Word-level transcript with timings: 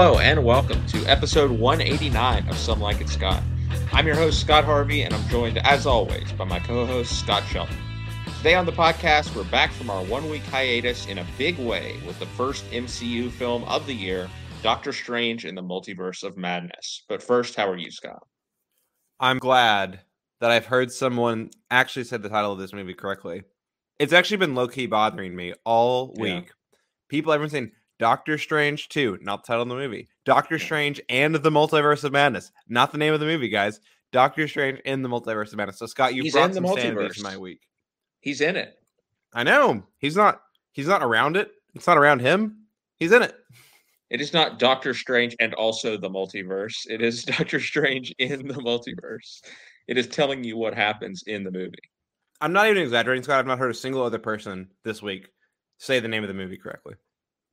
Hello 0.00 0.20
and 0.20 0.44
welcome 0.44 0.86
to 0.86 1.04
episode 1.06 1.50
189 1.50 2.48
of 2.48 2.56
Some 2.56 2.80
Like 2.80 3.00
It 3.00 3.08
Scott. 3.08 3.42
I'm 3.92 4.06
your 4.06 4.14
host, 4.14 4.40
Scott 4.40 4.64
Harvey, 4.64 5.02
and 5.02 5.12
I'm 5.12 5.28
joined, 5.28 5.58
as 5.66 5.86
always, 5.86 6.30
by 6.34 6.44
my 6.44 6.60
co 6.60 6.86
host, 6.86 7.18
Scott 7.18 7.42
Shelton. 7.48 7.76
Today 8.36 8.54
on 8.54 8.64
the 8.64 8.70
podcast, 8.70 9.34
we're 9.34 9.42
back 9.50 9.72
from 9.72 9.90
our 9.90 10.04
one 10.04 10.30
week 10.30 10.44
hiatus 10.44 11.08
in 11.08 11.18
a 11.18 11.26
big 11.36 11.58
way 11.58 11.96
with 12.06 12.16
the 12.20 12.26
first 12.26 12.64
MCU 12.70 13.28
film 13.28 13.64
of 13.64 13.86
the 13.86 13.92
year, 13.92 14.30
Doctor 14.62 14.92
Strange 14.92 15.44
in 15.44 15.56
the 15.56 15.64
Multiverse 15.64 16.22
of 16.22 16.36
Madness. 16.36 17.02
But 17.08 17.20
first, 17.20 17.56
how 17.56 17.68
are 17.68 17.76
you, 17.76 17.90
Scott? 17.90 18.22
I'm 19.18 19.40
glad 19.40 19.98
that 20.40 20.52
I've 20.52 20.66
heard 20.66 20.92
someone 20.92 21.50
actually 21.72 22.04
said 22.04 22.22
the 22.22 22.28
title 22.28 22.52
of 22.52 22.60
this 22.60 22.72
movie 22.72 22.94
correctly. 22.94 23.42
It's 23.98 24.12
actually 24.12 24.36
been 24.36 24.54
low 24.54 24.68
key 24.68 24.86
bothering 24.86 25.34
me 25.34 25.54
all 25.64 26.14
week. 26.16 26.44
Yeah. 26.44 26.52
People 27.08 27.36
been 27.36 27.50
saying 27.50 27.72
Doctor 27.98 28.38
Strange 28.38 28.88
2, 28.88 29.18
not 29.22 29.42
the 29.42 29.48
title 29.48 29.62
of 29.62 29.68
the 29.68 29.74
movie. 29.74 30.08
Doctor 30.24 30.58
Strange 30.58 31.00
and 31.08 31.34
the 31.34 31.50
Multiverse 31.50 32.04
of 32.04 32.12
Madness, 32.12 32.52
not 32.68 32.92
the 32.92 32.98
name 32.98 33.12
of 33.12 33.20
the 33.20 33.26
movie, 33.26 33.48
guys. 33.48 33.80
Doctor 34.12 34.46
Strange 34.46 34.80
in 34.80 35.02
the 35.02 35.08
Multiverse 35.08 35.52
of 35.52 35.56
Madness. 35.56 35.78
So 35.78 35.86
Scott, 35.86 36.14
you 36.14 36.30
brought 36.30 36.54
some 36.54 36.66
sanity 36.66 37.08
to 37.08 37.22
my 37.22 37.36
week. 37.36 37.60
He's 38.20 38.40
in 38.40 38.56
it. 38.56 38.78
I 39.34 39.42
know. 39.42 39.82
He's 39.98 40.16
not. 40.16 40.40
He's 40.72 40.86
not 40.86 41.02
around 41.02 41.36
it. 41.36 41.50
It's 41.74 41.86
not 41.86 41.98
around 41.98 42.20
him. 42.20 42.64
He's 42.96 43.12
in 43.12 43.22
it. 43.22 43.34
It 44.10 44.20
is 44.20 44.32
not 44.32 44.58
Doctor 44.58 44.94
Strange 44.94 45.36
and 45.38 45.52
also 45.54 45.96
the 45.96 46.08
multiverse. 46.08 46.86
It 46.88 47.02
is 47.02 47.24
Doctor 47.38 47.60
Strange 47.60 48.14
in 48.18 48.48
the 48.48 48.54
multiverse. 48.54 49.42
It 49.86 49.98
is 49.98 50.06
telling 50.06 50.44
you 50.44 50.56
what 50.56 50.74
happens 50.74 51.24
in 51.26 51.44
the 51.44 51.50
movie. 51.50 51.76
I'm 52.40 52.52
not 52.52 52.68
even 52.68 52.82
exaggerating, 52.82 53.24
Scott. 53.24 53.40
I've 53.40 53.46
not 53.46 53.58
heard 53.58 53.70
a 53.70 53.74
single 53.74 54.02
other 54.02 54.18
person 54.18 54.68
this 54.84 55.02
week 55.02 55.28
say 55.78 56.00
the 56.00 56.08
name 56.08 56.22
of 56.22 56.28
the 56.28 56.34
movie 56.34 56.56
correctly. 56.56 56.94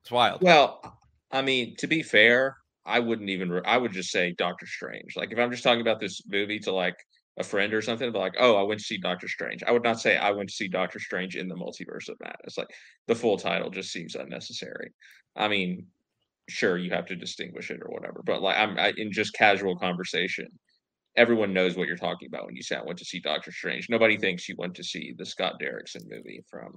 It's 0.05 0.11
wild. 0.11 0.43
Well, 0.43 0.99
I 1.31 1.41
mean, 1.41 1.75
to 1.77 1.87
be 1.87 2.03
fair, 2.03 2.57
I 2.85 2.99
wouldn't 2.99 3.31
even. 3.31 3.49
Re- 3.49 3.63
I 3.65 3.75
would 3.75 3.91
just 3.91 4.11
say 4.11 4.35
Doctor 4.37 4.67
Strange. 4.67 5.15
Like 5.15 5.31
if 5.31 5.39
I'm 5.39 5.49
just 5.49 5.63
talking 5.63 5.81
about 5.81 5.99
this 5.99 6.21
movie 6.27 6.59
to 6.59 6.71
like 6.71 6.93
a 7.39 7.43
friend 7.43 7.73
or 7.73 7.81
something, 7.81 8.11
but 8.11 8.19
like, 8.19 8.35
oh, 8.37 8.55
I 8.55 8.61
went 8.61 8.79
to 8.81 8.85
see 8.85 8.99
Doctor 8.99 9.27
Strange. 9.27 9.63
I 9.63 9.71
would 9.71 9.83
not 9.83 9.99
say 9.99 10.15
I 10.15 10.29
went 10.29 10.49
to 10.49 10.55
see 10.55 10.67
Doctor 10.67 10.99
Strange 10.99 11.35
in 11.35 11.47
the 11.47 11.55
Multiverse 11.55 12.07
of 12.07 12.17
Madness. 12.23 12.55
Like 12.55 12.69
the 13.07 13.15
full 13.15 13.35
title 13.35 13.71
just 13.71 13.91
seems 13.91 14.13
unnecessary. 14.13 14.91
I 15.35 15.47
mean, 15.47 15.87
sure 16.49 16.77
you 16.77 16.91
have 16.91 17.07
to 17.07 17.15
distinguish 17.15 17.71
it 17.71 17.81
or 17.81 17.91
whatever, 17.91 18.21
but 18.23 18.43
like 18.43 18.57
I'm 18.59 18.77
I, 18.77 18.93
in 18.97 19.11
just 19.11 19.33
casual 19.33 19.75
conversation, 19.75 20.49
everyone 21.15 21.51
knows 21.51 21.75
what 21.75 21.87
you're 21.87 21.97
talking 21.97 22.27
about 22.27 22.45
when 22.45 22.55
you 22.55 22.61
say 22.61 22.75
I 22.75 22.83
went 22.83 22.99
to 22.99 23.05
see 23.05 23.21
Doctor 23.21 23.51
Strange. 23.51 23.87
Nobody 23.89 24.17
thinks 24.17 24.47
you 24.47 24.55
went 24.55 24.75
to 24.75 24.83
see 24.83 25.15
the 25.17 25.25
Scott 25.25 25.53
Derrickson 25.59 26.03
movie 26.07 26.43
from 26.47 26.73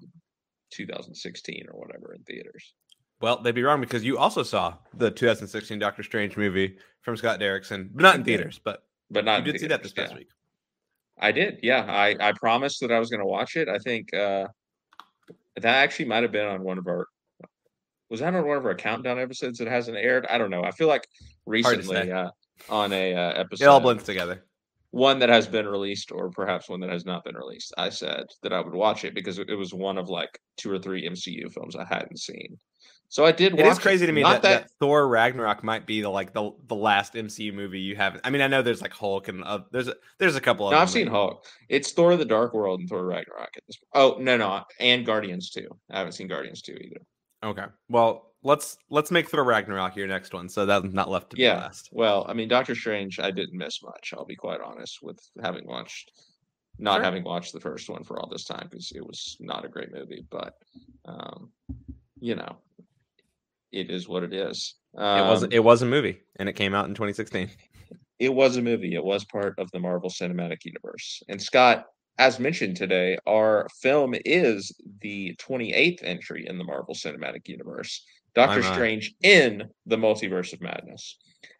2016 0.73 1.67
or 1.71 1.79
whatever 1.79 2.15
in 2.15 2.23
theaters. 2.23 2.73
Well, 3.21 3.43
they'd 3.43 3.55
be 3.55 3.63
wrong 3.63 3.81
because 3.81 4.05
you 4.05 4.19
also 4.19 4.43
saw 4.43 4.75
the 4.95 5.11
2016 5.11 5.79
Doctor 5.79 6.03
Strange 6.03 6.37
movie 6.37 6.77
from 7.01 7.17
Scott 7.17 7.41
Derrickson, 7.41 7.91
but 7.93 8.03
not 8.03 8.15
in 8.17 8.25
theaters, 8.25 8.61
but 8.63 8.85
but 9.11 9.25
not 9.25 9.39
you 9.39 9.45
did 9.45 9.53
theaters, 9.53 9.61
see 9.61 9.67
that 9.69 9.83
this 9.83 9.93
past 9.93 10.15
week. 10.15 10.29
I 11.19 11.33
did, 11.33 11.59
yeah. 11.63 11.85
I 11.89 12.17
I 12.21 12.33
promised 12.33 12.81
that 12.81 12.93
I 12.93 12.99
was 12.99 13.11
going 13.11 13.21
to 13.21 13.27
watch 13.27 13.57
it. 13.57 13.69
I 13.69 13.79
think 13.79 14.15
uh 14.15 14.47
that 15.57 15.65
actually 15.65 16.05
might 16.05 16.23
have 16.23 16.33
been 16.33 16.47
on 16.47 16.63
one 16.63 16.79
of 16.79 16.87
our 16.87 17.07
was 18.09 18.21
that 18.21 18.35
on 18.35 18.47
one 18.47 18.57
of 18.57 18.65
our 18.65 18.75
countdown 18.75 19.19
episodes 19.19 19.59
that 19.59 19.69
hasn't 19.69 19.97
aired? 19.97 20.27
I 20.31 20.39
don't 20.39 20.51
know. 20.51 20.65
I 20.65 20.71
feel 20.71 20.89
like 20.89 21.07
recently 21.45 22.11
uh, 22.11 22.31
on 22.71 22.93
a 22.93 23.15
uh, 23.15 23.33
episode, 23.33 23.65
it 23.65 23.69
all 23.69 23.81
blends 23.81 24.05
together. 24.05 24.45
One 24.91 25.19
that 25.19 25.29
has 25.29 25.47
been 25.47 25.67
released, 25.67 26.11
or 26.13 26.31
perhaps 26.31 26.69
one 26.69 26.81
that 26.81 26.91
has 26.91 27.05
not 27.05 27.25
been 27.25 27.37
released. 27.37 27.75
I 27.77 27.91
said 27.91 28.25
that 28.43 28.55
I 28.55 28.61
would 28.61 28.75
watch 28.75 29.05
it 29.05 29.15
because 29.15 29.39
it 29.39 29.59
was 29.59 29.75
one 29.75 29.99
of 29.99 30.09
like 30.09 30.39
two 30.57 30.71
or 30.71 30.79
three 30.79 31.09
MCU 31.09 31.53
films 31.53 31.77
I 31.77 31.85
hadn't 31.85 32.19
seen. 32.19 32.57
So 33.11 33.25
I 33.25 33.33
did. 33.33 33.59
It 33.59 33.67
is 33.67 33.79
crazy 33.79 34.05
it. 34.05 34.09
to 34.09 34.13
me 34.13 34.23
that, 34.23 34.43
that, 34.43 34.63
that, 34.63 34.71
Thor 34.81 35.09
Ragnarok 35.09 35.65
might 35.65 35.87
be 35.87 36.03
the 36.03 36.11
like 36.11 36.35
the 36.35 36.51
the 36.67 36.75
last 36.75 37.15
MCU 37.15 37.55
movie 37.55 37.81
you 37.81 37.97
haven't. 37.97 38.21
I 38.25 38.31
mean, 38.31 38.43
I 38.43 38.49
know 38.49 38.61
there's 38.61 38.83
like 38.83 38.93
Hulk 38.93 39.29
and 39.29 39.43
uh, 39.45 39.61
there's 39.73 39.89
a, 39.89 39.95
there's 40.19 40.37
a 40.37 40.41
couple 40.41 40.67
of. 40.67 40.73
No, 40.73 40.79
I've 40.79 40.91
seen 40.91 41.07
Hulk. 41.07 41.47
It's 41.71 41.93
Thor: 41.93 42.17
The 42.17 42.27
Dark 42.27 42.53
World 42.53 42.81
and 42.81 42.89
Thor 42.89 43.07
Ragnarok. 43.07 43.51
At 43.57 43.63
this. 43.67 43.79
Oh 43.95 44.17
no, 44.21 44.37
no, 44.37 44.63
and 44.79 45.07
Guardians 45.07 45.51
too. 45.51 45.69
I 45.91 45.99
haven't 45.99 46.13
seen 46.13 46.29
Guardians 46.29 46.61
two 46.61 46.75
either. 46.75 47.01
Okay, 47.43 47.65
well 47.89 48.28
let's 48.43 48.77
let's 48.91 49.11
make 49.11 49.29
Thor 49.29 49.45
Ragnarok 49.45 49.97
your 49.97 50.07
next 50.07 50.33
one, 50.33 50.49
so 50.49 50.67
that's 50.67 50.93
not 50.93 51.11
left 51.11 51.31
to 51.31 51.41
yeah. 51.41 51.57
last. 51.57 51.89
Well, 51.93 52.27
I 52.29 52.35
mean, 52.35 52.49
Doctor 52.49 52.75
Strange, 52.75 53.19
I 53.21 53.31
didn't 53.31 53.57
miss 53.59 53.83
much. 53.83 54.15
I'll 54.17 54.25
be 54.25 54.37
quite 54.37 54.61
honest 54.61 54.99
with 55.03 55.19
having 55.43 55.67
watched, 55.67 56.13
not 56.79 56.97
sure. 56.97 57.05
having 57.05 57.25
watched 57.25 57.53
the 57.53 57.61
first 57.61 57.89
one 57.89 58.05
for 58.05 58.19
all 58.21 58.29
this 58.29 58.45
time 58.45 58.69
because 58.71 58.93
it 58.95 59.07
was 59.07 59.37
not 59.41 59.65
a 59.65 59.69
great 59.69 59.93
movie, 59.93 60.25
but. 60.31 60.55
um 61.07 61.51
you 62.21 62.35
know, 62.35 62.57
it 63.73 63.91
is 63.91 64.09
what 64.09 64.23
it 64.23 64.33
is. 64.33 64.75
Um, 64.97 65.19
it 65.19 65.31
was 65.31 65.43
it 65.45 65.65
was 65.65 65.83
a 65.83 65.87
movie, 65.87 66.21
and 66.37 66.49
it 66.49 66.55
came 66.55 66.75
out 66.75 66.89
in 66.89 66.95
2016. 66.95 67.51
It 68.19 68.35
was 68.35 68.57
a 68.57 68.63
movie. 68.63 68.95
It 68.95 69.05
was 69.05 69.25
part 69.25 69.55
of 69.59 69.71
the 69.71 69.79
Marvel 69.79 70.11
Cinematic 70.11 70.65
Universe. 70.65 71.23
And 71.29 71.41
Scott, 71.41 71.87
as 72.19 72.41
mentioned 72.41 72.77
today, 72.77 73.17
our 73.29 73.69
film 73.81 74.15
is 74.25 74.75
the 75.03 75.37
28th 75.37 76.01
entry 76.03 76.45
in 76.49 76.59
the 76.59 76.65
Marvel 76.65 76.95
Cinematic 76.95 77.47
Universe. 77.47 78.05
Doctor 78.47 78.63
Strange 78.63 79.15
in 79.23 79.65
the 79.87 79.97
Multiverse 79.97 80.53
of 80.53 80.61
Madness. 80.61 81.19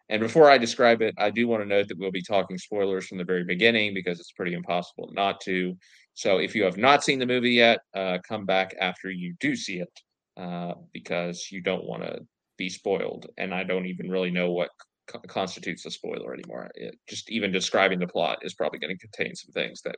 And 0.09 0.21
before 0.21 0.49
I 0.49 0.57
describe 0.57 1.01
it, 1.01 1.13
I 1.17 1.29
do 1.29 1.47
want 1.47 1.61
to 1.61 1.67
note 1.67 1.87
that 1.87 1.99
we'll 1.99 2.11
be 2.11 2.23
talking 2.23 2.57
spoilers 2.57 3.07
from 3.07 3.19
the 3.19 3.23
very 3.23 3.43
beginning 3.43 3.93
because 3.93 4.19
it's 4.19 4.31
pretty 4.31 4.53
impossible 4.53 5.09
not 5.13 5.39
to. 5.41 5.77
So 6.15 6.37
if 6.39 6.55
you 6.55 6.63
have 6.63 6.77
not 6.77 7.03
seen 7.03 7.19
the 7.19 7.27
movie 7.27 7.51
yet, 7.51 7.79
uh, 7.95 8.17
come 8.27 8.45
back 8.45 8.75
after 8.79 9.11
you 9.11 9.35
do 9.39 9.55
see 9.55 9.79
it. 9.79 10.01
Uh, 10.39 10.73
because 10.93 11.49
you 11.51 11.59
don't 11.59 11.83
want 11.83 12.01
to 12.01 12.17
be 12.57 12.69
spoiled. 12.69 13.27
And 13.37 13.53
I 13.53 13.65
don't 13.65 13.87
even 13.87 14.09
really 14.09 14.31
know 14.31 14.51
what 14.51 14.69
co- 15.05 15.19
constitutes 15.27 15.85
a 15.85 15.91
spoiler 15.91 16.33
anymore. 16.33 16.71
It, 16.75 16.95
just 17.09 17.29
even 17.29 17.51
describing 17.51 17.99
the 17.99 18.07
plot 18.07 18.37
is 18.43 18.53
probably 18.53 18.79
going 18.79 18.97
to 18.97 19.07
contain 19.07 19.35
some 19.35 19.51
things 19.51 19.81
that 19.81 19.97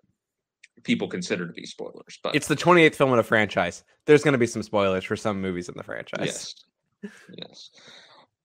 people 0.83 1.07
consider 1.07 1.45
to 1.45 1.53
be 1.53 1.67
spoilers. 1.67 2.17
But 2.23 2.33
it's 2.33 2.47
the 2.47 2.55
28th 2.55 2.95
film 2.95 3.13
in 3.13 3.19
a 3.19 3.23
franchise. 3.23 3.83
There's 4.07 4.23
going 4.23 4.31
to 4.31 4.39
be 4.39 4.47
some 4.47 4.63
spoilers 4.63 5.03
for 5.03 5.15
some 5.15 5.39
movies 5.39 5.69
in 5.69 5.75
the 5.77 5.83
franchise. 5.83 6.25
Yes. 6.25 6.55
Yes. 7.03 7.71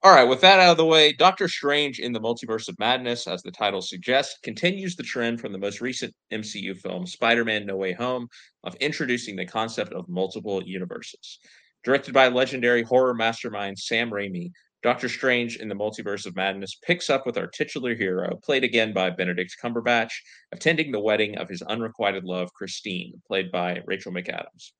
All 0.02 0.14
right, 0.14 0.28
with 0.28 0.40
that 0.42 0.60
out 0.60 0.70
of 0.70 0.76
the 0.76 0.84
way, 0.84 1.12
Doctor 1.12 1.48
Strange 1.48 1.98
in 1.98 2.12
the 2.12 2.20
Multiverse 2.20 2.68
of 2.68 2.78
Madness, 2.78 3.26
as 3.26 3.42
the 3.42 3.50
title 3.50 3.82
suggests, 3.82 4.38
continues 4.42 4.94
the 4.94 5.02
trend 5.02 5.40
from 5.40 5.52
the 5.52 5.58
most 5.58 5.80
recent 5.80 6.14
MCU 6.32 6.76
film, 6.78 7.06
Spider 7.06 7.44
Man 7.44 7.66
No 7.66 7.76
Way 7.76 7.92
Home, 7.94 8.28
of 8.62 8.76
introducing 8.76 9.36
the 9.36 9.46
concept 9.46 9.92
of 9.92 10.08
multiple 10.08 10.62
universes. 10.62 11.38
Directed 11.82 12.14
by 12.14 12.28
legendary 12.28 12.82
horror 12.82 13.14
mastermind 13.14 13.78
Sam 13.78 14.10
Raimi, 14.10 14.52
Doctor 14.82 15.08
Strange 15.08 15.56
in 15.56 15.68
the 15.68 15.74
Multiverse 15.74 16.26
of 16.26 16.36
Madness 16.36 16.76
picks 16.86 17.10
up 17.10 17.26
with 17.26 17.36
our 17.36 17.48
titular 17.48 17.94
hero, 17.96 18.38
played 18.44 18.62
again 18.62 18.92
by 18.92 19.10
Benedict 19.10 19.56
Cumberbatch, 19.60 20.12
attending 20.52 20.92
the 20.92 21.00
wedding 21.00 21.36
of 21.38 21.48
his 21.48 21.62
unrequited 21.62 22.22
love, 22.22 22.52
Christine, 22.54 23.20
played 23.26 23.50
by 23.50 23.80
Rachel 23.86 24.12
McAdams. 24.12 24.70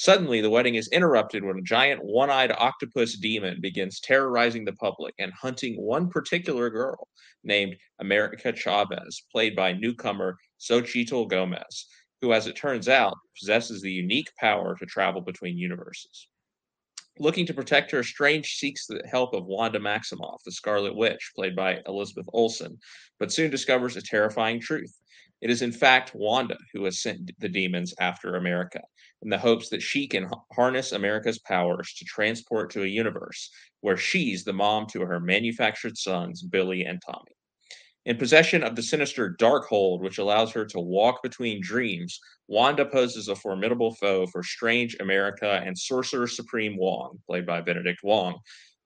Suddenly, 0.00 0.42
the 0.42 0.48
wedding 0.48 0.76
is 0.76 0.86
interrupted 0.92 1.42
when 1.42 1.58
a 1.58 1.62
giant 1.62 2.04
one 2.04 2.30
eyed 2.30 2.52
octopus 2.52 3.16
demon 3.18 3.60
begins 3.60 3.98
terrorizing 3.98 4.64
the 4.64 4.74
public 4.74 5.12
and 5.18 5.32
hunting 5.32 5.74
one 5.74 6.08
particular 6.08 6.70
girl 6.70 7.08
named 7.42 7.74
America 7.98 8.54
Chavez, 8.54 9.24
played 9.32 9.56
by 9.56 9.72
newcomer 9.72 10.38
Xochitl 10.60 11.28
Gomez, 11.28 11.88
who, 12.20 12.32
as 12.32 12.46
it 12.46 12.54
turns 12.54 12.88
out, 12.88 13.16
possesses 13.36 13.82
the 13.82 13.90
unique 13.90 14.30
power 14.38 14.76
to 14.78 14.86
travel 14.86 15.20
between 15.20 15.58
universes. 15.58 16.28
Looking 17.18 17.46
to 17.46 17.54
protect 17.54 17.90
her, 17.90 18.04
Strange 18.04 18.54
seeks 18.54 18.86
the 18.86 19.02
help 19.10 19.34
of 19.34 19.46
Wanda 19.46 19.80
Maximoff, 19.80 20.44
the 20.44 20.52
Scarlet 20.52 20.94
Witch, 20.94 21.32
played 21.34 21.56
by 21.56 21.80
Elizabeth 21.88 22.26
Olsen, 22.32 22.78
but 23.18 23.32
soon 23.32 23.50
discovers 23.50 23.96
a 23.96 24.02
terrifying 24.02 24.60
truth. 24.60 24.96
It 25.40 25.50
is 25.50 25.62
in 25.62 25.72
fact 25.72 26.14
Wanda 26.14 26.58
who 26.72 26.84
has 26.84 27.00
sent 27.00 27.30
the 27.38 27.48
demons 27.48 27.94
after 28.00 28.34
America 28.34 28.82
in 29.22 29.30
the 29.30 29.38
hopes 29.38 29.68
that 29.68 29.82
she 29.82 30.06
can 30.08 30.30
harness 30.52 30.92
America's 30.92 31.38
powers 31.38 31.94
to 31.94 32.04
transport 32.04 32.70
to 32.72 32.82
a 32.82 32.86
universe 32.86 33.50
where 33.80 33.96
she's 33.96 34.44
the 34.44 34.52
mom 34.52 34.86
to 34.88 35.00
her 35.02 35.20
manufactured 35.20 35.96
sons, 35.96 36.42
Billy 36.42 36.84
and 36.84 37.00
Tommy. 37.04 37.36
In 38.04 38.16
possession 38.16 38.62
of 38.62 38.74
the 38.74 38.82
sinister 38.82 39.36
Darkhold, 39.38 40.00
which 40.00 40.18
allows 40.18 40.50
her 40.52 40.64
to 40.64 40.80
walk 40.80 41.22
between 41.22 41.60
dreams, 41.60 42.18
Wanda 42.48 42.86
poses 42.86 43.28
a 43.28 43.36
formidable 43.36 43.94
foe 43.94 44.26
for 44.26 44.42
Strange 44.42 44.96
America 44.98 45.62
and 45.64 45.78
Sorcerer 45.78 46.26
Supreme 46.26 46.76
Wong, 46.78 47.18
played 47.26 47.44
by 47.44 47.60
Benedict 47.60 48.00
Wong. 48.02 48.38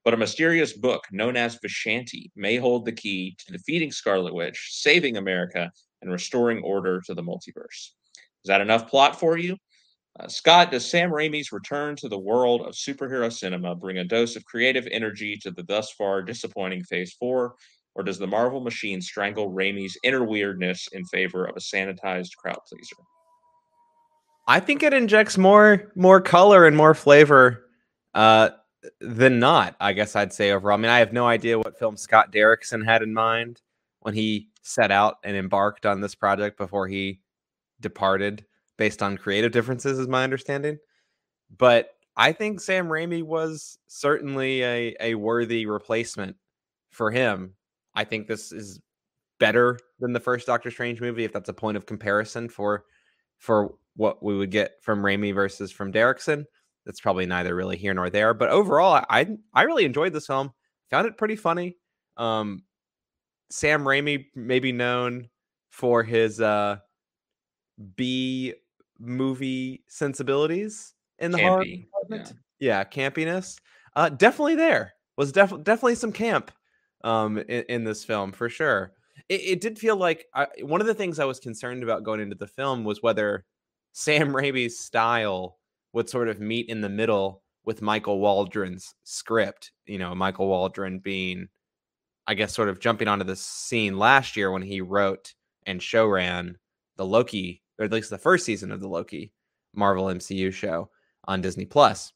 But 0.04 0.14
a 0.14 0.16
mysterious 0.16 0.72
book 0.72 1.04
known 1.12 1.36
as 1.36 1.60
Vishanti 1.60 2.32
may 2.34 2.56
hold 2.56 2.84
the 2.84 2.92
key 2.92 3.36
to 3.46 3.52
defeating 3.52 3.92
Scarlet 3.92 4.34
Witch, 4.34 4.70
saving 4.72 5.16
America, 5.16 5.70
and 6.02 6.12
restoring 6.12 6.62
order 6.62 7.00
to 7.06 7.14
the 7.14 7.22
multiverse. 7.22 7.90
Is 8.44 8.48
that 8.48 8.60
enough 8.60 8.88
plot 8.88 9.18
for 9.18 9.38
you? 9.38 9.56
Uh, 10.20 10.28
Scott, 10.28 10.70
does 10.70 10.84
Sam 10.84 11.10
Raimi's 11.10 11.52
return 11.52 11.96
to 11.96 12.08
the 12.08 12.18
world 12.18 12.60
of 12.60 12.74
superhero 12.74 13.32
cinema 13.32 13.74
bring 13.74 13.98
a 13.98 14.04
dose 14.04 14.36
of 14.36 14.44
creative 14.44 14.86
energy 14.90 15.38
to 15.42 15.50
the 15.50 15.62
thus 15.62 15.90
far 15.92 16.20
disappointing 16.22 16.82
Phase 16.84 17.14
4? 17.18 17.54
or 17.94 18.02
does 18.02 18.18
the 18.18 18.26
Marvel 18.26 18.60
machine 18.60 19.00
strangle 19.00 19.50
Raimi's 19.50 19.96
inner 20.02 20.24
weirdness 20.24 20.88
in 20.92 21.04
favor 21.06 21.44
of 21.44 21.56
a 21.56 21.60
sanitized 21.60 22.36
crowd 22.36 22.58
pleaser? 22.68 22.96
I 24.48 24.60
think 24.60 24.82
it 24.82 24.92
injects 24.92 25.38
more 25.38 25.92
more 25.94 26.20
color 26.20 26.66
and 26.66 26.76
more 26.76 26.94
flavor 26.94 27.66
uh, 28.14 28.50
than 29.00 29.38
not. 29.38 29.76
I 29.78 29.92
guess 29.92 30.16
I'd 30.16 30.32
say 30.32 30.50
overall. 30.50 30.78
I 30.78 30.80
mean, 30.80 30.90
I 30.90 30.98
have 30.98 31.12
no 31.12 31.26
idea 31.26 31.58
what 31.58 31.78
film 31.78 31.96
Scott 31.96 32.32
Derrickson 32.32 32.84
had 32.84 33.02
in 33.02 33.14
mind 33.14 33.60
when 34.02 34.14
he 34.14 34.48
set 34.62 34.90
out 34.90 35.16
and 35.24 35.36
embarked 35.36 35.86
on 35.86 36.00
this 36.00 36.14
project 36.14 36.58
before 36.58 36.86
he 36.86 37.20
departed, 37.80 38.44
based 38.76 39.02
on 39.02 39.16
creative 39.16 39.52
differences, 39.52 39.98
is 39.98 40.08
my 40.08 40.24
understanding. 40.24 40.78
But 41.56 41.90
I 42.16 42.32
think 42.32 42.60
Sam 42.60 42.88
Raimi 42.88 43.22
was 43.22 43.78
certainly 43.86 44.62
a, 44.62 44.96
a 45.00 45.14
worthy 45.14 45.66
replacement 45.66 46.36
for 46.90 47.10
him. 47.10 47.54
I 47.94 48.04
think 48.04 48.26
this 48.26 48.52
is 48.52 48.80
better 49.38 49.78
than 49.98 50.12
the 50.12 50.20
first 50.20 50.46
Doctor 50.46 50.70
Strange 50.70 51.00
movie, 51.00 51.24
if 51.24 51.32
that's 51.32 51.48
a 51.48 51.54
point 51.54 51.76
of 51.76 51.86
comparison 51.86 52.48
for 52.48 52.84
for 53.38 53.74
what 53.96 54.22
we 54.22 54.36
would 54.36 54.50
get 54.50 54.72
from 54.82 55.02
Raimi 55.02 55.34
versus 55.34 55.72
from 55.72 55.92
Derrickson. 55.92 56.44
That's 56.86 57.00
probably 57.00 57.26
neither 57.26 57.54
really 57.54 57.76
here 57.76 57.94
nor 57.94 58.08
there. 58.10 58.34
But 58.34 58.50
overall, 58.50 59.04
I 59.08 59.26
I 59.54 59.62
really 59.62 59.84
enjoyed 59.84 60.12
this 60.12 60.26
film. 60.26 60.52
Found 60.90 61.06
it 61.06 61.16
pretty 61.16 61.36
funny. 61.36 61.76
Um, 62.16 62.62
Sam 63.52 63.84
Raimi 63.84 64.26
may 64.34 64.60
be 64.60 64.72
known 64.72 65.28
for 65.70 66.02
his 66.02 66.40
uh, 66.40 66.78
B 67.96 68.54
movie 68.98 69.84
sensibilities 69.88 70.94
in 71.18 71.30
the 71.32 71.38
horror. 71.38 71.64
Yeah. 71.64 72.24
yeah, 72.58 72.84
campiness. 72.84 73.58
Uh, 73.94 74.08
definitely 74.08 74.54
there 74.54 74.94
was 75.16 75.32
definitely 75.32 75.64
definitely 75.64 75.94
some 75.96 76.12
camp 76.12 76.50
um, 77.04 77.38
in, 77.38 77.64
in, 77.68 77.84
this 77.84 78.04
film 78.04 78.32
for 78.32 78.48
sure. 78.48 78.92
It, 79.28 79.40
it 79.42 79.60
did 79.60 79.78
feel 79.78 79.96
like 79.96 80.26
I, 80.34 80.46
one 80.62 80.80
of 80.80 80.86
the 80.86 80.94
things 80.94 81.18
I 81.18 81.26
was 81.26 81.38
concerned 81.38 81.82
about 81.82 82.04
going 82.04 82.20
into 82.20 82.36
the 82.36 82.46
film 82.46 82.84
was 82.84 83.02
whether 83.02 83.44
Sam 83.92 84.32
Raimi's 84.32 84.78
style 84.78 85.58
would 85.92 86.08
sort 86.08 86.28
of 86.28 86.40
meet 86.40 86.68
in 86.68 86.80
the 86.80 86.88
middle 86.88 87.42
with 87.64 87.82
Michael 87.82 88.18
Waldron's 88.18 88.94
script. 89.04 89.72
You 89.84 89.98
know, 89.98 90.14
Michael 90.14 90.48
Waldron 90.48 91.00
being, 91.00 91.48
I 92.26 92.34
guess, 92.34 92.54
sort 92.54 92.68
of 92.68 92.80
jumping 92.80 93.08
onto 93.08 93.24
the 93.24 93.36
scene 93.36 93.98
last 93.98 94.36
year 94.36 94.50
when 94.50 94.62
he 94.62 94.80
wrote 94.80 95.34
and 95.66 95.82
show 95.82 96.06
ran 96.06 96.56
the 96.96 97.06
Loki, 97.06 97.62
or 97.78 97.84
at 97.84 97.92
least 97.92 98.10
the 98.10 98.18
first 98.18 98.44
season 98.44 98.70
of 98.70 98.80
the 98.80 98.88
Loki 98.88 99.32
Marvel 99.74 100.06
MCU 100.06 100.52
show 100.52 100.90
on 101.24 101.40
Disney 101.40 101.64
Plus. 101.64 102.12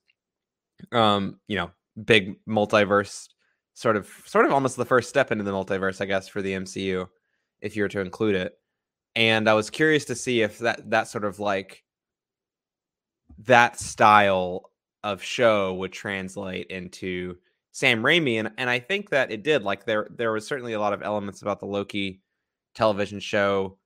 Um, 0.93 1.41
you 1.49 1.57
know, 1.57 1.71
big 2.05 2.37
multiverse 2.47 3.29
sort 3.75 3.97
of 3.97 4.11
sort 4.25 4.47
of 4.47 4.53
almost 4.53 4.77
the 4.77 4.85
first 4.85 5.09
step 5.09 5.33
into 5.33 5.45
the 5.45 5.53
multiverse, 5.53 6.01
I 6.01 6.07
guess, 6.07 6.29
for 6.29 6.43
the 6.43 6.53
MCU, 6.53 7.09
if 7.61 7.77
you 7.77 7.83
were 7.83 7.89
to 7.89 8.01
include 8.01 8.35
it. 8.35 8.59
And 9.15 9.49
I 9.49 9.55
was 9.55 9.71
curious 9.71 10.05
to 10.07 10.15
see 10.15 10.43
if 10.43 10.59
that 10.59 10.91
that 10.91 11.09
sort 11.09 11.25
of 11.25 11.41
like 11.41 11.83
that 13.39 13.79
style 13.79 14.71
of 15.03 15.23
show 15.23 15.75
would 15.75 15.93
translate 15.93 16.67
into 16.69 17.37
Sam 17.77 18.03
Raimi, 18.03 18.39
and 18.39 18.51
and 18.57 18.71
I 18.71 18.79
think 18.79 19.11
that 19.11 19.31
it 19.31 19.43
did. 19.43 19.63
Like 19.63 19.85
there 19.85 20.09
there 20.11 20.33
was 20.33 20.47
certainly 20.47 20.73
a 20.73 20.81
lot 20.81 20.95
of 20.95 21.03
elements 21.03 21.43
about 21.43 21.61
the 21.61 21.67
Loki 21.67 22.23
television 22.75 23.21
show, 23.21 23.77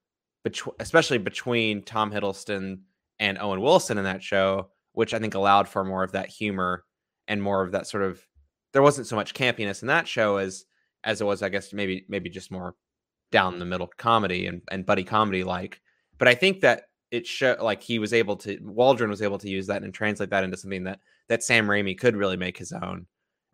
between 0.44 0.76
especially 0.78 1.18
between 1.18 1.82
Tom 1.82 2.12
Hiddleston 2.12 2.82
and 3.18 3.36
Owen 3.38 3.60
Wilson 3.60 3.98
in 3.98 4.04
that 4.04 4.22
show, 4.22 4.70
which 4.92 5.12
I 5.12 5.18
think 5.18 5.34
allowed 5.34 5.68
for 5.68 5.82
more 5.82 6.04
of 6.04 6.12
that 6.12 6.28
humor 6.28 6.84
and 7.26 7.42
more 7.42 7.64
of 7.64 7.72
that 7.72 7.88
sort 7.88 8.04
of. 8.04 8.24
There 8.72 8.80
wasn't 8.80 9.08
so 9.08 9.16
much 9.16 9.34
campiness 9.34 9.82
in 9.82 9.88
that 9.88 10.06
show 10.06 10.36
as 10.36 10.66
as 11.02 11.20
it 11.20 11.24
was, 11.24 11.42
I 11.42 11.48
guess, 11.48 11.72
maybe 11.72 12.06
maybe 12.08 12.30
just 12.30 12.52
more 12.52 12.76
down 13.32 13.58
the 13.58 13.64
middle 13.64 13.90
comedy 13.98 14.46
and, 14.46 14.62
and 14.70 14.86
buddy 14.86 15.02
comedy 15.02 15.42
like. 15.42 15.80
But 16.16 16.28
I 16.28 16.36
think 16.36 16.60
that 16.60 16.84
it 17.10 17.26
show 17.26 17.56
like 17.60 17.82
he 17.82 17.98
was 17.98 18.12
able 18.12 18.36
to 18.36 18.56
Waldron 18.62 19.10
was 19.10 19.20
able 19.20 19.38
to 19.38 19.50
use 19.50 19.66
that 19.66 19.82
and 19.82 19.92
translate 19.92 20.30
that 20.30 20.44
into 20.44 20.56
something 20.56 20.84
that 20.84 21.00
that 21.28 21.42
Sam 21.42 21.66
Raimi 21.66 21.98
could 21.98 22.14
really 22.14 22.36
make 22.36 22.56
his 22.56 22.70
own. 22.70 23.06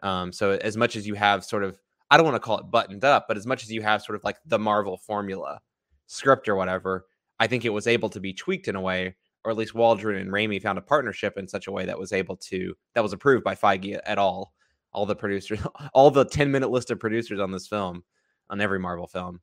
Um, 0.02 0.32
so 0.32 0.52
as 0.52 0.76
much 0.76 0.96
as 0.96 1.06
you 1.06 1.14
have 1.14 1.44
sort 1.44 1.64
of 1.64 1.78
I 2.10 2.16
don't 2.16 2.26
want 2.26 2.36
to 2.36 2.40
call 2.40 2.58
it 2.58 2.70
buttoned 2.70 3.04
up, 3.04 3.26
but 3.26 3.36
as 3.36 3.46
much 3.46 3.64
as 3.64 3.72
you 3.72 3.82
have 3.82 4.02
sort 4.02 4.16
of 4.16 4.24
like 4.24 4.38
the 4.46 4.58
Marvel 4.58 4.96
formula 4.96 5.60
script 6.06 6.48
or 6.48 6.54
whatever, 6.54 7.06
I 7.40 7.46
think 7.46 7.64
it 7.64 7.70
was 7.70 7.86
able 7.86 8.08
to 8.10 8.20
be 8.20 8.32
tweaked 8.32 8.68
in 8.68 8.76
a 8.76 8.80
way, 8.80 9.16
or 9.44 9.50
at 9.50 9.56
least 9.56 9.74
Waldron 9.74 10.20
and 10.20 10.30
Raimi 10.30 10.62
found 10.62 10.78
a 10.78 10.82
partnership 10.82 11.36
in 11.36 11.48
such 11.48 11.66
a 11.66 11.72
way 11.72 11.84
that 11.84 11.98
was 11.98 12.12
able 12.12 12.36
to 12.36 12.74
that 12.94 13.02
was 13.02 13.12
approved 13.12 13.44
by 13.44 13.54
Feige 13.54 13.98
at 14.04 14.18
all. 14.18 14.52
All 14.92 15.04
the 15.04 15.16
producers, 15.16 15.60
all 15.94 16.10
the 16.10 16.24
10 16.24 16.50
minute 16.50 16.70
list 16.70 16.90
of 16.90 17.00
producers 17.00 17.40
on 17.40 17.50
this 17.50 17.66
film, 17.66 18.04
on 18.48 18.60
every 18.60 18.78
Marvel 18.78 19.06
film, 19.06 19.40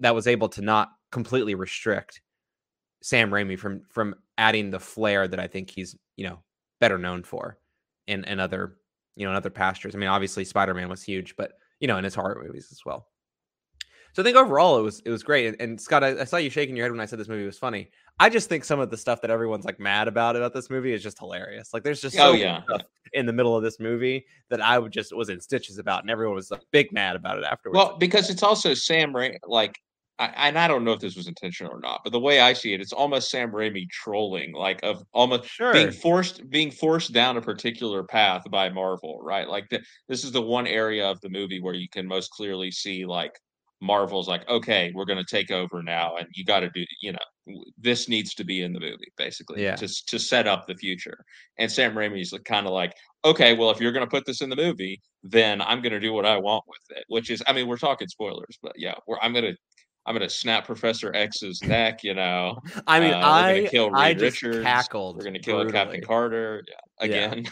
that 0.00 0.14
was 0.14 0.26
able 0.26 0.48
to 0.48 0.62
not 0.62 0.88
completely 1.12 1.54
restrict 1.54 2.22
Sam 3.02 3.30
Raimi 3.30 3.58
from 3.58 3.82
from 3.88 4.14
adding 4.38 4.70
the 4.70 4.80
flair 4.80 5.28
that 5.28 5.38
I 5.38 5.46
think 5.46 5.70
he's 5.70 5.94
you 6.16 6.26
know 6.26 6.40
better 6.80 6.98
known 6.98 7.22
for 7.22 7.58
in 8.06 8.24
in 8.24 8.40
other 8.40 8.78
you 9.16 9.24
know 9.24 9.30
in 9.30 9.36
other 9.36 9.50
pastures. 9.50 9.94
I 9.94 9.98
mean, 9.98 10.08
obviously 10.08 10.44
Spider 10.44 10.74
Man 10.74 10.88
was 10.88 11.02
huge, 11.02 11.34
but 11.36 11.52
you 11.80 11.88
know 11.88 11.98
in 11.98 12.04
his 12.04 12.14
horror 12.14 12.40
movies 12.44 12.68
as 12.70 12.84
well. 12.84 13.08
So 14.16 14.22
I 14.22 14.24
think 14.24 14.36
overall 14.38 14.78
it 14.78 14.82
was 14.82 15.00
it 15.00 15.10
was 15.10 15.22
great. 15.22 15.46
And, 15.46 15.60
and 15.60 15.80
Scott, 15.80 16.02
I, 16.02 16.20
I, 16.20 16.24
saw 16.24 16.38
you 16.38 16.48
shaking 16.48 16.74
your 16.74 16.86
head 16.86 16.90
when 16.90 17.00
I 17.00 17.04
said 17.04 17.18
this 17.18 17.28
movie 17.28 17.44
was 17.44 17.58
funny. 17.58 17.90
I 18.18 18.30
just 18.30 18.48
think 18.48 18.64
some 18.64 18.80
of 18.80 18.88
the 18.88 18.96
stuff 18.96 19.20
that 19.20 19.30
everyone's 19.30 19.66
like 19.66 19.78
mad 19.78 20.08
about 20.08 20.36
about 20.36 20.54
this 20.54 20.70
movie 20.70 20.94
is 20.94 21.02
just 21.02 21.18
hilarious. 21.18 21.74
Like 21.74 21.82
there's 21.82 22.00
just 22.00 22.16
oh, 22.16 22.18
so 22.18 22.28
oh, 22.30 22.32
yeah. 22.32 22.62
in 23.12 23.26
the 23.26 23.32
middle 23.34 23.54
of 23.54 23.62
this 23.62 23.78
movie 23.78 24.24
that 24.48 24.62
I 24.62 24.78
would 24.78 24.90
just 24.90 25.14
was 25.14 25.28
in 25.28 25.38
stitches 25.38 25.76
about, 25.76 26.02
and 26.02 26.10
everyone 26.10 26.34
was 26.34 26.50
like, 26.50 26.62
big 26.70 26.92
mad 26.92 27.14
about 27.14 27.36
it 27.36 27.44
afterwards. 27.44 27.76
Well, 27.76 27.98
because 27.98 28.30
it's 28.30 28.42
also 28.42 28.72
Sam 28.72 29.12
Raimi, 29.12 29.36
like 29.46 29.78
I, 30.18 30.26
and 30.48 30.58
I 30.58 30.66
don't 30.66 30.84
know 30.84 30.92
if 30.92 31.00
this 31.00 31.16
was 31.16 31.28
intentional 31.28 31.72
or 31.72 31.80
not, 31.80 32.00
but 32.02 32.10
the 32.10 32.20
way 32.20 32.40
I 32.40 32.54
see 32.54 32.72
it, 32.72 32.80
it's 32.80 32.92
almost 32.92 33.30
Sam 33.30 33.50
Raimi 33.50 33.88
trolling, 33.90 34.52
like 34.52 34.80
of 34.82 35.02
almost 35.12 35.48
sure. 35.50 35.72
being 35.72 35.90
forced 35.90 36.48
being 36.48 36.70
forced 36.70 37.12
down 37.12 37.36
a 37.36 37.42
particular 37.42 38.02
path 38.02 38.42
by 38.50 38.70
Marvel, 38.70 39.20
right? 39.22 39.48
Like 39.48 39.68
the, 39.68 39.80
this 40.08 40.24
is 40.24 40.32
the 40.32 40.42
one 40.42 40.66
area 40.66 41.06
of 41.06 41.20
the 41.20 41.28
movie 41.28 41.60
where 41.60 41.74
you 41.74 41.88
can 41.88 42.06
most 42.06 42.30
clearly 42.30 42.70
see 42.70 43.04
like 43.04 43.32
Marvel's 43.82 44.28
like, 44.28 44.48
okay, 44.48 44.90
we're 44.94 45.04
going 45.04 45.22
to 45.22 45.36
take 45.36 45.50
over 45.50 45.82
now, 45.82 46.16
and 46.16 46.26
you 46.32 46.44
got 46.44 46.60
to 46.60 46.70
do, 46.70 46.84
you 47.02 47.12
know, 47.12 47.62
this 47.78 48.08
needs 48.08 48.34
to 48.34 48.44
be 48.44 48.62
in 48.62 48.72
the 48.72 48.80
movie, 48.80 49.12
basically, 49.18 49.62
yeah. 49.62 49.76
to 49.76 49.86
to 50.06 50.18
set 50.18 50.46
up 50.46 50.66
the 50.66 50.74
future. 50.74 51.18
And 51.58 51.70
Sam 51.70 51.94
Raimi's 51.94 52.32
kind 52.44 52.66
of 52.66 52.72
like, 52.72 52.94
okay, 53.24 53.54
well, 53.54 53.70
if 53.70 53.80
you're 53.80 53.92
going 53.92 54.06
to 54.06 54.10
put 54.10 54.24
this 54.24 54.40
in 54.40 54.48
the 54.48 54.56
movie, 54.56 55.00
then 55.22 55.60
I'm 55.60 55.82
going 55.82 55.92
to 55.92 56.00
do 56.00 56.12
what 56.14 56.24
I 56.24 56.38
want 56.38 56.64
with 56.66 56.98
it. 56.98 57.04
Which 57.08 57.30
is, 57.30 57.42
I 57.46 57.52
mean, 57.52 57.68
we're 57.68 57.76
talking 57.76 58.08
spoilers, 58.08 58.58
but 58.62 58.72
yeah, 58.76 58.94
I'm 59.20 59.32
going 59.32 59.44
to 59.44 59.56
I'm 60.06 60.14
gonna 60.14 60.30
snap 60.30 60.64
Professor 60.64 61.12
X's 61.14 61.62
neck. 61.62 62.04
You 62.04 62.14
know, 62.14 62.60
I 62.86 63.00
mean, 63.00 63.12
uh, 63.12 63.20
I 63.22 63.68
kill 63.70 63.90
Reed 63.90 64.02
I 64.02 64.14
just 64.14 64.42
Richards. 64.42 64.64
cackled. 64.64 65.16
We're 65.16 65.24
gonna 65.24 65.40
kill 65.40 65.56
brutally. 65.56 65.72
Captain 65.72 66.00
Carter. 66.02 66.64
Yeah, 66.68 66.74
again. 67.04 67.46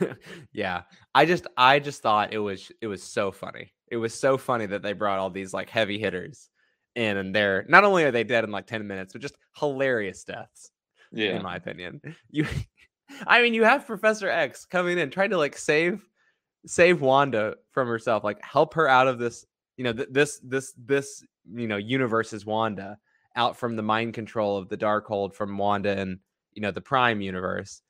Yeah. 0.00 0.12
yeah, 0.52 0.82
I 1.14 1.24
just 1.24 1.46
I 1.56 1.78
just 1.78 2.02
thought 2.02 2.32
it 2.32 2.38
was 2.38 2.70
it 2.80 2.86
was 2.86 3.02
so 3.02 3.32
funny. 3.32 3.72
It 3.90 3.96
was 3.96 4.14
so 4.14 4.36
funny 4.36 4.66
that 4.66 4.82
they 4.82 4.92
brought 4.92 5.18
all 5.18 5.30
these 5.30 5.54
like 5.54 5.70
heavy 5.70 5.98
hitters 5.98 6.50
in, 6.94 7.16
and 7.16 7.34
they're 7.34 7.64
not 7.68 7.84
only 7.84 8.04
are 8.04 8.10
they 8.10 8.24
dead 8.24 8.44
in 8.44 8.50
like 8.50 8.66
ten 8.66 8.86
minutes, 8.86 9.12
but 9.12 9.22
just 9.22 9.36
hilarious 9.56 10.24
deaths. 10.24 10.70
Yeah, 11.12 11.36
in 11.36 11.42
my 11.42 11.56
opinion, 11.56 12.00
you. 12.30 12.46
I 13.26 13.42
mean, 13.42 13.54
you 13.54 13.64
have 13.64 13.86
Professor 13.86 14.28
X 14.28 14.66
coming 14.66 14.98
in 14.98 15.10
trying 15.10 15.30
to 15.30 15.38
like 15.38 15.56
save 15.56 16.00
save 16.66 17.00
Wanda 17.00 17.54
from 17.72 17.88
herself, 17.88 18.22
like 18.22 18.38
help 18.44 18.74
her 18.74 18.86
out 18.86 19.08
of 19.08 19.18
this 19.18 19.46
you 19.80 19.84
know, 19.84 19.94
th- 19.94 20.08
this 20.10 20.38
this 20.44 20.74
this 20.76 21.24
you 21.52 21.66
know 21.66 21.76
universes 21.76 22.44
Wanda 22.46 22.98
out 23.36 23.56
from 23.56 23.76
the 23.76 23.82
mind 23.82 24.14
control 24.14 24.56
of 24.56 24.68
the 24.68 24.76
Darkhold 24.76 25.34
from 25.34 25.56
Wanda 25.56 25.96
and 25.98 26.18
you 26.52 26.62
know 26.62 26.70
the 26.70 26.80
Prime 26.80 27.20
universe, 27.20 27.82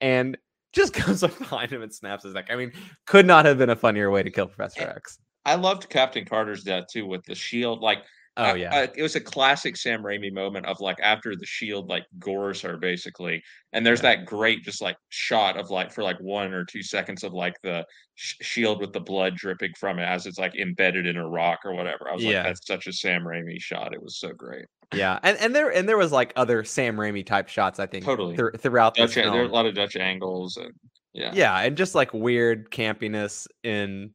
and 0.00 0.36
just 0.72 0.92
comes 0.92 1.22
up 1.22 1.36
behind 1.38 1.72
him 1.72 1.82
and 1.82 1.92
snaps 1.92 2.24
his 2.24 2.34
neck. 2.34 2.48
I 2.50 2.56
mean, 2.56 2.72
could 3.06 3.26
not 3.26 3.44
have 3.44 3.58
been 3.58 3.70
a 3.70 3.76
funnier 3.76 4.10
way 4.10 4.22
to 4.22 4.30
kill 4.30 4.46
Professor 4.46 4.82
eh, 4.82 4.92
X. 4.96 5.18
I 5.44 5.54
loved 5.54 5.88
Captain 5.88 6.24
Carter's 6.24 6.64
death 6.64 6.86
too 6.90 7.06
with 7.06 7.24
the 7.24 7.34
shield. 7.34 7.80
Like 7.80 7.98
Oh 8.38 8.54
yeah, 8.54 8.74
uh, 8.74 8.86
it 8.94 9.02
was 9.02 9.16
a 9.16 9.20
classic 9.20 9.76
Sam 9.76 10.02
Raimi 10.02 10.32
moment 10.32 10.66
of 10.66 10.80
like 10.80 10.98
after 11.02 11.34
the 11.34 11.46
shield 11.46 11.88
like 11.88 12.04
gores 12.18 12.60
her 12.60 12.76
basically, 12.76 13.42
and 13.72 13.84
there's 13.84 14.02
yeah. 14.02 14.16
that 14.16 14.26
great 14.26 14.62
just 14.62 14.82
like 14.82 14.96
shot 15.08 15.56
of 15.56 15.70
like 15.70 15.90
for 15.90 16.02
like 16.02 16.18
one 16.20 16.52
or 16.52 16.64
two 16.64 16.82
seconds 16.82 17.24
of 17.24 17.32
like 17.32 17.54
the 17.62 17.84
sh- 18.14 18.34
shield 18.42 18.80
with 18.80 18.92
the 18.92 19.00
blood 19.00 19.36
dripping 19.36 19.72
from 19.78 19.98
it 19.98 20.04
as 20.04 20.26
it's 20.26 20.38
like 20.38 20.54
embedded 20.54 21.06
in 21.06 21.16
a 21.16 21.26
rock 21.26 21.60
or 21.64 21.74
whatever. 21.74 22.10
I 22.10 22.14
was 22.14 22.24
yeah. 22.24 22.38
like, 22.38 22.44
that's 22.44 22.66
such 22.66 22.86
a 22.86 22.92
Sam 22.92 23.22
Raimi 23.22 23.58
shot. 23.58 23.94
It 23.94 24.02
was 24.02 24.18
so 24.18 24.32
great. 24.32 24.66
Yeah, 24.94 25.18
and 25.22 25.38
and 25.38 25.54
there 25.54 25.70
and 25.70 25.88
there 25.88 25.96
was 25.96 26.12
like 26.12 26.32
other 26.36 26.62
Sam 26.62 26.96
Raimi 26.96 27.24
type 27.24 27.48
shots. 27.48 27.78
I 27.78 27.86
think 27.86 28.04
totally 28.04 28.36
th- 28.36 28.56
throughout 28.58 28.96
Dutch, 28.96 29.14
There 29.14 29.30
are 29.30 29.42
a 29.42 29.48
lot 29.48 29.66
of 29.66 29.74
Dutch 29.74 29.96
angles 29.96 30.58
and 30.58 30.72
yeah, 31.14 31.32
yeah, 31.34 31.58
and 31.60 31.76
just 31.76 31.94
like 31.94 32.12
weird 32.12 32.70
campiness 32.70 33.46
in 33.64 34.10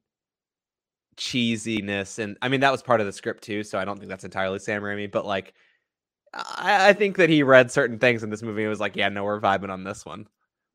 cheesiness 1.22 2.18
and 2.18 2.36
I 2.42 2.50
mean 2.50 2.62
that 2.62 2.72
was 2.72 2.82
part 2.82 3.00
of 3.00 3.06
the 3.06 3.14
script 3.14 3.44
too, 3.44 3.64
so 3.64 3.78
I 3.78 3.86
don't 3.86 3.98
think 4.00 4.10
that's 4.10 4.24
entirely 4.24 4.58
Sam 4.58 4.82
Raimi, 4.82 5.12
but 5.12 5.24
like 5.24 5.54
I, 6.34 6.90
I 6.90 6.94
think 6.94 7.18
that 7.18 7.30
he 7.30 7.44
read 7.44 7.72
certain 7.72 8.00
things 8.00 8.24
in 8.24 8.32
this 8.32 8.42
movie 8.42 8.64
and 8.64 8.70
was 8.70 8.80
like, 8.80 8.96
yeah, 8.96 9.10
no, 9.10 9.24
we're 9.24 9.40
vibing 9.40 9.70
on 9.70 9.84
this 9.84 10.04
one. 10.04 10.28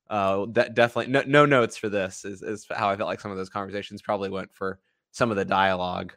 Uh, 0.08 0.46
that 0.50 0.74
definitely 0.74 1.12
no, 1.12 1.24
no 1.26 1.46
notes 1.46 1.76
for 1.76 1.88
this 1.88 2.24
is 2.24 2.42
is 2.42 2.64
how 2.70 2.88
I 2.88 2.96
felt 2.96 3.08
like 3.08 3.18
some 3.18 3.32
of 3.32 3.36
those 3.36 3.48
conversations 3.48 4.02
probably 4.02 4.30
went 4.30 4.54
for 4.54 4.78
some 5.10 5.32
of 5.32 5.36
the 5.36 5.44
dialogue. 5.44 6.12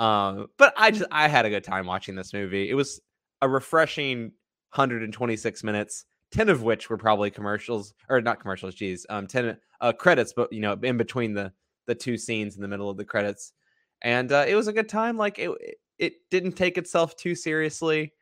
Um, 0.00 0.48
but 0.58 0.74
I 0.76 0.90
just 0.90 1.04
I 1.12 1.28
had 1.28 1.46
a 1.46 1.50
good 1.50 1.62
time 1.62 1.86
watching 1.86 2.16
this 2.16 2.32
movie. 2.32 2.68
It 2.68 2.74
was 2.74 3.00
a 3.40 3.48
refreshing 3.48 4.32
126 4.72 5.62
minutes 5.62 6.06
10 6.32 6.48
of 6.48 6.62
which 6.62 6.90
were 6.90 6.98
probably 6.98 7.30
commercials 7.30 7.94
or 8.08 8.20
not 8.20 8.40
commercials, 8.40 8.74
geez, 8.74 9.06
um, 9.10 9.28
10 9.28 9.56
uh, 9.80 9.92
credits, 9.92 10.32
but 10.32 10.52
you 10.52 10.60
know, 10.60 10.76
in 10.82 10.96
between 10.96 11.34
the 11.34 11.52
the 11.86 11.94
two 11.94 12.16
scenes 12.16 12.56
in 12.56 12.62
the 12.62 12.68
middle 12.68 12.90
of 12.90 12.96
the 12.96 13.04
credits. 13.04 13.52
And 14.02 14.32
uh, 14.32 14.44
it 14.46 14.54
was 14.54 14.68
a 14.68 14.72
good 14.72 14.88
time. 14.88 15.16
Like 15.16 15.38
it, 15.38 15.50
it 15.98 16.14
didn't 16.30 16.52
take 16.52 16.78
itself 16.78 17.16
too 17.16 17.34
seriously. 17.34 18.12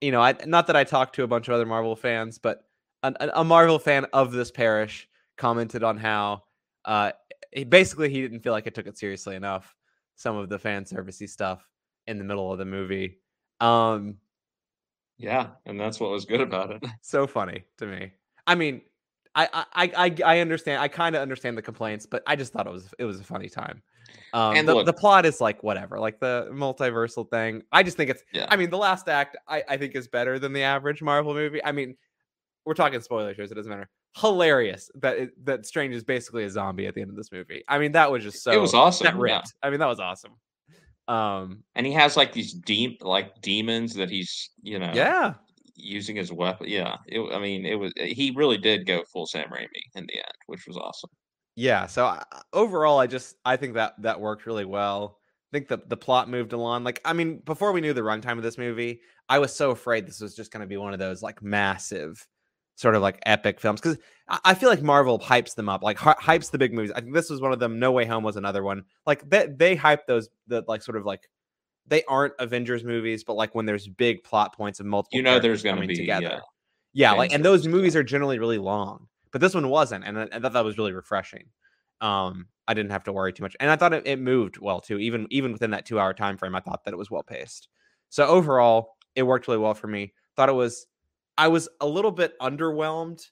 You 0.00 0.10
know, 0.10 0.20
I 0.20 0.34
not 0.46 0.66
that 0.66 0.76
I 0.76 0.84
talked 0.84 1.14
to 1.16 1.22
a 1.22 1.28
bunch 1.28 1.48
of 1.48 1.54
other 1.54 1.66
Marvel 1.66 1.94
fans, 1.94 2.38
but 2.38 2.64
a, 3.02 3.14
a 3.34 3.44
Marvel 3.44 3.78
fan 3.78 4.06
of 4.12 4.32
this 4.32 4.50
parish 4.50 5.08
commented 5.36 5.82
on 5.82 5.96
how 5.96 6.42
uh, 6.84 7.12
he, 7.52 7.64
basically 7.64 8.10
he 8.10 8.20
didn't 8.22 8.40
feel 8.40 8.52
like 8.52 8.66
it 8.66 8.74
took 8.74 8.86
it 8.86 8.98
seriously 8.98 9.36
enough. 9.36 9.74
Some 10.16 10.36
of 10.36 10.48
the 10.48 10.58
fan 10.58 10.84
servicey 10.84 11.28
stuff 11.28 11.66
in 12.06 12.18
the 12.18 12.24
middle 12.24 12.52
of 12.52 12.58
the 12.58 12.64
movie. 12.64 13.18
Um, 13.60 14.16
yeah, 15.18 15.48
and 15.66 15.78
that's 15.78 16.00
what 16.00 16.10
was 16.10 16.24
good 16.24 16.40
about 16.40 16.70
it. 16.70 16.84
So 17.02 17.26
funny 17.26 17.64
to 17.78 17.86
me. 17.86 18.12
I 18.46 18.54
mean, 18.54 18.82
I 19.34 19.66
I 19.72 19.92
I 19.96 20.16
I 20.24 20.38
understand. 20.40 20.80
I 20.80 20.88
kind 20.88 21.14
of 21.14 21.22
understand 21.22 21.56
the 21.56 21.62
complaints, 21.62 22.06
but 22.06 22.22
I 22.26 22.36
just 22.36 22.52
thought 22.52 22.66
it 22.66 22.72
was 22.72 22.92
it 22.98 23.04
was 23.04 23.20
a 23.20 23.24
funny 23.24 23.48
time. 23.48 23.82
Um, 24.32 24.56
and 24.56 24.66
the, 24.66 24.74
look, 24.74 24.86
the 24.86 24.92
plot 24.92 25.26
is 25.26 25.40
like 25.40 25.62
whatever, 25.62 25.98
like 25.98 26.20
the 26.20 26.48
multiversal 26.52 27.28
thing. 27.28 27.62
I 27.72 27.82
just 27.82 27.96
think 27.96 28.10
it's. 28.10 28.22
Yeah. 28.32 28.46
I 28.48 28.56
mean, 28.56 28.70
the 28.70 28.78
last 28.78 29.08
act 29.08 29.36
I 29.48 29.62
I 29.68 29.76
think 29.76 29.94
is 29.94 30.08
better 30.08 30.38
than 30.38 30.52
the 30.52 30.62
average 30.62 31.02
Marvel 31.02 31.34
movie. 31.34 31.62
I 31.64 31.72
mean, 31.72 31.96
we're 32.64 32.74
talking 32.74 33.00
spoiler 33.00 33.34
shows. 33.34 33.50
It 33.50 33.54
doesn't 33.54 33.70
matter. 33.70 33.88
Hilarious 34.16 34.90
that 34.96 35.16
it, 35.18 35.46
that 35.46 35.66
Strange 35.66 35.94
is 35.94 36.04
basically 36.04 36.44
a 36.44 36.50
zombie 36.50 36.86
at 36.86 36.94
the 36.94 37.00
end 37.00 37.10
of 37.10 37.16
this 37.16 37.32
movie. 37.32 37.62
I 37.68 37.78
mean, 37.78 37.92
that 37.92 38.10
was 38.10 38.22
just 38.22 38.42
so. 38.42 38.52
It 38.52 38.60
was 38.60 38.74
awesome. 38.74 39.04
That 39.06 39.16
ripped. 39.16 39.52
Yeah. 39.62 39.66
I 39.66 39.70
mean, 39.70 39.80
that 39.80 39.86
was 39.86 40.00
awesome. 40.00 40.32
Um, 41.08 41.64
and 41.74 41.86
he 41.86 41.92
has 41.92 42.16
like 42.16 42.32
these 42.32 42.52
deep 42.52 43.02
like 43.02 43.40
demons 43.42 43.94
that 43.94 44.08
he's 44.08 44.50
you 44.62 44.78
know 44.78 44.92
yeah 44.94 45.34
using 45.74 46.16
his 46.16 46.32
weapon. 46.32 46.68
Yeah, 46.68 46.96
it, 47.06 47.20
I 47.32 47.38
mean, 47.38 47.66
it 47.66 47.74
was 47.74 47.92
he 47.96 48.32
really 48.34 48.58
did 48.58 48.86
go 48.86 49.02
full 49.04 49.26
Sam 49.26 49.48
Raimi 49.50 49.82
in 49.94 50.06
the 50.06 50.16
end, 50.16 50.34
which 50.46 50.66
was 50.66 50.76
awesome. 50.76 51.10
Yeah. 51.56 51.86
So 51.86 52.06
uh, 52.06 52.22
overall, 52.52 52.98
I 52.98 53.06
just 53.06 53.36
I 53.44 53.56
think 53.56 53.74
that 53.74 53.94
that 54.02 54.20
worked 54.20 54.46
really 54.46 54.64
well. 54.64 55.18
I 55.52 55.56
think 55.56 55.68
the 55.68 55.80
the 55.86 55.96
plot 55.96 56.28
moved 56.28 56.52
along. 56.52 56.84
Like, 56.84 57.00
I 57.04 57.12
mean, 57.12 57.38
before 57.44 57.72
we 57.72 57.80
knew 57.80 57.92
the 57.92 58.00
runtime 58.00 58.38
of 58.38 58.42
this 58.42 58.56
movie, 58.56 59.00
I 59.28 59.38
was 59.38 59.54
so 59.54 59.70
afraid 59.70 60.06
this 60.06 60.20
was 60.20 60.34
just 60.34 60.50
going 60.50 60.62
to 60.62 60.66
be 60.66 60.76
one 60.76 60.92
of 60.92 60.98
those 60.98 61.22
like 61.22 61.42
massive, 61.42 62.26
sort 62.76 62.94
of 62.94 63.02
like 63.02 63.18
epic 63.26 63.60
films 63.60 63.80
because 63.80 63.98
I 64.44 64.54
feel 64.54 64.70
like 64.70 64.82
Marvel 64.82 65.18
hypes 65.18 65.54
them 65.54 65.68
up, 65.68 65.82
like 65.82 65.98
hypes 65.98 66.50
the 66.50 66.58
big 66.58 66.72
movies. 66.72 66.92
I 66.92 67.00
think 67.00 67.12
this 67.12 67.28
was 67.28 67.40
one 67.40 67.52
of 67.52 67.58
them. 67.58 67.78
No 67.78 67.92
Way 67.92 68.06
Home 68.06 68.24
was 68.24 68.36
another 68.36 68.62
one. 68.62 68.84
Like 69.04 69.28
they 69.28 69.46
they 69.46 69.74
hype 69.74 70.06
those 70.06 70.30
the 70.46 70.64
like 70.66 70.82
sort 70.82 70.96
of 70.96 71.04
like 71.04 71.28
they 71.86 72.02
aren't 72.04 72.32
Avengers 72.38 72.82
movies, 72.82 73.24
but 73.24 73.34
like 73.34 73.54
when 73.54 73.66
there's 73.66 73.86
big 73.86 74.24
plot 74.24 74.56
points 74.56 74.80
of 74.80 74.86
multiple, 74.86 75.18
you 75.18 75.22
know, 75.22 75.38
there's 75.38 75.62
going 75.62 75.80
to 75.80 75.86
be 75.86 75.96
together. 75.96 76.40
Yeah, 76.94 77.10
yeah 77.10 77.12
like 77.12 77.32
and 77.32 77.44
those 77.44 77.66
movies 77.68 77.94
are 77.94 78.02
generally 78.02 78.38
really 78.38 78.58
long, 78.58 79.08
but 79.32 79.40
this 79.40 79.54
one 79.54 79.68
wasn't, 79.68 80.04
and 80.04 80.18
I, 80.18 80.28
I 80.32 80.38
thought 80.38 80.52
that 80.52 80.64
was 80.64 80.78
really 80.78 80.92
refreshing. 80.92 81.46
Um, 82.00 82.46
I 82.68 82.74
didn't 82.74 82.92
have 82.92 83.04
to 83.04 83.12
worry 83.12 83.32
too 83.32 83.42
much, 83.42 83.56
and 83.60 83.70
I 83.70 83.76
thought 83.76 83.92
it, 83.92 84.06
it 84.06 84.20
moved 84.20 84.58
well 84.58 84.80
too. 84.80 84.98
Even 84.98 85.26
even 85.30 85.52
within 85.52 85.70
that 85.72 85.86
two 85.86 85.98
hour 85.98 86.14
time 86.14 86.36
frame, 86.36 86.54
I 86.54 86.60
thought 86.60 86.84
that 86.84 86.94
it 86.94 86.98
was 86.98 87.10
well 87.10 87.22
paced. 87.22 87.68
So 88.08 88.26
overall, 88.26 88.96
it 89.14 89.22
worked 89.22 89.48
really 89.48 89.58
well 89.58 89.74
for 89.74 89.86
me. 89.86 90.12
Thought 90.36 90.48
it 90.48 90.54
was, 90.54 90.86
I 91.36 91.48
was 91.48 91.68
a 91.80 91.86
little 91.86 92.10
bit 92.10 92.38
underwhelmed 92.40 93.22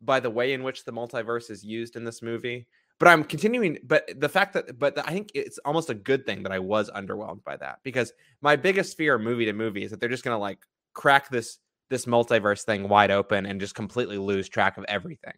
by 0.00 0.20
the 0.20 0.30
way 0.30 0.52
in 0.52 0.62
which 0.62 0.84
the 0.84 0.92
multiverse 0.92 1.50
is 1.50 1.64
used 1.64 1.96
in 1.96 2.04
this 2.04 2.22
movie 2.22 2.68
but 2.98 3.08
I'm 3.08 3.24
continuing. 3.24 3.78
But 3.84 4.08
the 4.18 4.28
fact 4.28 4.54
that, 4.54 4.78
but 4.78 4.98
I 4.98 5.12
think 5.12 5.30
it's 5.34 5.58
almost 5.64 5.90
a 5.90 5.94
good 5.94 6.26
thing 6.26 6.42
that 6.42 6.52
I 6.52 6.58
was 6.58 6.90
underwhelmed 6.90 7.44
by 7.44 7.56
that 7.58 7.78
because 7.82 8.12
my 8.42 8.56
biggest 8.56 8.96
fear, 8.96 9.18
movie 9.18 9.44
to 9.44 9.52
movie, 9.52 9.84
is 9.84 9.90
that 9.90 10.00
they're 10.00 10.08
just 10.08 10.24
gonna 10.24 10.38
like 10.38 10.58
crack 10.94 11.28
this 11.30 11.58
this 11.90 12.04
multiverse 12.04 12.64
thing 12.64 12.88
wide 12.88 13.10
open 13.10 13.46
and 13.46 13.60
just 13.60 13.74
completely 13.74 14.18
lose 14.18 14.48
track 14.48 14.76
of 14.76 14.84
everything 14.88 15.32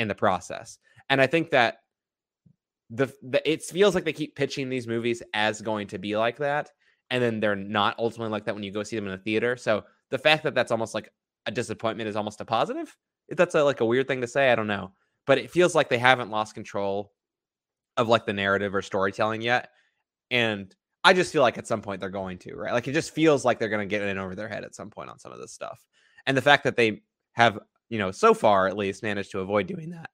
in 0.00 0.08
the 0.08 0.14
process. 0.14 0.78
And 1.08 1.20
I 1.20 1.28
think 1.28 1.50
that 1.50 1.78
the, 2.90 3.12
the 3.22 3.48
it 3.48 3.62
feels 3.62 3.94
like 3.94 4.04
they 4.04 4.12
keep 4.12 4.34
pitching 4.34 4.68
these 4.68 4.88
movies 4.88 5.22
as 5.32 5.62
going 5.62 5.86
to 5.88 5.98
be 5.98 6.16
like 6.16 6.38
that, 6.38 6.70
and 7.10 7.22
then 7.22 7.38
they're 7.38 7.54
not 7.54 7.94
ultimately 7.98 8.32
like 8.32 8.44
that 8.46 8.54
when 8.54 8.64
you 8.64 8.72
go 8.72 8.82
see 8.82 8.96
them 8.96 9.06
in 9.06 9.12
a 9.12 9.16
the 9.16 9.22
theater. 9.22 9.56
So 9.56 9.84
the 10.10 10.18
fact 10.18 10.42
that 10.42 10.54
that's 10.54 10.72
almost 10.72 10.94
like 10.94 11.08
a 11.46 11.52
disappointment 11.52 12.08
is 12.08 12.16
almost 12.16 12.40
a 12.40 12.44
positive. 12.44 12.96
If 13.28 13.36
that's 13.36 13.54
a, 13.54 13.62
like 13.62 13.80
a 13.80 13.86
weird 13.86 14.08
thing 14.08 14.20
to 14.22 14.26
say, 14.26 14.50
I 14.50 14.56
don't 14.56 14.66
know 14.66 14.90
but 15.26 15.38
it 15.38 15.50
feels 15.50 15.74
like 15.74 15.88
they 15.88 15.98
haven't 15.98 16.30
lost 16.30 16.54
control 16.54 17.12
of 17.96 18.08
like 18.08 18.26
the 18.26 18.32
narrative 18.32 18.74
or 18.74 18.82
storytelling 18.82 19.42
yet. 19.42 19.70
And 20.30 20.74
I 21.04 21.12
just 21.12 21.32
feel 21.32 21.42
like 21.42 21.58
at 21.58 21.66
some 21.66 21.82
point 21.82 22.00
they're 22.00 22.10
going 22.10 22.38
to, 22.38 22.54
right? 22.54 22.72
Like 22.72 22.88
it 22.88 22.92
just 22.92 23.14
feels 23.14 23.44
like 23.44 23.58
they're 23.58 23.68
going 23.68 23.86
to 23.88 23.90
get 23.90 24.02
in 24.02 24.18
over 24.18 24.34
their 24.34 24.48
head 24.48 24.64
at 24.64 24.74
some 24.74 24.90
point 24.90 25.10
on 25.10 25.18
some 25.18 25.32
of 25.32 25.38
this 25.38 25.52
stuff. 25.52 25.84
And 26.26 26.36
the 26.36 26.42
fact 26.42 26.64
that 26.64 26.76
they 26.76 27.02
have, 27.32 27.58
you 27.90 27.98
know, 27.98 28.10
so 28.10 28.32
far 28.32 28.66
at 28.66 28.76
least 28.76 29.02
managed 29.02 29.32
to 29.32 29.40
avoid 29.40 29.66
doing 29.66 29.90
that, 29.90 30.08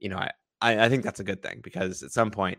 you 0.00 0.08
know, 0.08 0.16
I, 0.16 0.30
I, 0.60 0.86
I 0.86 0.88
think 0.88 1.04
that's 1.04 1.20
a 1.20 1.24
good 1.24 1.42
thing 1.42 1.60
because 1.62 2.02
at 2.02 2.10
some 2.10 2.32
point 2.32 2.58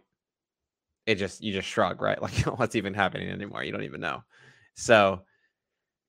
it 1.05 1.15
just, 1.15 1.43
you 1.43 1.51
just 1.51 1.67
shrug, 1.67 2.01
right? 2.01 2.21
Like, 2.21 2.47
oh, 2.47 2.51
what's 2.51 2.75
even 2.75 2.93
happening 2.93 3.29
anymore? 3.29 3.63
You 3.63 3.73
don't 3.73 3.83
even 3.83 3.99
know. 3.99 4.23
So 4.75 5.23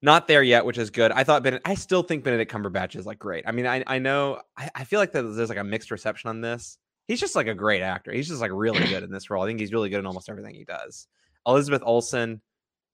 not 0.03 0.29
there 0.29 0.43
yet, 0.43 0.65
which 0.65 0.79
is 0.79 0.91
good. 0.91 1.13
I 1.13 1.25
thought 1.25 1.43
Benedict, 1.43 1.69
I 1.69 1.75
still 1.75 2.03
think 2.03 2.25
Benedict 2.25 2.53
Cumberbatch 2.53 2.97
is 2.97 3.07
like 3.07 3.19
great. 3.19 3.45
I 3.47 3.53
mean, 3.53 3.67
I 3.67 3.85
I 3.87 3.99
know 3.99 4.41
I, 4.57 4.71
I 4.75 4.85
feel 4.85 4.99
like 4.99 5.13
there's 5.13 5.49
like 5.49 5.59
a 5.59 5.65
mixed 5.65 5.91
reception 5.91 6.31
on 6.31 6.41
this. 6.41 6.79
He's 7.07 7.21
just 7.21 7.37
like 7.37 7.49
a 7.49 7.55
great 7.55 7.83
actor. 7.83 8.13
He's 8.13 8.29
just 8.29 8.41
like 8.41 8.53
really 8.55 8.87
good 8.87 9.03
in 9.03 9.11
this 9.11 9.31
role. 9.31 9.43
I 9.43 9.47
think 9.47 9.61
he's 9.61 9.73
really 9.73 9.91
good 9.91 9.99
in 9.99 10.07
almost 10.07 10.31
everything 10.31 10.55
he 10.55 10.65
does. 10.65 11.07
Elizabeth 11.47 11.83
Olsen 11.85 12.41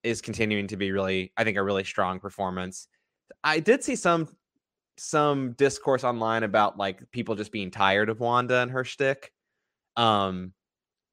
is 0.03 0.23
continuing 0.23 0.69
to 0.69 0.77
be 0.77 0.91
really, 0.91 1.33
I 1.37 1.45
think, 1.45 1.59
a 1.59 1.63
really 1.63 1.85
strong 1.85 2.19
performance. 2.19 2.89
I 3.45 3.61
did 3.61 3.85
see 3.85 3.97
some 3.97 4.29
some 4.97 5.53
discourse 5.53 6.05
online 6.05 6.43
about 6.43 6.79
like 6.79 7.11
people 7.11 7.35
just 7.35 7.53
being 7.53 7.71
tired 7.71 8.09
of 8.09 8.21
Wanda 8.21 8.61
and 8.61 8.71
her 8.71 8.85
shtick. 8.85 9.33
Um, 9.97 10.53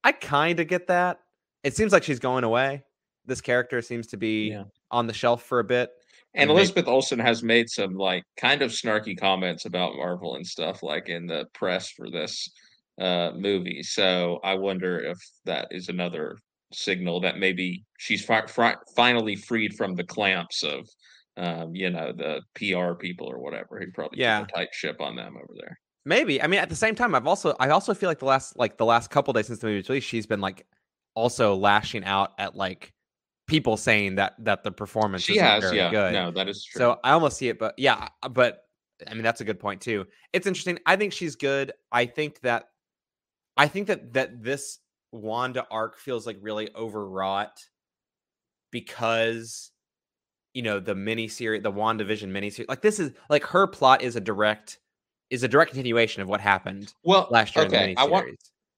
I 0.03 0.11
kind 0.11 0.59
of 0.59 0.67
get 0.67 0.87
that. 0.87 1.19
It 1.63 1.75
seems 1.75 1.91
like 1.91 2.03
she's 2.03 2.19
going 2.19 2.43
away. 2.43 2.83
This 3.25 3.41
character 3.41 3.81
seems 3.81 4.07
to 4.07 4.17
be 4.17 4.51
yeah 4.51 4.63
on 4.93 5.07
the 5.07 5.13
shelf 5.13 5.43
for 5.43 5.59
a 5.59 5.63
bit. 5.63 5.89
And, 6.35 6.43
and 6.43 6.51
Elizabeth 6.51 6.85
they, 6.85 6.91
Olsen 6.91 7.19
has 7.19 7.43
made 7.43 7.69
some 7.69 7.95
like 7.95 8.23
kind 8.37 8.61
of 8.61 8.71
snarky 8.71 9.19
comments 9.19 9.65
about 9.65 9.95
Marvel 9.95 10.35
and 10.35 10.45
stuff 10.45 10.83
like 10.83 11.09
in 11.09 11.27
the 11.27 11.45
press 11.53 11.89
for 11.89 12.09
this 12.09 12.47
uh 13.01 13.31
movie. 13.35 13.83
So 13.83 14.39
I 14.43 14.53
wonder 14.55 14.99
if 14.99 15.17
that 15.45 15.67
is 15.71 15.89
another 15.89 16.37
signal 16.71 17.19
that 17.21 17.37
maybe 17.37 17.83
she's 17.97 18.23
fi- 18.23 18.47
fi- 18.47 18.77
finally 18.95 19.35
freed 19.35 19.75
from 19.75 19.95
the 19.95 20.03
clamps 20.03 20.63
of 20.63 20.87
um 21.37 21.75
you 21.75 21.89
know 21.89 22.11
the 22.11 22.41
PR 22.55 22.93
people 22.93 23.27
or 23.27 23.39
whatever 23.39 23.79
who 23.79 23.91
probably 23.91 24.19
yeah. 24.19 24.41
keep 24.41 24.49
a 24.49 24.51
tight 24.51 24.69
ship 24.73 25.01
on 25.01 25.15
them 25.15 25.35
over 25.35 25.53
there. 25.59 25.79
Maybe. 26.05 26.41
I 26.41 26.47
mean 26.47 26.59
at 26.59 26.69
the 26.69 26.75
same 26.75 26.95
time 26.95 27.15
I've 27.15 27.27
also 27.27 27.55
I 27.59 27.69
also 27.69 27.93
feel 27.93 28.09
like 28.09 28.19
the 28.19 28.25
last 28.25 28.57
like 28.57 28.77
the 28.77 28.85
last 28.85 29.09
couple 29.09 29.33
days 29.33 29.47
since 29.47 29.59
the 29.59 29.67
movie 29.67 29.85
released 29.87 30.07
she's 30.07 30.25
been 30.25 30.41
like 30.41 30.65
also 31.15 31.55
lashing 31.55 32.03
out 32.03 32.31
at 32.37 32.55
like 32.55 32.93
people 33.47 33.77
saying 33.77 34.15
that 34.15 34.33
that 34.39 34.63
the 34.63 34.71
performance 34.71 35.23
she 35.23 35.37
has, 35.37 35.71
yeah, 35.73 35.89
good. 35.91 36.13
No, 36.13 36.31
that 36.31 36.47
is 36.47 36.63
true. 36.63 36.79
So 36.79 36.99
I 37.03 37.11
almost 37.11 37.37
see 37.37 37.49
it, 37.49 37.59
but 37.59 37.73
yeah, 37.77 38.07
uh, 38.21 38.29
but 38.29 38.63
I 39.07 39.13
mean 39.13 39.23
that's 39.23 39.41
a 39.41 39.45
good 39.45 39.59
point 39.59 39.81
too. 39.81 40.05
It's 40.31 40.47
interesting. 40.47 40.79
I 40.85 40.95
think 40.95 41.13
she's 41.13 41.35
good. 41.35 41.73
I 41.91 42.05
think 42.05 42.39
that 42.41 42.65
I 43.57 43.67
think 43.67 43.87
that 43.87 44.13
that 44.13 44.43
this 44.43 44.79
Wanda 45.11 45.67
arc 45.69 45.99
feels 45.99 46.25
like 46.25 46.37
really 46.41 46.69
overwrought 46.75 47.59
because 48.71 49.71
you 50.53 50.61
know 50.61 50.79
the 50.79 50.95
mini 50.95 51.27
series, 51.27 51.63
the 51.63 51.71
WandaVision 51.71 52.29
mini 52.29 52.49
series. 52.49 52.69
Like 52.69 52.81
this 52.81 52.99
is 52.99 53.11
like 53.29 53.43
her 53.43 53.67
plot 53.67 54.01
is 54.01 54.15
a 54.15 54.21
direct 54.21 54.79
is 55.29 55.43
a 55.43 55.47
direct 55.47 55.71
continuation 55.71 56.21
of 56.21 56.27
what 56.27 56.41
happened 56.41 56.93
well 57.03 57.27
last 57.31 57.55
year 57.55 57.65
okay. 57.65 57.91
in 57.91 57.95
the 57.95 57.95
miniseries. 57.95 58.05
I 58.05 58.09
want 58.09 58.27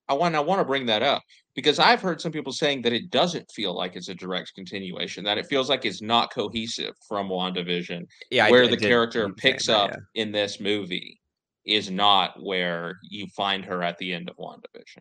I 0.08 0.14
want 0.14 0.36
I 0.36 0.40
want 0.40 0.60
to 0.60 0.66
bring 0.66 0.86
that 0.86 1.04
up 1.04 1.24
because 1.56 1.80
I've 1.80 2.02
heard 2.02 2.22
some 2.22 2.32
people 2.32 2.54
saying 2.54 2.82
that 2.84 2.94
it 2.94 3.10
doesn't 3.10 3.50
feel 3.52 3.74
like 3.74 3.96
it's 3.96 4.10
a 4.10 4.16
direct 4.16 4.54
continuation, 4.54 5.24
that 5.24 5.38
it 5.38 5.48
feels 5.48 5.70
like 5.70 5.86
it's 5.86 6.02
not 6.02 6.32
cohesive 6.32 6.94
from 7.08 7.30
WandaVision. 7.30 8.06
Yeah, 8.30 8.50
where 8.50 8.66
I, 8.66 8.68
the 8.68 8.74
I 8.74 8.80
character 8.80 9.30
picks 9.34 9.68
that, 9.68 9.76
up 9.76 9.90
yeah. 9.92 10.22
in 10.22 10.32
this 10.32 10.60
movie 10.60 11.20
is 11.66 11.90
not 11.90 12.42
where 12.44 13.00
you 13.10 13.26
find 13.28 13.66
her 13.66 13.82
at 13.82 13.98
the 13.98 14.14
end 14.14 14.30
of 14.30 14.38
WandaVision. 14.38 15.00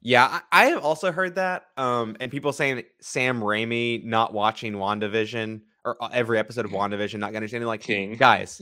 Yeah, 0.00 0.40
I, 0.50 0.62
I 0.62 0.66
have 0.66 0.82
also 0.82 1.12
heard 1.12 1.34
that. 1.36 1.66
Um, 1.76 2.16
and 2.18 2.30
people 2.30 2.52
saying 2.52 2.82
Sam 3.00 3.40
Raimi 3.40 4.04
not 4.04 4.32
watching 4.32 4.74
WandaVision 4.74 5.60
or 5.88 6.02
uh, 6.02 6.08
every 6.12 6.38
episode 6.38 6.64
of 6.64 6.70
WandaVision, 6.70 7.18
not 7.18 7.34
understanding 7.34 7.66
like 7.66 7.80
King. 7.80 8.16
guys. 8.16 8.60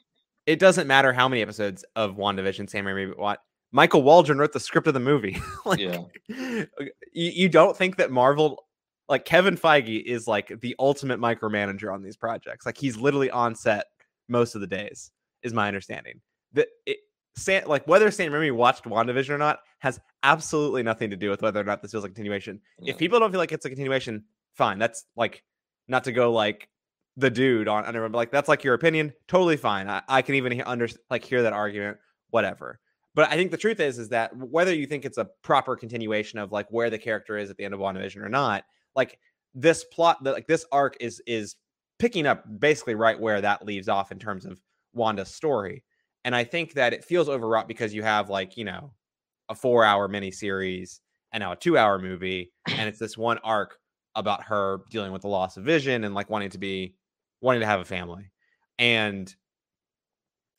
it 0.46 0.58
doesn't 0.58 0.86
matter 0.86 1.12
how 1.12 1.28
many 1.28 1.42
episodes 1.42 1.84
of 1.96 2.16
WandaVision 2.16 2.68
Sam 2.70 2.84
Raimi 2.84 3.16
watch 3.16 3.38
Michael 3.70 4.02
Waldron 4.02 4.38
wrote 4.38 4.52
the 4.52 4.60
script 4.60 4.86
of 4.86 4.94
the 4.94 5.00
movie. 5.00 5.40
like, 5.66 5.78
yeah. 5.78 5.98
You, 6.28 6.64
you 7.12 7.48
don't 7.48 7.76
think 7.76 7.96
that 7.96 8.10
Marvel, 8.10 8.64
like 9.08 9.24
Kevin 9.24 9.56
Feige, 9.56 10.02
is 10.02 10.26
like 10.26 10.60
the 10.60 10.74
ultimate 10.78 11.20
micromanager 11.20 11.92
on 11.92 12.02
these 12.02 12.16
projects? 12.16 12.64
Like 12.64 12.78
he's 12.78 12.96
literally 12.96 13.30
on 13.30 13.54
set 13.54 13.86
most 14.28 14.54
of 14.54 14.60
the 14.60 14.66
days, 14.66 15.10
is 15.42 15.52
my 15.52 15.68
understanding. 15.68 16.20
That 16.54 16.68
it, 16.86 16.98
Sam, 17.36 17.64
like 17.66 17.86
whether 17.86 18.10
Sam 18.10 18.32
Raimi 18.32 18.54
watched 18.54 18.84
WandaVision 18.84 19.30
or 19.30 19.38
not 19.38 19.58
has 19.80 20.00
absolutely 20.22 20.82
nothing 20.82 21.10
to 21.10 21.16
do 21.16 21.30
with 21.30 21.42
whether 21.42 21.60
or 21.60 21.64
not 21.64 21.82
this 21.82 21.92
feels 21.92 22.04
like 22.04 22.12
a 22.12 22.14
continuation. 22.14 22.60
Yeah. 22.80 22.92
If 22.92 22.98
people 22.98 23.20
don't 23.20 23.30
feel 23.30 23.38
like 23.38 23.52
it's 23.52 23.66
a 23.66 23.68
continuation, 23.68 24.24
fine. 24.54 24.78
That's 24.78 25.04
like 25.14 25.42
not 25.88 26.04
to 26.04 26.12
go 26.12 26.32
like 26.32 26.68
the 27.16 27.30
dude 27.30 27.66
on 27.66 27.84
under 27.84 28.08
like 28.08 28.30
that's 28.30 28.48
like 28.48 28.62
your 28.62 28.74
opinion, 28.74 29.12
totally 29.26 29.56
fine. 29.56 29.88
I, 29.88 30.02
I 30.08 30.22
can 30.22 30.36
even 30.36 30.52
hear, 30.52 30.64
under 30.66 30.88
like 31.10 31.24
hear 31.24 31.42
that 31.42 31.52
argument, 31.52 31.98
whatever. 32.30 32.78
But 33.14 33.30
I 33.30 33.34
think 33.34 33.50
the 33.50 33.56
truth 33.56 33.80
is 33.80 33.98
is 33.98 34.10
that 34.10 34.36
whether 34.36 34.72
you 34.72 34.86
think 34.86 35.04
it's 35.04 35.18
a 35.18 35.28
proper 35.42 35.74
continuation 35.74 36.38
of 36.38 36.52
like 36.52 36.68
where 36.70 36.90
the 36.90 36.98
character 36.98 37.36
is 37.36 37.50
at 37.50 37.56
the 37.56 37.64
end 37.64 37.74
of 37.74 37.80
WandaVision 37.80 38.18
or 38.18 38.28
not, 38.28 38.64
like 38.94 39.18
this 39.54 39.84
plot, 39.84 40.22
the, 40.22 40.32
like 40.32 40.46
this 40.46 40.64
arc 40.70 40.96
is 41.00 41.20
is 41.26 41.56
picking 41.98 42.26
up 42.26 42.44
basically 42.60 42.94
right 42.94 43.18
where 43.18 43.40
that 43.40 43.66
leaves 43.66 43.88
off 43.88 44.12
in 44.12 44.18
terms 44.18 44.44
of 44.44 44.60
Wanda's 44.92 45.34
story. 45.34 45.82
And 46.24 46.34
I 46.34 46.44
think 46.44 46.74
that 46.74 46.92
it 46.92 47.04
feels 47.04 47.28
overwrought 47.28 47.68
because 47.68 47.94
you 47.94 48.02
have 48.02 48.30
like, 48.30 48.56
you 48.56 48.64
know, 48.64 48.92
a 49.48 49.54
four 49.54 49.84
hour 49.84 50.08
miniseries 50.08 51.00
and 51.32 51.40
now 51.40 51.52
a 51.52 51.56
two 51.56 51.76
hour 51.76 51.98
movie. 51.98 52.52
And 52.68 52.88
it's 52.88 52.98
this 52.98 53.18
one 53.18 53.38
arc 53.38 53.78
about 54.14 54.42
her 54.44 54.80
dealing 54.90 55.12
with 55.12 55.22
the 55.22 55.28
loss 55.28 55.56
of 55.56 55.64
vision 55.64 56.04
and 56.04 56.14
like 56.14 56.30
wanting 56.30 56.50
to 56.50 56.58
be 56.58 56.94
wanting 57.40 57.60
to 57.60 57.66
have 57.66 57.80
a 57.80 57.84
family. 57.84 58.30
And 58.78 59.32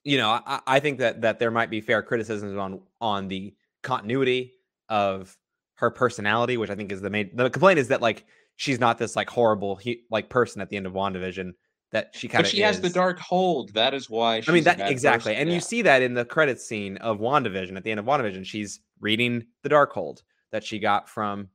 you 0.03 0.17
know, 0.17 0.29
I, 0.45 0.59
I 0.65 0.79
think 0.79 0.99
that 0.99 1.21
that 1.21 1.39
there 1.39 1.51
might 1.51 1.69
be 1.69 1.81
fair 1.81 2.01
criticisms 2.01 2.57
on 2.57 2.81
on 3.01 3.27
the 3.27 3.53
continuity 3.83 4.53
of 4.87 5.37
her 5.75 5.89
personality, 5.89 6.57
which 6.57 6.69
I 6.69 6.75
think 6.75 6.91
is 6.91 7.01
the 7.01 7.09
main 7.09 7.31
the 7.33 7.49
complaint 7.49 7.79
is 7.79 7.89
that 7.89 8.01
like 8.01 8.25
she's 8.55 8.79
not 8.79 8.97
this 8.97 9.15
like 9.15 9.29
horrible 9.29 9.75
he, 9.75 10.03
like 10.09 10.29
person 10.29 10.61
at 10.61 10.69
the 10.69 10.77
end 10.77 10.85
of 10.85 10.93
WandaVision 10.93 11.53
that 11.91 12.11
she 12.13 12.27
kind 12.27 12.45
of 12.45 12.51
she 12.51 12.57
is. 12.57 12.63
has 12.63 12.81
the 12.81 12.89
Darkhold. 12.89 13.73
That 13.73 13.93
is 13.93 14.09
why 14.09 14.43
I 14.47 14.51
mean 14.51 14.63
that 14.63 14.79
exactly. 14.79 15.31
Person. 15.31 15.41
And 15.41 15.49
yeah. 15.49 15.55
you 15.55 15.61
see 15.61 15.81
that 15.81 16.01
in 16.01 16.13
the 16.13 16.25
credits 16.25 16.65
scene 16.65 16.97
of 16.97 17.19
WandaVision 17.19 17.75
at 17.77 17.83
the 17.83 17.91
end 17.91 17.99
of 17.99 18.05
WandaVision. 18.05 18.45
She's 18.45 18.81
reading 18.99 19.45
the 19.63 19.69
Darkhold 19.69 20.21
that 20.51 20.63
she 20.63 20.79
got 20.79 21.09
from 21.09 21.49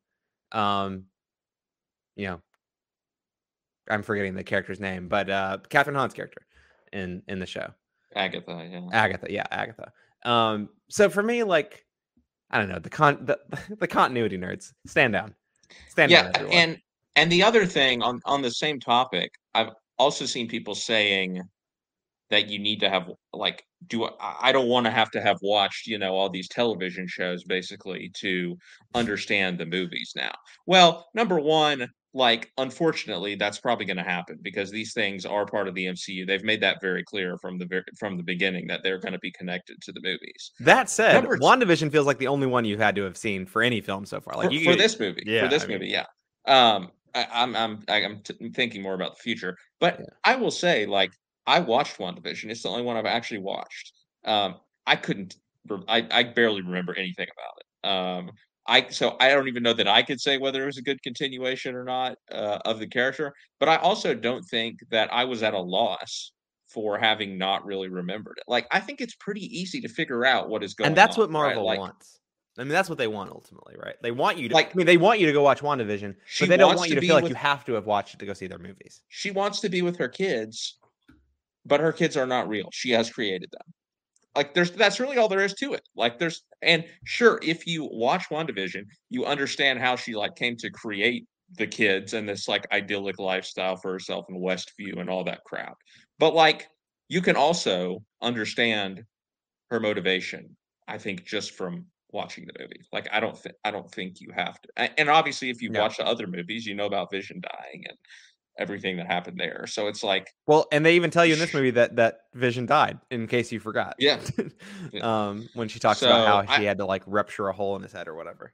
um 0.52 1.04
you 2.16 2.26
know 2.26 2.40
I'm 3.88 4.02
forgetting 4.02 4.34
the 4.34 4.44
character's 4.44 4.80
name, 4.80 5.08
but 5.08 5.30
uh 5.30 5.58
Kathryn 5.68 5.94
Hahn's 5.94 6.14
character 6.14 6.42
in 6.92 7.22
in 7.28 7.38
the 7.38 7.46
show. 7.46 7.68
Agatha, 8.16 8.68
yeah. 8.70 8.88
Agatha, 8.92 9.26
yeah, 9.30 9.46
Agatha. 9.50 9.92
Um 10.24 10.68
so 10.88 11.08
for 11.08 11.22
me 11.22 11.42
like 11.42 11.84
I 12.50 12.58
don't 12.58 12.68
know, 12.68 12.78
the 12.78 12.90
con 12.90 13.18
the, 13.24 13.38
the 13.78 13.88
continuity 13.88 14.38
nerds 14.38 14.72
stand 14.86 15.12
down. 15.12 15.34
Stand 15.88 16.10
yeah, 16.10 16.30
down. 16.30 16.46
Yeah, 16.46 16.52
and 16.52 16.78
and 17.16 17.30
the 17.30 17.42
other 17.42 17.66
thing 17.66 18.02
on 18.02 18.20
on 18.24 18.42
the 18.42 18.50
same 18.50 18.80
topic, 18.80 19.32
I've 19.54 19.70
also 19.98 20.26
seen 20.26 20.48
people 20.48 20.74
saying 20.74 21.40
that 22.30 22.48
you 22.48 22.58
need 22.58 22.80
to 22.80 22.90
have 22.90 23.10
like 23.32 23.64
do 23.86 24.08
I 24.20 24.52
don't 24.52 24.68
want 24.68 24.86
to 24.86 24.90
have 24.90 25.10
to 25.12 25.20
have 25.20 25.38
watched, 25.42 25.86
you 25.86 25.98
know, 25.98 26.14
all 26.14 26.30
these 26.30 26.48
television 26.48 27.06
shows 27.06 27.44
basically 27.44 28.10
to 28.20 28.56
understand 28.94 29.58
the 29.58 29.66
movies 29.66 30.12
now. 30.16 30.32
Well, 30.66 31.06
number 31.14 31.38
1, 31.38 31.86
like 32.14 32.52
unfortunately 32.58 33.34
that's 33.34 33.58
probably 33.58 33.84
going 33.84 33.96
to 33.96 34.04
happen 34.04 34.38
because 34.40 34.70
these 34.70 34.94
things 34.94 35.26
are 35.26 35.44
part 35.44 35.66
of 35.66 35.74
the 35.74 35.86
MCU. 35.86 36.26
They've 36.26 36.44
made 36.44 36.62
that 36.62 36.80
very 36.80 37.02
clear 37.02 37.36
from 37.38 37.58
the 37.58 37.82
from 37.98 38.16
the 38.16 38.22
beginning 38.22 38.68
that 38.68 38.82
they're 38.84 38.98
going 39.00 39.12
to 39.12 39.18
be 39.18 39.32
connected 39.32 39.82
to 39.82 39.92
the 39.92 40.00
movies. 40.00 40.52
That 40.60 40.88
said, 40.88 41.14
Number 41.14 41.36
WandaVision 41.36 41.90
feels 41.90 42.06
like 42.06 42.18
the 42.18 42.28
only 42.28 42.46
one 42.46 42.64
you've 42.64 42.80
had 42.80 42.94
to 42.96 43.02
have 43.02 43.16
seen 43.16 43.44
for 43.44 43.62
any 43.62 43.80
film 43.80 44.06
so 44.06 44.20
far. 44.20 44.36
Like 44.36 44.48
for, 44.48 44.54
you, 44.54 44.64
for 44.64 44.76
this 44.76 44.98
movie, 44.98 45.24
yeah, 45.26 45.42
for 45.42 45.48
this 45.48 45.64
I 45.64 45.66
movie, 45.66 45.86
mean, 45.86 45.90
yeah. 45.90 46.06
Um, 46.46 46.92
I, 47.14 47.26
I'm 47.32 47.56
I'm 47.56 47.82
I'm 47.88 48.20
t- 48.20 48.50
thinking 48.54 48.80
more 48.80 48.94
about 48.94 49.16
the 49.16 49.20
future, 49.22 49.56
but 49.80 49.98
yeah. 49.98 50.06
I 50.22 50.36
will 50.36 50.52
say, 50.52 50.86
like, 50.86 51.10
I 51.48 51.60
watched 51.60 51.98
WandaVision. 51.98 52.48
It's 52.48 52.62
the 52.62 52.68
only 52.68 52.82
one 52.82 52.96
I've 52.96 53.06
actually 53.06 53.40
watched. 53.40 53.92
Um, 54.24 54.56
I 54.86 54.94
couldn't. 54.94 55.34
I 55.88 56.06
I 56.10 56.22
barely 56.22 56.62
remember 56.62 56.96
anything 56.96 57.26
about 57.32 57.58
it. 57.58 57.88
Um, 57.88 58.30
I 58.66 58.88
so 58.88 59.16
I 59.20 59.28
don't 59.30 59.48
even 59.48 59.62
know 59.62 59.74
that 59.74 59.88
I 59.88 60.02
could 60.02 60.20
say 60.20 60.38
whether 60.38 60.62
it 60.62 60.66
was 60.66 60.78
a 60.78 60.82
good 60.82 61.02
continuation 61.02 61.74
or 61.74 61.84
not 61.84 62.16
uh, 62.32 62.58
of 62.64 62.78
the 62.78 62.86
character. 62.86 63.34
But 63.60 63.68
I 63.68 63.76
also 63.76 64.14
don't 64.14 64.42
think 64.44 64.80
that 64.90 65.12
I 65.12 65.24
was 65.24 65.42
at 65.42 65.54
a 65.54 65.60
loss 65.60 66.32
for 66.68 66.98
having 66.98 67.38
not 67.38 67.64
really 67.64 67.88
remembered 67.88 68.38
it. 68.38 68.44
Like 68.48 68.66
I 68.70 68.80
think 68.80 69.00
it's 69.00 69.14
pretty 69.14 69.46
easy 69.58 69.80
to 69.82 69.88
figure 69.88 70.24
out 70.24 70.48
what 70.48 70.64
is 70.64 70.74
going. 70.74 70.86
On. 70.86 70.90
And 70.90 70.96
that's 70.96 71.16
on, 71.16 71.22
what 71.22 71.30
Marvel 71.30 71.62
right? 71.62 71.78
like, 71.78 71.80
wants. 71.80 72.18
I 72.56 72.62
mean, 72.62 72.70
that's 72.70 72.88
what 72.88 72.98
they 72.98 73.08
want 73.08 73.30
ultimately, 73.30 73.74
right? 73.76 73.96
They 74.00 74.12
want 74.12 74.38
you 74.38 74.48
to. 74.48 74.54
Like, 74.54 74.70
I 74.70 74.76
mean, 74.76 74.86
they 74.86 74.96
want 74.96 75.18
you 75.18 75.26
to 75.26 75.32
go 75.32 75.42
watch 75.42 75.60
WandaVision, 75.60 76.14
but 76.38 76.48
they 76.48 76.56
don't 76.56 76.76
want 76.76 76.88
you 76.88 76.94
to, 76.94 77.00
to 77.00 77.06
feel 77.06 77.16
like 77.16 77.28
you 77.28 77.34
have 77.34 77.64
to 77.64 77.72
have 77.72 77.86
watched 77.86 78.14
it 78.14 78.20
to 78.20 78.26
go 78.26 78.32
see 78.32 78.46
their 78.46 78.58
movies. 78.58 79.02
She 79.08 79.32
wants 79.32 79.60
to 79.60 79.68
be 79.68 79.82
with 79.82 79.96
her 79.96 80.08
kids, 80.08 80.78
but 81.66 81.80
her 81.80 81.92
kids 81.92 82.16
are 82.16 82.26
not 82.26 82.48
real. 82.48 82.68
She 82.72 82.90
has 82.90 83.10
created 83.10 83.50
them. 83.50 83.74
Like, 84.36 84.54
there's 84.54 84.70
that's 84.72 85.00
really 85.00 85.16
all 85.16 85.28
there 85.28 85.44
is 85.44 85.54
to 85.54 85.74
it. 85.74 85.82
Like, 85.94 86.18
there's 86.18 86.42
and 86.62 86.84
sure, 87.04 87.38
if 87.42 87.66
you 87.66 87.88
watch 87.92 88.28
WandaVision, 88.30 88.84
you 89.10 89.24
understand 89.24 89.78
how 89.78 89.96
she 89.96 90.14
like 90.14 90.34
came 90.36 90.56
to 90.58 90.70
create 90.70 91.26
the 91.56 91.66
kids 91.66 92.14
and 92.14 92.28
this 92.28 92.48
like 92.48 92.66
idyllic 92.72 93.18
lifestyle 93.18 93.76
for 93.76 93.92
herself 93.92 94.26
in 94.28 94.36
Westview 94.36 94.98
and 94.98 95.08
all 95.08 95.24
that 95.24 95.44
crap. 95.44 95.76
But 96.18 96.34
like, 96.34 96.68
you 97.08 97.20
can 97.20 97.36
also 97.36 98.02
understand 98.22 99.04
her 99.70 99.78
motivation. 99.80 100.56
I 100.88 100.98
think 100.98 101.24
just 101.24 101.52
from 101.52 101.86
watching 102.14 102.46
the 102.46 102.54
movie. 102.58 102.80
Like 102.92 103.08
I 103.12 103.20
don't 103.20 103.36
think 103.36 103.56
I 103.64 103.70
don't 103.70 103.90
think 103.90 104.20
you 104.20 104.30
have 104.34 104.60
to. 104.62 105.00
And 105.00 105.10
obviously, 105.10 105.50
if 105.50 105.60
you've 105.60 105.76
watched 105.76 105.98
the 105.98 106.06
other 106.06 106.26
movies, 106.26 106.64
you 106.64 106.74
know 106.74 106.86
about 106.86 107.10
Vision 107.10 107.42
dying 107.42 107.84
and 107.88 107.98
everything 108.58 108.96
that 108.96 109.06
happened 109.06 109.38
there. 109.38 109.66
So 109.66 109.88
it's 109.88 110.02
like 110.02 110.32
well, 110.46 110.66
and 110.72 110.84
they 110.84 110.96
even 110.96 111.10
tell 111.10 111.24
you 111.24 111.34
in 111.34 111.38
this 111.38 111.54
movie 111.54 111.70
that 111.72 111.96
that 111.96 112.20
Vision 112.34 112.66
died. 112.66 112.98
In 113.10 113.26
case 113.26 113.52
you 113.52 113.60
forgot, 113.60 113.96
yeah. 113.98 114.20
um, 115.02 115.48
when 115.54 115.68
she 115.68 115.78
talks 115.78 116.00
so 116.00 116.08
about 116.08 116.46
how 116.46 116.56
she 116.56 116.62
I, 116.62 116.68
had 116.68 116.78
to 116.78 116.86
like 116.86 117.02
rupture 117.06 117.48
a 117.48 117.52
hole 117.52 117.76
in 117.76 117.82
his 117.82 117.92
head 117.92 118.08
or 118.08 118.14
whatever. 118.14 118.52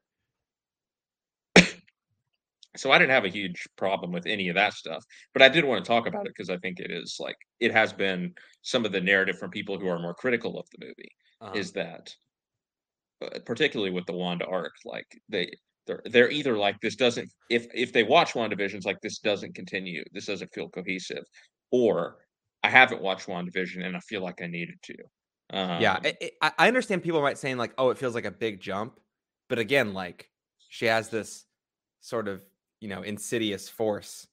so 2.77 2.91
I 2.91 2.99
didn't 2.99 3.13
have 3.13 3.25
a 3.25 3.29
huge 3.29 3.67
problem 3.77 4.13
with 4.13 4.27
any 4.27 4.49
of 4.49 4.55
that 4.57 4.75
stuff, 4.75 5.05
but 5.33 5.43
I 5.43 5.49
did 5.49 5.65
want 5.65 5.85
to 5.85 5.89
talk 5.89 6.07
about 6.07 6.27
it 6.27 6.33
because 6.37 6.51
I 6.51 6.57
think 6.59 6.81
it 6.81 6.91
is 6.91 7.17
like 7.21 7.37
it 7.61 7.73
has 7.73 7.93
been 7.93 8.35
some 8.63 8.85
of 8.85 8.93
the 8.93 9.01
narrative 9.01 9.39
from 9.39 9.51
people 9.51 9.79
who 9.79 9.89
are 9.89 9.99
more 9.99 10.15
critical 10.15 10.59
of 10.59 10.67
the 10.71 10.87
movie 10.87 11.13
uh-huh. 11.41 11.53
is 11.55 11.73
that 11.73 12.15
uh, 13.23 13.39
particularly 13.45 13.91
with 13.91 14.07
the 14.07 14.13
Wanda 14.13 14.47
arc, 14.47 14.73
like 14.85 15.21
they 15.29 15.53
they're 15.87 16.03
they're 16.07 16.31
either 16.31 16.57
like 16.57 16.81
this 16.81 16.97
doesn't 16.97 17.33
if 17.49 17.67
if 17.75 17.93
they 17.93 18.03
watch 18.03 18.35
WandaVision's 18.35 18.85
like 18.85 19.01
this 19.01 19.19
doesn't 19.19 19.55
continue, 19.55 20.05
this 20.13 20.27
doesn't 20.27 20.53
feel 20.53 20.69
cohesive, 20.69 21.25
or 21.71 22.17
I 22.63 22.69
haven't 22.69 23.03
watched 23.03 23.27
WandaVision 23.27 23.85
and 23.85 23.97
I 23.97 24.01
feel 24.01 24.23
like 24.23 24.43
I 24.43 24.47
needed 24.47 24.77
to. 24.85 24.95
Um, 25.53 25.81
yeah, 25.81 25.99
it, 26.05 26.17
it, 26.21 26.33
I 26.41 26.69
understand 26.69 27.03
people 27.03 27.23
might 27.23 27.39
saying 27.39 27.57
like, 27.57 27.73
oh, 27.77 27.91
it 27.91 27.99
feels 27.99 28.15
like 28.15 28.25
a 28.25 28.31
big 28.31 28.61
jump, 28.61 29.01
but 29.49 29.59
again, 29.59 29.95
like 29.95 30.29
she 30.69 30.87
has 30.87 31.09
this 31.09 31.45
sort 32.01 32.29
of 32.29 32.45
you 32.81 32.89
know 32.89 33.03
insidious 33.03 33.69
force 33.69 34.27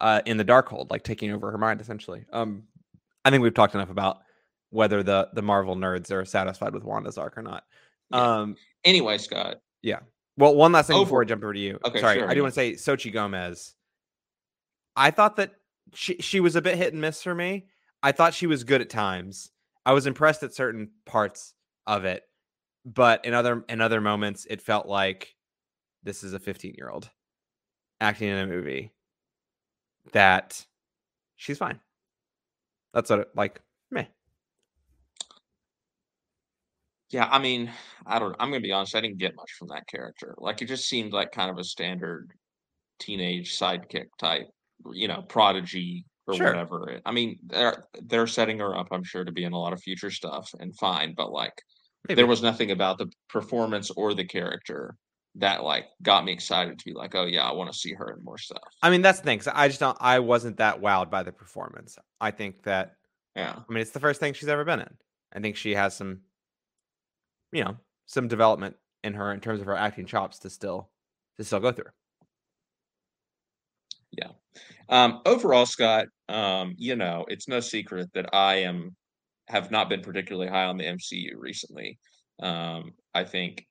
uh, 0.00 0.20
in 0.26 0.36
the 0.36 0.44
Darkhold, 0.44 0.90
like 0.90 1.02
taking 1.02 1.32
over 1.32 1.50
her 1.50 1.58
mind 1.58 1.80
essentially. 1.80 2.24
Um, 2.32 2.64
I 3.24 3.30
think 3.30 3.42
we've 3.42 3.54
talked 3.54 3.74
enough 3.74 3.90
about 3.90 4.18
whether 4.70 5.02
the 5.02 5.28
the 5.32 5.42
Marvel 5.42 5.76
nerds 5.76 6.10
are 6.10 6.24
satisfied 6.24 6.74
with 6.74 6.84
Wanda's 6.84 7.18
arc 7.18 7.38
or 7.38 7.42
not. 7.42 7.64
Yeah. 8.10 8.38
Um. 8.38 8.56
Anyway, 8.84 9.18
Scott. 9.18 9.56
Yeah. 9.82 10.00
Well, 10.38 10.54
one 10.54 10.70
last 10.70 10.86
thing 10.86 10.96
Over- 10.96 11.04
before 11.04 11.22
I 11.22 11.24
jump 11.24 11.42
over 11.42 11.52
to 11.52 11.58
you. 11.58 11.78
Okay. 11.84 12.00
Sorry, 12.00 12.20
sure, 12.20 12.28
I 12.28 12.32
do 12.32 12.36
yeah. 12.38 12.42
want 12.42 12.54
to 12.54 12.60
say 12.60 12.72
Xochitl 12.74 13.12
Gomez. 13.12 13.74
I 14.94 15.10
thought 15.10 15.36
that 15.36 15.52
she 15.94 16.16
she 16.18 16.38
was 16.40 16.54
a 16.54 16.62
bit 16.62 16.76
hit 16.76 16.92
and 16.92 17.02
miss 17.02 17.22
for 17.22 17.34
me. 17.34 17.66
I 18.02 18.12
thought 18.12 18.34
she 18.34 18.46
was 18.46 18.62
good 18.62 18.80
at 18.80 18.88
times. 18.88 19.50
I 19.84 19.92
was 19.92 20.06
impressed 20.06 20.42
at 20.44 20.54
certain 20.54 20.90
parts 21.06 21.54
of 21.86 22.04
it, 22.04 22.22
but 22.84 23.24
in 23.24 23.34
other 23.34 23.64
in 23.68 23.80
other 23.80 24.00
moments, 24.00 24.46
it 24.48 24.62
felt 24.62 24.86
like 24.86 25.34
this 26.04 26.22
is 26.22 26.32
a 26.34 26.38
15 26.38 26.74
year 26.78 26.88
old 26.88 27.10
acting 28.00 28.28
in 28.28 28.38
a 28.38 28.46
movie 28.46 28.92
that 30.12 30.64
she's 31.34 31.58
fine. 31.58 31.80
That's 32.94 33.10
what 33.10 33.20
it 33.20 33.28
like. 33.34 33.60
Yeah, 37.10 37.26
I 37.30 37.38
mean, 37.38 37.72
I 38.06 38.18
don't 38.18 38.36
I'm 38.38 38.50
gonna 38.50 38.60
be 38.60 38.72
honest, 38.72 38.94
I 38.94 39.00
didn't 39.00 39.18
get 39.18 39.34
much 39.36 39.52
from 39.58 39.68
that 39.68 39.86
character. 39.86 40.34
Like, 40.38 40.60
it 40.62 40.66
just 40.66 40.88
seemed 40.88 41.12
like 41.12 41.32
kind 41.32 41.50
of 41.50 41.58
a 41.58 41.64
standard 41.64 42.32
teenage 42.98 43.58
sidekick 43.58 44.06
type, 44.18 44.48
you 44.92 45.08
know, 45.08 45.22
prodigy 45.22 46.04
or 46.26 46.34
Sure. 46.34 46.46
whatever. 46.46 47.00
I 47.06 47.12
mean, 47.12 47.38
they're 47.46 47.84
they're 48.02 48.26
setting 48.26 48.58
her 48.58 48.76
up, 48.76 48.88
I'm 48.92 49.04
sure, 49.04 49.24
to 49.24 49.32
be 49.32 49.44
in 49.44 49.52
a 49.52 49.58
lot 49.58 49.72
of 49.72 49.80
future 49.82 50.10
stuff 50.10 50.50
and 50.60 50.76
fine, 50.78 51.14
but 51.16 51.32
like 51.32 51.54
there 52.08 52.26
was 52.26 52.42
nothing 52.42 52.70
about 52.70 52.98
the 52.98 53.10
performance 53.28 53.90
or 53.90 54.14
the 54.14 54.24
character 54.24 54.94
that 55.36 55.62
like 55.62 55.86
got 56.02 56.24
me 56.24 56.32
excited 56.32 56.78
to 56.78 56.84
be 56.84 56.92
like, 56.92 57.14
oh 57.14 57.24
yeah, 57.24 57.48
I 57.48 57.52
want 57.52 57.70
to 57.72 57.78
see 57.78 57.92
her 57.94 58.10
in 58.16 58.24
more 58.24 58.38
stuff. 58.38 58.62
I 58.82 58.90
mean, 58.90 59.02
that's 59.02 59.20
the 59.20 59.24
thing. 59.24 59.40
I 59.54 59.68
just 59.68 59.80
don't. 59.80 59.96
I 60.00 60.18
wasn't 60.18 60.58
that 60.58 60.80
wowed 60.80 61.10
by 61.10 61.22
the 61.22 61.32
performance. 61.32 61.96
I 62.20 62.30
think 62.32 62.64
that. 62.64 62.92
Yeah. 63.36 63.54
I 63.56 63.72
mean, 63.72 63.80
it's 63.80 63.92
the 63.92 64.00
first 64.00 64.20
thing 64.20 64.34
she's 64.34 64.48
ever 64.48 64.64
been 64.64 64.80
in. 64.80 64.96
I 65.32 65.40
think 65.40 65.56
she 65.56 65.74
has 65.74 65.96
some 65.96 66.20
you 67.52 67.64
know, 67.64 67.76
some 68.06 68.28
development 68.28 68.76
in 69.04 69.14
her 69.14 69.32
in 69.32 69.40
terms 69.40 69.60
of 69.60 69.66
her 69.66 69.76
acting 69.76 70.06
chops 70.06 70.38
to 70.40 70.50
still 70.50 70.88
to 71.36 71.44
still 71.44 71.60
go 71.60 71.72
through. 71.72 71.90
Yeah. 74.10 74.30
Um, 74.88 75.20
overall, 75.26 75.66
Scott, 75.66 76.06
um, 76.28 76.74
you 76.76 76.96
know, 76.96 77.24
it's 77.28 77.48
no 77.48 77.60
secret 77.60 78.10
that 78.14 78.34
I 78.34 78.56
am 78.56 78.96
have 79.48 79.70
not 79.70 79.88
been 79.88 80.02
particularly 80.02 80.50
high 80.50 80.64
on 80.64 80.76
the 80.76 80.84
MCU 80.84 81.30
recently. 81.36 81.98
Um, 82.40 82.92
I 83.14 83.24
think 83.24 83.66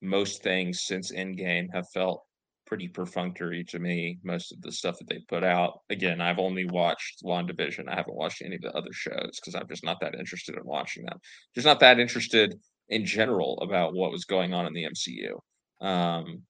most 0.00 0.42
things 0.42 0.82
since 0.82 1.12
Endgame 1.12 1.68
have 1.72 1.88
felt 1.92 2.22
pretty 2.66 2.88
perfunctory 2.88 3.64
to 3.64 3.78
me. 3.78 4.18
Most 4.22 4.52
of 4.52 4.60
the 4.62 4.72
stuff 4.72 4.98
that 4.98 5.08
they 5.08 5.20
put 5.28 5.42
out. 5.42 5.80
Again, 5.90 6.20
I've 6.20 6.38
only 6.38 6.66
watched 6.66 7.22
WandaVision. 7.24 7.88
I 7.88 7.94
haven't 7.94 8.16
watched 8.16 8.42
any 8.42 8.56
of 8.56 8.62
the 8.62 8.76
other 8.76 8.92
shows 8.92 9.38
because 9.40 9.54
I'm 9.54 9.68
just 9.68 9.84
not 9.84 9.98
that 10.00 10.14
interested 10.14 10.54
in 10.54 10.64
watching 10.64 11.04
them. 11.04 11.18
Just 11.54 11.66
not 11.66 11.80
that 11.80 11.98
interested 11.98 12.54
in 12.88 13.04
general 13.04 13.58
about 13.62 13.94
what 13.94 14.12
was 14.12 14.24
going 14.24 14.54
on 14.54 14.66
in 14.66 14.72
the 14.72 14.84
MCU. 14.84 15.86
Um, 15.86 16.42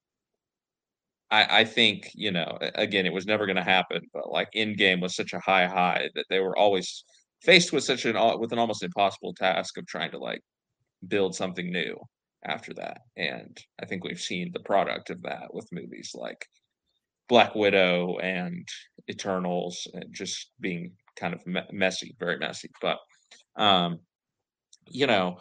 I, 1.31 1.61
I 1.61 1.65
think 1.65 2.11
you 2.15 2.31
know 2.31 2.59
again 2.75 3.07
it 3.07 3.13
was 3.13 3.27
never 3.27 3.47
going 3.47 3.57
to 3.57 3.63
happen, 3.63 4.03
but 4.13 4.31
like 4.31 4.49
Endgame 4.57 5.01
was 5.01 5.15
such 5.15 5.33
a 5.33 5.41
high 5.41 5.67
high 5.67 6.09
that 6.15 6.27
they 6.31 6.41
were 6.41 6.57
always 6.57 7.05
faced 7.43 7.73
with 7.73 7.85
such 7.85 8.05
an 8.05 8.17
with 8.41 8.53
an 8.53 8.59
almost 8.59 8.83
impossible 8.83 9.35
task 9.35 9.77
of 9.79 9.87
trying 9.87 10.11
to 10.13 10.19
like 10.19 10.41
build 11.07 11.35
something 11.35 11.71
new 11.71 11.97
after 12.45 12.73
that. 12.75 13.03
And 13.17 13.57
I 13.81 13.87
think 13.87 14.05
we've 14.05 14.21
seen 14.21 14.51
the 14.53 14.61
product 14.61 15.11
of 15.11 15.23
that 15.23 15.53
with 15.53 15.69
movies 15.73 16.13
like 16.15 16.47
Black 17.29 17.55
Widow 17.55 18.19
and 18.19 18.67
Eternals, 19.11 19.87
and 19.93 20.07
just 20.13 20.51
being 20.61 20.93
kind 21.17 21.35
of 21.35 21.47
me- 21.47 21.61
messy, 21.73 22.17
very 22.19 22.39
messy. 22.39 22.71
But 22.81 22.99
um, 23.57 24.01
you 24.87 25.07
know, 25.07 25.39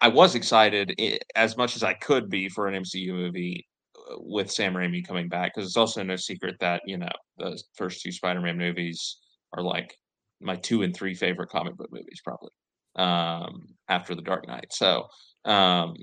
I 0.00 0.08
was 0.08 0.34
excited 0.34 0.94
as 1.34 1.56
much 1.56 1.76
as 1.76 1.82
I 1.82 1.94
could 1.94 2.30
be 2.30 2.48
for 2.48 2.66
an 2.66 2.82
MCU 2.82 3.12
movie 3.12 3.66
uh, 3.96 4.16
with 4.18 4.50
Sam 4.50 4.74
Raimi 4.74 5.06
coming 5.06 5.28
back 5.28 5.54
because 5.54 5.68
it's 5.68 5.76
also 5.76 6.02
no 6.02 6.16
secret 6.16 6.56
that 6.60 6.82
you 6.86 6.96
know 6.96 7.10
the 7.38 7.60
first 7.76 8.02
two 8.02 8.12
Spider-Man 8.12 8.56
movies 8.56 9.18
are 9.54 9.62
like 9.62 9.94
my 10.40 10.56
two 10.56 10.82
and 10.82 10.94
three 10.94 11.14
favorite 11.14 11.50
comic 11.50 11.76
book 11.76 11.90
movies, 11.92 12.20
probably 12.24 12.50
um, 12.96 13.66
after 13.88 14.14
the 14.14 14.22
Dark 14.22 14.46
Knight. 14.48 14.72
So 14.72 15.06
um, 15.44 15.94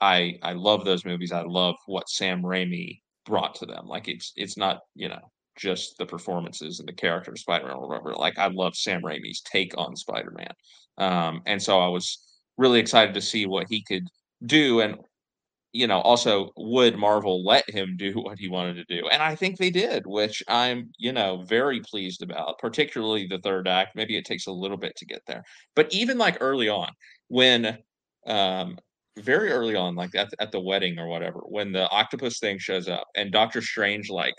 I 0.00 0.38
I 0.42 0.52
love 0.52 0.84
those 0.84 1.04
movies. 1.04 1.32
I 1.32 1.42
love 1.42 1.76
what 1.86 2.08
Sam 2.08 2.42
Raimi 2.42 3.00
brought 3.26 3.56
to 3.56 3.66
them. 3.66 3.86
Like 3.86 4.08
it's 4.08 4.32
it's 4.36 4.56
not 4.56 4.80
you 4.94 5.08
know 5.08 5.20
just 5.56 5.98
the 5.98 6.06
performances 6.06 6.78
and 6.78 6.88
the 6.88 6.92
character 6.92 7.32
of 7.32 7.38
Spider-Man 7.38 7.74
or 7.74 7.88
whatever. 7.88 8.14
Like 8.14 8.38
I 8.38 8.46
love 8.48 8.76
Sam 8.76 9.02
Raimi's 9.02 9.42
take 9.42 9.74
on 9.76 9.96
Spider-Man, 9.96 10.52
um, 10.98 11.42
and 11.46 11.60
so 11.60 11.80
I 11.80 11.88
was 11.88 12.18
really 12.58 12.80
excited 12.80 13.14
to 13.14 13.20
see 13.20 13.46
what 13.46 13.66
he 13.68 13.82
could 13.82 14.06
do. 14.46 14.80
And 14.80 14.96
you 15.72 15.86
know, 15.86 16.00
also 16.00 16.50
would 16.56 16.96
Marvel 16.98 17.44
let 17.44 17.68
him 17.68 17.96
do 17.96 18.12
what 18.16 18.38
he 18.38 18.48
wanted 18.48 18.74
to 18.74 18.84
do? 18.84 19.08
And 19.08 19.22
I 19.22 19.34
think 19.34 19.56
they 19.58 19.70
did, 19.70 20.06
which 20.06 20.42
I'm, 20.48 20.90
you 20.98 21.12
know, 21.12 21.42
very 21.42 21.80
pleased 21.80 22.22
about, 22.22 22.58
particularly 22.58 23.26
the 23.26 23.38
third 23.38 23.66
act. 23.66 23.96
Maybe 23.96 24.16
it 24.16 24.24
takes 24.26 24.46
a 24.46 24.52
little 24.52 24.76
bit 24.76 24.94
to 24.96 25.06
get 25.06 25.22
there. 25.26 25.42
But 25.74 25.92
even 25.92 26.18
like 26.18 26.38
early 26.40 26.68
on, 26.68 26.90
when 27.28 27.78
um 28.26 28.78
very 29.18 29.50
early 29.50 29.76
on, 29.76 29.94
like 29.94 30.14
at, 30.14 30.30
at 30.40 30.52
the 30.52 30.60
wedding 30.60 30.98
or 30.98 31.08
whatever, 31.08 31.40
when 31.40 31.72
the 31.72 31.88
octopus 31.90 32.38
thing 32.38 32.58
shows 32.58 32.88
up 32.88 33.06
and 33.16 33.30
Doctor 33.32 33.60
Strange 33.60 34.08
like 34.10 34.34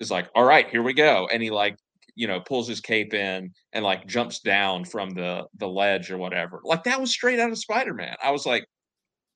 is 0.00 0.10
like, 0.10 0.28
all 0.34 0.44
right, 0.44 0.68
here 0.68 0.82
we 0.82 0.92
go. 0.94 1.28
And 1.32 1.42
he 1.42 1.50
like, 1.50 1.76
you 2.18 2.26
know, 2.26 2.40
pulls 2.40 2.66
his 2.66 2.80
cape 2.80 3.14
in 3.14 3.52
and 3.72 3.84
like 3.84 4.04
jumps 4.08 4.40
down 4.40 4.84
from 4.84 5.10
the 5.10 5.44
the 5.56 5.68
ledge 5.68 6.10
or 6.10 6.18
whatever. 6.18 6.60
Like 6.64 6.82
that 6.84 7.00
was 7.00 7.12
straight 7.12 7.38
out 7.38 7.50
of 7.50 7.58
Spider-Man. 7.58 8.16
I 8.20 8.32
was 8.32 8.44
like, 8.44 8.66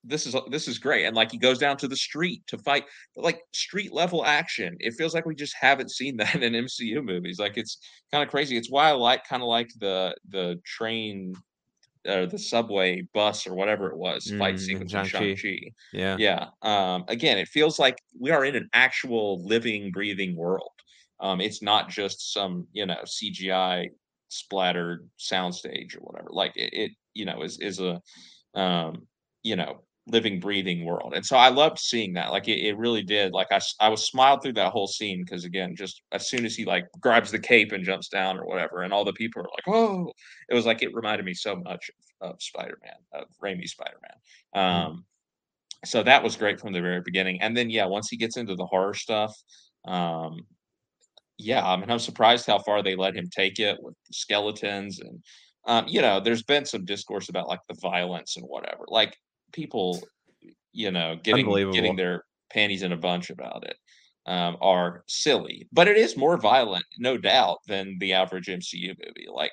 this 0.02 0.26
is 0.26 0.34
this 0.50 0.66
is 0.66 0.80
great 0.80 1.04
and 1.04 1.14
like 1.14 1.30
he 1.30 1.38
goes 1.38 1.60
down 1.60 1.76
to 1.76 1.86
the 1.86 1.94
street 1.94 2.42
to 2.48 2.58
fight 2.58 2.84
like 3.14 3.40
street 3.52 3.92
level 3.92 4.24
action 4.24 4.76
it 4.80 4.94
feels 4.94 5.14
like 5.14 5.24
we 5.24 5.32
just 5.32 5.54
haven't 5.54 5.92
seen 5.92 6.16
that 6.20 6.42
in 6.42 6.54
mcu 6.54 7.04
movies 7.04 7.38
like 7.38 7.56
it's 7.56 7.78
kind 8.10 8.24
of 8.24 8.28
crazy 8.28 8.56
it's 8.56 8.68
why 8.68 8.88
i 8.88 8.92
like 8.92 9.24
kind 9.28 9.44
of 9.44 9.48
like 9.48 9.70
the 9.78 10.12
the 10.30 10.60
train 10.64 11.32
or 12.04 12.26
the 12.26 12.36
subway 12.36 13.00
bus 13.14 13.46
or 13.46 13.54
whatever 13.54 13.86
it 13.88 13.96
was 13.96 14.26
mm, 14.26 14.38
fight 14.38 14.58
sequence 14.58 14.92
in 14.92 15.04
Shang-Chi. 15.04 15.70
Yeah. 15.92 16.16
Yeah. 16.18 16.46
Um, 16.62 17.04
again, 17.06 17.38
it 17.38 17.46
feels 17.46 17.78
like 17.78 17.96
we 18.18 18.32
are 18.32 18.44
in 18.44 18.56
an 18.56 18.68
actual 18.72 19.44
living, 19.44 19.92
breathing 19.92 20.36
world. 20.36 20.72
Um, 21.22 21.40
it's 21.40 21.62
not 21.62 21.88
just 21.88 22.32
some, 22.32 22.66
you 22.72 22.84
know, 22.84 22.98
CGI 23.04 23.88
splattered 24.28 25.08
soundstage 25.18 25.96
or 25.96 26.00
whatever. 26.00 26.28
Like 26.30 26.52
it, 26.56 26.70
it 26.72 26.90
you 27.14 27.24
know, 27.24 27.42
is 27.42 27.58
is 27.60 27.80
a 27.80 28.00
um, 28.54 29.06
you 29.42 29.56
know, 29.56 29.82
living 30.08 30.40
breathing 30.40 30.84
world. 30.84 31.12
And 31.14 31.24
so 31.24 31.36
i 31.36 31.48
loved 31.48 31.78
seeing 31.78 32.14
that. 32.14 32.32
Like 32.32 32.48
it, 32.48 32.58
it 32.58 32.76
really 32.76 33.02
did. 33.02 33.32
Like 33.32 33.48
i, 33.52 33.60
I 33.80 33.88
was 33.88 34.06
smiled 34.06 34.42
through 34.42 34.54
that 34.54 34.72
whole 34.72 34.88
scene 34.88 35.22
because 35.24 35.44
again 35.44 35.76
just 35.76 36.02
as 36.12 36.28
soon 36.28 36.44
as 36.44 36.56
he 36.56 36.64
like 36.64 36.86
grabs 37.00 37.30
the 37.30 37.38
cape 37.38 37.72
and 37.72 37.84
jumps 37.84 38.08
down 38.08 38.38
or 38.38 38.46
whatever 38.46 38.82
and 38.82 38.92
all 38.92 39.04
the 39.04 39.12
people 39.12 39.42
are 39.42 39.44
like 39.44 39.76
oh 39.76 40.12
it 40.48 40.54
was 40.54 40.66
like 40.66 40.82
it 40.82 40.94
reminded 40.94 41.24
me 41.24 41.34
so 41.34 41.54
much 41.56 41.90
of, 42.20 42.30
of 42.30 42.42
spider-man 42.42 42.96
of 43.12 43.26
Raimi 43.42 43.68
spider-man. 43.68 44.16
Mm-hmm. 44.56 44.86
um 44.90 45.04
so 45.84 46.02
that 46.02 46.22
was 46.22 46.36
great 46.36 46.60
from 46.60 46.72
the 46.72 46.80
very 46.80 47.00
beginning. 47.00 47.40
And 47.40 47.56
then 47.56 47.70
yeah 47.70 47.86
once 47.86 48.08
he 48.08 48.16
gets 48.16 48.36
into 48.36 48.56
the 48.56 48.66
horror 48.66 48.94
stuff 48.94 49.36
um 49.86 50.46
yeah 51.42 51.66
i 51.66 51.76
mean 51.76 51.90
i'm 51.90 51.98
surprised 51.98 52.46
how 52.46 52.58
far 52.58 52.82
they 52.82 52.96
let 52.96 53.16
him 53.16 53.28
take 53.34 53.58
it 53.58 53.76
with 53.82 53.94
skeletons 54.10 55.00
and 55.00 55.22
um, 55.64 55.86
you 55.88 56.00
know, 56.00 56.20
there's 56.20 56.42
been 56.42 56.64
some 56.64 56.84
discourse 56.84 57.28
about 57.28 57.48
like 57.48 57.60
the 57.68 57.76
violence 57.80 58.36
and 58.36 58.44
whatever. 58.46 58.84
Like 58.88 59.16
people, 59.52 60.02
you 60.72 60.90
know, 60.90 61.16
getting 61.22 61.48
getting 61.72 61.96
their 61.96 62.24
panties 62.50 62.82
in 62.82 62.92
a 62.92 62.96
bunch 62.96 63.30
about 63.30 63.64
it 63.64 63.76
um, 64.26 64.56
are 64.60 65.04
silly. 65.06 65.68
But 65.72 65.88
it 65.88 65.96
is 65.96 66.16
more 66.16 66.36
violent, 66.36 66.84
no 66.98 67.16
doubt, 67.16 67.58
than 67.66 67.96
the 68.00 68.12
average 68.12 68.48
MCU 68.48 68.88
movie. 68.88 69.26
Like, 69.32 69.52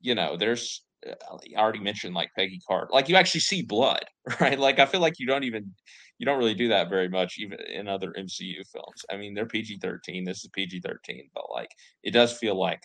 you 0.00 0.14
know, 0.14 0.36
there's 0.36 0.84
uh, 1.08 1.14
I 1.56 1.60
already 1.60 1.80
mentioned 1.80 2.14
like 2.14 2.30
Peggy 2.36 2.60
Carter. 2.66 2.88
Like 2.90 3.08
you 3.08 3.14
actually 3.14 3.40
see 3.40 3.62
blood, 3.62 4.04
right? 4.40 4.58
Like 4.58 4.80
I 4.80 4.86
feel 4.86 5.00
like 5.00 5.20
you 5.20 5.26
don't 5.26 5.44
even 5.44 5.72
you 6.18 6.26
don't 6.26 6.38
really 6.38 6.54
do 6.54 6.68
that 6.68 6.88
very 6.88 7.08
much 7.08 7.38
even 7.38 7.58
in 7.72 7.88
other 7.88 8.12
MCU 8.12 8.66
films. 8.72 9.04
I 9.10 9.16
mean, 9.16 9.34
they're 9.34 9.46
PG-13. 9.46 10.24
This 10.24 10.44
is 10.44 10.50
PG-13, 10.52 11.30
but 11.34 11.44
like 11.52 11.70
it 12.02 12.12
does 12.12 12.32
feel 12.36 12.58
like 12.58 12.82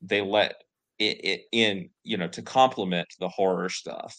they 0.00 0.20
let 0.20 0.54
it, 0.98 1.24
it 1.24 1.40
in, 1.52 1.90
you 2.04 2.16
know, 2.16 2.28
to 2.28 2.42
complement 2.42 3.08
the 3.18 3.28
horror 3.28 3.68
stuff 3.68 4.16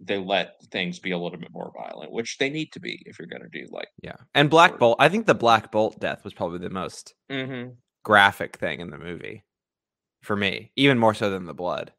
they 0.00 0.18
let 0.18 0.56
things 0.70 0.98
be 0.98 1.12
a 1.12 1.18
little 1.18 1.38
bit 1.38 1.52
more 1.52 1.72
violent, 1.76 2.12
which 2.12 2.38
they 2.38 2.50
need 2.50 2.72
to 2.72 2.80
be 2.80 3.02
if 3.06 3.18
you're 3.18 3.28
going 3.28 3.42
to 3.42 3.48
do 3.48 3.66
like 3.70 3.88
yeah. 4.02 4.16
And 4.34 4.50
Black 4.50 4.78
Bolt, 4.78 4.96
I 5.00 5.08
think 5.08 5.26
the 5.26 5.34
Black 5.34 5.72
Bolt 5.72 5.98
death 6.00 6.24
was 6.24 6.34
probably 6.34 6.58
the 6.58 6.70
most 6.70 7.14
mm-hmm. 7.30 7.70
graphic 8.02 8.56
thing 8.56 8.80
in 8.80 8.90
the 8.90 8.98
movie 8.98 9.44
for 10.22 10.36
me, 10.36 10.72
even 10.76 10.98
more 10.98 11.14
so 11.14 11.30
than 11.30 11.46
the 11.46 11.54
blood. 11.54 11.92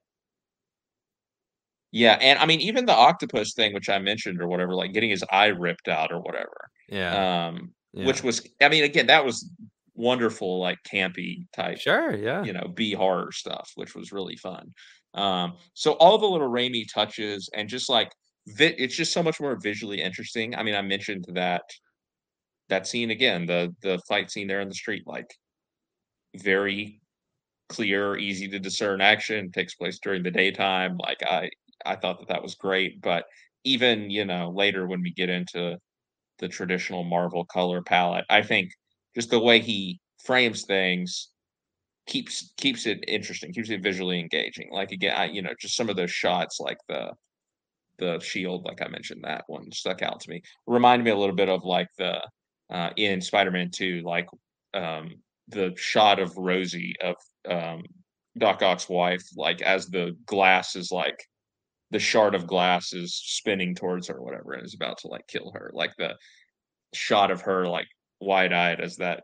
Yeah, 1.95 2.17
and 2.19 2.37
I 2.39 2.45
mean 2.45 2.59
even 2.59 2.85
the 2.85 2.93
octopus 2.93 3.53
thing, 3.53 3.73
which 3.73 3.87
I 3.87 3.99
mentioned 3.99 4.41
or 4.41 4.49
whatever, 4.49 4.75
like 4.75 4.91
getting 4.91 5.11
his 5.11 5.23
eye 5.31 5.45
ripped 5.45 5.87
out 5.87 6.11
or 6.11 6.19
whatever. 6.19 6.69
Yeah. 6.89 7.47
Um, 7.47 7.71
yeah. 7.93 8.05
which 8.05 8.21
was, 8.21 8.45
I 8.61 8.67
mean, 8.67 8.83
again, 8.83 9.07
that 9.07 9.23
was 9.23 9.49
wonderful, 9.93 10.59
like 10.59 10.77
campy 10.83 11.47
type. 11.53 11.77
Sure. 11.77 12.13
Yeah. 12.13 12.43
You 12.43 12.51
know, 12.51 12.67
B 12.67 12.91
horror 12.91 13.31
stuff, 13.31 13.71
which 13.75 13.95
was 13.95 14.11
really 14.11 14.35
fun. 14.35 14.73
Um, 15.13 15.53
so 15.73 15.93
all 15.93 16.17
the 16.17 16.25
little 16.27 16.49
Raimi 16.49 16.83
touches 16.93 17.49
and 17.55 17.69
just 17.69 17.87
like 17.87 18.11
vi- 18.45 18.75
it's 18.77 18.97
just 18.97 19.13
so 19.13 19.23
much 19.23 19.39
more 19.39 19.55
visually 19.55 20.01
interesting. 20.01 20.53
I 20.53 20.63
mean, 20.63 20.75
I 20.75 20.81
mentioned 20.81 21.23
that 21.29 21.63
that 22.67 22.87
scene 22.87 23.11
again, 23.11 23.45
the 23.45 23.73
the 23.81 24.01
fight 24.05 24.29
scene 24.29 24.47
there 24.47 24.59
in 24.59 24.67
the 24.67 24.75
street, 24.75 25.03
like 25.05 25.33
very 26.35 26.99
clear, 27.69 28.17
easy 28.17 28.49
to 28.49 28.59
discern 28.59 28.99
action 28.99 29.49
takes 29.49 29.75
place 29.75 29.97
during 29.99 30.23
the 30.23 30.31
daytime. 30.31 30.97
Like 30.97 31.23
I 31.23 31.49
I 31.85 31.95
thought 31.95 32.19
that 32.19 32.29
that 32.29 32.43
was 32.43 32.55
great, 32.55 33.01
but 33.01 33.25
even 33.63 34.09
you 34.09 34.25
know 34.25 34.51
later 34.55 34.87
when 34.87 35.01
we 35.01 35.11
get 35.11 35.29
into 35.29 35.77
the 36.39 36.47
traditional 36.47 37.03
Marvel 37.03 37.45
color 37.45 37.81
palette, 37.81 38.25
I 38.29 38.41
think 38.41 38.71
just 39.15 39.29
the 39.29 39.39
way 39.39 39.59
he 39.59 39.99
frames 40.23 40.65
things 40.65 41.29
keeps 42.07 42.53
keeps 42.57 42.85
it 42.85 43.03
interesting, 43.07 43.53
keeps 43.53 43.69
it 43.69 43.83
visually 43.83 44.19
engaging. 44.19 44.69
Like 44.71 44.91
again, 44.91 45.15
I, 45.15 45.25
you 45.25 45.41
know, 45.41 45.53
just 45.59 45.75
some 45.75 45.89
of 45.89 45.95
those 45.95 46.11
shots, 46.11 46.59
like 46.59 46.77
the 46.87 47.11
the 47.97 48.19
shield, 48.19 48.65
like 48.65 48.81
I 48.81 48.87
mentioned, 48.87 49.23
that 49.23 49.45
one 49.47 49.71
stuck 49.71 50.01
out 50.01 50.19
to 50.21 50.29
me. 50.29 50.41
Reminded 50.67 51.05
me 51.05 51.11
a 51.11 51.17
little 51.17 51.35
bit 51.35 51.49
of 51.49 51.63
like 51.63 51.87
the 51.97 52.21
uh, 52.69 52.89
in 52.97 53.21
Spider-Man 53.21 53.71
Two, 53.71 54.01
like 54.03 54.27
um, 54.73 55.11
the 55.47 55.73
shot 55.77 56.19
of 56.19 56.35
Rosie 56.37 56.95
of 57.01 57.15
um, 57.49 57.83
Doc 58.37 58.61
Ock's 58.61 58.89
wife, 58.89 59.23
like 59.35 59.61
as 59.61 59.87
the 59.87 60.15
glass 60.25 60.75
is 60.75 60.91
like 60.91 61.17
the 61.91 61.99
shard 61.99 62.35
of 62.35 62.47
glass 62.47 62.93
is 62.93 63.15
spinning 63.15 63.75
towards 63.75 64.07
her, 64.07 64.15
or 64.15 64.23
whatever, 64.23 64.53
and 64.53 64.65
is 64.65 64.73
about 64.73 64.97
to 64.99 65.07
like 65.07 65.27
kill 65.27 65.51
her. 65.53 65.71
Like 65.73 65.95
the 65.97 66.15
shot 66.93 67.31
of 67.31 67.41
her 67.41 67.67
like 67.67 67.87
wide 68.19 68.53
eyed 68.53 68.79
as 68.79 68.95
that 68.97 69.23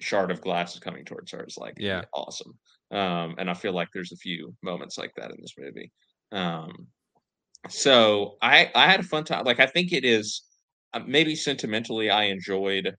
shard 0.00 0.30
of 0.30 0.40
glass 0.40 0.74
is 0.74 0.80
coming 0.80 1.04
towards 1.04 1.30
her 1.32 1.44
is 1.44 1.56
like 1.56 1.74
yeah. 1.78 2.02
awesome. 2.12 2.58
Um 2.90 3.36
and 3.38 3.48
i 3.48 3.54
feel 3.54 3.72
like 3.72 3.88
there's 3.94 4.12
a 4.12 4.16
few 4.16 4.54
moments 4.62 4.98
like 4.98 5.12
that 5.16 5.30
in 5.30 5.38
this 5.40 5.54
movie. 5.56 5.90
Um 6.32 6.88
so 7.68 8.36
i 8.42 8.70
i 8.74 8.90
had 8.90 9.00
a 9.00 9.04
fun 9.04 9.24
time 9.24 9.44
like 9.44 9.60
i 9.60 9.66
think 9.66 9.92
it 9.92 10.04
is 10.04 10.42
uh, 10.94 11.00
maybe 11.06 11.34
sentimentally 11.34 12.10
i 12.10 12.24
enjoyed 12.24 12.96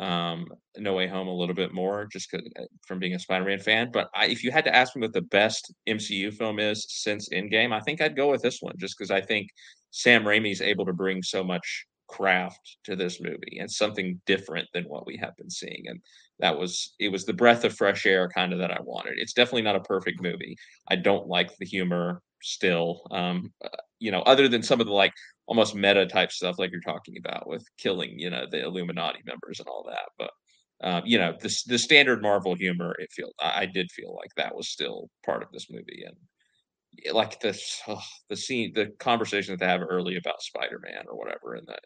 um 0.00 0.46
no 0.78 0.94
way 0.94 1.06
home 1.06 1.28
a 1.28 1.34
little 1.34 1.54
bit 1.54 1.72
more 1.72 2.06
just 2.10 2.32
uh, 2.34 2.62
from 2.86 2.98
being 2.98 3.14
a 3.14 3.18
spider-man 3.18 3.58
fan 3.58 3.90
but 3.92 4.08
I, 4.14 4.26
if 4.26 4.42
you 4.42 4.50
had 4.50 4.64
to 4.64 4.74
ask 4.74 4.96
me 4.96 5.02
what 5.02 5.12
the 5.12 5.22
best 5.22 5.72
mcu 5.88 6.32
film 6.34 6.58
is 6.58 6.86
since 6.88 7.28
endgame 7.28 7.72
i 7.72 7.80
think 7.80 8.00
i'd 8.00 8.16
go 8.16 8.30
with 8.30 8.42
this 8.42 8.58
one 8.60 8.74
just 8.78 8.96
because 8.98 9.10
i 9.10 9.20
think 9.20 9.48
sam 9.90 10.24
raimi 10.24 10.52
is 10.52 10.62
able 10.62 10.86
to 10.86 10.92
bring 10.92 11.22
so 11.22 11.44
much 11.44 11.86
craft 12.10 12.78
to 12.84 12.96
this 12.96 13.20
movie 13.20 13.58
and 13.60 13.70
something 13.70 14.20
different 14.26 14.68
than 14.74 14.84
what 14.84 15.06
we 15.06 15.16
have 15.16 15.36
been 15.36 15.50
seeing. 15.50 15.84
And 15.86 16.00
that 16.40 16.58
was 16.58 16.94
it 16.98 17.08
was 17.10 17.24
the 17.24 17.32
breath 17.32 17.64
of 17.64 17.74
fresh 17.74 18.04
air 18.04 18.28
kind 18.28 18.52
of 18.52 18.58
that 18.58 18.72
I 18.72 18.80
wanted. 18.82 19.14
It's 19.16 19.32
definitely 19.32 19.62
not 19.62 19.76
a 19.76 19.80
perfect 19.80 20.20
movie. 20.20 20.56
I 20.88 20.96
don't 20.96 21.28
like 21.28 21.56
the 21.56 21.66
humor 21.66 22.20
still. 22.42 23.02
Um, 23.10 23.52
uh, 23.64 23.68
you 24.00 24.10
know, 24.10 24.22
other 24.22 24.48
than 24.48 24.62
some 24.62 24.80
of 24.80 24.86
the 24.86 24.92
like 24.92 25.12
almost 25.50 25.74
meta 25.74 26.06
type 26.06 26.30
stuff 26.30 26.58
like 26.58 26.70
you're 26.70 26.80
talking 26.80 27.16
about 27.18 27.48
with 27.48 27.66
killing, 27.76 28.16
you 28.16 28.30
know, 28.30 28.46
the 28.48 28.62
Illuminati 28.62 29.18
members 29.26 29.58
and 29.58 29.68
all 29.68 29.84
that. 29.88 30.08
But 30.16 30.30
um, 30.82 31.02
you 31.04 31.18
know, 31.18 31.34
the 31.38 31.54
the 31.66 31.78
standard 31.78 32.22
Marvel 32.22 32.54
humor, 32.54 32.94
it 32.98 33.12
feel 33.12 33.32
I, 33.38 33.66
did 33.66 33.90
feel 33.90 34.16
like 34.16 34.30
that 34.36 34.54
was 34.54 34.70
still 34.70 35.10
part 35.26 35.42
of 35.42 35.50
this 35.52 35.66
movie, 35.68 36.04
and 36.06 37.14
like 37.14 37.40
this 37.40 37.82
oh, 37.88 38.00
the 38.30 38.36
scene, 38.36 38.72
the 38.74 38.86
conversation 38.98 39.52
that 39.52 39.60
they 39.60 39.70
have 39.70 39.82
early 39.82 40.16
about 40.16 40.40
Spider 40.40 40.80
Man 40.82 41.04
or 41.08 41.18
whatever 41.18 41.56
in 41.56 41.64
the 41.66 41.76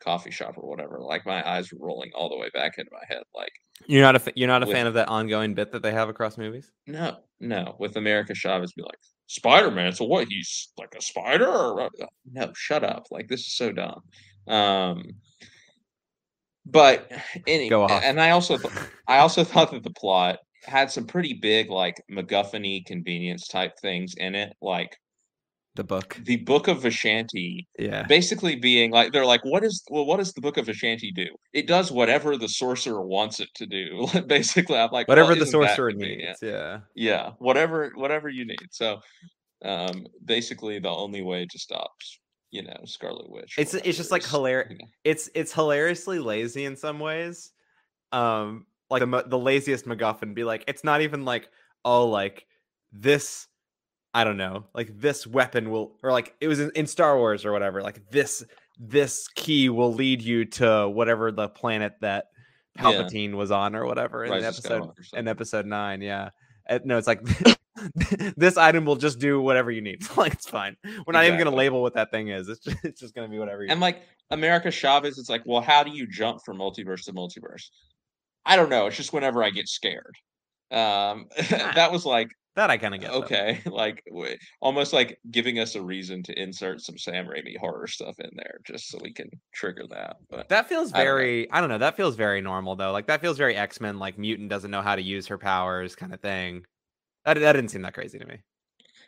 coffee 0.00 0.30
shop 0.30 0.54
or 0.56 0.68
whatever. 0.68 1.00
Like 1.00 1.26
my 1.26 1.42
eyes 1.48 1.72
were 1.72 1.84
rolling 1.84 2.12
all 2.14 2.28
the 2.28 2.36
way 2.36 2.50
back 2.52 2.78
into 2.78 2.90
my 2.92 3.02
head. 3.08 3.24
Like 3.34 3.52
you're 3.86 4.02
not 4.02 4.14
a 4.14 4.32
you're 4.36 4.46
not 4.48 4.62
a 4.62 4.66
with, 4.66 4.76
fan 4.76 4.86
of 4.86 4.94
that 4.94 5.08
ongoing 5.08 5.54
bit 5.54 5.72
that 5.72 5.82
they 5.82 5.92
have 5.92 6.08
across 6.08 6.38
movies. 6.38 6.70
No, 6.86 7.16
no. 7.40 7.74
With 7.80 7.96
America 7.96 8.34
Chavez, 8.34 8.72
be 8.74 8.82
like 8.82 8.98
Spider 9.26 9.70
Man. 9.70 9.92
So 9.92 10.04
what? 10.04 10.28
He's 10.28 10.68
like 10.78 10.94
a 10.96 11.02
spider? 11.02 11.48
Or, 11.48 11.90
no, 12.30 12.52
shut 12.54 12.84
up. 12.84 13.06
Like 13.10 13.28
this 13.28 13.40
is 13.40 13.56
so 13.56 13.72
dumb. 13.72 14.02
Um, 14.46 15.12
but 16.66 17.10
any, 17.46 17.68
Go 17.68 17.84
off. 17.84 18.02
and 18.04 18.20
I 18.20 18.30
also 18.30 18.56
th- 18.56 18.72
I 19.08 19.18
also 19.18 19.44
thought 19.44 19.70
that 19.72 19.82
the 19.82 19.90
plot 19.90 20.38
had 20.64 20.90
some 20.90 21.06
pretty 21.06 21.34
big 21.34 21.70
like 21.70 22.02
MacGuffin 22.10 22.84
convenience 22.86 23.48
type 23.48 23.78
things 23.80 24.14
in 24.14 24.34
it, 24.34 24.54
like 24.62 24.96
the 25.76 25.84
book, 25.84 26.18
the 26.22 26.36
Book 26.36 26.68
of 26.68 26.78
Vishanti. 26.78 27.66
Yeah, 27.78 28.04
basically 28.04 28.56
being 28.56 28.90
like 28.90 29.12
they're 29.12 29.26
like, 29.26 29.44
what 29.44 29.64
is 29.64 29.82
well, 29.90 30.06
what 30.06 30.18
does 30.18 30.32
the 30.32 30.40
Book 30.40 30.56
of 30.56 30.66
Vishanti 30.66 31.14
do? 31.14 31.26
It 31.52 31.66
does 31.66 31.90
whatever 31.90 32.36
the 32.36 32.48
sorcerer 32.48 33.02
wants 33.02 33.40
it 33.40 33.48
to 33.56 33.66
do. 33.66 34.06
basically, 34.26 34.76
I'm 34.76 34.90
like 34.90 35.08
whatever 35.08 35.30
well, 35.30 35.38
the 35.38 35.46
sorcerer 35.46 35.92
needs. 35.92 36.38
Yeah, 36.40 36.80
yeah, 36.94 37.32
whatever 37.38 37.92
whatever 37.94 38.28
you 38.28 38.44
need. 38.44 38.68
So, 38.70 39.00
um, 39.64 40.06
basically, 40.24 40.78
the 40.78 40.90
only 40.90 41.22
way 41.22 41.46
to 41.46 41.58
stop 41.58 41.92
you 42.54 42.62
know 42.62 42.80
Scarlet 42.84 43.28
Witch. 43.28 43.56
It's 43.58 43.74
it's 43.74 43.98
just 43.98 44.12
like 44.12 44.24
hilarious. 44.24 44.70
You 44.70 44.78
know. 44.78 44.86
It's 45.02 45.28
it's 45.34 45.52
hilariously 45.52 46.20
lazy 46.20 46.64
in 46.64 46.76
some 46.76 47.00
ways. 47.00 47.50
Um, 48.12 48.66
like 48.90 49.00
the 49.00 49.24
the 49.26 49.38
laziest 49.38 49.86
MacGuffin 49.86 50.34
be 50.34 50.44
like, 50.44 50.64
it's 50.68 50.84
not 50.84 51.02
even 51.02 51.24
like 51.24 51.48
oh 51.84 52.06
like 52.06 52.46
this. 52.92 53.48
I 54.14 54.22
don't 54.22 54.36
know, 54.36 54.64
like 54.74 55.00
this 55.00 55.26
weapon 55.26 55.70
will, 55.70 55.96
or 56.02 56.12
like 56.12 56.34
it 56.40 56.46
was 56.46 56.60
in, 56.60 56.70
in 56.76 56.86
Star 56.86 57.18
Wars 57.18 57.44
or 57.44 57.52
whatever. 57.52 57.82
Like 57.82 58.10
this 58.10 58.44
this 58.78 59.28
key 59.34 59.68
will 59.68 59.92
lead 59.92 60.22
you 60.22 60.44
to 60.44 60.88
whatever 60.88 61.32
the 61.32 61.48
planet 61.48 61.94
that 62.00 62.26
Palpatine 62.78 63.30
yeah. 63.30 63.36
was 63.36 63.50
on 63.50 63.74
or 63.74 63.86
whatever 63.86 64.24
in 64.24 64.30
Rise 64.30 64.44
episode 64.44 64.90
in 65.14 65.26
episode 65.26 65.66
nine. 65.66 66.00
Yeah, 66.00 66.30
no, 66.84 66.96
it's 66.96 67.08
like 67.08 67.22
this 68.36 68.56
item 68.56 68.84
will 68.84 68.96
just 68.96 69.18
do 69.18 69.40
whatever 69.40 69.70
you 69.70 69.80
need. 69.80 70.02
like 70.16 70.32
it's 70.32 70.48
fine. 70.48 70.76
We're 70.84 70.90
not 70.90 71.24
exactly. 71.24 71.26
even 71.26 71.38
going 71.38 71.52
to 71.52 71.56
label 71.56 71.82
what 71.82 71.94
that 71.94 72.10
thing 72.10 72.28
is. 72.28 72.48
It's 72.48 72.64
just, 72.64 72.76
it's 72.84 73.00
just 73.00 73.14
going 73.14 73.28
to 73.28 73.32
be 73.32 73.38
whatever. 73.38 73.64
and 73.68 73.80
like 73.80 74.02
America 74.30 74.70
Chavez, 74.70 75.18
it's 75.18 75.28
like, 75.28 75.42
well, 75.44 75.60
how 75.60 75.82
do 75.82 75.90
you 75.90 76.06
jump 76.06 76.40
from 76.44 76.58
multiverse 76.58 77.04
to 77.06 77.12
multiverse? 77.12 77.68
I 78.46 78.56
don't 78.56 78.70
know. 78.70 78.86
It's 78.86 78.96
just 78.96 79.12
whenever 79.12 79.42
I 79.42 79.50
get 79.50 79.68
scared. 79.68 80.16
Um, 80.70 81.28
that 81.48 81.92
was 81.92 82.04
like 82.04 82.28
that 82.56 82.70
I 82.70 82.76
kind 82.76 82.94
of 82.94 83.00
get. 83.00 83.10
Okay, 83.10 83.60
like 83.66 84.02
w- 84.08 84.36
almost 84.60 84.92
like 84.92 85.18
giving 85.30 85.58
us 85.58 85.74
a 85.74 85.82
reason 85.82 86.22
to 86.24 86.40
insert 86.40 86.80
some 86.80 86.96
Sam 86.98 87.26
Raimi 87.26 87.56
horror 87.58 87.86
stuff 87.86 88.18
in 88.18 88.30
there, 88.36 88.60
just 88.64 88.88
so 88.88 88.98
we 89.02 89.12
can 89.12 89.28
trigger 89.52 89.84
that. 89.90 90.16
But 90.30 90.48
that 90.48 90.68
feels 90.68 90.92
very. 90.92 91.50
I 91.50 91.54
don't, 91.54 91.56
I 91.56 91.60
don't 91.60 91.68
know. 91.70 91.78
That 91.78 91.96
feels 91.96 92.16
very 92.16 92.40
normal 92.40 92.76
though. 92.76 92.92
Like 92.92 93.06
that 93.08 93.20
feels 93.20 93.38
very 93.38 93.56
X 93.56 93.80
Men. 93.80 93.98
Like 93.98 94.18
mutant 94.18 94.50
doesn't 94.50 94.70
know 94.70 94.82
how 94.82 94.96
to 94.96 95.02
use 95.02 95.26
her 95.26 95.38
powers, 95.38 95.96
kind 95.96 96.14
of 96.14 96.20
thing. 96.20 96.64
That 97.24 97.38
that 97.40 97.52
didn't 97.52 97.70
seem 97.70 97.82
that 97.82 97.94
crazy 97.94 98.18
to 98.18 98.26
me. 98.26 98.38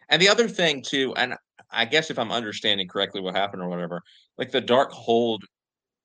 And 0.09 0.21
the 0.23 0.29
other 0.29 0.49
thing 0.49 0.83
too, 0.83 1.15
and 1.17 1.35
I 1.71 1.85
guess 1.85 2.11
if 2.11 2.19
I'm 2.19 2.33
understanding 2.33 2.89
correctly 2.89 3.21
what 3.21 3.35
happened 3.37 3.63
or 3.63 3.69
whatever, 3.69 4.03
like 4.39 4.51
the 4.51 4.63
Darkhold 4.63 5.41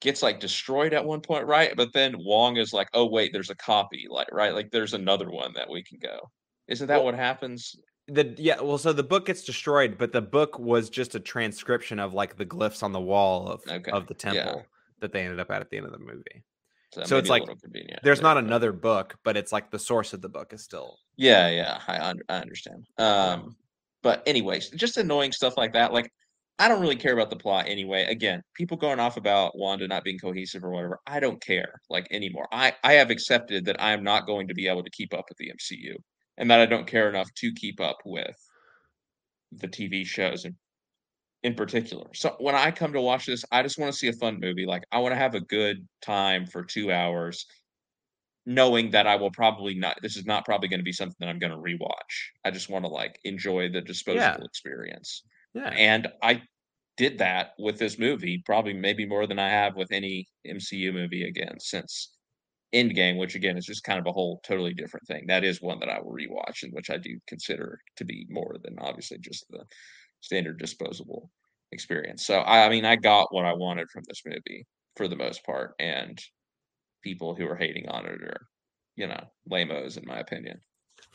gets 0.01 0.23
like 0.23 0.39
destroyed 0.39 0.93
at 0.93 1.05
one 1.05 1.21
point, 1.21 1.45
right? 1.45 1.73
But 1.75 1.93
then 1.93 2.15
Wong 2.17 2.57
is 2.57 2.73
like, 2.73 2.89
"Oh 2.93 3.07
wait, 3.07 3.31
there's 3.33 3.49
a 3.49 3.55
copy, 3.55 4.07
like 4.09 4.31
right, 4.31 4.53
like 4.53 4.71
there's 4.71 4.93
another 4.93 5.29
one 5.29 5.53
that 5.53 5.69
we 5.69 5.83
can 5.83 5.99
go." 5.99 6.31
Isn't 6.71 6.87
that 6.87 6.97
well, 6.97 7.05
what 7.05 7.15
happens? 7.15 7.75
The 8.07 8.33
yeah, 8.37 8.59
well, 8.61 8.77
so 8.77 8.93
the 8.93 9.03
book 9.03 9.27
gets 9.27 9.43
destroyed, 9.43 9.97
but 9.97 10.11
the 10.11 10.21
book 10.21 10.57
was 10.57 10.89
just 10.89 11.15
a 11.15 11.19
transcription 11.19 11.99
of 11.99 12.13
like 12.13 12.37
the 12.37 12.45
glyphs 12.45 12.81
on 12.81 12.91
the 12.91 12.99
wall 12.99 13.47
of 13.47 13.61
okay. 13.69 13.91
of 13.91 14.07
the 14.07 14.13
temple 14.13 14.41
yeah. 14.57 14.61
that 14.99 15.13
they 15.13 15.21
ended 15.21 15.39
up 15.39 15.51
at 15.51 15.61
at 15.61 15.69
the 15.69 15.77
end 15.77 15.85
of 15.85 15.91
the 15.91 15.99
movie. 15.99 16.43
So, 16.93 17.03
so 17.03 17.17
it's 17.17 17.29
like 17.29 17.43
there's 18.03 18.21
not 18.21 18.37
another 18.37 18.73
book, 18.73 19.15
but 19.23 19.37
it's 19.37 19.51
like 19.51 19.71
the 19.71 19.79
source 19.79 20.11
of 20.13 20.21
the 20.21 20.27
book 20.27 20.51
is 20.51 20.63
still. 20.63 20.97
Yeah, 21.15 21.49
yeah, 21.49 21.79
I 21.87 22.13
I 22.27 22.37
understand. 22.37 22.85
Um, 22.97 23.55
but 24.03 24.23
anyways, 24.25 24.69
just 24.71 24.97
annoying 24.97 25.31
stuff 25.31 25.55
like 25.55 25.73
that. 25.73 25.93
Like, 25.93 26.11
I 26.59 26.67
don't 26.67 26.81
really 26.81 26.97
care 26.97 27.13
about 27.13 27.29
the 27.29 27.37
plot 27.37 27.65
anyway. 27.67 28.03
Again, 28.05 28.43
people 28.55 28.75
going 28.75 28.99
off 28.99 29.15
about 29.15 29.57
Wanda 29.57 29.87
not 29.87 30.03
being 30.03 30.19
cohesive 30.19 30.65
or 30.65 30.71
whatever. 30.71 30.99
I 31.07 31.19
don't 31.21 31.41
care 31.41 31.79
like 31.89 32.07
anymore. 32.11 32.47
I 32.51 32.73
I 32.83 32.93
have 32.93 33.09
accepted 33.09 33.65
that 33.65 33.81
I 33.81 33.93
am 33.93 34.03
not 34.03 34.27
going 34.27 34.49
to 34.49 34.53
be 34.53 34.67
able 34.67 34.83
to 34.83 34.89
keep 34.89 35.13
up 35.13 35.25
with 35.29 35.37
the 35.37 35.49
MCU, 35.49 35.95
and 36.41 36.49
that 36.49 36.59
I 36.59 36.65
don't 36.65 36.87
care 36.87 37.07
enough 37.07 37.31
to 37.35 37.53
keep 37.53 37.79
up 37.79 37.99
with 38.03 38.35
the 39.51 39.67
TV 39.67 40.05
shows 40.05 40.43
and 40.43 40.55
in 41.43 41.53
particular. 41.53 42.07
So 42.13 42.35
when 42.39 42.55
I 42.55 42.71
come 42.71 42.93
to 42.93 43.01
watch 43.01 43.27
this, 43.27 43.45
I 43.51 43.61
just 43.61 43.77
want 43.77 43.93
to 43.93 43.97
see 43.97 44.07
a 44.07 44.13
fun 44.13 44.39
movie. 44.39 44.65
Like 44.65 44.83
I 44.91 44.99
want 44.99 45.13
to 45.13 45.19
have 45.19 45.35
a 45.35 45.41
good 45.41 45.87
time 46.01 46.47
for 46.47 46.63
two 46.63 46.91
hours, 46.91 47.45
knowing 48.47 48.89
that 48.91 49.05
I 49.05 49.17
will 49.17 49.29
probably 49.29 49.75
not. 49.75 49.99
This 50.01 50.17
is 50.17 50.25
not 50.25 50.43
probably 50.43 50.67
going 50.67 50.79
to 50.79 50.83
be 50.83 50.91
something 50.91 51.15
that 51.19 51.29
I'm 51.29 51.39
going 51.39 51.51
to 51.51 51.57
rewatch. 51.57 52.13
I 52.43 52.49
just 52.49 52.69
want 52.69 52.85
to 52.85 52.89
like 52.89 53.19
enjoy 53.23 53.69
the 53.69 53.81
disposable 53.81 54.21
yeah. 54.21 54.37
experience. 54.43 55.23
Yeah, 55.53 55.69
and 55.69 56.07
I 56.23 56.41
did 56.97 57.19
that 57.19 57.51
with 57.59 57.77
this 57.77 57.99
movie, 57.99 58.41
probably 58.45 58.73
maybe 58.73 59.05
more 59.05 59.27
than 59.27 59.37
I 59.37 59.49
have 59.49 59.75
with 59.75 59.91
any 59.91 60.27
MCU 60.47 60.91
movie 60.91 61.27
again 61.27 61.59
since 61.59 62.11
Endgame, 62.73 63.17
which 63.17 63.35
again 63.35 63.57
is 63.57 63.65
just 63.65 63.83
kind 63.83 63.99
of 63.99 64.07
a 64.07 64.11
whole 64.11 64.39
totally 64.43 64.73
different 64.73 65.05
thing. 65.07 65.25
That 65.27 65.43
is 65.43 65.61
one 65.61 65.79
that 65.79 65.89
I 65.89 65.99
will 65.99 66.13
rewatch, 66.13 66.63
and 66.63 66.71
which 66.73 66.89
I 66.89 66.97
do 66.97 67.19
consider 67.27 67.79
to 67.97 68.05
be 68.05 68.25
more 68.29 68.55
than 68.63 68.77
obviously 68.79 69.17
just 69.19 69.45
the 69.49 69.63
standard 70.21 70.59
disposable 70.59 71.29
experience. 71.71 72.25
So 72.25 72.39
I, 72.39 72.65
I 72.65 72.69
mean, 72.69 72.85
I 72.85 72.95
got 72.95 73.33
what 73.33 73.45
I 73.45 73.53
wanted 73.53 73.89
from 73.89 74.03
this 74.07 74.21
movie 74.25 74.65
for 74.95 75.07
the 75.07 75.15
most 75.15 75.43
part, 75.45 75.73
and 75.79 76.19
people 77.03 77.35
who 77.35 77.47
are 77.47 77.55
hating 77.55 77.89
on 77.89 78.05
it 78.05 78.21
are, 78.21 78.47
you 78.95 79.07
know, 79.07 79.23
lamos 79.49 79.97
in 79.97 80.03
my 80.05 80.19
opinion. 80.19 80.59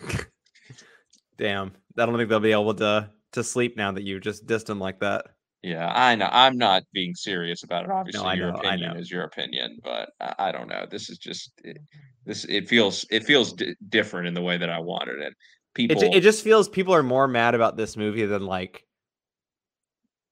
Damn, 1.38 1.72
I 1.98 2.06
don't 2.06 2.16
think 2.16 2.28
they'll 2.28 2.40
be 2.40 2.52
able 2.52 2.74
to 2.74 3.10
to 3.32 3.44
sleep 3.44 3.76
now 3.76 3.92
that 3.92 4.02
you 4.02 4.18
just 4.18 4.46
dissed 4.46 4.66
them 4.66 4.78
like 4.78 5.00
that. 5.00 5.26
Yeah, 5.66 5.92
I 5.92 6.14
know. 6.14 6.28
I'm 6.30 6.56
not 6.56 6.84
being 6.92 7.12
serious 7.16 7.64
about 7.64 7.82
it. 7.82 7.90
Obviously, 7.90 8.22
no, 8.22 8.32
your 8.34 8.52
know, 8.52 8.58
opinion 8.58 8.96
is 8.98 9.10
your 9.10 9.24
opinion, 9.24 9.80
but 9.82 10.10
I, 10.20 10.52
don't 10.52 10.68
know. 10.68 10.86
This 10.88 11.10
is 11.10 11.18
just 11.18 11.50
it, 11.64 11.78
this. 12.24 12.44
It 12.44 12.68
feels 12.68 13.04
it 13.10 13.24
feels 13.24 13.52
d- 13.52 13.74
different 13.88 14.28
in 14.28 14.34
the 14.34 14.42
way 14.42 14.56
that 14.58 14.70
I 14.70 14.78
wanted 14.78 15.18
it. 15.18 15.34
People, 15.74 16.00
it, 16.00 16.14
it 16.14 16.20
just 16.20 16.44
feels 16.44 16.68
people 16.68 16.94
are 16.94 17.02
more 17.02 17.26
mad 17.26 17.56
about 17.56 17.76
this 17.76 17.96
movie 17.96 18.24
than 18.26 18.46
like 18.46 18.84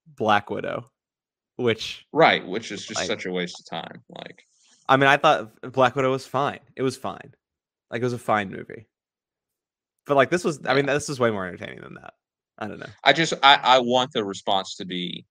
Black 0.07 0.51
Widow, 0.51 0.88
which 1.57 2.07
right, 2.12 2.47
which 2.47 2.70
is 2.70 2.87
just 2.87 3.01
like, 3.01 3.09
such 3.09 3.27
a 3.27 3.33
waste 3.33 3.59
of 3.59 3.66
time. 3.68 4.05
Like, 4.09 4.40
I 4.88 4.97
mean, 4.97 5.09
I 5.09 5.16
thought 5.16 5.51
Black 5.73 5.97
Widow 5.97 6.12
was 6.12 6.25
fine. 6.25 6.61
It 6.77 6.83
was 6.83 6.97
fine. 6.97 7.35
Like, 7.90 8.03
it 8.03 8.05
was 8.05 8.12
a 8.12 8.18
fine 8.18 8.53
movie. 8.53 8.87
But 10.07 10.14
like, 10.14 10.31
this 10.31 10.44
was. 10.44 10.61
Yeah. 10.62 10.70
I 10.70 10.75
mean, 10.77 10.87
this 10.87 11.09
is 11.09 11.18
way 11.18 11.33
more 11.33 11.44
entertaining 11.44 11.81
than 11.81 11.94
that. 11.94 12.14
I 12.59 12.69
don't 12.69 12.79
know. 12.79 12.87
I 13.03 13.12
just 13.12 13.35
I 13.43 13.59
I 13.62 13.79
want 13.81 14.12
the 14.12 14.25
response 14.25 14.77
to 14.77 14.85
be 14.85 15.27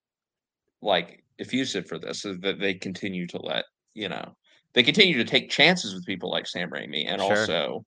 like 0.81 1.23
effusive 1.39 1.87
for 1.87 1.97
this, 1.97 2.21
so 2.21 2.33
that 2.35 2.59
they 2.59 2.73
continue 2.73 3.27
to 3.27 3.37
let 3.41 3.65
you 3.93 4.09
know 4.09 4.35
they 4.73 4.83
continue 4.83 5.17
to 5.17 5.23
take 5.23 5.49
chances 5.49 5.93
with 5.93 6.05
people 6.05 6.29
like 6.29 6.47
Sam 6.47 6.69
Raimi, 6.69 7.05
and 7.07 7.21
sure. 7.21 7.37
also 7.37 7.85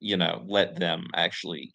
you 0.00 0.16
know 0.16 0.42
let 0.46 0.76
them 0.78 1.06
actually 1.14 1.72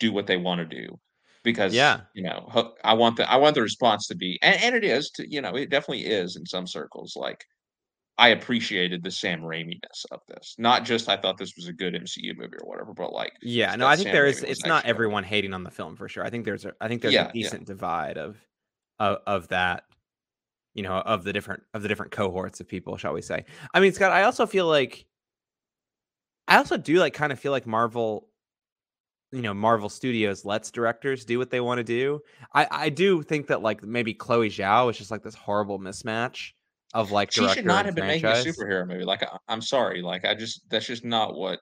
do 0.00 0.12
what 0.12 0.26
they 0.26 0.36
want 0.36 0.58
to 0.58 0.64
do 0.64 0.98
because 1.44 1.74
yeah 1.74 2.00
you 2.14 2.22
know 2.22 2.72
i 2.82 2.92
want 2.92 3.16
the 3.16 3.30
i 3.30 3.36
want 3.36 3.54
the 3.54 3.62
response 3.62 4.08
to 4.08 4.16
be 4.16 4.38
and, 4.42 4.60
and 4.62 4.74
it 4.74 4.82
is 4.82 5.10
to 5.10 5.30
you 5.30 5.40
know 5.40 5.54
it 5.54 5.70
definitely 5.70 6.04
is 6.04 6.36
in 6.36 6.46
some 6.46 6.66
circles 6.66 7.14
like 7.16 7.44
i 8.18 8.28
appreciated 8.28 9.02
the 9.02 9.10
sam 9.10 9.40
Raimi-ness 9.40 10.06
of 10.10 10.20
this. 10.28 10.54
Not 10.58 10.84
just 10.84 11.08
i 11.08 11.16
thought 11.16 11.38
this 11.38 11.56
was 11.56 11.68
a 11.68 11.72
good 11.72 11.94
mcu 11.94 12.36
movie 12.36 12.56
or 12.60 12.68
whatever 12.68 12.92
but 12.94 13.12
like 13.12 13.32
yeah 13.42 13.74
no 13.76 13.86
i 13.86 13.96
think 13.96 14.06
sam 14.06 14.14
there 14.14 14.26
is 14.26 14.42
it's 14.42 14.64
not 14.64 14.84
everyone 14.84 15.24
hating 15.24 15.52
on 15.52 15.62
the 15.62 15.70
film 15.70 15.96
for 15.96 16.08
sure. 16.08 16.24
I 16.24 16.30
think 16.30 16.44
there's 16.44 16.64
a 16.64 16.72
i 16.80 16.88
think 16.88 17.02
there's 17.02 17.14
yeah, 17.14 17.28
a 17.28 17.32
decent 17.32 17.62
yeah. 17.62 17.66
divide 17.66 18.18
of, 18.18 18.36
of 18.98 19.18
of 19.26 19.48
that 19.48 19.84
you 20.74 20.82
know 20.82 20.94
of 20.94 21.24
the 21.24 21.32
different 21.32 21.62
of 21.74 21.82
the 21.82 21.88
different 21.88 22.12
cohorts 22.12 22.60
of 22.60 22.68
people 22.68 22.96
shall 22.96 23.12
we 23.12 23.22
say. 23.22 23.44
I 23.72 23.80
mean 23.80 23.92
scott 23.92 24.12
i 24.12 24.22
also 24.22 24.46
feel 24.46 24.66
like 24.66 25.06
i 26.48 26.56
also 26.56 26.76
do 26.76 26.98
like 26.98 27.14
kind 27.14 27.32
of 27.32 27.38
feel 27.38 27.52
like 27.52 27.66
marvel 27.66 28.28
you 29.34 29.42
know 29.42 29.52
Marvel 29.52 29.88
Studios 29.88 30.44
lets 30.44 30.70
directors 30.70 31.24
do 31.24 31.38
what 31.38 31.50
they 31.50 31.60
want 31.60 31.78
to 31.78 31.84
do. 31.84 32.20
I 32.54 32.68
I 32.70 32.88
do 32.88 33.20
think 33.22 33.48
that 33.48 33.62
like 33.62 33.82
maybe 33.82 34.14
Chloe 34.14 34.48
Zhao 34.48 34.88
is 34.90 34.96
just 34.96 35.10
like 35.10 35.24
this 35.24 35.34
horrible 35.34 35.80
mismatch 35.80 36.52
of 36.94 37.10
like 37.10 37.32
she 37.32 37.46
should 37.48 37.66
not 37.66 37.84
have 37.84 37.94
been 37.94 38.04
franchise. 38.04 38.46
making 38.46 38.62
a 38.62 38.64
superhero 38.64 38.86
movie. 38.86 39.04
Like 39.04 39.22
I, 39.22 39.52
am 39.52 39.60
sorry, 39.60 40.00
like 40.00 40.24
I 40.24 40.34
just 40.34 40.62
that's 40.70 40.86
just 40.86 41.04
not 41.04 41.34
what 41.34 41.58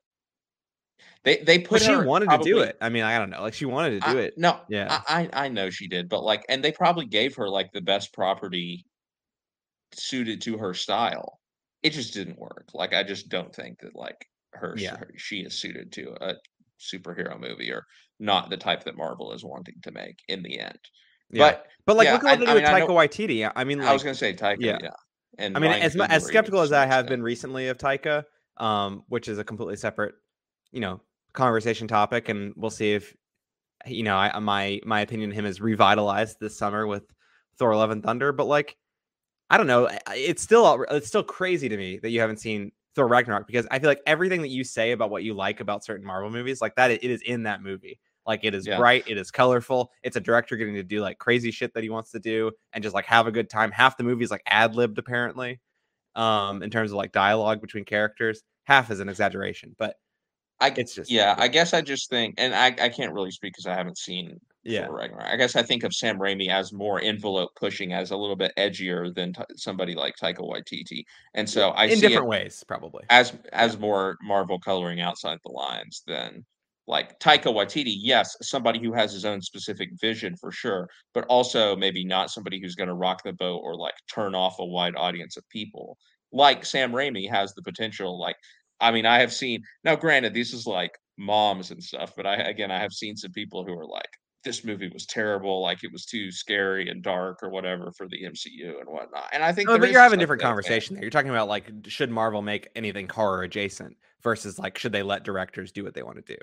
they 1.24 1.38
they 1.38 1.58
put. 1.58 1.80
Well, 1.80 2.00
she 2.00 2.06
wanted 2.06 2.28
probably, 2.28 2.52
to 2.52 2.56
do 2.58 2.62
it. 2.62 2.76
I 2.80 2.90
mean, 2.90 3.02
I 3.02 3.18
don't 3.18 3.30
know. 3.30 3.40
Like 3.40 3.54
she 3.54 3.64
wanted 3.64 4.02
to 4.02 4.12
do 4.12 4.18
I, 4.18 4.22
it. 4.22 4.34
No, 4.36 4.60
yeah, 4.68 5.00
I 5.08 5.28
I 5.32 5.48
know 5.48 5.70
she 5.70 5.88
did, 5.88 6.08
but 6.08 6.22
like, 6.22 6.44
and 6.48 6.62
they 6.62 6.70
probably 6.70 7.06
gave 7.06 7.34
her 7.36 7.48
like 7.48 7.72
the 7.72 7.80
best 7.80 8.12
property 8.12 8.84
suited 9.94 10.42
to 10.42 10.58
her 10.58 10.74
style. 10.74 11.40
It 11.82 11.90
just 11.90 12.12
didn't 12.14 12.38
work. 12.38 12.68
Like 12.74 12.92
I 12.92 13.02
just 13.02 13.28
don't 13.28 13.54
think 13.54 13.80
that 13.80 13.96
like 13.96 14.26
her, 14.52 14.74
yeah. 14.76 14.96
her 14.96 15.10
she 15.16 15.40
is 15.40 15.58
suited 15.58 15.92
to 15.92 16.14
a 16.20 16.34
superhero 16.78 17.40
movie 17.40 17.70
or 17.70 17.86
not 18.20 18.50
the 18.50 18.56
type 18.56 18.84
that 18.84 18.96
Marvel 18.96 19.32
is 19.32 19.44
wanting 19.44 19.76
to 19.82 19.90
make 19.90 20.18
in 20.28 20.42
the 20.42 20.60
end. 20.60 20.78
Yeah. 21.30 21.50
But 21.50 21.66
but 21.86 21.96
like 21.96 22.06
yeah, 22.06 22.12
look 22.14 22.24
at 22.24 22.38
what 22.38 22.40
they 22.40 22.46
I, 22.46 22.54
do 22.54 22.60
with 22.60 22.70
I 22.70 22.80
Taika 22.80 22.88
Waititi. 22.88 23.52
I 23.54 23.64
mean, 23.64 23.78
like, 23.78 23.88
I 23.88 23.92
was 23.92 24.02
gonna 24.02 24.14
say 24.14 24.34
Taika. 24.34 24.56
Yeah. 24.60 24.78
yeah. 24.82 24.90
And 25.38 25.56
I 25.56 25.60
mean, 25.60 25.72
as 25.72 25.96
as 25.96 26.24
skeptical 26.24 26.60
as 26.60 26.72
I 26.72 26.86
have 26.86 27.06
been 27.06 27.22
recently 27.22 27.68
of 27.68 27.78
Taika, 27.78 28.24
um, 28.58 29.04
which 29.08 29.28
is 29.28 29.38
a 29.38 29.44
completely 29.44 29.76
separate, 29.76 30.14
you 30.72 30.80
know, 30.80 31.00
conversation 31.32 31.88
topic, 31.88 32.28
and 32.28 32.52
we'll 32.56 32.70
see 32.70 32.92
if 32.92 33.14
you 33.86 34.02
know, 34.02 34.16
I 34.16 34.38
my 34.38 34.80
my 34.84 35.00
opinion 35.00 35.30
of 35.30 35.36
him 35.36 35.46
is 35.46 35.60
revitalized 35.60 36.38
this 36.40 36.56
summer 36.56 36.86
with 36.86 37.04
Thor: 37.58 37.74
Love 37.74 37.90
and 37.90 38.02
Thunder. 38.02 38.32
But 38.32 38.46
like, 38.46 38.76
I 39.50 39.56
don't 39.56 39.66
know, 39.66 39.88
it's 40.10 40.42
still 40.42 40.84
it's 40.90 41.08
still 41.08 41.22
crazy 41.22 41.68
to 41.68 41.76
me 41.76 41.98
that 42.02 42.10
you 42.10 42.20
haven't 42.20 42.38
seen 42.38 42.72
Thor 42.94 43.08
Ragnarok 43.08 43.46
because 43.46 43.66
I 43.70 43.78
feel 43.78 43.88
like 43.88 44.02
everything 44.06 44.42
that 44.42 44.50
you 44.50 44.64
say 44.64 44.92
about 44.92 45.10
what 45.10 45.24
you 45.24 45.34
like 45.34 45.60
about 45.60 45.84
certain 45.84 46.06
Marvel 46.06 46.30
movies, 46.30 46.60
like 46.60 46.74
that, 46.76 46.90
it 46.90 47.04
is 47.04 47.22
in 47.22 47.44
that 47.44 47.62
movie. 47.62 47.98
Like 48.26 48.44
it 48.44 48.54
is 48.54 48.66
yeah. 48.66 48.76
bright, 48.76 49.04
it 49.06 49.18
is 49.18 49.30
colorful. 49.30 49.90
It's 50.02 50.16
a 50.16 50.20
director 50.20 50.56
getting 50.56 50.74
to 50.74 50.82
do 50.82 51.00
like 51.00 51.18
crazy 51.18 51.50
shit 51.50 51.74
that 51.74 51.82
he 51.82 51.90
wants 51.90 52.10
to 52.12 52.20
do 52.20 52.52
and 52.72 52.82
just 52.82 52.94
like 52.94 53.06
have 53.06 53.26
a 53.26 53.32
good 53.32 53.50
time. 53.50 53.70
Half 53.70 53.96
the 53.96 54.04
movie 54.04 54.24
is 54.24 54.30
like 54.30 54.42
ad 54.46 54.74
libbed 54.74 54.98
apparently, 54.98 55.60
um, 56.14 56.62
in 56.62 56.70
terms 56.70 56.92
of 56.92 56.96
like 56.96 57.12
dialogue 57.12 57.60
between 57.60 57.84
characters. 57.84 58.42
Half 58.64 58.92
is 58.92 59.00
an 59.00 59.08
exaggeration, 59.08 59.74
but 59.76 59.96
I 60.62 60.72
it's 60.76 60.94
just 60.94 61.10
yeah. 61.10 61.34
I 61.36 61.48
guess 61.48 61.74
I 61.74 61.80
just 61.80 62.08
think, 62.08 62.36
and 62.38 62.54
I 62.54 62.66
I 62.66 62.88
can't 62.88 63.12
really 63.12 63.32
speak 63.32 63.52
because 63.52 63.66
I 63.66 63.74
haven't 63.74 63.98
seen 63.98 64.38
yeah 64.62 64.86
Ragnarok. 64.88 65.26
I 65.26 65.36
guess 65.36 65.56
I 65.56 65.62
think 65.62 65.82
of 65.82 65.92
Sam 65.92 66.18
Raimi 66.18 66.48
as 66.48 66.72
more 66.72 67.00
envelope 67.00 67.50
pushing, 67.56 67.92
as 67.92 68.12
a 68.12 68.16
little 68.16 68.36
bit 68.36 68.52
edgier 68.56 69.12
than 69.12 69.32
t- 69.32 69.42
somebody 69.56 69.94
like 69.94 70.14
Taika 70.22 70.38
Waititi, 70.38 71.02
and 71.34 71.50
so 71.50 71.70
I 71.70 71.86
in 71.86 71.98
different 71.98 72.28
ways 72.28 72.62
probably 72.66 73.04
as 73.10 73.32
as 73.52 73.74
yeah. 73.74 73.80
more 73.80 74.16
Marvel 74.22 74.60
coloring 74.60 75.00
outside 75.00 75.38
the 75.44 75.50
lines 75.50 76.04
than 76.06 76.44
like 76.86 77.18
Taika 77.20 77.44
Waititi, 77.44 77.94
yes, 77.96 78.36
somebody 78.42 78.80
who 78.80 78.92
has 78.92 79.12
his 79.12 79.24
own 79.24 79.40
specific 79.40 79.90
vision 80.00 80.36
for 80.36 80.50
sure, 80.50 80.88
but 81.14 81.24
also 81.28 81.76
maybe 81.76 82.04
not 82.04 82.30
somebody 82.30 82.60
who's 82.60 82.74
going 82.74 82.88
to 82.88 82.94
rock 82.94 83.22
the 83.22 83.32
boat 83.32 83.60
or 83.62 83.76
like 83.76 83.94
turn 84.12 84.34
off 84.34 84.58
a 84.58 84.64
wide 84.64 84.96
audience 84.96 85.36
of 85.36 85.48
people. 85.48 85.96
Like 86.32 86.64
Sam 86.64 86.92
Raimi 86.92 87.30
has 87.30 87.54
the 87.54 87.62
potential. 87.62 88.18
Like, 88.18 88.36
I 88.80 88.90
mean, 88.90 89.06
I 89.06 89.20
have 89.20 89.32
seen 89.32 89.62
now. 89.84 89.94
Granted, 89.94 90.34
this 90.34 90.52
is 90.52 90.66
like 90.66 90.92
moms 91.18 91.70
and 91.70 91.82
stuff, 91.82 92.14
but 92.16 92.26
I 92.26 92.34
again, 92.34 92.70
I 92.70 92.80
have 92.80 92.92
seen 92.92 93.16
some 93.16 93.32
people 93.32 93.64
who 93.64 93.78
are 93.78 93.86
like, 93.86 94.08
this 94.44 94.64
movie 94.64 94.90
was 94.92 95.06
terrible, 95.06 95.62
like 95.62 95.84
it 95.84 95.92
was 95.92 96.04
too 96.04 96.32
scary 96.32 96.88
and 96.88 97.02
dark 97.02 97.42
or 97.42 97.50
whatever 97.50 97.92
for 97.96 98.08
the 98.08 98.24
MCU 98.24 98.80
and 98.80 98.88
whatnot. 98.88 99.28
And 99.32 99.42
I 99.42 99.52
think, 99.52 99.68
oh, 99.68 99.74
no, 99.74 99.78
but 99.78 99.90
you're 99.92 100.00
having 100.00 100.18
a 100.18 100.22
different 100.22 100.42
conversation 100.42 100.96
there. 100.96 101.04
You're 101.04 101.10
talking 101.10 101.30
about 101.30 101.48
like, 101.48 101.70
should 101.86 102.10
Marvel 102.10 102.42
make 102.42 102.68
anything 102.74 103.08
horror 103.08 103.44
adjacent 103.44 103.96
versus 104.22 104.58
like, 104.58 104.78
should 104.78 104.92
they 104.92 105.04
let 105.04 105.22
directors 105.22 105.70
do 105.70 105.84
what 105.84 105.94
they 105.94 106.02
want 106.02 106.16
to 106.16 106.34
do? 106.34 106.40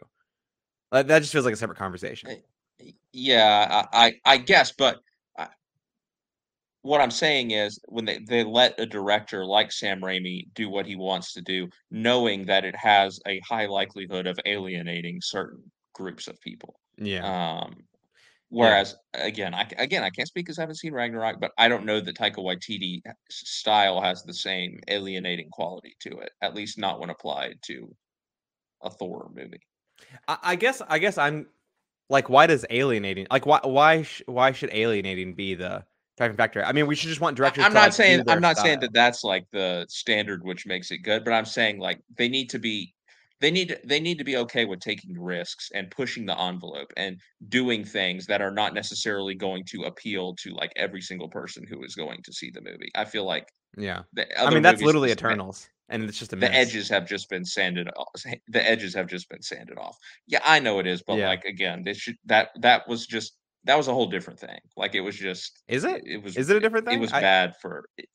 That 0.92 1.08
just 1.08 1.32
feels 1.32 1.46
like 1.46 1.54
a 1.54 1.58
separate 1.58 1.78
conversation. 1.78 2.30
Eh, 2.30 2.92
yeah, 3.14 3.86
I 3.94 4.08
I, 4.08 4.14
I 4.26 4.38
guess, 4.38 4.72
but 4.72 5.00
I, 5.38 5.48
what 6.82 7.02
I'm 7.02 7.12
saying 7.12 7.52
is 7.52 7.80
when 7.88 8.06
they, 8.06 8.20
they 8.28 8.44
let 8.44 8.80
a 8.80 8.86
director 8.86 9.46
like 9.46 9.72
Sam 9.72 10.02
Raimi 10.02 10.46
do 10.54 10.70
what 10.70 10.86
he 10.86 10.96
wants 10.96 11.34
to 11.34 11.42
do, 11.42 11.68
knowing 11.92 12.46
that 12.46 12.66
it 12.66 12.76
has 12.76 13.20
a 13.28 13.40
high 13.42 13.68
likelihood 13.68 14.28
of 14.28 14.40
alienating 14.46 15.20
certain 15.22 15.62
groups 15.94 16.28
of 16.28 16.40
people. 16.42 16.80
Yeah. 16.98 17.62
Um, 17.62 17.76
whereas 18.50 18.96
yeah. 19.16 19.26
again, 19.26 19.54
I 19.54 19.70
again 19.78 20.04
I 20.04 20.10
can't 20.10 20.28
speak 20.28 20.46
because 20.46 20.58
I 20.58 20.64
haven't 20.64 20.78
seen 20.78 20.94
Ragnarok, 20.94 21.40
but 21.40 21.52
I 21.58 21.68
don't 21.68 21.86
know 21.86 22.02
that 22.02 22.18
Taika 22.18 22.38
Waititi 22.38 23.02
style 23.30 24.02
has 24.02 24.24
the 24.24 24.34
same 24.34 24.80
alienating 24.88 25.50
quality 25.52 25.96
to 26.02 26.18
it. 26.20 26.32
At 26.42 26.56
least 26.56 26.80
not 26.80 27.00
when 27.00 27.10
applied 27.12 27.60
to 27.64 27.94
a 28.82 28.90
Thor 28.90 29.30
movie. 29.36 29.62
I, 30.28 30.38
I 30.44 30.56
guess 30.56 30.82
I 30.88 31.00
guess 31.00 31.18
I'm 31.18 31.48
like, 32.10 32.30
why 32.30 32.48
does 32.48 32.66
alienating 32.70 33.28
like 33.32 33.46
why 33.46 33.60
why 33.64 34.04
sh- 34.04 34.24
why 34.26 34.52
should 34.52 34.72
alienating 34.74 35.34
be 35.36 35.56
the 35.56 35.84
driving 36.18 36.38
factor? 36.38 36.64
I 36.64 36.72
mean, 36.72 36.88
we 36.88 36.96
should 36.96 37.10
just 37.10 37.22
want 37.22 37.38
directors. 37.38 37.64
I'm 37.64 37.74
not 37.74 37.88
like, 37.88 37.94
saying 37.94 38.24
I'm 38.28 38.42
not 38.42 38.58
style. 38.58 38.66
saying 38.66 38.80
that 38.82 38.94
that's 38.94 39.24
like 39.24 39.46
the 39.52 39.86
standard 39.90 40.44
which 40.44 40.66
makes 40.66 40.92
it 40.92 41.00
good, 41.00 41.24
but 41.24 41.34
I'm 41.34 41.46
saying 41.46 41.80
like 41.80 42.00
they 42.18 42.28
need 42.28 42.50
to 42.52 42.60
be 42.60 42.94
they 43.42 43.52
need 43.52 43.70
to, 43.70 43.80
they 43.86 44.00
need 44.00 44.18
to 44.18 44.24
be 44.24 44.38
okay 44.38 44.66
with 44.66 44.80
taking 44.82 45.20
risks 45.20 45.72
and 45.74 45.90
pushing 45.92 46.26
the 46.26 46.40
envelope 46.40 46.92
and 46.98 47.20
doing 47.48 47.86
things 47.86 48.26
that 48.26 48.42
are 48.42 48.52
not 48.52 48.74
necessarily 48.74 49.34
going 49.34 49.64
to 49.66 49.84
appeal 49.84 50.36
to 50.36 50.52
like 50.52 50.74
every 50.76 51.02
single 51.02 51.30
person 51.30 51.66
who 51.70 51.84
is 51.84 51.96
going 51.96 52.22
to 52.24 52.34
see 52.34 52.52
the 52.52 52.62
movie. 52.62 52.92
I 52.96 53.06
feel 53.06 53.26
like 53.26 53.48
yeah, 53.78 54.02
I 54.38 54.50
mean 54.50 54.64
that's 54.64 54.82
literally 54.82 55.12
Eternals 55.12 55.70
and 55.90 56.04
it's 56.04 56.20
just 56.20 56.34
a 56.34 56.36
the 56.36 56.54
edges 56.54 56.90
have 56.90 57.08
just 57.08 57.30
been 57.30 57.46
sanded 57.46 57.90
off. 57.96 58.24
The 58.48 58.68
edges 58.68 58.94
have 58.94 59.08
just 59.08 59.30
been 59.30 59.42
sanded 59.42 59.78
off. 59.78 59.98
Yeah, 60.28 60.42
I 60.44 60.60
know 60.60 60.80
it 60.80 60.88
is, 60.88 61.02
but 61.02 61.18
yeah. 61.18 61.28
like 61.28 61.46
again, 61.46 61.84
this 61.84 61.98
should 61.98 62.18
that 62.26 62.50
that 62.62 62.88
was 62.88 63.06
just 63.06 63.34
that 63.66 63.78
was 63.78 63.88
a 63.88 63.94
whole 63.94 64.08
different 64.08 64.40
thing. 64.40 64.60
Like 64.78 64.96
it 64.96 65.02
was 65.02 65.16
just 65.16 65.62
is 65.68 65.84
it? 65.84 66.02
It, 66.06 66.24
was 66.24 66.38
is 66.38 66.50
it 66.50 66.58
a 66.58 66.60
different 66.60 66.86
thing? 66.86 66.98
It, 66.98 67.02
was 67.02 67.14
I, 67.14 67.22
bad 67.22 67.56
for. 67.62 67.86
It, 67.98 68.08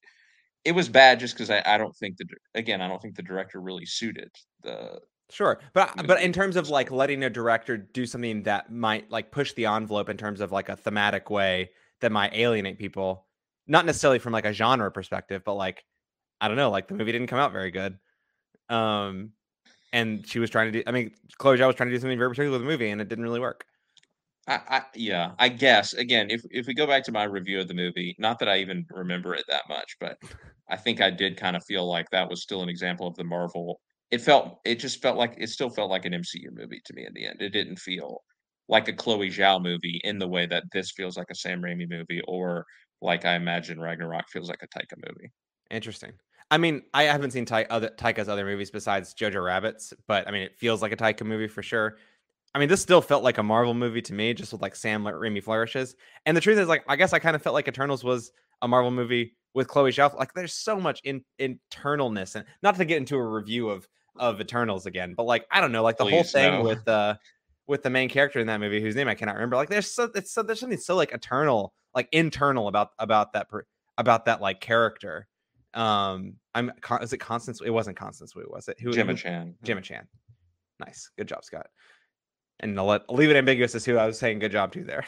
it 0.64 0.72
was 0.72 0.88
bad 0.88 1.20
just 1.20 1.34
because 1.34 1.50
I, 1.50 1.62
I 1.66 1.76
don't 1.76 1.94
think 1.96 2.16
the 2.16 2.26
again 2.54 2.80
I 2.80 2.88
don't 2.88 3.00
think 3.02 3.16
the 3.16 3.22
director 3.22 3.60
really 3.60 3.86
suited 3.86 4.30
the 4.62 5.00
Sure, 5.30 5.58
but 5.72 6.06
but 6.06 6.22
in 6.22 6.32
terms 6.32 6.54
of 6.56 6.68
like 6.68 6.90
letting 6.90 7.24
a 7.24 7.30
director 7.30 7.76
do 7.78 8.04
something 8.04 8.42
that 8.42 8.70
might 8.70 9.10
like 9.10 9.32
push 9.32 9.52
the 9.54 9.66
envelope 9.66 10.08
in 10.08 10.16
terms 10.16 10.40
of 10.40 10.52
like 10.52 10.68
a 10.68 10.76
thematic 10.76 11.30
way 11.30 11.70
that 12.00 12.12
might 12.12 12.34
alienate 12.34 12.78
people, 12.78 13.26
not 13.66 13.86
necessarily 13.86 14.18
from 14.18 14.34
like 14.34 14.44
a 14.44 14.52
genre 14.52 14.90
perspective, 14.90 15.42
but 15.44 15.54
like 15.54 15.82
I 16.44 16.48
don't 16.48 16.58
know, 16.58 16.70
like 16.70 16.88
the 16.88 16.94
movie 16.94 17.10
didn't 17.10 17.28
come 17.28 17.38
out 17.38 17.52
very 17.52 17.70
good. 17.70 17.98
Um, 18.68 19.32
and 19.94 20.26
she 20.26 20.38
was 20.38 20.50
trying 20.50 20.70
to 20.70 20.78
do. 20.78 20.84
I 20.86 20.90
mean, 20.90 21.10
Chloe 21.38 21.56
Zhao 21.56 21.68
was 21.68 21.74
trying 21.74 21.88
to 21.88 21.94
do 21.94 22.00
something 22.00 22.18
very 22.18 22.28
particular 22.28 22.50
with 22.50 22.60
the 22.60 22.70
movie, 22.70 22.90
and 22.90 23.00
it 23.00 23.08
didn't 23.08 23.24
really 23.24 23.40
work. 23.40 23.64
I, 24.46 24.60
I, 24.68 24.82
yeah, 24.94 25.32
I 25.38 25.48
guess 25.48 25.94
again, 25.94 26.28
if 26.28 26.42
if 26.50 26.66
we 26.66 26.74
go 26.74 26.86
back 26.86 27.02
to 27.04 27.12
my 27.12 27.24
review 27.24 27.60
of 27.60 27.68
the 27.68 27.72
movie, 27.72 28.14
not 28.18 28.38
that 28.40 28.48
I 28.50 28.58
even 28.58 28.84
remember 28.90 29.34
it 29.34 29.44
that 29.48 29.62
much, 29.70 29.96
but 30.00 30.18
I 30.68 30.76
think 30.76 31.00
I 31.00 31.10
did 31.10 31.38
kind 31.38 31.56
of 31.56 31.64
feel 31.64 31.88
like 31.88 32.10
that 32.10 32.28
was 32.28 32.42
still 32.42 32.62
an 32.62 32.68
example 32.68 33.06
of 33.06 33.14
the 33.16 33.24
Marvel. 33.24 33.80
It 34.10 34.20
felt, 34.20 34.60
it 34.66 34.74
just 34.74 35.00
felt 35.00 35.16
like 35.16 35.34
it 35.38 35.48
still 35.48 35.70
felt 35.70 35.90
like 35.90 36.04
an 36.04 36.12
MCU 36.12 36.50
movie 36.52 36.82
to 36.84 36.92
me 36.92 37.06
in 37.06 37.14
the 37.14 37.26
end. 37.26 37.40
It 37.40 37.54
didn't 37.54 37.78
feel 37.78 38.20
like 38.68 38.88
a 38.88 38.92
Chloe 38.92 39.30
Zhao 39.30 39.62
movie 39.62 39.98
in 40.04 40.18
the 40.18 40.28
way 40.28 40.44
that 40.44 40.64
this 40.72 40.90
feels 40.90 41.16
like 41.16 41.30
a 41.30 41.34
Sam 41.34 41.62
Raimi 41.62 41.88
movie, 41.88 42.20
or 42.28 42.66
like 43.00 43.24
I 43.24 43.36
imagine 43.36 43.80
Ragnarok 43.80 44.28
feels 44.28 44.50
like 44.50 44.62
a 44.62 44.78
Taika 44.78 44.96
movie. 45.08 45.32
Interesting. 45.70 46.12
I 46.50 46.58
mean, 46.58 46.82
I 46.92 47.04
haven't 47.04 47.32
seen 47.32 47.46
Ty- 47.46 47.66
other, 47.70 47.90
Taika's 47.96 48.28
other 48.28 48.44
movies 48.44 48.70
besides 48.70 49.14
Jojo 49.14 49.44
Rabbits, 49.44 49.92
but 50.06 50.28
I 50.28 50.30
mean, 50.30 50.42
it 50.42 50.56
feels 50.56 50.82
like 50.82 50.92
a 50.92 50.96
Taika 50.96 51.24
movie 51.24 51.48
for 51.48 51.62
sure. 51.62 51.96
I 52.54 52.60
mean, 52.60 52.68
this 52.68 52.80
still 52.80 53.00
felt 53.00 53.24
like 53.24 53.38
a 53.38 53.42
Marvel 53.42 53.74
movie 53.74 54.02
to 54.02 54.14
me, 54.14 54.32
just 54.32 54.52
with 54.52 54.62
like 54.62 54.76
Sam 54.76 55.02
Raimi 55.04 55.42
flourishes. 55.42 55.96
And 56.24 56.36
the 56.36 56.40
truth 56.40 56.58
is, 56.58 56.68
like, 56.68 56.84
I 56.86 56.94
guess 56.96 57.12
I 57.12 57.18
kind 57.18 57.34
of 57.34 57.42
felt 57.42 57.54
like 57.54 57.66
Eternals 57.66 58.04
was 58.04 58.30
a 58.62 58.68
Marvel 58.68 58.92
movie 58.92 59.34
with 59.54 59.66
Chloe 59.66 59.90
Zhao. 59.90 60.16
Like, 60.16 60.34
there's 60.34 60.54
so 60.54 60.78
much 60.78 61.00
in 61.02 61.24
internalness, 61.40 62.36
and 62.36 62.44
not 62.62 62.76
to 62.76 62.84
get 62.84 62.98
into 62.98 63.16
a 63.16 63.26
review 63.26 63.68
of 63.68 63.88
of 64.16 64.40
Eternals 64.40 64.86
again, 64.86 65.14
but 65.16 65.24
like, 65.24 65.44
I 65.50 65.60
don't 65.60 65.72
know, 65.72 65.82
like 65.82 65.96
the 65.96 66.04
Please, 66.04 66.12
whole 66.12 66.22
thing 66.22 66.52
no. 66.52 66.62
with 66.62 66.86
uh 66.86 67.16
with 67.66 67.82
the 67.82 67.90
main 67.90 68.08
character 68.08 68.38
in 68.38 68.46
that 68.46 68.60
movie, 68.60 68.80
whose 68.80 68.94
name 68.94 69.08
I 69.08 69.14
cannot 69.16 69.34
remember. 69.34 69.56
Like, 69.56 69.70
there's 69.70 69.90
so 69.90 70.08
it's 70.14 70.30
so 70.30 70.42
there's 70.44 70.60
something 70.60 70.78
so 70.78 70.94
like 70.94 71.12
eternal, 71.12 71.74
like 71.94 72.08
internal 72.12 72.68
about 72.68 72.90
about 73.00 73.32
that 73.32 73.48
about 73.98 74.26
that 74.26 74.40
like 74.40 74.60
character 74.60 75.26
um, 75.74 76.34
I'm 76.54 76.72
is 77.02 77.12
it 77.12 77.18
Constance? 77.18 77.60
It 77.64 77.70
wasn't 77.70 77.96
Constance 77.96 78.34
Wu, 78.34 78.46
was 78.48 78.68
it? 78.68 78.78
Who? 78.80 78.92
Gemma 78.92 79.14
Chan. 79.14 79.54
Gemma 79.62 79.80
Chan. 79.80 80.06
Nice, 80.80 81.10
good 81.16 81.28
job, 81.28 81.44
Scott. 81.44 81.66
And 82.60 82.78
I'll, 82.78 82.86
let, 82.86 83.02
I'll 83.08 83.16
leave 83.16 83.30
it 83.30 83.36
ambiguous 83.36 83.74
as 83.74 83.84
who 83.84 83.96
I 83.96 84.06
was 84.06 84.18
saying 84.18 84.38
good 84.38 84.52
job 84.52 84.72
to 84.72 84.84
there. 84.84 85.04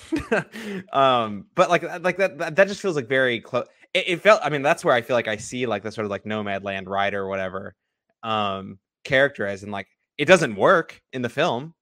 um, 0.92 1.46
but 1.54 1.70
like 1.70 1.82
like 2.02 2.16
that, 2.18 2.38
that 2.38 2.56
that 2.56 2.68
just 2.68 2.80
feels 2.80 2.96
like 2.96 3.08
very 3.08 3.40
close. 3.40 3.66
It, 3.94 4.08
it, 4.08 4.20
felt. 4.20 4.40
I 4.42 4.50
mean, 4.50 4.62
that's 4.62 4.84
where 4.84 4.94
I 4.94 5.02
feel 5.02 5.14
like 5.14 5.28
I 5.28 5.36
see 5.36 5.66
like 5.66 5.82
the 5.82 5.92
sort 5.92 6.04
of 6.04 6.10
like 6.10 6.24
Nomadland 6.24 6.88
rider 6.88 7.22
or 7.22 7.28
whatever 7.28 7.74
um 8.22 8.78
character 9.04 9.46
as, 9.46 9.62
and 9.62 9.70
like 9.70 9.86
it 10.18 10.24
doesn't 10.24 10.56
work 10.56 11.00
in 11.12 11.22
the 11.22 11.28
film 11.28 11.74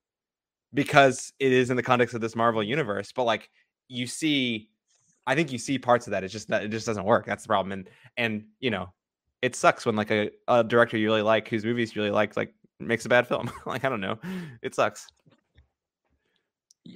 because 0.74 1.32
it 1.38 1.52
is 1.52 1.70
in 1.70 1.76
the 1.76 1.82
context 1.82 2.14
of 2.14 2.20
this 2.20 2.36
Marvel 2.36 2.62
universe. 2.62 3.12
But 3.12 3.24
like 3.24 3.48
you 3.88 4.06
see 4.06 4.68
I 5.26 5.34
think 5.34 5.52
you 5.52 5.58
see 5.58 5.78
parts 5.78 6.06
of 6.06 6.10
that. 6.12 6.24
It's 6.24 6.32
just 6.32 6.48
that 6.48 6.62
it 6.64 6.68
just 6.68 6.86
doesn't 6.86 7.04
work. 7.04 7.26
That's 7.26 7.44
the 7.44 7.48
problem. 7.48 7.72
And 7.72 7.88
and 8.16 8.44
you 8.60 8.70
know, 8.70 8.92
it 9.42 9.56
sucks 9.56 9.86
when 9.86 9.96
like 9.96 10.10
a, 10.10 10.30
a 10.48 10.64
director 10.64 10.96
you 10.96 11.06
really 11.08 11.22
like, 11.22 11.48
whose 11.48 11.64
movies 11.64 11.94
you 11.94 12.02
really 12.02 12.12
like, 12.12 12.36
like 12.36 12.54
makes 12.80 13.04
a 13.04 13.08
bad 13.08 13.26
film. 13.26 13.50
like 13.66 13.84
I 13.84 13.88
don't 13.88 14.00
know, 14.00 14.18
it 14.62 14.74
sucks. 14.74 15.06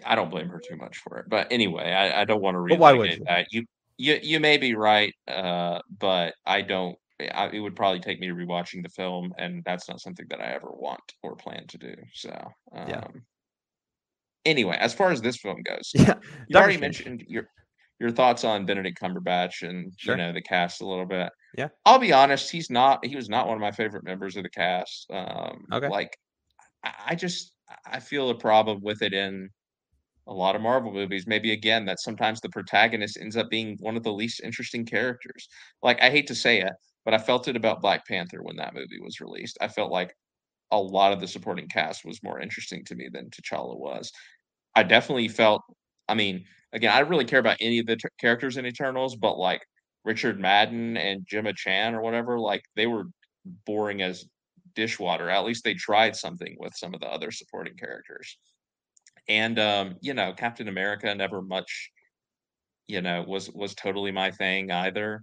I 0.05 0.14
don't 0.14 0.31
blame 0.31 0.49
her 0.49 0.61
too 0.61 0.76
much 0.76 0.99
for 0.99 1.18
it. 1.18 1.26
But 1.29 1.47
anyway, 1.51 1.93
I, 1.93 2.20
I 2.20 2.24
don't 2.24 2.43
want 2.43 2.55
to 2.57 2.61
read 2.61 2.79
why 2.79 2.93
would 2.93 3.11
you? 3.11 3.24
that. 3.26 3.47
You 3.51 3.64
You 3.97 4.18
you 4.22 4.41
may 4.41 4.59
be 4.59 4.74
right, 4.74 5.14
uh, 5.26 5.81
but 5.99 6.35
I 6.45 6.62
don't 6.62 6.97
I 7.35 7.49
it 7.49 7.61
would 7.61 7.74
probably 7.74 8.01
take 8.01 8.20
me 8.20 8.29
rewatching 8.29 8.83
the 8.83 8.91
film, 8.91 9.33
and 9.39 9.62
that's 9.64 9.89
not 9.89 10.01
something 10.01 10.26
that 10.29 10.41
I 10.41 10.53
ever 10.53 10.70
want 10.70 11.01
or 11.22 11.35
plan 11.37 11.66
to 11.68 11.79
do, 11.79 11.95
so, 12.12 12.31
Yeah. 12.87 12.99
um 13.01 13.22
Anyway, 14.45 14.76
as 14.79 14.95
far 14.95 15.11
as 15.11 15.20
this 15.20 15.37
film 15.37 15.62
goes, 15.62 15.91
Yeah, 15.95 16.14
you 16.47 16.53
Doctor 16.53 16.59
already 16.59 16.76
Strange. 16.76 16.81
mentioned 16.81 17.24
your 17.29 17.49
your 18.01 18.11
thoughts 18.12 18.44
on 18.44 18.66
Benedict 18.66 19.01
Cumberbatch 19.01 19.68
and, 19.68 19.92
you 20.03 20.16
know, 20.16 20.32
the 20.32 20.42
cast 20.42 20.80
a 20.80 20.86
little 20.86 21.07
bit. 21.07 21.30
Yeah. 21.57 21.68
I'll 21.86 21.99
be 21.99 22.12
honest, 22.12 22.51
he's 22.51 22.70
not 22.70 23.05
he 23.05 23.16
was 23.16 23.28
not 23.30 23.46
one 23.49 23.57
of 23.57 23.61
my 23.62 23.72
favorite 23.72 24.05
members 24.05 24.36
of 24.36 24.44
the 24.44 24.51
cast, 24.51 25.11
um, 25.11 25.64
Okay. 25.72 25.90
like, 25.90 26.11
I 26.84 27.14
just 27.16 27.53
I 27.68 27.76
I 27.96 28.01
feel 28.01 28.30
a 28.30 28.38
problem 28.38 28.80
with 28.82 29.03
it 29.03 29.14
in 29.14 29.51
a 30.26 30.34
lot 30.34 30.55
of 30.57 30.62
Marvel 30.62 30.92
movies, 30.92 31.26
maybe 31.26 31.53
again, 31.53 31.86
that 31.86 32.01
sometimes 32.01 32.40
the 32.40 32.51
protagonist 32.51 33.18
ends 33.20 33.36
up 33.36 33.49
being 33.51 33.76
one 33.80 33.96
of 33.96 34.03
the 34.03 34.12
least 34.12 34.40
interesting 34.40 34.84
characters. 34.84 35.49
Like, 35.82 36.01
I 36.03 36.11
hate 36.11 36.26
to 36.28 36.34
say 36.34 36.61
it, 36.61 36.72
but 37.05 37.14
I 37.14 37.18
felt 37.18 37.49
it 37.49 37.57
about 37.57 37.80
Black 37.80 38.07
Panther 38.07 38.42
when 38.42 38.57
that 38.57 38.74
movie 38.74 39.01
was 39.01 39.20
released. 39.20 39.57
I 39.61 39.68
felt 39.68 39.90
like 39.90 40.12
a 40.72 40.80
lot 40.80 41.12
of 41.12 41.20
the 41.20 41.28
supporting 41.28 41.68
cast 41.68 42.05
was 42.05 42.22
more 42.22 42.40
interesting 42.40 42.84
to 42.86 42.94
me 42.96 43.09
than 43.12 43.30
T'Challa 43.30 43.78
was. 43.78 44.12
I 44.74 44.82
definitely 44.84 45.28
felt 45.28 45.62
I 46.09 46.14
mean, 46.14 46.44
again, 46.73 46.93
I 46.93 47.01
don't 47.01 47.11
really 47.11 47.25
care 47.25 47.41
about 47.41 47.59
any 47.61 47.79
of 47.79 47.87
the 47.87 47.97
ch 47.97 48.05
characters 48.21 48.57
in 48.57 48.66
Eternals, 48.66 49.16
but, 49.16 49.39
like, 49.39 49.62
Richard 50.05 50.41
Madden 50.41 50.97
and 50.97 51.27
Gemma 51.27 51.53
Chan 51.55 51.95
or 51.95 52.03
whatever, 52.03 52.39
like, 52.39 52.62
they 52.77 52.87
were 52.87 53.05
boring 53.66 54.03
as 54.03 54.27
dishwater, 54.75 55.31
at 55.31 55.45
least 55.45 55.64
they 55.64 55.75
tried 55.75 56.14
something 56.16 56.57
with 56.59 56.75
some 56.77 56.95
of 56.95 57.01
the 57.01 57.07
other 57.09 57.31
supporting 57.31 57.77
characters. 57.77 58.39
And, 59.29 59.59
um, 59.59 59.97
you 60.01 60.14
know, 60.14 60.33
Captain 60.33 60.69
America 60.69 61.14
never 61.14 61.43
much, 61.43 61.91
you 62.89 63.01
know, 63.03 63.24
was 63.26 63.51
was 63.53 63.74
totally 63.74 64.11
my 64.12 64.30
thing 64.30 64.70
either. 64.72 65.22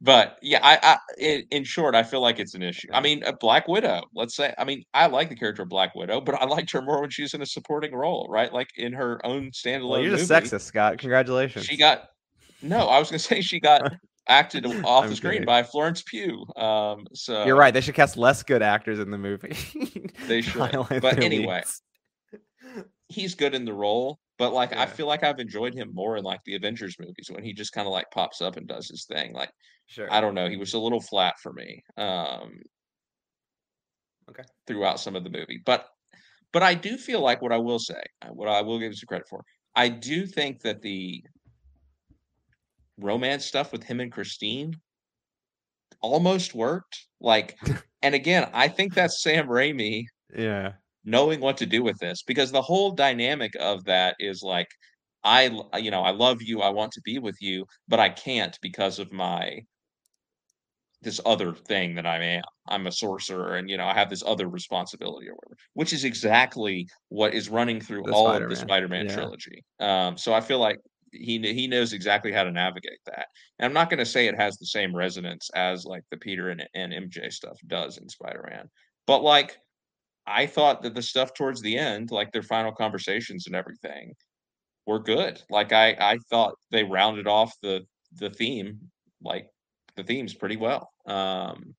But, 0.00 0.38
yeah, 0.42 0.60
I 0.62 0.98
I 1.18 1.42
in 1.50 1.64
short, 1.64 1.94
I 1.94 2.02
feel 2.02 2.20
like 2.20 2.38
it's 2.38 2.54
an 2.54 2.62
issue. 2.62 2.88
I 2.92 3.00
mean, 3.00 3.24
Black 3.40 3.66
Widow, 3.68 4.02
let's 4.14 4.36
say 4.36 4.54
I 4.58 4.64
mean, 4.64 4.84
I 4.94 5.06
like 5.06 5.28
the 5.30 5.36
character 5.36 5.62
of 5.62 5.68
Black 5.68 5.94
Widow, 5.94 6.20
but 6.20 6.34
I 6.36 6.44
liked 6.46 6.70
her 6.72 6.82
more 6.82 7.00
when 7.00 7.10
she 7.10 7.22
was 7.22 7.34
in 7.34 7.42
a 7.42 7.46
supporting 7.46 7.94
role, 7.94 8.26
right? 8.30 8.52
Like, 8.52 8.68
in 8.76 8.92
her 8.92 9.24
own 9.26 9.50
Well, 9.88 10.00
standalone 10.00 10.02
you're 10.02 10.10
just 10.10 10.30
movie, 10.30 10.48
sexist, 10.48 10.62
Scott. 10.62 10.98
congratulations 10.98 11.64
she 11.64 11.76
got 11.76 12.04
no, 12.62 12.88
I 12.88 12.98
was 12.98 13.10
gonna 13.10 13.18
say 13.20 13.40
she 13.40 13.60
got 13.60 13.82
acted 14.28 14.66
off 14.82 15.08
the 15.08 15.08
I'm 15.10 15.14
screen 15.14 15.32
kidding. 15.34 15.46
by 15.46 15.62
Florence 15.62 16.02
Pugh, 16.02 16.44
um, 16.56 17.06
You're 17.28 17.56
right, 17.56 17.72
they 17.74 17.80
should 17.80 17.94
cast 17.94 18.16
less 18.16 18.42
good 18.42 18.62
actors 18.62 18.98
in 18.98 19.10
the 19.10 19.18
movie 19.18 19.56
They 20.26 20.40
should, 20.42 20.78
but 21.00 21.22
anyway 21.22 21.62
leads. 21.62 21.82
he's 23.08 23.34
good 23.34 23.54
in 23.54 23.64
the 23.64 23.72
role, 23.72 24.18
but, 24.38 24.52
like, 24.52 24.72
I 24.72 24.86
feel 24.86 25.06
like 25.06 25.22
I've 25.24 25.38
enjoyed 25.40 25.74
him 25.74 25.90
more 25.94 26.16
in, 26.16 26.24
like, 26.24 26.40
the 26.44 26.54
Avengers 26.56 26.96
movies 26.98 27.28
when 27.30 27.44
he 27.44 27.52
just 27.54 27.72
kinda, 27.74 27.90
like, 27.90 28.10
pops 28.12 28.40
up 28.42 28.56
and 28.56 28.66
does 28.68 28.88
his 28.88 29.06
thing, 29.06 29.32
like, 29.34 29.50
I 30.08 30.20
don't 30.22 30.34
know, 30.36 30.48
he 30.50 30.56
was 30.58 30.74
a 30.74 30.80
little 30.80 31.00
flat 31.02 31.36
for 31.42 31.52
me, 31.54 31.82
um 31.98 32.60
Okay. 34.28 34.44
throughout 34.66 35.00
some 35.00 35.16
of 35.16 35.24
the 35.24 35.30
movie, 35.30 35.60
but 35.64 35.88
but 36.52 36.62
I 36.62 36.74
do 36.74 36.98
feel 36.98 37.20
like 37.20 37.42
what 37.42 37.52
I 37.52 37.58
will 37.58 37.78
say, 37.80 38.02
uh, 38.22 38.28
what 38.30 38.48
I 38.48 38.62
will 38.62 38.78
give 38.78 38.92
you 38.92 38.96
some 38.96 39.06
credit 39.08 39.28
for, 39.28 39.44
I 39.76 39.88
do 39.90 40.26
think 40.26 40.62
that 40.62 40.82
the 40.82 41.24
romance 42.98 43.44
stuff 43.44 43.70
with 43.72 43.84
him 43.84 44.00
and 44.00 44.10
Christine 44.12 44.80
almost 46.00 46.54
worked, 46.54 47.06
like 47.20 47.58
and 48.02 48.14
again, 48.14 48.50
I 48.52 48.68
think 48.68 48.94
that's 48.94 49.22
Sam 49.22 49.46
Raimi 49.48 50.04
Yeah. 50.32 50.78
Knowing 51.04 51.40
what 51.40 51.56
to 51.58 51.66
do 51.66 51.82
with 51.82 51.98
this, 52.00 52.22
because 52.22 52.52
the 52.52 52.62
whole 52.62 52.92
dynamic 52.92 53.52
of 53.60 53.84
that 53.84 54.16
is, 54.20 54.42
like, 54.42 54.68
i 55.24 55.44
you 55.78 55.90
know, 55.90 56.02
"I 56.02 56.10
love 56.12 56.42
you, 56.42 56.60
I 56.62 56.70
want 56.70 56.92
to 56.92 57.00
be 57.04 57.18
with 57.18 57.36
you, 57.40 57.66
but 57.88 58.00
I 58.00 58.10
can't 58.10 58.58
because 58.62 58.98
of 58.98 59.12
my" 59.12 59.60
"this 61.02 61.20
other 61.26 61.52
thing 61.54 61.94
that 61.96 62.06
I 62.06 62.22
am. 62.22 62.42
I'm 62.68 62.86
a 62.86 62.92
sorcerer 62.92 63.56
and, 63.56 63.68
you 63.68 63.76
know, 63.76 63.84
I 63.86 63.94
have 63.94 64.08
this 64.10 64.22
other 64.24 64.48
responsibility 64.48 65.28
or 65.28 65.34
whatever," 65.34 65.56
which 65.74 65.92
is 65.92 66.04
exactly 66.04 66.86
what 67.08 67.34
is 67.34 67.48
running 67.50 67.80
through 67.80 68.04
The 68.04 68.14
all 68.14 68.36
of 68.36 68.46
the 68.48 68.56
Spider-Man, 68.56 68.56
Spider-Man 68.56 69.06
yeah. 69.06 69.08
trilogy, 69.08 69.62
um, 69.80 70.16
so 70.16 70.32
I 70.34 70.40
feel 70.40 70.58
like 70.60 70.78
he 71.12 71.38
he 71.52 71.66
knows 71.66 71.92
exactly 71.92 72.32
how 72.32 72.44
to 72.44 72.50
navigate 72.52 72.98
that, 73.06 73.26
and 73.58 73.66
I'm 73.66 73.72
not 73.74 73.90
gonna 73.90 74.06
say 74.06 74.26
it 74.26 74.36
has 74.36 74.56
the 74.56 74.66
same 74.66 74.94
resonance 74.96 75.48
as, 75.54 75.84
like, 75.84 76.02
the 76.10 76.16
Peter 76.16 76.48
and 76.50 76.66
and 76.74 76.92
MJ 76.94 77.30
stuff 77.30 77.58
does 77.66 77.98
in 77.98 78.08
Spider-Man, 78.08 78.68
but, 79.06 79.22
like, 79.22 79.58
I 80.26 80.46
thought 80.46 80.82
that 80.82 80.94
the 80.94 81.02
stuff 81.02 81.34
towards 81.34 81.60
the 81.62 81.78
end, 81.78 82.10
like, 82.10 82.32
their 82.32 82.42
final 82.42 82.72
conversations 82.72 83.46
and 83.46 83.54
everything, 83.56 84.14
were 84.86 85.00
good, 85.00 85.42
like, 85.50 85.72
I 85.72 85.92
I 86.00 86.18
thought 86.30 86.54
they 86.72 86.84
rounded 86.84 87.26
off 87.28 87.52
the 87.62 87.86
the 88.12 88.30
theme, 88.30 88.90
like, 89.22 89.48
the 89.96 90.04
themes 90.04 90.34
pretty 90.34 90.56
well, 90.58 90.90
um, 91.06 91.74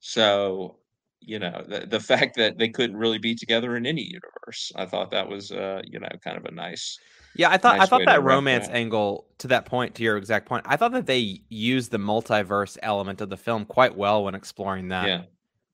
so, 0.00 0.80
you 1.20 1.38
know, 1.40 1.64
the 1.68 1.86
the 1.86 2.00
fact 2.12 2.36
that 2.36 2.58
they 2.58 2.68
couldn't 2.70 2.96
really 2.98 3.18
be 3.18 3.34
together 3.36 3.76
in 3.76 3.86
any 3.86 4.02
universe, 4.04 4.72
I 4.76 4.86
thought 4.86 5.10
that 5.12 5.28
was, 5.28 5.52
uh, 5.52 5.82
you 5.84 6.00
know, 6.00 6.08
kind 6.24 6.38
of 6.38 6.44
a 6.46 6.52
nice 6.52 6.98
Yeah, 7.34 7.50
I 7.50 7.58
thought 7.58 7.76
I 7.78 7.86
thought 7.86 8.04
that 8.06 8.22
romance 8.22 8.68
that. 8.68 8.72
angle 8.72 9.28
to 9.38 9.48
that 9.48 9.66
point 9.66 9.94
to 9.96 10.02
your 10.02 10.16
exact 10.16 10.46
point, 10.48 10.64
I 10.66 10.76
thought 10.76 10.92
that 10.92 11.06
they 11.06 11.42
used 11.48 11.90
the 11.90 11.98
multiverse 11.98 12.78
element 12.82 13.20
of 13.20 13.30
the 13.30 13.36
film 13.36 13.64
quite 13.64 13.96
well 13.96 14.24
when 14.24 14.34
exploring 14.34 14.88
that 14.88 15.12
Yeah. 15.12 15.26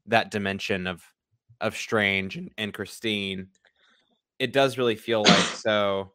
that 0.07 0.30
dimension 0.30 0.86
of 0.86 1.13
of 1.64 1.76
Strange 1.76 2.36
and 2.38 2.52
and 2.58 2.74
Christine. 2.74 3.48
It 4.40 4.52
does 4.52 4.78
really 4.78 4.96
feel 4.96 5.22
like 5.24 5.44
so 5.56 6.12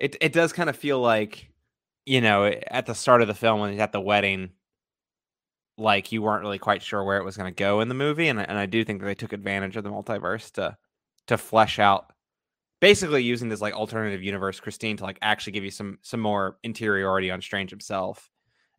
it 0.00 0.16
it 0.20 0.32
does 0.32 0.52
kinda 0.52 0.72
feel 0.72 1.00
like, 1.00 1.50
you 2.04 2.20
know, 2.20 2.46
at 2.46 2.86
the 2.86 2.94
start 2.94 3.22
of 3.22 3.28
the 3.28 3.34
film 3.34 3.60
when 3.60 3.72
he's 3.72 3.80
at 3.80 3.92
the 3.92 4.00
wedding 4.00 4.50
like, 5.78 6.10
you 6.12 6.22
weren't 6.22 6.42
really 6.42 6.58
quite 6.58 6.82
sure 6.82 7.04
where 7.04 7.18
it 7.18 7.24
was 7.24 7.36
gonna 7.36 7.50
go 7.52 7.80
in 7.80 7.88
the 7.88 7.94
movie, 7.94 8.28
and 8.28 8.40
I 8.40 8.44
and 8.44 8.58
I 8.58 8.66
do 8.66 8.84
think 8.84 9.00
that 9.00 9.06
they 9.06 9.14
took 9.14 9.32
advantage 9.32 9.76
of 9.76 9.84
the 9.84 9.90
multiverse 9.90 10.50
to 10.52 10.76
to 11.26 11.36
flesh 11.38 11.78
out 11.78 12.12
basically 12.80 13.22
using 13.24 13.48
this, 13.50 13.60
like, 13.62 13.74
alternative 13.74 14.22
universe, 14.22 14.60
Christine, 14.60 14.96
to, 14.98 15.04
like, 15.04 15.18
actually 15.22 15.52
give 15.54 15.64
you 15.64 15.70
some 15.72 15.98
some 16.02 16.20
more 16.20 16.58
interiority 16.64 17.30
on 17.32 17.42
Strange 17.42 17.70
himself, 17.70 18.30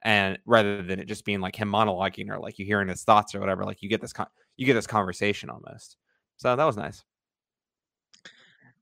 and 0.03 0.39
rather 0.45 0.81
than 0.83 0.99
it 0.99 1.07
just 1.07 1.25
being, 1.25 1.41
like, 1.41 1.55
him 1.57 1.71
monologuing 1.71 2.29
or, 2.31 2.39
like, 2.39 2.59
you 2.59 2.65
hearing 2.65 2.89
his 2.89 3.03
thoughts 3.03 3.35
or 3.35 3.39
whatever, 3.41 3.65
like, 3.65 3.81
you 3.83 3.89
get 3.89 4.01
this 4.01 4.13
con 4.13 4.27
you 4.57 4.65
get 4.65 4.73
this 4.75 4.87
conversation 4.87 5.49
almost. 5.49 5.97
So, 6.37 6.55
that 6.55 6.65
was 6.65 6.77
nice. 6.77 7.03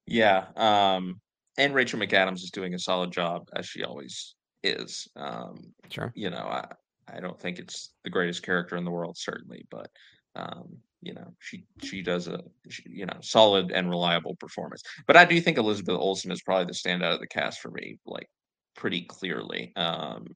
Yeah, 0.07 0.47
um, 0.55 1.21
and 1.57 1.73
Rachel 1.73 1.99
McAdams 1.99 2.35
is 2.43 2.51
doing 2.51 2.73
a 2.73 2.79
solid 2.79 3.11
job 3.11 3.49
as 3.55 3.65
she 3.67 3.83
always 3.83 4.35
is, 4.63 5.07
um, 5.15 5.73
Sure. 5.89 6.15
you 6.15 6.29
know, 6.29 6.37
I 6.37 6.67
I 7.07 7.19
don't 7.19 7.39
think 7.39 7.59
it's 7.59 7.93
the 8.03 8.09
greatest 8.09 8.41
character 8.43 8.75
in 8.77 8.83
the 8.83 8.89
world, 8.91 9.15
certainly, 9.17 9.67
but, 9.69 9.91
um, 10.35 10.79
you 11.01 11.13
know, 11.13 11.35
she 11.39 11.65
she 11.83 12.01
does 12.01 12.27
a 12.27 12.43
sh 12.69 12.81
you 12.85 13.05
know, 13.05 13.19
solid 13.21 13.71
and 13.71 13.89
reliable 13.89 14.35
performance, 14.37 14.81
but 15.07 15.15
I 15.17 15.25
do 15.25 15.39
think 15.41 15.57
Elizabeth 15.57 15.95
Olsen 15.97 16.31
is 16.31 16.41
probably 16.41 16.65
the 16.65 16.71
standout 16.73 17.13
of 17.15 17.19
the 17.19 17.27
cast 17.27 17.59
for 17.61 17.71
me, 17.71 17.99
like, 18.05 18.29
pretty 18.75 19.03
clearly, 19.05 19.71
um, 19.75 20.27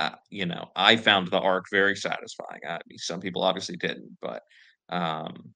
uh, 0.00 0.16
you 0.30 0.46
know, 0.46 0.70
I 0.76 0.96
found 0.96 1.28
the 1.30 1.40
arc 1.40 1.66
very 1.70 1.96
satisfying, 1.96 2.62
I 2.68 2.78
mean, 2.88 2.98
some 2.98 3.20
people 3.20 3.42
obviously 3.44 3.76
didn't, 3.76 4.16
but, 4.22 4.42
um 4.90 5.54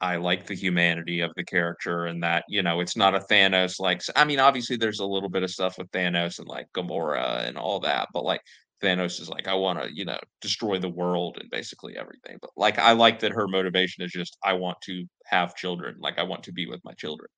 I 0.00 0.16
like 0.16 0.46
the 0.46 0.54
humanity 0.54 1.20
of 1.20 1.30
the 1.36 1.44
character 1.44 2.06
and 2.06 2.22
that, 2.22 2.44
you 2.48 2.62
know, 2.62 2.80
it's 2.80 2.96
not 2.96 3.14
a 3.14 3.20
Thanos, 3.20 3.78
like 3.78 4.00
I 4.16 4.24
mean, 4.24 4.38
obviously, 4.40 4.76
there's 4.76 5.00
a 5.00 5.04
little 5.06 5.28
bit 5.28 5.42
of 5.42 5.50
stuff 5.50 5.76
with 5.78 5.90
Thanos 5.90 6.38
and, 6.38 6.48
like, 6.48 6.68
Gamora 6.74 7.46
and 7.46 7.58
all 7.58 7.80
that, 7.80 8.08
but, 8.14 8.24
like, 8.24 8.40
Thanos 8.82 9.20
is 9.20 9.28
like, 9.28 9.46
"I 9.46 9.52
wanna, 9.54 9.88
you 9.92 10.06
know, 10.06 10.18
destroy 10.40 10.78
the 10.78 10.88
world 10.88 11.36
and 11.38 11.50
basically 11.50 11.98
everything," 11.98 12.38
but, 12.40 12.50
like, 12.56 12.78
I 12.78 12.92
like 12.92 13.18
that 13.20 13.32
her 13.32 13.46
motivation 13.46 14.02
is 14.04 14.10
just, 14.12 14.38
"I 14.42 14.54
want 14.54 14.78
to 14.82 15.04
have 15.26 15.54
children, 15.54 15.96
like, 16.00 16.18
I 16.18 16.22
want 16.22 16.44
to 16.44 16.52
be 16.52 16.66
with 16.66 16.82
my 16.84 16.94
children, 16.94 17.28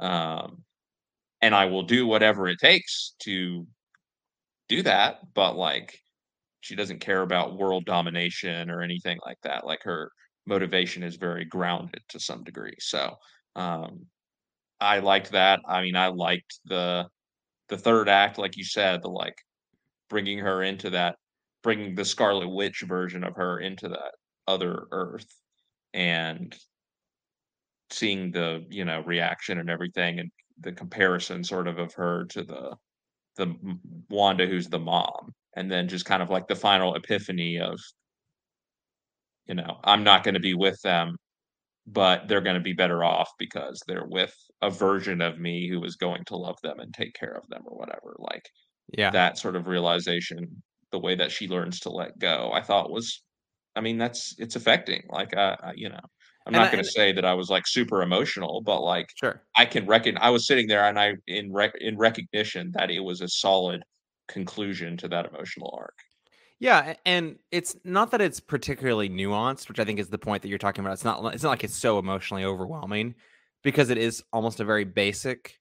um, 0.00 0.64
and 1.42 1.54
I 1.54 1.66
will 1.66 1.82
do 1.84 2.06
whatever 2.06 2.48
it 2.48 2.58
takes 2.60 3.14
to 3.20 3.66
do 4.76 4.82
that," 4.84 5.20
but, 5.34 5.56
like, 5.56 5.98
she 6.62 6.76
doesn't 6.76 7.00
care 7.00 7.22
about 7.22 7.56
world 7.58 7.84
domination 7.86 8.70
or 8.70 8.82
anything 8.82 9.18
like 9.26 9.38
that, 9.44 9.66
like, 9.66 9.82
her 9.84 10.10
motivation 10.46 11.02
is 11.04 11.16
very 11.16 11.44
grounded 11.46 12.02
to 12.10 12.20
some 12.20 12.44
degree, 12.44 12.74
so, 12.80 13.16
um, 13.56 14.06
I 14.80 15.00
liked 15.00 15.32
that, 15.32 15.60
I 15.68 15.82
mean, 15.82 15.96
I 15.96 16.08
liked 16.08 16.60
the 16.66 17.08
the 17.70 17.78
3rd 17.78 18.08
act, 18.10 18.38
like 18.38 18.56
you 18.58 18.64
said, 18.64 19.02
the, 19.02 19.08
like, 19.10 19.36
bringing 20.10 20.38
her 20.40 20.62
into 20.64 20.90
that 20.90 21.16
bringing 21.64 21.94
the 21.96 22.04
Scarlet 22.06 22.48
Witch 22.50 22.82
version 22.86 23.24
of 23.24 23.36
her 23.36 23.60
into 23.60 23.88
that 23.90 24.14
other 24.48 24.86
Earth, 24.92 25.28
and 25.94 26.56
seeing 27.90 28.30
the, 28.32 28.64
you 28.70 28.84
know, 28.84 29.00
reaction 29.00 29.58
and 29.58 29.68
everything, 29.70 30.18
and 30.18 30.30
the 30.60 30.72
comparison 30.72 31.44
sort 31.44 31.66
of 31.68 31.78
of 31.78 31.92
her 31.94 32.24
to 32.26 32.42
the 32.44 32.76
the 33.36 33.54
Wanda 34.10 34.46
who's 34.46 34.68
the 34.68 34.78
mom, 34.78 35.32
and 35.56 35.70
then 35.70 35.88
just 35.88 36.04
kind 36.06 36.22
of 36.22 36.30
like 36.30 36.48
the 36.48 36.56
final 36.56 36.94
epiphany 36.94 37.58
of 37.60 37.78
you 39.46 39.54
know, 39.54 39.80
I'm 39.84 40.04
not 40.04 40.24
gonna 40.24 40.40
be 40.40 40.54
with 40.54 40.80
them, 40.82 41.16
but 41.86 42.28
they're 42.28 42.42
gonna 42.42 42.60
be 42.60 42.72
better 42.74 43.04
off 43.04 43.30
because 43.38 43.82
they're 43.88 44.06
with 44.08 44.34
a 44.62 44.70
version 44.70 45.22
of 45.22 45.40
me 45.40 45.68
who 45.68 45.84
is 45.84 45.96
going 45.96 46.24
to 46.26 46.36
love 46.36 46.58
them 46.62 46.80
and 46.80 46.94
take 46.94 47.14
care 47.14 47.34
of 47.36 47.48
them 47.48 47.62
or 47.66 47.78
whatever, 47.78 48.16
like 48.18 48.48
Yeah. 48.96 49.12
that 49.12 49.38
sort 49.38 49.56
of 49.56 49.68
realization, 49.68 50.62
the 50.92 51.00
way 51.00 51.14
that 51.16 51.32
she 51.32 51.48
learns 51.48 51.80
to 51.80 51.90
let 51.90 52.18
go, 52.18 52.52
I 52.52 52.62
thought 52.62 52.90
was, 52.92 53.22
I 53.76 53.82
mean, 53.82 53.98
that's 53.98 54.34
it's 54.38 54.56
affecting. 54.56 55.04
Like, 55.10 55.36
I, 55.36 55.74
you 55.76 55.88
know, 55.90 56.00
I'm 56.46 56.54
And 56.54 56.62
not 56.62 56.72
going 56.72 56.82
to 56.82 56.90
say 56.90 57.12
that 57.12 57.24
I 57.24 57.34
was 57.34 57.50
like 57.50 57.66
super 57.66 58.02
emotional, 58.02 58.60
but 58.62 58.80
like 58.80 59.08
Sure. 59.14 59.40
I 59.56 59.64
can 59.64 59.86
reckon 59.86 60.18
I 60.18 60.30
was 60.30 60.46
sitting 60.46 60.66
there 60.66 60.84
and 60.84 60.98
I 60.98 61.14
in 61.26 61.52
rec- 61.52 61.80
in 61.80 61.96
recognition 61.96 62.72
that 62.74 62.90
it 62.90 63.00
was 63.00 63.20
a 63.20 63.28
solid 63.28 63.82
conclusion 64.28 64.96
to 64.98 65.08
that 65.08 65.26
emotional 65.32 65.76
arc. 65.78 65.94
Yeah, 66.58 66.94
and 67.04 67.38
it's 67.50 67.76
not 67.84 68.12
that 68.12 68.20
it's 68.20 68.38
particularly 68.38 69.08
nuanced, 69.08 69.68
which 69.68 69.80
I 69.80 69.84
think 69.84 69.98
is 69.98 70.08
the 70.08 70.18
point 70.18 70.42
that 70.42 70.48
you're 70.48 70.58
talking 70.58 70.84
about. 70.84 70.92
It's 70.94 71.04
not. 71.04 71.34
It's 71.34 71.42
not 71.42 71.50
like 71.50 71.64
it's 71.64 71.76
so 71.76 71.98
emotionally 71.98 72.44
overwhelming, 72.44 73.16
because 73.62 73.90
it 73.90 73.98
is 73.98 74.22
almost 74.32 74.60
a 74.60 74.64
very 74.64 74.84
basic 74.84 75.58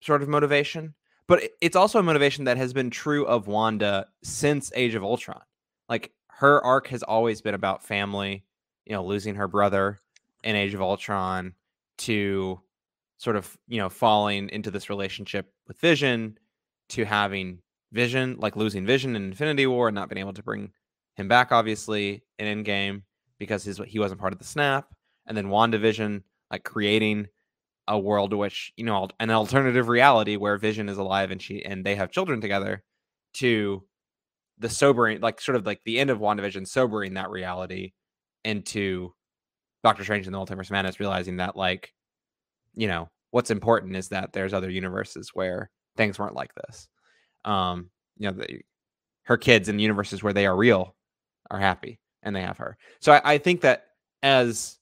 sort 0.00 0.22
of 0.22 0.28
motivation. 0.28 0.94
But 1.28 1.50
it's 1.60 1.76
also 1.76 1.98
a 1.98 2.02
motivation 2.02 2.44
that 2.44 2.56
has 2.56 2.72
been 2.72 2.90
true 2.90 3.26
of 3.26 3.46
Wanda 3.46 4.08
since 4.22 4.72
Age 4.74 4.94
of 4.94 5.04
Ultron. 5.04 5.42
Like 5.88 6.12
her 6.28 6.62
arc 6.64 6.88
has 6.88 7.02
always 7.02 7.42
been 7.42 7.54
about 7.54 7.84
family. 7.84 8.44
You 8.86 8.92
know, 8.92 9.04
losing 9.04 9.36
her 9.36 9.48
brother 9.48 10.00
in 10.42 10.56
Age 10.56 10.74
of 10.74 10.82
Ultron 10.82 11.54
to 11.98 12.60
sort 13.18 13.36
of 13.36 13.56
you 13.68 13.78
know 13.78 13.88
falling 13.88 14.48
into 14.50 14.70
this 14.70 14.90
relationship 14.90 15.52
with 15.68 15.78
Vision 15.78 16.38
to 16.90 17.04
having 17.04 17.60
Vision, 17.92 18.36
like 18.38 18.56
losing 18.56 18.86
Vision 18.86 19.14
in 19.16 19.24
Infinity 19.24 19.66
War 19.66 19.88
and 19.88 19.94
not 19.94 20.08
being 20.08 20.20
able 20.20 20.32
to 20.32 20.42
bring 20.42 20.72
him 21.16 21.28
back, 21.28 21.52
obviously, 21.52 22.24
in 22.38 22.64
Endgame 22.64 23.02
because 23.38 23.64
his 23.64 23.80
he 23.86 23.98
wasn't 23.98 24.20
part 24.20 24.32
of 24.32 24.38
the 24.38 24.44
snap, 24.44 24.94
and 25.26 25.36
then 25.36 25.46
WandaVision, 25.46 26.22
like 26.50 26.64
creating 26.64 27.28
a 27.88 27.98
world 27.98 28.32
which 28.32 28.72
you 28.76 28.84
know 28.84 29.08
an 29.20 29.30
alternative 29.30 29.88
reality 29.88 30.36
where 30.36 30.56
Vision 30.56 30.88
is 30.88 30.98
alive 30.98 31.30
and 31.30 31.42
she 31.42 31.64
and 31.64 31.84
they 31.84 31.94
have 31.94 32.10
children 32.10 32.40
together, 32.40 32.82
to 33.34 33.84
the 34.58 34.68
sobering, 34.68 35.20
like 35.20 35.40
sort 35.40 35.56
of 35.56 35.66
like 35.66 35.82
the 35.84 35.98
end 35.98 36.10
of 36.10 36.18
WandaVision, 36.18 36.66
sobering 36.66 37.14
that 37.14 37.30
reality 37.30 37.92
into 38.44 39.14
Doctor 39.84 40.04
Strange 40.04 40.26
in 40.26 40.32
the 40.32 40.38
Multiverse 40.38 40.70
Madness, 40.70 41.00
realizing 41.00 41.36
that 41.38 41.56
like, 41.56 41.92
you 42.74 42.86
know, 42.86 43.08
what's 43.30 43.50
important 43.50 43.96
is 43.96 44.08
that 44.08 44.32
there's 44.32 44.52
other 44.52 44.70
universes 44.70 45.30
where 45.34 45.70
things 45.96 46.18
weren't 46.18 46.34
like 46.34 46.54
this. 46.54 46.88
Um, 47.44 47.90
you 48.18 48.30
know, 48.30 48.36
the, 48.36 48.60
her 49.24 49.36
kids 49.36 49.68
in 49.68 49.78
universes 49.78 50.22
where 50.22 50.32
they 50.32 50.46
are 50.46 50.56
real 50.56 50.94
are 51.50 51.58
happy 51.58 51.98
and 52.22 52.34
they 52.34 52.42
have 52.42 52.58
her. 52.58 52.76
So 53.00 53.12
I, 53.12 53.34
I 53.34 53.38
think 53.38 53.62
that 53.62 53.86
as 54.22 54.78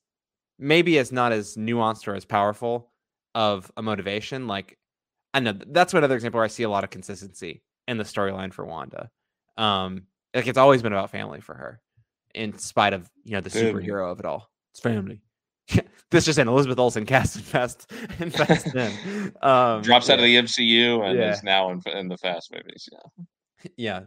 maybe 0.58 0.98
as 0.98 1.12
not 1.12 1.32
as 1.32 1.56
nuanced 1.56 2.06
or 2.06 2.14
as 2.14 2.24
powerful 2.24 2.92
of 3.34 3.70
a 3.76 3.82
motivation, 3.82 4.46
like 4.46 4.78
I 5.32 5.40
know 5.40 5.52
that's 5.52 5.94
another 5.94 6.14
example 6.14 6.38
where 6.38 6.44
I 6.44 6.48
see 6.48 6.64
a 6.64 6.70
lot 6.70 6.84
of 6.84 6.90
consistency 6.90 7.62
in 7.88 7.98
the 7.98 8.04
storyline 8.04 8.52
for 8.52 8.64
Wanda. 8.64 9.10
Um, 9.56 10.06
like 10.34 10.46
it's 10.46 10.58
always 10.58 10.82
been 10.82 10.92
about 10.92 11.10
family 11.10 11.40
for 11.40 11.54
her, 11.54 11.80
in 12.34 12.56
spite 12.58 12.92
of 12.92 13.08
you 13.24 13.32
know 13.32 13.40
the 13.40 13.50
Family. 13.50 13.84
superhero 13.84 14.10
of 14.10 14.20
it 14.20 14.26
all. 14.26 14.48
It's 14.72 14.80
family. 14.80 15.20
this 16.10 16.24
just 16.24 16.38
in 16.38 16.48
Elizabeth 16.48 16.78
Olsen 16.78 17.06
cast 17.06 17.36
in 17.36 17.42
Fast 17.42 17.90
in 18.18 18.30
Fast 18.30 18.66
Ten. 18.66 19.32
Um, 19.42 19.82
Drops 19.82 20.08
yeah. 20.08 20.14
out 20.14 20.18
of 20.18 20.24
the 20.24 20.36
MCU 20.36 21.04
and 21.04 21.18
Yeah. 21.18 21.32
is 21.32 21.42
now 21.42 21.70
in, 21.70 21.80
in 21.86 22.08
the 22.08 22.16
Fast 22.18 22.52
movies. 22.52 22.88
Yeah. 22.92 23.24
yeah 23.76 24.00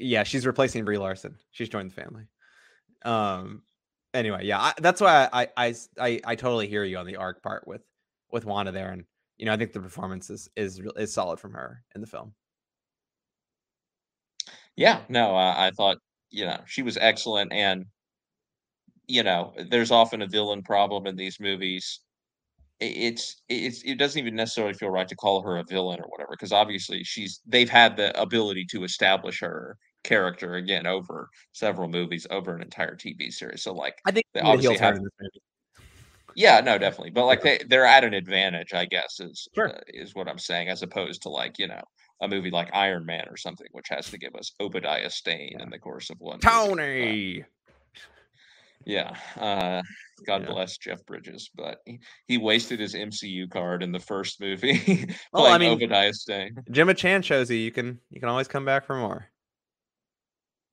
yeah 0.00 0.24
she's 0.24 0.44
replacing 0.44 0.84
brie 0.84 0.98
larson 0.98 1.36
she's 1.52 1.68
joined 1.68 1.88
the 1.88 1.94
family 1.94 2.24
um 3.04 3.62
anyway 4.12 4.44
yeah 4.44 4.58
I, 4.58 4.72
that's 4.78 5.00
why 5.00 5.28
i 5.32 5.46
i 5.56 6.20
i 6.24 6.34
totally 6.34 6.66
hear 6.66 6.82
you 6.82 6.98
on 6.98 7.06
the 7.06 7.14
arc 7.14 7.40
part 7.40 7.64
with 7.68 7.80
with 8.32 8.44
wanda 8.44 8.72
there 8.72 8.90
and 8.90 9.04
you 9.36 9.46
know 9.46 9.52
i 9.52 9.56
think 9.56 9.72
the 9.72 9.78
performance 9.78 10.30
is 10.30 10.48
is 10.56 10.80
is 10.96 11.14
solid 11.14 11.38
from 11.38 11.52
her 11.52 11.84
in 11.94 12.00
the 12.00 12.08
film 12.08 12.34
Yeah, 14.76 15.00
no, 15.08 15.34
I, 15.34 15.68
I 15.68 15.70
thought 15.70 15.98
you 16.30 16.44
know 16.46 16.60
she 16.66 16.82
was 16.82 16.96
excellent, 16.96 17.52
and 17.52 17.86
you 19.06 19.22
know, 19.22 19.54
there's 19.70 19.90
often 19.90 20.22
a 20.22 20.26
villain 20.26 20.62
problem 20.62 21.06
in 21.06 21.16
these 21.16 21.40
movies. 21.40 22.00
It's 22.80 23.42
it's 23.48 23.82
it 23.84 23.96
doesn't 23.98 24.20
even 24.20 24.36
necessarily 24.36 24.74
feel 24.74 24.90
right 24.90 25.08
to 25.08 25.16
call 25.16 25.42
her 25.42 25.58
a 25.58 25.64
villain 25.68 26.00
or 26.00 26.08
whatever, 26.08 26.30
because 26.32 26.52
obviously 26.52 27.04
she's 27.04 27.40
they've 27.46 27.70
had 27.70 27.96
the 27.96 28.18
ability 28.20 28.66
to 28.72 28.84
establish 28.84 29.40
her 29.40 29.78
character 30.04 30.54
again 30.56 30.86
over 30.86 31.28
several 31.52 31.88
movies, 31.88 32.26
over 32.30 32.54
an 32.56 32.62
entire 32.62 32.96
TV 32.96 33.30
series. 33.32 33.62
So 33.64 33.74
like, 33.74 33.96
i 34.06 34.10
think 34.12 34.26
They 34.34 34.40
she 34.40 34.46
need 34.46 34.52
a 34.52 34.52
obviously 34.52 34.78
have- 34.78 34.96
in 34.96 35.04
this 35.04 35.12
movie. 35.20 35.40
yeah, 36.34 36.60
no, 36.60 36.78
definitely, 36.78 37.10
but 37.10 37.26
like 37.26 37.42
they 37.42 37.58
they're 37.68 37.84
at 37.86 38.04
an 38.04 38.14
advantage, 38.14 38.72
I 38.72 38.84
guess, 38.86 39.18
is 39.20 39.48
Sure. 39.54 39.68
uh, 39.68 39.80
is 39.88 40.14
what 40.14 40.28
I'm 40.28 40.38
saying, 40.38 40.68
as 40.68 40.82
opposed 40.82 41.22
to 41.22 41.30
like 41.30 41.58
you 41.58 41.66
know 41.68 41.82
a 42.20 42.28
movie 42.28 42.50
like 42.50 42.68
Iron 42.74 43.06
Man 43.06 43.26
or 43.28 43.36
something, 43.36 43.66
which 43.72 43.88
has 43.90 44.10
to 44.10 44.18
give 44.18 44.34
us 44.34 44.52
Obadiah 44.60 45.10
Stane 45.10 45.52
Yeah. 45.56 45.62
in 45.62 45.70
the 45.70 45.78
course 45.78 46.10
of 46.10 46.16
one. 46.20 46.40
tony 46.40 47.44
Yeah. 48.84 49.16
Uh, 49.36 49.82
God 50.26 50.42
Yeah. 50.42 50.48
bless 50.52 50.78
Jeff 50.78 51.04
Bridges, 51.06 51.50
but 51.54 51.78
he, 51.84 52.00
he 52.26 52.38
wasted 52.38 52.80
his 52.80 52.94
MCU 52.94 53.48
card 53.50 53.82
in 53.82 53.92
the 53.92 53.98
first 54.00 54.40
movie 54.40 54.80
Well, 55.32 55.42
playing 55.44 55.54
I 55.54 55.58
mean- 55.58 55.72
Obadiah 55.72 56.12
Stane. 56.12 56.56
gemma 56.70 56.94
chan 56.94 57.22
shows 57.22 57.50
you 57.50 57.56
you 57.58 57.70
can 57.70 57.98
you 58.10 58.20
can 58.20 58.28
always 58.28 58.48
come 58.48 58.64
back 58.64 58.84
for 58.86 58.96
more 58.96 59.28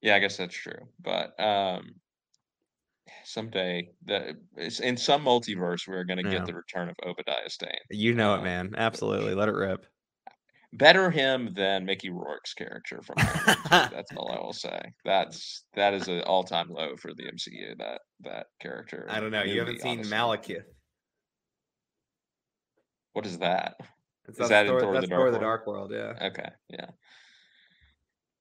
Yeah, 0.02 0.16
I 0.16 0.20
guess 0.20 0.38
that's 0.38 0.56
true. 0.56 0.88
But 1.00 1.40
um, 1.40 1.96
someday, 3.24 3.90
the 4.06 4.36
it's 4.56 4.80
in 4.80 4.98
some 4.98 5.24
multiverse, 5.26 5.88
we're 5.88 6.04
going 6.04 6.24
to 6.24 6.30
Yeah. 6.30 6.38
get 6.40 6.46
the 6.46 6.54
return 6.56 6.90
of 6.90 6.96
Obadiah 7.06 7.50
Stane. 7.50 7.72
you 7.90 8.14
know 8.14 8.34
Uh, 8.34 8.38
it 8.40 8.44
man 8.44 8.76
absolutely 8.78 9.34
let 9.36 9.50
it 9.50 9.56
rip 9.56 9.86
Better 10.74 11.10
him 11.10 11.54
than 11.56 11.86
Mickey 11.86 12.10
Rourke's 12.10 12.54
character 12.54 13.02
from 13.02 13.16
Iron 13.18 13.40
Man 13.46 13.90
2, 13.90 13.96
That's 13.96 14.12
all 14.18 14.32
I 14.32 14.40
will 14.40 14.54
say. 14.54 14.82
That's 15.04 15.64
that 15.76 15.94
is 15.94 16.08
an 16.08 16.22
all 16.22 16.44
time 16.44 16.70
low 16.70 16.96
for 16.98 17.14
the 17.14 17.24
MCU. 17.24 17.78
That 17.78 18.02
that 18.22 18.48
character. 18.62 19.06
i 19.10 19.20
don't 19.20 19.32
know 19.32 19.44
you 19.44 19.60
haven't 19.60 19.82
seen 19.82 20.00
honestly. 20.00 20.18
malekith 20.18 20.66
What 23.14 23.26
is 23.26 23.38
that? 23.40 23.76
It's 24.28 24.40
Is 24.40 24.50
that 24.50 24.66
in 24.66 24.72
Thor, 24.72 24.82
Thor 24.82 25.02
the 25.02 25.08
Dark 25.08 25.10
Thor 25.10 25.32
the 25.32 25.38
World? 25.38 25.42
Dark 25.42 25.68
World, 25.68 25.92
yeah. 25.94 26.28
Okay, 26.28 26.50
yeah. 26.70 26.88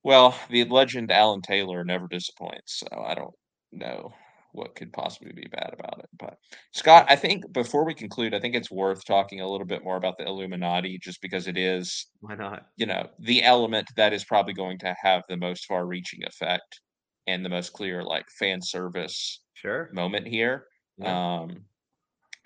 Well, 0.02 0.34
the 0.50 0.64
legend 0.64 1.10
Alan 1.10 1.42
Taylor 1.42 1.84
never 1.84 2.08
disappoints, 2.08 2.80
so 2.80 3.00
I 3.00 3.14
don't 3.14 3.34
know 3.72 4.12
what 4.54 4.74
could 4.74 4.92
possibly 4.92 5.32
be 5.32 5.48
bad 5.50 5.74
about 5.78 5.98
it. 5.98 6.08
But 6.18 6.38
Scott, 6.72 7.06
I 7.08 7.16
think 7.16 7.52
before 7.52 7.84
we 7.84 7.94
conclude, 7.94 8.34
I 8.34 8.40
think 8.40 8.54
it's 8.54 8.70
worth 8.70 9.04
talking 9.04 9.40
a 9.40 9.48
little 9.48 9.66
bit 9.66 9.84
more 9.84 9.96
about 9.96 10.16
the 10.16 10.26
Illuminati, 10.26 10.98
just 10.98 11.20
because 11.20 11.46
it 11.48 11.58
is, 11.58 12.06
Why 12.20 12.34
not? 12.36 12.66
you 12.76 12.86
know, 12.86 13.08
the 13.18 13.42
element 13.42 13.88
that 13.96 14.12
is 14.12 14.24
probably 14.24 14.54
going 14.54 14.78
to 14.78 14.94
have 15.02 15.22
the 15.28 15.36
most 15.36 15.66
far-reaching 15.66 16.24
effect 16.24 16.80
and 17.26 17.44
the 17.44 17.48
most 17.48 17.72
clear, 17.72 18.02
like, 18.02 18.26
fan 18.38 18.62
service 18.62 19.40
Sure. 19.54 19.90
moment 19.92 20.26
here. 20.26 20.66
Yeah. 20.98 21.40
Um, 21.40 21.64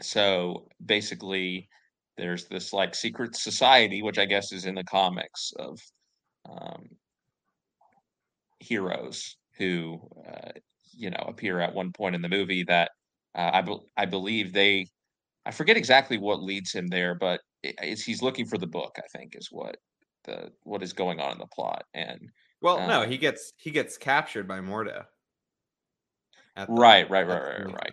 so 0.01 0.69
basically, 0.85 1.69
there's 2.17 2.47
this 2.47 2.73
like 2.73 2.95
secret 2.95 3.37
society, 3.37 4.03
which 4.03 4.19
I 4.19 4.25
guess 4.25 4.53
is 4.53 4.65
in 4.67 4.75
the 4.75 4.85
comics 4.85 5.53
of 5.59 5.79
um, 6.49 6.89
heroes 8.61 9.37
who, 9.57 10.01
uh, 10.27 10.51
you 10.99 11.11
know, 11.11 11.25
appear 11.29 11.61
at 11.61 11.75
one 11.75 11.93
point 11.93 12.15
in 12.15 12.23
the 12.23 12.29
movie. 12.29 12.65
That 12.65 12.91
uh, 13.35 13.51
I 13.55 13.63
bel 13.63 13.87
I 13.97 14.07
believe 14.07 14.53
they, 14.53 14.87
I 15.47 15.51
forget 15.53 15.77
exactly 15.77 16.19
what 16.19 16.43
leads 16.43 16.73
him 16.73 16.89
there, 16.89 17.15
but 17.15 17.41
it's 17.63 18.03
he's 18.03 18.23
looking 18.23 18.47
for 18.47 18.59
the 18.59 18.67
book. 18.67 18.93
I 18.99 19.07
think 19.17 19.35
is 19.37 19.49
what 19.51 19.77
the 20.25 20.53
what 20.65 20.83
is 20.83 20.93
going 20.93 21.21
on 21.21 21.33
in 21.33 21.39
the 21.39 21.47
plot, 21.55 21.85
and 21.95 22.21
Well, 22.61 22.87
no, 22.89 23.03
uh, 23.03 23.07
he 23.07 23.19
gets 23.19 23.53
he 23.59 23.71
gets 23.71 23.97
captured 23.99 24.49
by 24.49 24.61
Mordo. 24.61 25.07
at 26.57 26.69
the- 26.69 26.75
Right, 26.75 27.09
right, 27.09 27.27
right, 27.27 27.43
right, 27.43 27.73
right. 27.73 27.93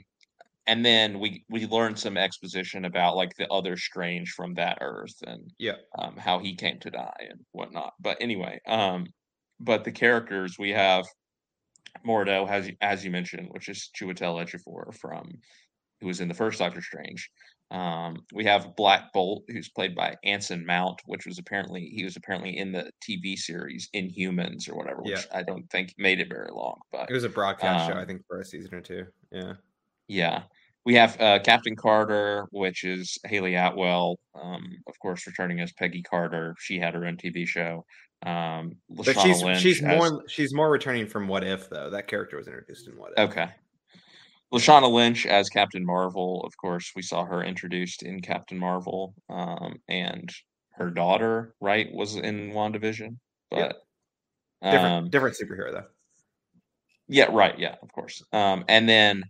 And 0.68 0.86
then 0.86 1.20
we 1.20 1.46
we 1.50 1.68
learned 1.68 2.00
some 2.00 2.18
exposition 2.18 2.86
about 2.86 3.16
like 3.16 3.36
the 3.38 3.48
other 3.50 3.78
Strange 3.78 4.32
from 4.32 4.56
that 4.56 4.80
Earth 4.82 5.16
and 5.26 5.54
Yeah. 5.60 5.78
um, 5.98 6.18
how 6.18 6.40
he 6.40 6.56
came 6.56 6.80
to 6.80 6.92
die 6.92 7.28
and 7.30 7.46
whatnot. 7.52 7.94
But 8.00 8.18
anyway, 8.22 8.60
um, 8.68 9.08
but 9.60 9.84
the 9.84 9.92
characters 9.92 10.58
we 10.60 10.72
have 10.72 11.06
Mordo, 12.06 12.48
as 12.50 12.70
as 12.82 13.04
you 13.06 13.12
mentioned, 13.12 13.48
which 13.52 13.70
is 13.70 13.90
Chiwetel 13.96 14.44
Ejiofor 14.44 14.94
from 14.98 15.40
who 16.02 16.08
was 16.08 16.20
in 16.22 16.28
the 16.28 16.34
first 16.34 16.60
Doctor 16.60 16.82
Strange. 16.82 17.30
Um, 17.72 18.26
we 18.32 18.46
have 18.46 18.76
Black 18.76 19.12
Bolt, 19.12 19.44
who's 19.48 19.70
played 19.70 19.96
by 19.96 20.16
Anson 20.24 20.66
Mount, 20.66 21.02
which 21.06 21.26
was 21.26 21.40
apparently 21.40 21.82
he 21.88 22.04
was 22.04 22.16
apparently 22.16 22.58
in 22.58 22.72
the 22.72 22.92
TV 23.02 23.36
series 23.36 23.90
Inhumans 23.96 24.70
or 24.70 24.76
whatever, 24.76 25.02
which 25.02 25.26
I 25.34 25.42
don't 25.42 25.68
think 25.72 25.94
made 25.98 26.20
it 26.20 26.30
very 26.30 26.52
long. 26.52 26.80
But 26.92 27.10
It 27.10 27.14
was 27.14 27.24
a 27.24 27.30
broadcast 27.30 27.88
show, 27.88 27.96
I 27.98 28.02
Um, 28.02 28.08
think, 28.08 28.22
for 28.28 28.40
a 28.40 28.46
season 28.46 28.76
or 28.76 28.82
two. 28.82 29.08
Yeah. 29.32 29.54
Yeah. 30.08 30.44
We 30.86 30.94
have 30.94 31.20
uh, 31.20 31.40
Captain 31.40 31.76
Carter, 31.76 32.46
which 32.52 32.84
is 32.84 33.18
Hayley 33.26 33.56
Atwell, 33.56 34.20
um, 34.36 34.78
of 34.88 35.00
course, 35.00 35.26
returning 35.26 35.60
as 35.60 35.74
Peggy 35.74 36.04
Carter. 36.04 36.56
She 36.60 36.78
had 36.78 36.94
her 36.94 37.08
own 37.08 37.18
TV 37.18 37.48
show. 37.48 37.84
Um, 38.26 38.78
But 38.90 39.18
she's 39.20 39.44
Lynch 39.44 39.60
she's 39.62 39.84
as- 39.84 39.98
more 39.98 40.24
she's 40.28 40.54
more 40.54 40.70
returning 40.70 41.08
from 41.08 41.28
What 41.28 41.44
If 41.44 41.70
though. 41.70 41.90
That 41.90 42.08
character 42.08 42.38
was 42.38 42.48
introduced 42.48 42.88
in 42.88 42.98
What 42.98 43.12
If. 43.18 43.30
okay. 43.30 43.50
Lashana 44.54 44.90
Lynch 44.92 45.26
as 45.26 45.50
Captain 45.50 45.86
Marvel. 45.86 46.42
Of 46.46 46.56
course, 46.58 46.92
we 46.96 47.02
saw 47.02 47.26
her 47.26 47.44
introduced 47.44 48.04
in 48.04 48.22
Captain 48.22 48.58
Marvel, 48.58 49.14
um, 49.30 49.82
and 49.90 50.30
her 50.76 50.90
daughter, 50.92 51.56
right, 51.60 51.92
was 51.94 52.16
in 52.16 52.52
WandaVision, 52.52 53.18
but. 53.52 53.82
Different, 54.64 54.86
um, 54.94 55.10
different 55.10 55.36
superhero 55.38 55.72
though. 55.74 55.86
yeah, 57.08 57.26
right, 57.32 57.58
yeah, 57.60 57.76
of 57.84 57.92
course. 57.92 58.24
Um, 58.32 58.64
and 58.68 58.88
then 58.90 59.24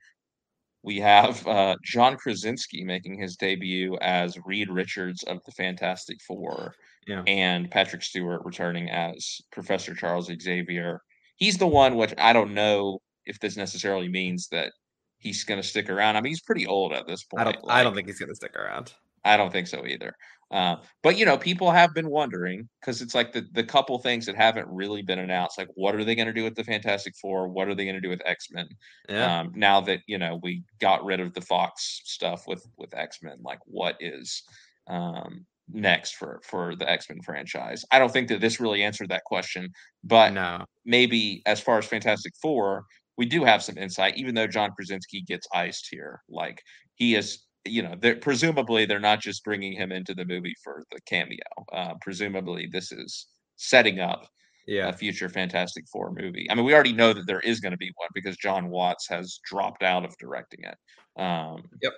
we 0.85 0.99
have 0.99 1.45
uh, 1.47 1.75
John 1.83 2.15
Krasinski 2.15 2.83
making 2.83 3.17
his 3.19 3.35
debut 3.35 3.97
as 4.01 4.37
Reed 4.45 4.69
Richards 4.69 5.23
of 5.23 5.39
the 5.45 5.51
Fantastic 5.51 6.17
Four, 6.27 6.73
Yeah. 7.07 7.23
and 7.27 7.69
Patrick 7.71 8.03
Stewart 8.03 8.41
returning 8.45 8.89
as 8.89 9.41
Professor 9.51 9.95
Charles 9.95 10.29
Xavier. 10.41 11.01
He's 11.37 11.57
the 11.57 11.67
one 11.67 11.95
which 11.95 12.13
I 12.17 12.31
don't 12.33 12.53
know 12.53 12.99
if 13.25 13.39
this 13.39 13.57
necessarily 13.57 14.07
means 14.07 14.47
that 14.49 14.71
he's 15.17 15.43
going 15.43 15.59
to 15.61 15.67
stick 15.67 15.89
around. 15.89 16.15
I 16.15 16.21
mean, 16.21 16.31
he's 16.31 16.41
pretty 16.41 16.67
old 16.67 16.93
at 16.93 17.07
this 17.07 17.23
point. 17.23 17.41
I 17.47 17.51
don't. 17.51 17.65
I 17.67 17.83
don't 17.83 17.95
think 17.95 18.07
he's 18.07 18.19
gonna 18.19 18.35
stick 18.35 18.55
around. 18.55 18.93
I 19.23 19.37
don't 19.37 19.51
think 19.51 19.65
so 19.67 19.85
either. 19.87 20.13
Uh, 20.55 20.77
but 21.03 21.17
you 21.17 21.25
know, 21.25 21.37
people 21.37 21.69
have 21.69 21.93
been 21.93 22.09
wondering 22.09 22.69
because 22.79 23.01
it's 23.01 23.13
like 23.13 23.33
the 23.33 23.45
the 23.51 23.63
couple 23.63 23.99
things 23.99 24.25
that 24.25 24.37
haven't 24.37 24.65
really 24.69 25.01
been 25.01 25.19
announced. 25.19 25.57
Like, 25.57 25.67
what 25.75 25.95
are 25.95 26.05
they 26.05 26.15
going 26.15 26.27
to 26.27 26.33
do 26.33 26.45
with 26.45 26.55
the 26.55 26.63
Fantastic 26.63 27.13
Four? 27.21 27.49
What 27.49 27.67
are 27.67 27.75
they 27.75 27.83
going 27.83 27.97
to 27.97 28.01
do 28.01 28.07
with 28.07 28.21
X 28.25 28.47
Men? 28.51 28.69
Yeah. 29.09 29.41
Um, 29.41 29.51
now 29.53 29.81
that 29.81 29.99
you 30.07 30.17
know 30.17 30.39
we 30.41 30.63
got 30.79 31.03
rid 31.03 31.19
of 31.19 31.33
the 31.33 31.41
Fox 31.41 32.01
stuff 32.05 32.47
with 32.47 32.65
with 32.77 32.95
X 32.95 33.19
Men, 33.21 33.39
like 33.43 33.59
what 33.65 33.97
is 33.99 34.43
um, 34.87 35.45
next 35.69 36.15
for 36.15 36.39
for 36.45 36.73
the 36.77 36.89
X 36.89 37.09
Men 37.09 37.21
franchise? 37.21 37.83
I 37.91 37.99
don't 37.99 38.13
think 38.13 38.29
that 38.29 38.39
this 38.39 38.61
really 38.61 38.81
answered 38.81 39.09
that 39.09 39.25
question, 39.25 39.67
but 40.05 40.31
no. 40.31 40.63
maybe 40.85 41.41
as 41.45 41.59
far 41.59 41.79
as 41.79 41.85
Fantastic 41.85 42.31
Four, 42.41 42.85
we 43.17 43.25
do 43.25 43.43
have 43.43 43.61
some 43.61 43.77
insight, 43.77 44.17
even 44.17 44.33
though 44.33 44.47
John 44.47 44.71
Krasinski 44.71 45.21
gets 45.21 45.49
iced 45.53 45.89
here. 45.91 46.21
Like 46.29 46.61
he 46.95 47.15
is, 47.15 47.44
you 47.65 47.81
know, 47.83 47.95
they're, 47.99 48.15
presumably 48.17 48.85
they're 48.85 48.99
not 48.99 49.21
just 49.21 49.43
bringing 49.43 49.73
him 49.73 49.91
into 49.91 50.13
the 50.13 50.25
movie 50.25 50.55
for 50.63 50.83
the 50.91 51.01
cameo. 51.01 51.39
Uh, 51.73 51.93
presumably, 52.01 52.67
this 52.71 52.91
is 52.91 53.27
setting 53.57 53.99
up 53.99 54.27
Yeah. 54.67 54.89
a 54.89 54.93
future 54.93 55.29
Fantastic 55.29 55.85
Four 55.91 56.11
movie. 56.11 56.47
I 56.49 56.55
mean, 56.55 56.65
we 56.65 56.73
already 56.73 56.93
know 56.93 57.13
that 57.13 57.27
there 57.27 57.39
is 57.41 57.59
going 57.59 57.71
to 57.71 57.77
be 57.77 57.91
one 57.95 58.09
because 58.13 58.37
John 58.37 58.69
Watts 58.69 59.07
has 59.09 59.39
dropped 59.45 59.83
out 59.83 60.05
of 60.05 60.15
directing 60.17 60.63
it. 60.63 60.77
Um, 61.21 61.63
Yep. 61.81 61.93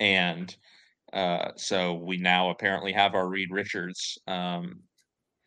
And 0.00 0.56
uh, 1.12 1.50
so 1.56 1.94
we 1.94 2.16
now 2.16 2.50
apparently 2.50 2.92
have 2.92 3.14
our 3.14 3.28
Reed 3.28 3.50
Richards. 3.52 4.18
Um, 4.26 4.80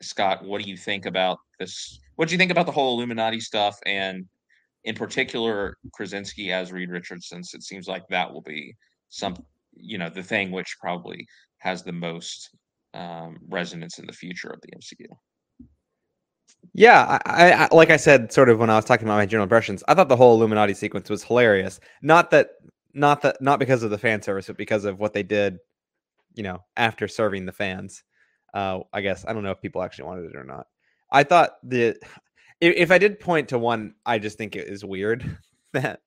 Scott, 0.01 0.45
what 0.45 0.61
do 0.63 0.69
you 0.69 0.77
think 0.77 1.05
about 1.05 1.39
this? 1.59 1.99
What 2.15 2.29
do 2.29 2.33
you 2.33 2.37
think 2.37 2.51
about 2.51 2.65
the 2.65 2.71
whole 2.71 2.95
Illuminati 2.97 3.39
stuff, 3.41 3.77
and 3.85 4.25
in 4.85 4.95
particular 4.95 5.75
Krasinski 5.93 6.51
as 6.53 6.71
Reed 6.71 6.89
Richards? 6.89 7.27
Since 7.27 7.53
it 7.53 7.63
seems 7.63 7.87
like 7.87 8.07
that 8.09 8.31
will 8.31 8.41
be 8.41 8.73
some, 9.09 9.35
you 9.73 9.97
know, 9.97 10.09
the 10.09 10.23
thing 10.23 10.51
which 10.51 10.77
probably 10.79 11.27
has 11.59 11.83
the 11.83 11.91
most 11.91 12.49
um, 12.93 13.37
resonance 13.49 13.99
in 13.99 14.05
the 14.05 14.13
future 14.13 14.49
of 14.49 14.59
the 14.61 14.69
MCU. 14.77 15.07
Yeah, 16.73 17.19
I, 17.25 17.51
I, 17.51 17.75
like 17.75 17.89
I 17.89 17.97
said, 17.97 18.31
sort 18.31 18.49
of 18.49 18.59
when 18.59 18.69
I 18.69 18.75
was 18.75 18.85
talking 18.85 19.07
about 19.07 19.17
my 19.17 19.25
general 19.25 19.43
impressions, 19.43 19.83
I 19.87 19.93
thought 19.93 20.09
the 20.09 20.15
whole 20.15 20.35
Illuminati 20.35 20.73
sequence 20.73 21.09
was 21.09 21.23
hilarious. 21.23 21.79
Not 22.01 22.31
that, 22.31 22.49
not 22.93 23.21
that, 23.21 23.41
not 23.41 23.59
because 23.59 23.83
of 23.83 23.91
the 23.91 23.97
fan 23.97 24.21
service, 24.21 24.47
but 24.47 24.57
because 24.57 24.85
of 24.85 24.99
what 24.99 25.13
they 25.13 25.23
did, 25.23 25.57
you 26.35 26.43
know, 26.43 26.59
after 26.75 27.07
serving 27.07 27.45
the 27.45 27.51
fans. 27.51 28.03
Uh, 28.53 28.79
I 28.93 29.01
guess 29.01 29.25
I 29.27 29.33
don't 29.33 29.43
know 29.43 29.51
if 29.51 29.61
people 29.61 29.83
actually 29.83 30.05
wanted 30.05 30.31
it 30.31 30.35
or 30.35 30.43
not. 30.43 30.67
I 31.11 31.23
thought 31.23 31.51
the, 31.63 31.95
if, 32.59 32.75
if 32.75 32.91
I 32.91 32.97
did 32.97 33.19
point 33.19 33.49
to 33.49 33.59
one, 33.59 33.95
I 34.05 34.19
just 34.19 34.37
think 34.37 34.55
it 34.55 34.67
is 34.67 34.83
weird 34.83 35.37
that 35.73 36.01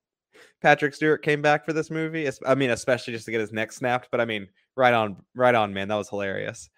Patrick 0.61 0.95
Stewart 0.95 1.23
came 1.23 1.43
back 1.43 1.65
for 1.65 1.73
this 1.73 1.91
movie. 1.91 2.29
I 2.47 2.55
mean, 2.55 2.71
especially 2.71 3.13
just 3.13 3.27
to 3.27 3.31
get 3.31 3.41
his 3.41 3.53
neck 3.53 3.73
snapped. 3.73 4.09
But 4.11 4.21
I 4.21 4.25
mean, 4.25 4.49
right 4.77 4.95
on, 4.95 5.17
right 5.35 5.55
on, 5.55 5.73
man. 5.75 5.89
That 5.89 5.97
was 5.97 6.09
hilarious. 6.09 6.69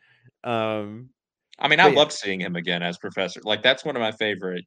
Um, 0.44 1.10
I 1.58 1.68
mean, 1.68 1.80
I 1.80 1.88
yeah. 1.88 1.94
loved 1.94 2.12
seeing 2.12 2.40
him 2.40 2.56
again 2.56 2.82
as 2.82 2.98
Professor. 2.98 3.40
Like 3.44 3.62
that's 3.62 3.84
one 3.84 3.96
of 3.96 4.00
my 4.00 4.12
favorite 4.12 4.64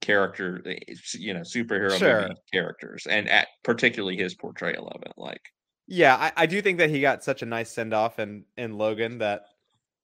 character, 0.00 0.62
eh, 0.66 0.94
you 1.14 1.34
know, 1.34 1.40
superhero 1.40 1.96
Sure. 1.98 2.22
movie 2.22 2.34
characters, 2.52 3.06
and 3.08 3.28
at, 3.28 3.48
particularly 3.64 4.16
his 4.16 4.34
portrayal 4.34 4.88
of 4.88 5.02
it. 5.02 5.12
Like, 5.16 5.40
Yeah, 5.86 6.16
I, 6.16 6.32
I 6.36 6.46
do 6.46 6.60
think 6.62 6.78
that 6.78 6.90
he 6.90 7.00
got 7.00 7.24
such 7.24 7.42
a 7.42 7.46
nice 7.46 7.70
send 7.70 7.94
off 7.94 8.18
in 8.18 8.44
in 8.56 8.76
Logan 8.76 9.18
that, 9.18 9.42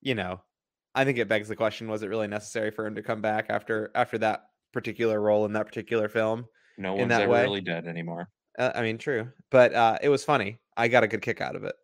you 0.00 0.14
know, 0.14 0.40
I 0.94 1.04
think 1.04 1.18
it 1.18 1.28
begs 1.28 1.48
the 1.48 1.56
question: 1.56 1.88
Was 1.88 2.02
it 2.02 2.08
really 2.08 2.28
necessary 2.28 2.70
for 2.70 2.86
him 2.86 2.94
to 2.94 3.02
come 3.02 3.20
back 3.20 3.46
after 3.50 3.90
after 3.94 4.18
that 4.18 4.44
particular 4.72 5.20
role 5.20 5.44
in 5.44 5.52
that 5.54 5.66
particular 5.66 6.08
film? 6.08 6.46
No 6.78 6.94
one's 6.94 7.08
that 7.08 7.22
ever 7.22 7.32
way. 7.32 7.42
really 7.42 7.60
dead 7.60 7.86
anymore. 7.86 8.28
Uh, 8.58 8.72
I 8.74 8.82
mean, 8.82 8.98
true, 8.98 9.28
but 9.50 9.74
uh, 9.74 9.98
it 10.02 10.08
was 10.08 10.24
funny. 10.24 10.58
I 10.76 10.88
got 10.88 11.02
a 11.02 11.08
good 11.08 11.22
kick 11.22 11.40
out 11.40 11.56
of 11.56 11.64
it, 11.64 11.74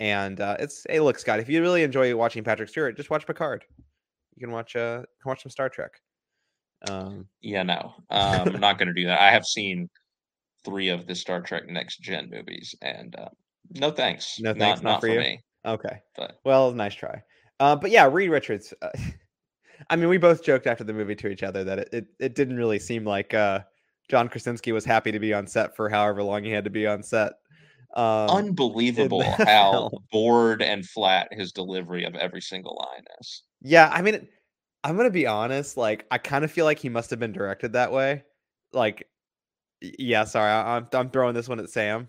and 0.00 0.40
uh, 0.40 0.56
it's 0.58 0.84
hey, 0.88 1.00
look, 1.00 1.18
Scott, 1.18 1.40
if 1.40 1.48
you 1.48 1.60
really 1.60 1.82
enjoy 1.82 2.14
watching 2.16 2.44
Patrick 2.44 2.68
Stewart, 2.68 2.96
just 2.96 3.10
watch 3.10 3.26
Picard. 3.26 3.64
You 4.36 4.46
can 4.46 4.52
watch 4.52 4.76
uh, 4.76 5.02
watch 5.24 5.42
some 5.42 5.50
Star 5.50 5.68
Trek. 5.68 5.92
Um, 6.88 7.26
Yeah, 7.40 7.62
no, 7.62 7.94
um, 8.10 8.48
I'm 8.54 8.60
not 8.60 8.78
going 8.78 8.88
to 8.88 8.94
do 8.94 9.06
that. 9.06 9.20
I 9.20 9.30
have 9.30 9.46
seen 9.46 9.88
three 10.64 10.88
of 10.88 11.06
the 11.06 11.14
Star 11.14 11.40
Trek 11.40 11.68
Next 11.68 12.00
Gen 12.00 12.30
movies, 12.30 12.74
and 12.82 13.14
uh, 13.16 13.28
no 13.70 13.90
thanks. 13.90 14.38
No 14.40 14.54
thanks, 14.54 14.82
not 14.82 15.00
for 15.00 15.08
you? 15.08 15.20
me. 15.20 15.40
okay, 15.64 16.00
But 16.16 16.38
Well, 16.44 16.72
nice 16.72 16.94
try. 16.94 17.22
Uh, 17.60 17.76
but 17.76 17.90
yeah, 17.90 18.08
Reed 18.10 18.30
Richards. 18.30 18.74
Uh, 18.80 18.90
I 19.90 19.96
mean, 19.96 20.08
we 20.08 20.18
both 20.18 20.44
joked 20.44 20.66
after 20.66 20.84
the 20.84 20.92
movie 20.92 21.16
to 21.16 21.28
each 21.28 21.42
other 21.42 21.64
that 21.64 21.78
it, 21.80 21.88
it, 21.92 22.06
it 22.20 22.34
didn't 22.34 22.56
really 22.56 22.78
seem 22.78 23.04
like 23.04 23.34
uh, 23.34 23.60
John 24.10 24.28
Krasinski 24.28 24.72
was 24.72 24.84
happy 24.84 25.12
to 25.12 25.18
be 25.18 25.32
on 25.32 25.46
set 25.46 25.74
for 25.76 25.88
however 25.88 26.22
long 26.22 26.44
he 26.44 26.50
had 26.50 26.64
to 26.64 26.70
be 26.70 26.86
on 26.86 27.02
set. 27.02 27.32
Um, 27.94 28.28
unbelievable 28.28 29.22
how 29.22 29.90
bored 30.12 30.62
and 30.62 30.84
flat 30.84 31.28
his 31.30 31.52
delivery 31.52 32.04
of 32.04 32.14
every 32.16 32.40
single 32.40 32.76
line 32.92 33.04
is. 33.20 33.42
yeah, 33.62 33.88
I 33.92 34.02
mean, 34.02 34.28
I'm 34.82 34.96
gonna 34.96 35.10
be 35.10 35.26
honest. 35.26 35.76
Like, 35.76 36.04
I 36.10 36.18
kind 36.18 36.44
of 36.44 36.50
feel 36.50 36.64
like 36.64 36.78
he 36.78 36.88
must 36.88 37.10
have 37.10 37.20
been 37.20 37.32
directed 37.32 37.74
that 37.74 37.92
way. 37.92 38.24
Like, 38.72 39.08
yeah, 39.80 40.24
sorry, 40.24 40.50
I, 40.50 40.76
I'm 40.76 40.88
I'm 40.92 41.10
throwing 41.10 41.34
this 41.34 41.48
one 41.48 41.60
at 41.60 41.70
Sam. 41.70 42.08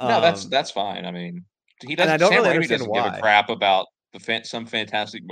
No, 0.00 0.20
that's 0.20 0.44
Um, 0.44 0.50
that's 0.50 0.70
fine. 0.70 1.06
I 1.06 1.10
mean, 1.10 1.44
he 1.86 1.96
doesn't. 1.96 2.12
I 2.12 2.16
don't 2.16 2.30
Sam 2.30 2.38
really 2.42 2.50
Raimi 2.50 2.54
understand 2.56 2.80
doesn't 2.80 2.92
give 2.92 3.04
why. 3.04 3.16
a 3.16 3.20
crap 3.20 3.48
about 3.48 3.86
the 4.12 4.20
fan, 4.20 4.44
some 4.44 4.66
fantastic 4.66 5.22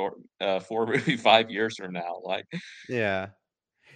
uh, 0.41 0.61
four 0.61 0.87
movie 0.93 1.17
five 1.17 1.51
years 1.51 1.77
from 1.77 1.93
now. 1.93 2.21
Like, 2.23 2.45
Yeah. 2.89 3.29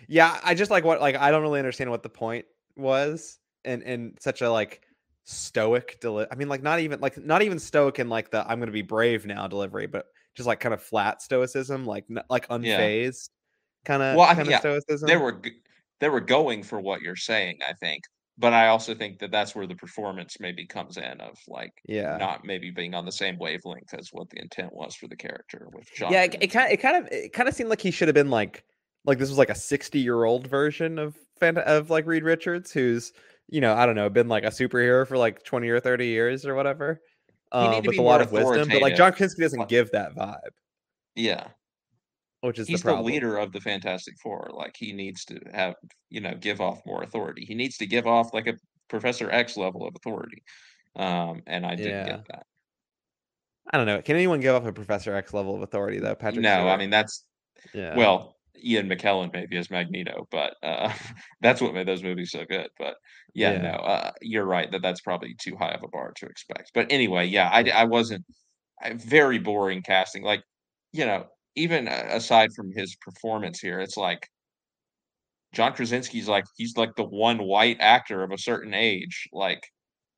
Yeah, 0.08 0.38
I 0.42 0.54
just 0.54 0.70
like 0.70 0.84
what 0.84 1.00
like 1.00 1.16
I 1.16 1.30
don't 1.30 1.42
really 1.42 1.58
understand 1.58 1.90
what 1.90 2.02
the 2.02 2.08
point 2.08 2.46
was 2.76 3.38
and 3.64 3.82
and 3.82 4.16
such 4.20 4.42
a 4.42 4.50
like 4.50 4.82
stoic 5.24 5.98
deli- 6.00 6.26
I 6.30 6.34
mean 6.36 6.48
like 6.48 6.62
not 6.62 6.78
even 6.80 7.00
like 7.00 7.18
not 7.18 7.42
even 7.42 7.58
stoic 7.58 7.98
in 7.98 8.08
like 8.08 8.30
the 8.30 8.42
I'm 8.48 8.58
going 8.58 8.66
to 8.68 8.72
be 8.72 8.82
brave 8.82 9.26
now 9.26 9.46
delivery, 9.48 9.86
but 9.86 10.06
just 10.34 10.46
like 10.46 10.60
kind 10.60 10.74
of 10.74 10.82
flat 10.82 11.22
stoicism, 11.22 11.84
like 11.84 12.04
n- 12.10 12.22
like 12.30 12.46
Yeah. 12.50 12.58
unfazed 12.58 13.30
kind 13.84 14.02
of 14.02 14.16
Well, 14.16 14.26
kind 14.28 14.40
of 14.40 14.48
yeah, 14.48 14.60
stoicism. 14.60 15.06
they 15.06 15.16
were 15.16 15.32
g- 15.40 15.60
they 16.00 16.08
were 16.08 16.20
going 16.20 16.62
for 16.62 16.80
what 16.80 17.00
you're 17.00 17.16
saying. 17.16 17.58
I 17.66 17.72
think, 17.72 18.02
but 18.38 18.52
I 18.52 18.68
also 18.68 18.94
think 18.94 19.18
that 19.20 19.30
that's 19.32 19.54
where 19.54 19.66
the 19.66 19.74
performance 19.74 20.38
maybe 20.38 20.66
comes 20.66 20.96
in 20.98 21.20
of 21.20 21.38
like 21.48 21.72
yeah. 21.86 22.16
not 22.18 22.44
maybe 22.44 22.70
being 22.70 22.94
on 22.94 23.04
the 23.06 23.12
same 23.12 23.38
wavelength 23.38 23.94
as 23.94 24.10
what 24.12 24.28
the 24.30 24.38
intent 24.40 24.72
was 24.74 24.94
for 24.94 25.08
the 25.08 25.16
character 25.16 25.68
with 25.72 25.90
John. 25.96 26.12
Yeah, 26.12 26.24
it, 26.24 26.48
kind 26.52 26.70
it 26.70 26.76
kind 26.76 26.96
of 27.04 27.10
it 27.12 27.32
kind 27.32 27.48
of 27.48 27.54
seemed 27.54 27.70
like 27.70 27.80
he 27.80 27.90
should 27.90 28.08
have 28.08 28.14
been 28.14 28.30
like 28.30 28.62
like 29.06 29.18
this 29.18 29.28
was 29.28 29.38
like 29.38 29.50
a 29.50 29.54
60 29.54 29.98
year 29.98 30.24
old 30.24 30.46
version 30.46 30.98
of 30.98 31.16
Fant- 31.40 31.58
of 31.58 31.90
like 31.90 32.06
Reed 32.06 32.24
Richards 32.24 32.72
who's 32.72 33.12
you 33.48 33.60
know, 33.60 33.74
I 33.74 33.86
don't 33.86 33.94
know, 33.94 34.10
been 34.10 34.28
like 34.28 34.44
a 34.44 34.48
superhero 34.48 35.06
for 35.06 35.16
like 35.16 35.44
20 35.44 35.68
or 35.68 35.78
30 35.78 36.06
years 36.06 36.44
or 36.44 36.54
whatever. 36.54 37.00
Um, 37.52 37.80
with 37.84 37.96
a 37.96 38.02
lot 38.02 38.20
of 38.20 38.32
wisdom, 38.32 38.68
but 38.68 38.82
like. 38.82 38.96
John 38.96 39.12
Krasinski 39.12 39.42
doesn't 39.42 39.68
give 39.68 39.88
that 39.92 40.16
vibe, 40.16 40.50
yeah, 41.14 41.46
which 42.40 42.58
is 42.58 42.66
he's 42.66 42.82
the 42.82 42.96
the, 42.96 43.02
leader 43.02 43.36
of 43.36 43.52
the 43.52 43.60
Fantastic 43.60 44.18
Four. 44.20 44.50
Like 44.52 44.74
he 44.76 44.92
needs 44.92 45.24
to 45.26 45.38
have 45.54 45.76
you 46.10 46.20
know 46.20 46.34
give 46.34 46.60
off 46.60 46.80
more 46.84 47.04
authority. 47.04 47.44
He 47.44 47.54
needs 47.54 47.76
to 47.78 47.86
give 47.86 48.08
off 48.08 48.34
like 48.34 48.48
a 48.48 48.54
Professor 48.88 49.30
X 49.30 49.56
level 49.56 49.86
of 49.86 49.94
authority. 49.94 50.42
Um, 50.96 51.42
and 51.46 51.64
I 51.64 51.76
didn't 51.76 51.92
Yeah. 51.92 52.04
get 52.04 52.26
that. 52.28 52.46
I 53.72 53.76
don't 53.76 53.86
know. 53.86 54.02
Can 54.02 54.16
anyone 54.16 54.40
give 54.40 54.54
off 54.56 54.66
a 54.66 54.72
Professor 54.72 55.14
X 55.14 55.32
level 55.32 55.54
of 55.54 55.62
authority 55.62 56.00
though? 56.00 56.16
Patrick. 56.16 56.42
no, 56.42 56.68
I 56.68 56.76
mean 56.76 56.90
that's 56.90 57.24
yeah. 57.74 57.96
well 57.96 58.35
ian 58.64 58.88
mckellen 58.88 59.32
maybe 59.32 59.56
as 59.56 59.70
magneto 59.70 60.26
but 60.30 60.54
uh 60.62 60.92
that's 61.40 61.60
what 61.60 61.74
made 61.74 61.86
those 61.88 62.02
movies 62.02 62.30
so 62.30 62.44
good 62.44 62.68
but 62.78 62.96
yeah, 63.34 63.52
Yeah. 63.52 63.58
no 63.58 63.68
uh 63.70 64.12
you're 64.22 64.44
right 64.46 64.70
that 64.72 64.82
that's 64.82 65.00
probably 65.00 65.34
too 65.40 65.56
high 65.56 65.72
of 65.72 65.82
a 65.82 65.88
bar 65.88 66.12
to 66.16 66.26
expect 66.26 66.70
but 66.74 66.86
anyway 66.90 67.26
yeah 67.26 67.50
i, 67.52 67.62
I 67.70 67.84
wasn't 67.84 68.24
I, 68.82 68.94
very 68.94 69.38
boring 69.38 69.82
casting 69.82 70.22
like 70.24 70.42
you 70.92 71.06
know 71.06 71.26
even 71.56 71.88
uh, 71.88 72.06
aside 72.10 72.50
from 72.56 72.72
his 72.72 72.96
performance 72.96 73.60
here 73.60 73.80
it's 73.80 73.96
like 73.96 74.28
john 75.52 75.72
krasinski's 75.72 76.28
like 76.28 76.44
he's 76.56 76.76
like 76.76 76.94
the 76.96 77.04
one 77.04 77.38
white 77.44 77.76
actor 77.80 78.22
of 78.22 78.30
a 78.32 78.38
certain 78.38 78.74
age 78.74 79.28
like 79.32 79.60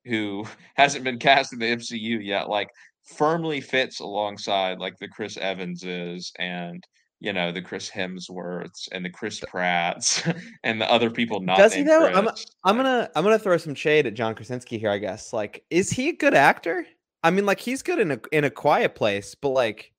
who 0.07 0.47
hasn't 0.77 1.05
been 1.05 1.19
cast 1.19 1.53
in 1.53 1.59
the 1.59 1.67
mcu 1.67 2.25
yet 2.25 2.49
like 2.49 2.69
firmly 3.17 3.61
fits 3.61 4.01
alongside 4.01 4.79
like 4.79 4.95
the 5.01 5.09
chris 5.09 5.37
evanses 5.41 6.33
and 6.39 6.85
you 7.21 7.33
know 7.33 7.51
the 7.53 7.63
Chris 7.63 7.91
Hemsworths 7.91 8.89
and 8.93 9.05
the 9.05 9.11
Chris 9.11 9.41
Pratts 9.41 10.23
and 10.65 10.81
the 10.81 10.91
other 10.91 11.11
people 11.11 11.41
not. 11.41 11.59
Does 11.59 11.75
he 11.75 11.83
though? 11.83 12.07
I'm- 12.07 12.29
I'm 12.65 12.77
gonna 12.77 13.11
I'm 13.17 13.25
gonna 13.25 13.39
throw 13.39 13.57
some 13.57 13.75
shade 13.75 14.07
at 14.07 14.15
John 14.15 14.35
Krasinski 14.35 14.79
here. 14.79 14.91
I 14.91 14.99
guess. 14.99 15.33
Like, 15.33 15.65
is 15.71 15.91
he 15.91 16.09
a 16.11 16.17
good 16.17 16.35
actor? 16.35 16.87
I 17.23 17.31
mean, 17.31 17.47
like 17.47 17.61
he's 17.61 17.83
good 17.83 17.99
in 17.99 18.13
a 18.13 18.21
in 18.33 18.45
a 18.45 18.51
quiet 18.51 18.95
place, 18.95 19.35
but 19.35 19.51
like 19.51 19.93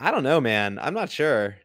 I 0.00 0.10
don't 0.10 0.22
know, 0.22 0.40
man. 0.40 0.78
I'm 0.80 0.94
not 0.94 1.10
sure. 1.10 1.56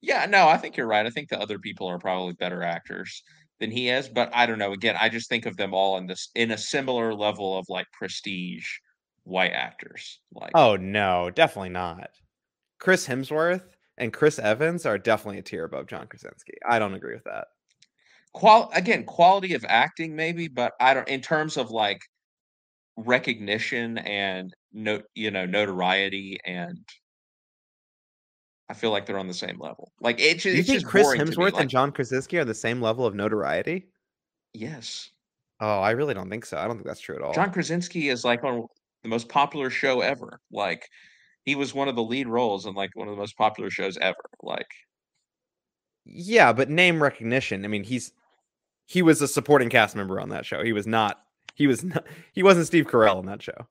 Yeah, 0.00 0.26
no, 0.26 0.48
I 0.48 0.56
think 0.58 0.76
you're 0.76 0.86
right. 0.86 1.06
I 1.06 1.10
think 1.10 1.28
the 1.28 1.40
other 1.40 1.58
people 1.58 1.86
are 1.86 1.98
probably 1.98 2.34
better 2.34 2.62
actors 2.62 3.22
than 3.60 3.70
he 3.70 3.88
is, 3.88 4.08
but 4.08 4.28
I 4.34 4.44
don't 4.46 4.58
know. 4.58 4.72
Again, 4.72 4.96
I 5.00 5.08
just 5.08 5.28
think 5.28 5.46
of 5.46 5.56
them 5.56 5.72
all 5.72 5.96
in 5.98 6.06
this 6.06 6.30
in 6.34 6.50
a 6.50 6.58
similar 6.58 7.14
level 7.14 7.56
of 7.56 7.64
like 7.68 7.86
prestige 7.92 8.66
white 9.22 9.52
actors. 9.52 10.18
Like, 10.32 10.50
oh 10.54 10.76
no, 10.76 11.30
definitely 11.30 11.70
not. 11.70 12.10
Chris 12.84 13.08
Hemsworth 13.08 13.62
and 13.96 14.12
Chris 14.12 14.38
Evans 14.38 14.84
are 14.84 14.98
definitely 14.98 15.38
a 15.38 15.42
tier 15.42 15.64
above 15.64 15.86
John 15.86 16.06
Krasinski. 16.06 16.52
I 16.68 16.78
don't 16.78 16.92
agree 16.92 17.14
with 17.14 17.24
that. 17.24 17.46
Qual 18.34 18.70
again, 18.74 19.04
quality 19.04 19.54
of 19.54 19.64
acting 19.66 20.14
maybe, 20.14 20.48
but 20.48 20.74
I 20.80 20.92
don't 20.92 21.08
in 21.08 21.22
terms 21.22 21.56
of 21.56 21.70
like 21.70 22.02
recognition 22.98 23.96
and 23.96 24.52
no, 24.74 25.00
you 25.14 25.30
know, 25.30 25.46
notoriety 25.46 26.38
and 26.44 26.78
I 28.68 28.74
feel 28.74 28.90
like 28.90 29.06
they're 29.06 29.18
on 29.18 29.28
the 29.28 29.32
same 29.32 29.58
level. 29.58 29.90
Like 30.02 30.20
it 30.20 30.34
just, 30.34 30.44
you 30.46 30.58
it's 30.60 30.68
think 30.68 30.80
just 30.82 30.90
Chris 30.90 31.06
Hemsworth 31.08 31.52
like- 31.52 31.62
and 31.62 31.70
John 31.70 31.90
Krasinski 31.90 32.36
are 32.36 32.44
the 32.44 32.54
same 32.54 32.82
level 32.82 33.06
of 33.06 33.14
notoriety? 33.14 33.86
yes, 34.52 35.10
Oh, 35.60 35.80
I 35.80 35.92
really 35.92 36.12
don't 36.12 36.28
think 36.28 36.44
so. 36.44 36.58
I 36.58 36.66
don't 36.66 36.76
think 36.76 36.86
that's 36.86 37.00
true 37.00 37.16
at 37.16 37.22
all. 37.22 37.32
John 37.32 37.50
Krasinski 37.50 38.10
is 38.10 38.24
like 38.26 38.44
on 38.44 38.66
the 39.02 39.08
most 39.08 39.28
popular 39.30 39.70
show 39.70 40.02
ever. 40.02 40.40
Like 40.52 40.86
he 41.44 41.54
was 41.54 41.74
one 41.74 41.88
of 41.88 41.94
the 41.96 42.02
lead 42.02 42.26
roles 42.28 42.66
in 42.66 42.74
like 42.74 42.90
one 42.94 43.08
of 43.08 43.14
the 43.14 43.20
most 43.20 43.36
popular 43.36 43.70
shows 43.70 43.96
ever. 43.98 44.16
Like 44.42 44.68
yeah, 46.06 46.52
but 46.52 46.68
name 46.70 47.02
recognition. 47.02 47.64
I 47.64 47.68
mean, 47.68 47.84
he's 47.84 48.12
he 48.86 49.02
was 49.02 49.22
a 49.22 49.28
supporting 49.28 49.70
cast 49.70 49.96
member 49.96 50.20
on 50.20 50.28
that 50.30 50.44
show. 50.46 50.62
He 50.62 50.72
was 50.72 50.86
not. 50.86 51.20
He 51.54 51.66
was 51.66 51.82
not. 51.84 52.04
He 52.32 52.42
wasn't 52.42 52.66
Steve 52.66 52.86
Carell 52.86 53.16
on 53.16 53.26
that 53.26 53.42
show. 53.42 53.66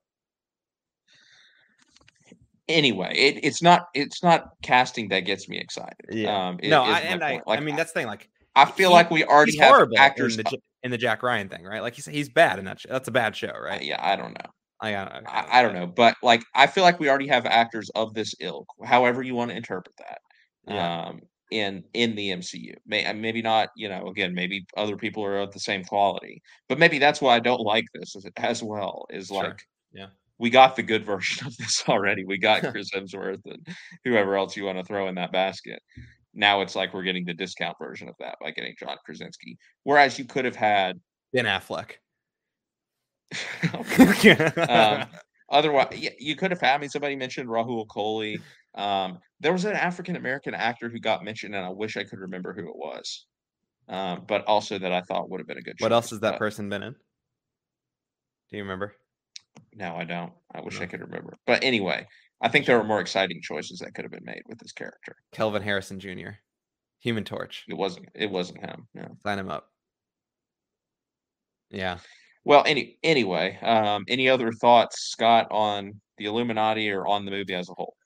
anyway, 2.68 3.12
it, 3.14 3.44
it's 3.44 3.62
not 3.62 3.88
it's 3.94 4.22
not 4.22 4.50
casting 4.62 5.08
that 5.08 5.20
gets 5.20 5.48
me 5.48 5.58
excited. 5.58 5.94
Yeah. 6.10 6.48
Um, 6.48 6.58
i- 6.62 6.68
no, 6.68 6.82
I, 6.82 6.98
and 7.00 7.22
I. 7.22 7.40
Like, 7.46 7.58
I 7.58 7.62
mean, 7.62 7.76
that's 7.76 7.92
the 7.92 8.00
thing. 8.00 8.06
Like, 8.06 8.28
I 8.56 8.64
feel 8.64 8.90
he- 8.90 8.94
like 8.94 9.10
we 9.10 9.24
already 9.24 9.56
have 9.58 9.88
actors. 9.96 10.38
in 10.38 10.44
the, 10.44 10.58
in 10.82 10.90
the 10.90 10.98
Jack 10.98 11.22
Ryan 11.22 11.48
thing, 11.48 11.64
right? 11.64 11.82
Like 11.82 11.94
he's 11.94 12.06
he's 12.06 12.28
bad 12.28 12.58
in 12.58 12.64
that. 12.66 12.80
Show. 12.80 12.88
That's 12.90 13.08
a 13.08 13.12
bad 13.12 13.36
show, 13.36 13.52
uh, 13.54 13.60
right? 13.60 13.82
yeah, 13.82 13.98
I 14.00 14.16
don't 14.16 14.32
know. 14.32 14.50
I, 14.84 14.94
I, 14.94 15.22
I, 15.26 15.58
I 15.58 15.62
don't 15.62 15.74
know, 15.74 15.86
but 15.86 16.16
like 16.22 16.42
I 16.54 16.66
feel 16.66 16.84
like 16.84 17.00
we 17.00 17.08
already 17.08 17.28
have 17.28 17.46
actors 17.46 17.90
of 17.94 18.14
this 18.14 18.34
ilk, 18.40 18.66
however 18.84 19.22
you 19.22 19.34
want 19.34 19.50
to 19.50 19.56
interpret 19.56 19.94
that. 19.98 20.18
Yeah. 20.66 21.02
Um, 21.08 21.20
in 21.50 21.84
in 21.92 22.14
the 22.16 22.30
MCU, 22.30 22.74
May, 22.86 23.10
maybe 23.12 23.42
not. 23.42 23.68
You 23.76 23.88
know, 23.88 24.08
again, 24.08 24.34
maybe 24.34 24.66
other 24.76 24.96
people 24.96 25.24
are 25.24 25.38
of 25.38 25.52
the 25.52 25.60
same 25.60 25.84
quality, 25.84 26.42
but 26.68 26.78
maybe 26.78 26.98
that's 26.98 27.20
why 27.20 27.36
I 27.36 27.40
don't 27.40 27.60
like 27.60 27.84
this 27.94 28.16
as, 28.16 28.26
as 28.36 28.62
well. 28.62 29.06
Is 29.10 29.28
Sure. 29.28 29.44
like, 29.44 29.60
Yeah. 29.92 30.06
we 30.38 30.50
got 30.50 30.74
the 30.74 30.82
good 30.82 31.04
version 31.04 31.46
of 31.46 31.56
this 31.58 31.84
already. 31.88 32.24
We 32.24 32.38
got 32.38 32.62
Chris 32.72 32.90
Hemsworth 32.92 33.42
and 33.44 33.66
whoever 34.04 34.36
else 34.36 34.56
you 34.56 34.64
want 34.64 34.78
to 34.78 34.84
throw 34.84 35.06
in 35.08 35.14
that 35.16 35.32
basket. 35.32 35.80
Now 36.32 36.62
it's 36.62 36.74
like 36.74 36.92
we're 36.92 37.04
getting 37.04 37.24
the 37.26 37.34
discount 37.34 37.76
version 37.78 38.08
of 38.08 38.14
that 38.18 38.36
by 38.40 38.50
getting 38.50 38.74
John 38.78 38.96
Krasinski. 39.04 39.56
Whereas 39.84 40.18
you 40.18 40.24
could 40.24 40.44
have 40.46 40.56
had 40.56 40.98
Ben 41.32 41.44
Affleck. 41.44 41.92
um, 44.68 45.06
otherwise, 45.48 45.88
yeah, 45.96 46.10
you 46.18 46.36
could 46.36 46.50
have 46.50 46.60
had. 46.60 46.80
me. 46.80 46.88
somebody 46.88 47.16
mentioned 47.16 47.48
Rahul 47.48 47.86
Kohli. 47.86 48.40
Um, 48.74 49.18
there 49.40 49.52
was 49.52 49.64
an 49.64 49.74
African 49.74 50.16
American 50.16 50.54
actor 50.54 50.88
who 50.88 50.98
got 50.98 51.24
mentioned, 51.24 51.54
and 51.54 51.64
I 51.64 51.70
wish 51.70 51.96
I 51.96 52.04
could 52.04 52.18
remember 52.18 52.52
who 52.52 52.68
it 52.68 52.76
was. 52.76 53.26
Um, 53.88 54.24
but 54.26 54.44
also 54.46 54.78
that 54.78 54.92
I 54.92 55.02
thought 55.02 55.28
would 55.28 55.40
have 55.40 55.46
been 55.46 55.58
a 55.58 55.62
good. 55.62 55.76
what 55.78 55.92
else 55.92 56.10
has 56.10 56.20
that 56.20 56.32
but 56.32 56.38
person 56.38 56.68
been 56.68 56.82
in? 56.82 56.94
Do 58.50 58.56
you 58.56 58.62
remember? 58.62 58.94
No, 59.74 59.94
I 59.94 60.04
don't. 60.04 60.32
I 60.54 60.60
wish 60.60 60.80
I 60.80 60.86
could 60.86 61.00
remember. 61.00 61.34
But 61.46 61.62
anyway, 61.62 62.06
I 62.40 62.48
think 62.48 62.66
there 62.66 62.78
were 62.78 62.84
more 62.84 63.00
exciting 63.00 63.40
choices 63.42 63.78
that 63.80 63.94
could 63.94 64.04
have 64.04 64.12
been 64.12 64.24
made 64.24 64.42
with 64.46 64.58
this 64.58 64.72
character. 64.72 65.16
Kelvin 65.32 65.62
Harrison 65.62 66.00
Jr. 66.00 66.30
Human 67.00 67.24
Torch. 67.24 67.64
It 67.68 67.76
wasn't. 67.76 68.08
It 68.14 68.30
wasn't 68.30 68.60
him. 68.60 68.88
No. 68.94 69.16
Sign 69.24 69.38
him 69.38 69.50
up. 69.50 69.68
Yeah. 71.70 71.98
Well, 72.44 72.62
any 72.66 72.98
anyway, 73.02 73.58
um, 73.62 74.04
any 74.08 74.28
other 74.28 74.52
thoughts, 74.52 75.02
Scott, 75.02 75.48
on 75.50 76.00
the 76.18 76.26
Illuminati 76.26 76.90
or 76.90 77.06
on 77.06 77.24
the 77.24 77.30
movie 77.30 77.54
as 77.54 77.68
a 77.68 77.74
whole? 77.74 77.96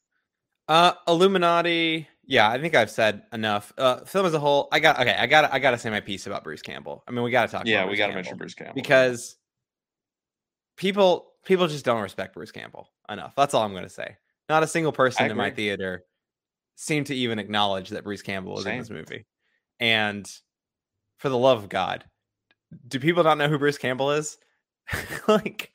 Uh, 0.68 0.92
Illuminati. 1.06 2.08
Yeah, 2.24 2.48
I 2.48 2.60
think 2.60 2.74
I've 2.74 2.90
said 2.90 3.22
enough. 3.32 3.72
Uh, 3.78 4.04
film 4.04 4.26
as 4.26 4.34
a 4.34 4.38
whole. 4.38 4.68
I 4.70 4.80
got 4.80 5.00
okay. 5.00 5.16
I 5.18 5.26
got. 5.26 5.52
I 5.52 5.58
got 5.58 5.72
to 5.72 5.78
say 5.78 5.90
my 5.90 6.00
piece 6.00 6.26
about 6.26 6.44
Bruce 6.44 6.62
Campbell. 6.62 7.02
I 7.08 7.10
mean, 7.10 7.24
we 7.24 7.30
got 7.30 7.46
to 7.46 7.52
talk. 7.52 7.66
Yeah, 7.66 7.86
we 7.86 7.96
got 7.96 8.08
to 8.08 8.14
mention 8.14 8.36
Bruce 8.36 8.54
Campbell 8.54 8.74
because 8.74 9.36
people 10.76 11.32
people 11.44 11.66
just 11.66 11.84
don't 11.84 12.02
respect 12.02 12.34
Bruce 12.34 12.52
Campbell 12.52 12.90
enough. 13.08 13.32
That's 13.36 13.54
all 13.54 13.64
I'm 13.64 13.72
going 13.72 13.82
to 13.84 13.88
say. 13.88 14.16
Not 14.48 14.62
a 14.62 14.66
single 14.66 14.92
person 14.92 15.30
in 15.30 15.36
my 15.36 15.50
theater 15.50 16.04
seemed 16.76 17.06
to 17.06 17.14
even 17.14 17.38
acknowledge 17.38 17.90
that 17.90 18.04
Bruce 18.04 18.22
Campbell 18.22 18.54
was 18.54 18.66
in 18.66 18.78
this 18.78 18.90
movie. 18.90 19.26
And 19.80 20.26
for 21.18 21.28
the 21.28 21.36
love 21.36 21.62
of 21.62 21.68
God, 21.68 22.04
do 22.86 23.00
people 23.00 23.24
not 23.24 23.38
know 23.38 23.48
who 23.48 23.58
Bruce 23.58 23.78
Campbell 23.78 24.12
is? 24.12 24.38
like, 25.28 25.70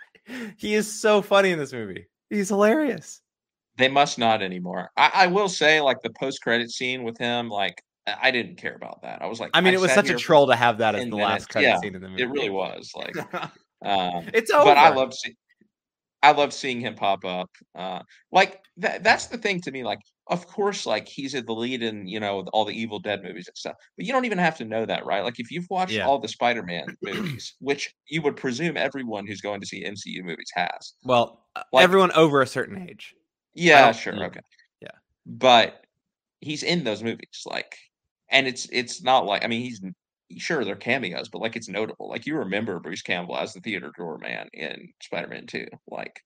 he 0.58 0.74
is 0.74 0.91
so 0.91 1.22
funny 1.22 1.52
in 1.52 1.60
this 1.60 1.74
movie. 1.74 2.08
He's 2.30 2.50
hilarious. 2.50 3.22
They 3.78 3.89
must 3.89 4.20
not 4.20 4.41
anymore. 4.41 4.91
I, 4.98 5.12
I 5.14 5.28
will 5.28 5.50
say, 5.50 5.82
like 5.82 6.02
the 6.02 6.12
post 6.12 6.41
credit 6.41 6.72
scene 6.72 7.04
with 7.04 7.18
him, 7.18 7.50
like 7.50 7.84
I 8.08 8.16
I 8.24 8.32
didn't 8.32 8.58
care 8.58 8.76
about 8.76 9.02
that. 9.02 9.22
I 9.22 9.28
was 9.28 9.39
like, 9.39 9.52
I 9.54 9.62
mean, 9.62 9.74
it 9.74 9.80
was 9.80 9.91
such 9.91 10.10
a 10.10 10.16
troll 10.16 10.48
to 10.48 10.56
have 10.56 10.78
that 10.80 10.96
as 10.96 11.02
the 11.02 11.10
minutes. 11.10 11.24
last 11.24 11.50
credit 11.50 11.68
Yeah, 11.70 11.80
scene 11.80 11.96
in 11.96 12.02
the 12.02 12.10
movie. 12.10 12.22
It 12.22 12.30
really 12.30 12.50
was 12.50 12.91
like, 12.96 13.16
um, 13.86 14.28
it's 14.34 14.52
over. 14.52 14.66
but 14.66 14.78
I 14.78 14.89
loved 14.89 15.14
seeing, 15.14 15.36
I 16.24 16.32
love 16.32 16.54
seeing 16.54 16.80
him 16.80 16.96
pop 16.96 17.26
up. 17.26 17.50
Uh, 17.76 18.00
like 18.32 18.62
that. 18.78 19.04
That's 19.04 19.28
the 19.28 19.38
thing 19.38 19.60
to 19.62 19.72
me. 19.72 19.84
Like, 19.84 20.00
of 20.28 20.48
course, 20.48 20.86
like 20.86 21.08
he's 21.08 21.36
at 21.36 21.46
the 21.46 21.54
lead 21.54 21.84
in 21.84 22.08
you 22.08 22.20
know 22.20 22.46
all 22.54 22.64
the 22.66 22.74
Evil 22.74 22.98
Dead 23.00 23.22
movies 23.24 23.48
and 23.48 23.58
stuff. 23.58 23.76
But 23.98 24.06
you 24.06 24.14
don't 24.14 24.26
even 24.26 24.38
have 24.38 24.58
to 24.58 24.66
know 24.66 24.86
that, 24.86 25.06
right? 25.06 25.24
Like 25.24 25.40
if 25.40 25.52
you've 25.52 25.68
watched 25.70 25.92
Yeah. 25.92 26.08
all 26.08 26.20
the 26.20 26.28
Spider-Man 26.30 26.86
movies, 27.04 27.56
which 27.60 27.94
you 28.08 28.22
would 28.22 28.38
presume 28.38 28.78
everyone 28.78 29.28
who's 29.28 29.42
going 29.42 29.60
to 29.62 29.68
see 29.68 29.84
MCU 29.84 30.24
movies 30.24 30.50
has. 30.56 30.94
Well, 31.04 31.46
uh, 31.56 31.64
like- 31.74 31.84
everyone 31.84 32.12
over 32.14 32.42
a 32.42 32.48
certain 32.48 32.88
age. 32.90 33.14
Yeah, 33.54 33.92
sure, 33.92 34.16
yeah. 34.16 34.26
okay. 34.28 34.40
Yeah. 34.82 34.88
But 35.28 35.86
he's 36.42 36.64
in 36.64 36.84
those 36.84 37.04
movies, 37.04 37.44
like, 37.46 37.78
and 38.30 38.48
it's 38.48 38.68
it's 38.72 39.04
not 39.04 39.26
like 39.26 39.44
I 39.44 39.48
mean 39.48 39.62
he's 39.62 39.82
sure 40.38 40.64
they're 40.64 40.76
cameos, 40.76 41.30
but 41.30 41.42
like 41.42 41.56
it's 41.56 41.70
notable. 41.70 42.10
Like 42.10 42.26
you 42.26 42.38
remember 42.38 42.80
Bruce 42.80 43.02
Campbell 43.02 43.38
as 43.38 43.54
the 43.54 43.62
theater 43.62 43.92
doorman 43.98 44.50
in 44.54 44.90
Spider-Man 45.02 45.48
2. 45.48 45.68
Like 45.88 46.20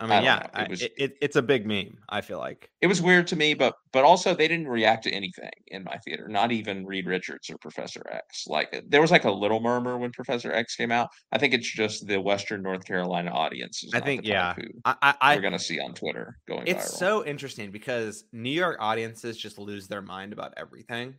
I 0.00 0.04
I 0.04 0.06
mean, 0.06 0.16
don't 0.16 0.24
yeah, 0.24 0.46
know. 0.54 0.62
It 0.62 0.70
was- 0.70 0.82
it, 0.82 0.92
it, 0.96 1.12
it's 1.20 1.36
a 1.36 1.42
big 1.42 1.66
meme. 1.66 1.98
I 2.08 2.20
feel 2.20 2.38
like. 2.38 2.70
it 2.80 2.86
was 2.86 3.02
weird 3.02 3.26
to 3.28 3.36
me, 3.36 3.54
but 3.54 3.74
but 3.92 4.04
also 4.04 4.34
they 4.34 4.46
didn't 4.46 4.68
react 4.68 5.04
to 5.04 5.10
anything 5.10 5.50
in 5.68 5.82
my 5.82 5.96
theater, 6.04 6.28
not 6.28 6.52
even 6.52 6.86
Reed 6.86 7.06
Richards 7.06 7.50
or 7.50 7.58
Professor 7.58 8.02
X. 8.12 8.44
Like 8.46 8.68
uh, 8.72 8.82
there 8.86 9.00
was 9.00 9.10
like 9.10 9.24
a 9.24 9.30
little 9.30 9.60
murmur 9.60 9.98
when 9.98 10.12
Professor 10.12 10.52
X 10.52 10.76
came 10.76 10.92
out. 10.92 11.08
I 11.32 11.38
think 11.38 11.52
it's 11.52 11.70
just 11.70 12.06
the 12.06 12.20
Western 12.20 12.62
North 12.62 12.84
Carolina 12.84 13.32
audience. 13.32 13.82
I 13.92 14.00
think, 14.00 14.24
yeah. 14.24 14.54
who 14.54 14.62
I, 14.84 14.94
I, 15.02 15.14
I 15.20 15.36
we're 15.36 15.42
gonna 15.42 15.58
see 15.58 15.80
on 15.80 15.94
Twitter 15.94 16.38
going 16.46 16.68
it's 16.68 16.92
viral. 16.92 16.98
so 16.98 17.24
interesting 17.26 17.72
because 17.72 18.24
New 18.32 18.50
York 18.50 18.76
audiences 18.78 19.36
just 19.36 19.58
lose 19.58 19.88
their 19.88 20.02
mind 20.02 20.32
about 20.32 20.54
everything. 20.56 21.14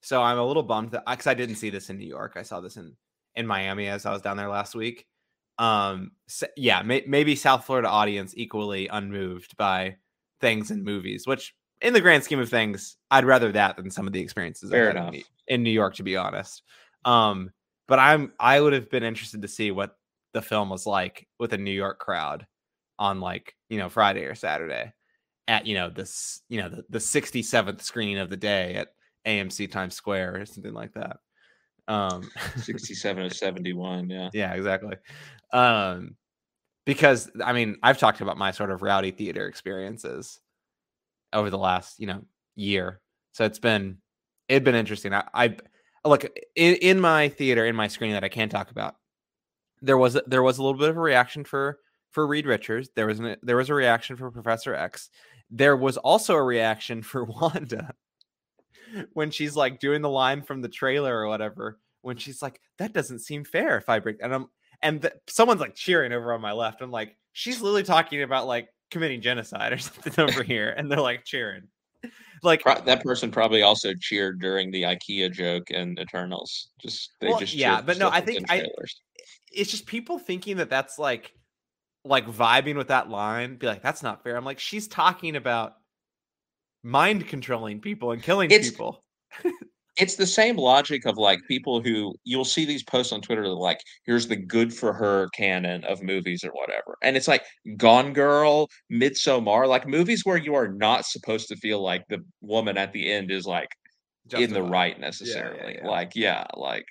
So 0.00 0.22
I'm 0.22 0.38
a 0.38 0.46
little 0.46 0.62
bummed 0.62 0.92
that 0.92 1.04
because 1.06 1.26
I 1.26 1.34
didn't 1.34 1.56
see 1.56 1.70
this 1.70 1.90
in 1.90 1.98
New 1.98 2.06
York. 2.06 2.34
I 2.36 2.42
saw 2.42 2.60
this 2.60 2.76
in 2.76 2.94
in 3.36 3.46
Miami 3.46 3.86
as 3.88 4.06
I 4.06 4.12
was 4.12 4.22
down 4.22 4.36
there 4.36 4.48
last 4.48 4.74
week. 4.74 5.06
Um, 5.58 6.12
s 6.28 6.44
yeah, 6.56 6.82
may, 6.82 7.04
maybe 7.06 7.36
South 7.36 7.64
Florida 7.64 7.88
audience 7.88 8.32
equally 8.36 8.88
unmoved 8.88 9.56
by 9.56 9.96
things 10.40 10.70
in 10.70 10.82
movies, 10.82 11.26
which 11.26 11.54
in 11.82 11.92
the 11.92 12.00
grand 12.00 12.24
scheme 12.24 12.40
of 12.40 12.48
things, 12.48 12.96
I'd 13.10 13.24
rather 13.24 13.52
that 13.52 13.76
than 13.76 13.90
some 13.90 14.06
of 14.06 14.12
the 14.12 14.20
experiences 14.20 14.70
Fair 14.70 14.90
I 14.90 14.94
had 14.94 14.96
in. 14.96 15.10
New- 15.10 15.24
in 15.48 15.62
New 15.62 15.70
York, 15.70 15.94
to 15.96 16.02
be 16.02 16.16
honest. 16.16 16.62
Um, 17.04 17.50
but 17.88 17.98
I'm 17.98 18.32
I 18.38 18.60
would 18.60 18.72
have 18.72 18.88
been 18.88 19.02
interested 19.02 19.42
to 19.42 19.48
see 19.48 19.70
what 19.70 19.96
the 20.32 20.42
film 20.42 20.70
was 20.70 20.86
like 20.86 21.26
with 21.38 21.52
a 21.52 21.58
New 21.58 21.72
York 21.72 21.98
crowd 21.98 22.46
on 22.98 23.20
like 23.20 23.56
you 23.68 23.78
know 23.78 23.88
Friday 23.88 24.24
or 24.24 24.34
Saturday 24.34 24.92
at 25.48 25.66
you 25.66 25.74
know 25.74 25.90
this 25.90 26.42
you 26.48 26.60
know 26.60 26.68
the, 26.68 26.84
the 26.88 26.98
67th 26.98 27.82
screen 27.82 28.18
of 28.18 28.30
the 28.30 28.36
day 28.36 28.74
at 28.74 28.88
AMC 29.26 29.70
Times 29.70 29.94
Square 29.94 30.40
or 30.40 30.46
something 30.46 30.74
like 30.74 30.92
that. 30.94 31.18
Um 31.88 32.30
67 32.56 33.24
or 33.24 33.30
71, 33.30 34.10
yeah. 34.10 34.30
yeah, 34.32 34.54
exactly. 34.54 34.96
Um 35.52 36.16
because 36.86 37.30
I 37.44 37.52
mean, 37.52 37.76
I've 37.82 37.98
talked 37.98 38.20
about 38.20 38.38
my 38.38 38.50
sort 38.50 38.70
of 38.70 38.82
rowdy 38.82 39.10
theater 39.10 39.46
experiences 39.46 40.40
over 41.32 41.50
the 41.50 41.58
last, 41.58 42.00
you 42.00 42.06
know, 42.06 42.22
year. 42.56 43.00
So 43.32 43.44
it's 43.44 43.58
been 43.58 43.98
it'd 44.48 44.64
been 44.64 44.74
interesting. 44.74 45.14
I, 45.14 45.24
I 45.32 45.56
look 46.04 46.24
in, 46.56 46.74
in 46.76 47.00
my 47.00 47.28
theater 47.28 47.66
in 47.66 47.76
my 47.76 47.88
screen 47.88 48.12
that 48.12 48.24
I 48.24 48.28
can 48.28 48.48
talk 48.48 48.70
about. 48.70 48.96
There 49.82 49.96
was 49.96 50.16
a, 50.16 50.22
there 50.26 50.42
was 50.42 50.58
a 50.58 50.62
little 50.62 50.78
bit 50.78 50.90
of 50.90 50.96
a 50.96 51.00
reaction 51.00 51.44
for 51.44 51.78
for 52.10 52.26
Reed 52.26 52.46
Richards. 52.46 52.90
There 52.96 53.06
was 53.06 53.20
an, 53.20 53.36
there 53.42 53.56
was 53.56 53.70
a 53.70 53.74
reaction 53.74 54.16
for 54.16 54.30
Professor 54.30 54.74
X. 54.74 55.10
There 55.50 55.76
was 55.76 55.96
also 55.96 56.34
a 56.34 56.42
reaction 56.42 57.02
for 57.02 57.24
Wanda 57.40 57.94
when 59.12 59.30
she's 59.30 59.56
like 59.56 59.80
doing 59.80 60.02
the 60.02 60.08
line 60.08 60.42
from 60.42 60.62
the 60.62 60.68
trailer 60.68 61.18
or 61.18 61.28
whatever. 61.28 61.78
When 62.02 62.16
she's 62.16 62.40
like, 62.40 62.60
"That 62.78 62.92
doesn't 62.92 63.20
seem 63.20 63.44
fair." 63.44 63.76
If 63.76 63.88
I 63.88 63.98
break, 63.98 64.16
and 64.22 64.34
I'm 64.34 64.46
and 64.82 65.02
th- 65.02 65.14
someone's 65.28 65.60
like 65.60 65.74
cheering 65.74 66.12
over 66.12 66.32
on 66.32 66.40
my 66.40 66.52
left. 66.52 66.80
I'm 66.80 66.90
like, 66.90 67.16
she's 67.32 67.60
literally 67.60 67.82
talking 67.82 68.22
about 68.22 68.46
like 68.46 68.68
committing 68.90 69.20
genocide 69.20 69.72
or 69.72 69.78
something 69.78 70.14
over 70.18 70.42
here, 70.42 70.70
and 70.76 70.90
they're 70.90 71.00
like 71.00 71.24
cheering. 71.24 71.64
Like 72.42 72.62
Pro- 72.62 72.80
that 72.80 73.02
person 73.02 73.30
probably 73.30 73.60
also 73.60 73.92
cheered 74.00 74.40
during 74.40 74.70
the 74.70 74.84
IKEA 74.84 75.30
joke 75.30 75.68
and 75.70 75.98
Eternals. 75.98 76.70
Just 76.80 77.12
they 77.20 77.28
Well, 77.28 77.38
just 77.38 77.52
yeah, 77.52 77.82
but 77.82 77.98
no, 77.98 78.08
I 78.08 78.22
think 78.22 78.50
I- 78.50 78.66
it's 79.52 79.70
just 79.70 79.84
people 79.84 80.18
thinking 80.18 80.56
that 80.56 80.70
that's 80.70 80.98
like 80.98 81.32
like 82.04 82.26
vibing 82.26 82.76
with 82.76 82.88
that 82.88 83.10
line 83.10 83.56
be 83.56 83.66
like 83.66 83.82
that's 83.82 84.02
not 84.02 84.22
fair 84.22 84.36
i'm 84.36 84.44
like 84.44 84.58
she's 84.58 84.88
talking 84.88 85.36
about 85.36 85.74
mind 86.82 87.28
controlling 87.28 87.80
people 87.80 88.12
and 88.12 88.22
killing 88.22 88.50
It's- 88.50 88.70
people 88.70 89.04
it's 89.96 90.16
the 90.16 90.26
same 90.26 90.56
logic 90.56 91.04
of 91.04 91.18
like 91.18 91.40
people 91.46 91.82
who 91.82 92.14
you'll 92.24 92.44
see 92.44 92.64
these 92.64 92.82
posts 92.82 93.12
on 93.12 93.20
Twitter 93.20 93.42
that 93.42 93.50
like, 93.50 93.80
here's 94.04 94.26
the 94.26 94.36
good 94.36 94.72
for 94.72 94.92
her 94.94 95.28
canon 95.34 95.84
of 95.84 96.02
movies 96.02 96.42
or 96.42 96.50
whatever. 96.52 96.96
And 97.02 97.16
it's 97.16 97.28
like 97.28 97.42
Gone 97.76 98.12
Girl, 98.14 98.68
Midsommar, 98.90 99.68
like 99.68 99.86
movies 99.86 100.22
where 100.24 100.38
you 100.38 100.54
are 100.54 100.68
not 100.68 101.04
supposed 101.04 101.48
to 101.48 101.56
feel 101.56 101.82
like 101.82 102.04
the 102.08 102.24
woman 102.40 102.78
at 102.78 102.92
the 102.92 103.12
end 103.12 103.30
is 103.30 103.46
like 103.46 103.68
in 104.32 104.52
the 104.54 104.62
right 104.62 104.98
necessarily. 104.98 105.76
yeah. 105.82 105.86
Like, 105.86 106.12
yeah, 106.14 106.46
like 106.54 106.86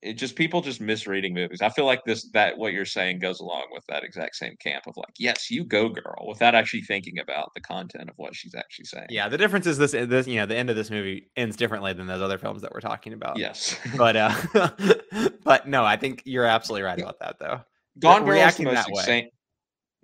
it 0.00 0.14
just 0.14 0.36
people 0.36 0.60
just 0.60 0.80
misreading 0.80 1.34
movies. 1.34 1.60
I 1.60 1.70
feel 1.70 1.84
like 1.84 2.04
this 2.04 2.28
that 2.32 2.56
what 2.56 2.72
you're 2.72 2.84
saying 2.84 3.18
goes 3.18 3.40
along 3.40 3.66
with 3.72 3.84
that 3.88 4.04
exact 4.04 4.36
same 4.36 4.54
camp 4.60 4.86
of 4.86 4.96
like, 4.96 5.14
yes, 5.18 5.50
you 5.50 5.64
go 5.64 5.88
girl, 5.88 6.24
without 6.28 6.54
actually 6.54 6.82
thinking 6.82 7.18
about 7.18 7.50
the 7.54 7.60
content 7.60 8.08
of 8.08 8.14
what 8.16 8.34
she's 8.34 8.54
actually 8.54 8.84
saying. 8.84 9.06
yeah 9.10 9.28
the 9.28 9.38
difference 9.38 9.66
is 9.66 9.76
this 9.78 9.92
this 9.92 10.26
you 10.28 10.36
know 10.36 10.46
the 10.46 10.56
end 10.56 10.70
of 10.70 10.76
this 10.76 10.90
movie 10.90 11.30
ends 11.36 11.56
differently 11.56 11.92
than 11.92 12.06
those 12.06 12.22
other 12.22 12.38
films 12.38 12.62
that 12.62 12.72
we're 12.72 12.80
talking 12.80 13.12
about 13.12 13.38
Yes. 13.38 13.76
but 13.96 14.14
uh 14.16 14.34
but 15.44 15.66
no 15.68 15.84
i 15.84 15.96
think 15.96 16.22
you're 16.24 16.44
absolutely 16.44 16.82
right 16.84 16.98
about 17.00 17.18
that 17.20 17.38
though 17.40 17.60
Gone 17.98 18.24
Girl 18.24 18.38
is 18.40 18.56
the 18.56 18.64
most 18.64 18.74
that 18.74 18.86
way. 18.92 19.00
insane. 19.00 19.28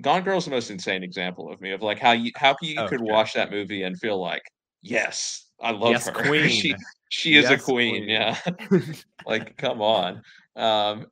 Gone 0.03 0.22
Girl 0.24 0.38
is 0.38 0.45
the 0.47 0.51
most 0.51 0.70
insane 0.70 1.05
example 1.05 1.53
of 1.53 1.61
me 1.61 1.70
of 1.70 1.82
like 1.82 2.01
how 2.01 2.11
you 2.12 2.32
how 2.36 2.57
you 2.61 2.74
Oh, 2.80 2.88
could 2.88 2.99
sure. 2.99 3.07
watch 3.07 3.34
that 3.34 3.53
movie 3.53 3.84
and 3.84 3.97
feel 3.99 4.20
like 4.20 4.42
yes 4.82 5.43
I 5.61 5.71
love 5.71 5.93
yes 5.93 6.07
her 6.07 6.13
queen 6.25 6.51
she 6.51 6.75
she 7.11 7.37
is 7.37 7.49
a 7.51 7.57
queen, 7.59 8.05
queen. 8.05 8.09
yeah 8.09 8.39
like 9.27 9.57
come 9.57 9.81
on 9.81 10.23
um 10.57 11.07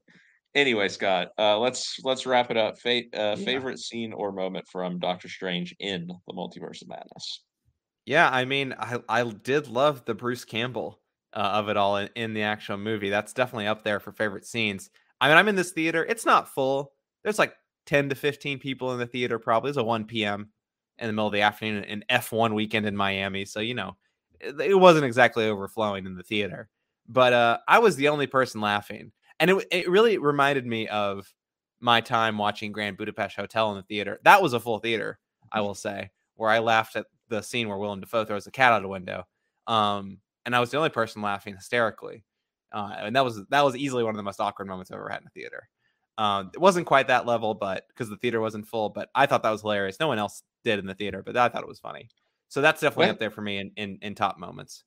anyway 0.55 0.89
Scott 0.89 1.29
uh 1.39 1.59
let's 1.59 1.99
let's 2.05 2.27
wrap 2.27 2.51
it 2.51 2.57
up 2.57 2.79
Fa- 2.79 3.03
uh, 3.15 3.37
Yeah. 3.37 3.37
favorite 3.37 3.79
scene 3.79 4.13
or 4.13 4.33
moment 4.33 4.67
from 4.71 4.99
Doctor 4.99 5.29
Strange 5.29 5.75
in 5.79 6.07
the 6.09 6.33
Multiverse 6.35 6.83
of 6.83 6.89
Madness 6.89 7.45
Yeah, 8.07 8.29
I 8.29 8.45
mean, 8.45 8.75
I 8.79 8.99
I 9.09 9.23
did 9.25 9.69
love 9.69 10.05
the 10.05 10.15
Bruce 10.15 10.45
Campbell 10.45 11.01
uh, 11.33 11.39
of 11.63 11.69
it 11.69 11.77
all 11.77 11.97
in, 11.99 12.11
in 12.17 12.35
the 12.35 12.43
actual 12.43 12.77
movie. 12.77 13.11
That's 13.11 13.33
definitely 13.33 13.69
up 13.69 13.85
there 13.85 14.01
for 14.01 14.13
favorite 14.13 14.45
scenes. 14.45 14.91
I 15.21 15.29
mean, 15.29 15.37
I'm 15.37 15.49
in 15.49 15.55
this 15.57 15.71
theater. 15.73 16.05
It's 16.05 16.27
not 16.27 16.49
full. 16.53 16.93
There's 17.23 17.39
like 17.39 17.55
10 17.87 18.09
to 18.09 18.15
15 18.17 18.59
people 18.59 18.93
in 18.93 18.99
the 18.99 19.07
theater. 19.07 19.39
Probably 19.39 19.71
it's 19.71 19.79
a 19.79 19.85
1 19.85 20.07
p.m. 20.07 20.51
in 20.99 21.07
the 21.07 21.13
middle 21.13 21.29
of 21.29 21.33
the 21.33 21.43
afternoon, 21.43 21.85
an 21.85 22.05
F1 22.11 22.55
weekend 22.55 22.87
in 22.87 22.97
Miami. 22.97 23.45
So 23.45 23.61
you 23.61 23.75
know, 23.75 23.97
it, 24.43 24.79
wasn't 24.79 25.05
exactly 25.05 25.47
overflowing 25.47 26.07
in 26.07 26.17
the 26.17 26.23
theater. 26.23 26.69
But 27.09 27.33
uh, 27.33 27.59
I 27.69 27.79
was 27.79 27.97
the 27.97 28.09
only 28.09 28.27
person 28.27 28.61
laughing, 28.61 29.13
and 29.41 29.51
it 29.51 29.67
it 29.71 29.91
really 29.91 30.19
reminded 30.19 30.67
me 30.67 30.89
of 30.89 31.33
my 31.81 32.01
time 32.01 32.39
watching 32.39 32.73
Grand 32.73 32.97
Budapest 32.97 33.37
Hotel 33.37 33.71
in 33.71 33.77
the 33.77 33.83
theater. 33.83 34.21
That 34.25 34.41
was 34.41 34.53
a 34.53 34.61
full 34.61 34.79
theater, 34.79 35.19
I 35.51 35.61
will 35.61 35.75
say, 35.75 36.11
where 36.37 36.51
I 36.51 36.61
laughed 36.61 36.97
at 36.97 37.07
the 37.29 37.43
scene 37.43 37.69
where 37.69 37.79
Willem 37.79 38.01
Dafoe 38.01 38.25
throws 38.25 38.45
the 38.45 38.51
cat 38.51 38.73
out 38.73 38.85
a 38.85 38.89
window. 38.89 39.25
Um, 39.67 40.19
and 40.47 40.55
I 40.55 40.61
was 40.61 40.71
the 40.71 40.77
only 40.77 40.91
person 40.91 41.23
laughing 41.23 41.55
hysterically. 41.55 42.25
Uh, 42.73 42.95
and 42.99 43.17
that 43.17 43.25
was 43.25 43.43
that 43.51 43.65
was 43.65 43.77
easily 43.77 44.03
one 44.03 44.15
of 44.15 44.17
the 44.17 44.23
most 44.23 44.41
awkward 44.41 44.67
moments 44.67 44.91
I've 44.91 44.99
ever 44.99 45.09
had 45.09 45.21
in 45.21 45.27
a 45.27 45.31
theater. 45.31 45.69
Um, 46.19 46.51
it 46.55 46.61
wasn't 46.61 46.87
quite 46.87 47.09
that 47.09 47.27
level, 47.27 47.55
but 47.55 47.87
because 47.89 48.09
the 48.09 48.17
theater 48.17 48.41
wasn't 48.41 48.67
full, 48.67 48.91
but 48.91 49.09
I 49.15 49.27
thought 49.27 49.43
that 49.43 49.51
was 49.51 49.63
hilarious. 49.63 49.99
No 49.99 50.09
one 50.09 50.19
else 50.19 50.43
did 50.65 50.79
in 50.79 50.87
the 50.87 50.95
theater, 50.95 51.23
but 51.23 51.37
I 51.37 51.49
thought 51.49 51.63
it 51.63 51.69
was 51.69 51.81
funny. 51.81 52.09
So 52.53 52.61
that's 52.61 52.83
definitely 52.83 53.09
up 53.09 53.19
there 53.19 53.31
for 53.31 53.41
me 53.41 53.57
in, 53.57 53.71
in 53.77 53.99
in 54.03 54.15
top 54.15 54.39
moments. 54.39 54.85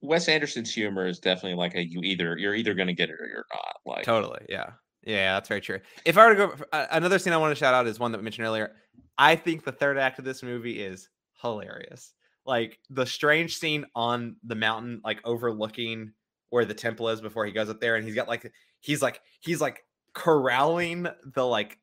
Wes 0.00 0.26
Anderson's 0.26 0.74
humor 0.74 1.06
is 1.06 1.20
definitely 1.20 1.54
like 1.54 1.76
a 1.76 1.84
you 1.84 2.00
either 2.00 2.36
you're 2.36 2.56
either 2.56 2.74
going 2.74 2.88
to 2.88 2.92
get 2.92 3.10
it 3.10 3.12
or 3.12 3.28
you're 3.28 3.46
not 3.52 3.76
like 3.86 4.04
Totally. 4.04 4.44
Yeah. 4.48 4.70
Yeah, 5.06 5.34
that's 5.34 5.48
very 5.48 5.60
true. 5.60 5.78
If 6.04 6.18
I 6.18 6.26
were 6.26 6.34
to 6.34 6.46
go, 6.48 6.64
uh, 6.72 6.86
another 6.90 7.20
scene 7.20 7.32
I 7.32 7.36
want 7.36 7.52
to 7.52 7.54
shout 7.54 7.74
out 7.74 7.86
is 7.86 8.00
one 8.00 8.10
that 8.10 8.18
we 8.18 8.24
mentioned 8.24 8.44
earlier. 8.44 8.72
I 9.16 9.36
think 9.36 9.62
the 9.62 9.70
third 9.70 9.98
act 9.98 10.18
of 10.18 10.24
this 10.24 10.42
movie 10.42 10.82
is 10.82 11.08
hilarious. 11.40 12.12
Like 12.44 12.80
the 12.90 13.06
strange 13.06 13.56
scene 13.56 13.84
on 13.94 14.34
the 14.42 14.56
mountain, 14.56 15.00
like 15.04 15.20
overlooking 15.24 16.10
where 16.50 16.64
the 16.64 16.74
temple 16.74 17.08
is 17.08 17.20
before 17.20 17.46
he 17.46 17.52
goes 17.52 17.70
up 17.70 17.80
there, 17.80 17.94
and 17.94 18.04
he's 18.04 18.16
got 18.16 18.26
like 18.26 18.50
he's 18.80 19.00
like 19.00 19.20
he's 19.38 19.60
like 19.60 19.84
corralling 20.12 21.06
the 21.36 21.46
like 21.46 21.78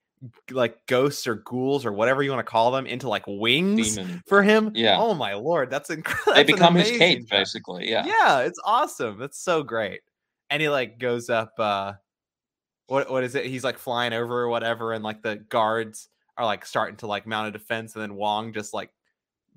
like 0.52 0.86
ghosts 0.88 1.26
or 1.26 1.36
ghouls 1.36 1.86
or 1.86 1.92
whatever 1.92 2.22
you 2.22 2.30
want 2.32 2.46
to 2.46 2.50
call 2.50 2.72
them 2.72 2.86
into 2.86 3.10
like 3.10 3.24
wings 3.28 3.96
demon 3.96 4.22
for 4.28 4.44
him. 4.44 4.72
Yeah. 4.76 4.98
Oh 5.00 5.14
my 5.14 5.34
lord, 5.34 5.70
that's 5.70 5.90
incredible. 5.90 6.34
they 6.36 6.44
become 6.44 6.76
his 6.76 6.92
cape 6.92 7.28
basically 7.30 7.90
yeah 7.90 8.06
Yeah, 8.06 8.40
it's 8.42 8.60
awesome. 8.64 9.18
That's 9.18 9.40
so 9.40 9.64
great. 9.64 10.02
And 10.50 10.62
he 10.62 10.70
like 10.70 11.00
goes 11.00 11.30
up 11.30 11.54
uh 11.58 11.94
what 12.88 13.10
what 13.10 13.24
is 13.24 13.36
it? 13.36 13.46
He's 13.46 13.64
like 13.64 13.78
flying 13.78 14.12
over 14.14 14.42
or 14.42 14.50
whatever, 14.50 14.92
and 14.94 15.04
like 15.04 15.22
the 15.22 15.38
guards 15.38 16.10
are 16.38 16.46
like 16.46 16.66
starting 16.66 16.98
to 16.98 17.08
like 17.08 17.26
mount 17.26 17.48
a 17.48 17.52
defense, 17.52 17.96
and 17.96 18.02
then 18.02 18.16
Wong 18.16 18.52
just 18.52 18.74
like 18.74 18.90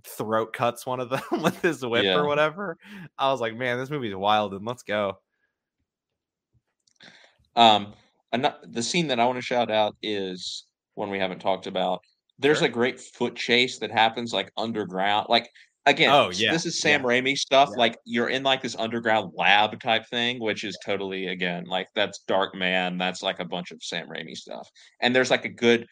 throat 0.04 0.52
cuts 0.52 0.86
one 0.86 1.00
of 1.00 1.10
them 1.10 1.42
with 1.42 1.60
his 1.60 1.84
whip 1.84 2.04
Yeah. 2.04 2.14
or 2.14 2.26
whatever. 2.26 2.78
I 3.18 3.32
was 3.32 3.40
like, 3.40 3.56
man, 3.56 3.78
this 3.78 3.90
movie's 3.90 4.14
wild 4.14 4.54
and 4.54 4.64
let's 4.64 4.84
go. 4.84 5.18
Um, 7.56 7.94
ano- 8.34 8.58
the 8.64 8.82
scene 8.82 9.06
that 9.08 9.20
I 9.20 9.24
want 9.26 9.38
to 9.38 9.42
shout 9.42 9.70
out 9.70 9.96
is 10.02 10.66
one 10.94 11.10
we 11.10 11.18
haven't 11.18 11.40
talked 11.40 11.66
about. 11.66 12.00
There's 12.38 12.58
Sure. 12.58 12.66
a 12.68 12.70
great 12.70 13.00
foot 13.00 13.36
chase 13.36 13.78
that 13.78 13.90
happens 13.90 14.32
like 14.32 14.50
underground. 14.56 15.26
Like 15.28 15.48
again, 15.86 16.10
Oh, 16.10 16.30
yeah, 16.30 16.52
this 16.52 16.66
is 16.66 16.80
Sam 16.80 17.02
yeah, 17.02 17.06
Raimi 17.08 17.36
stuff. 17.36 17.68
yeah. 17.72 17.78
Like 17.78 17.96
you're 18.04 18.28
in 18.28 18.42
like 18.42 18.60
this 18.62 18.76
underground 18.76 19.32
lab 19.36 19.80
type 19.80 20.06
thing, 20.08 20.40
which 20.40 20.64
is 20.64 20.76
totally 20.84 21.28
again 21.28 21.64
like 21.64 21.88
that's 21.94 22.24
Darkman. 22.28 22.98
That's 22.98 23.22
like 23.22 23.40
a 23.40 23.44
bunch 23.44 23.70
of 23.70 23.82
Sam 23.82 24.08
Raimi 24.08 24.36
stuff. 24.36 24.68
And 25.00 25.14
there's 25.14 25.30
like 25.30 25.44
a 25.44 25.48
good. 25.50 25.86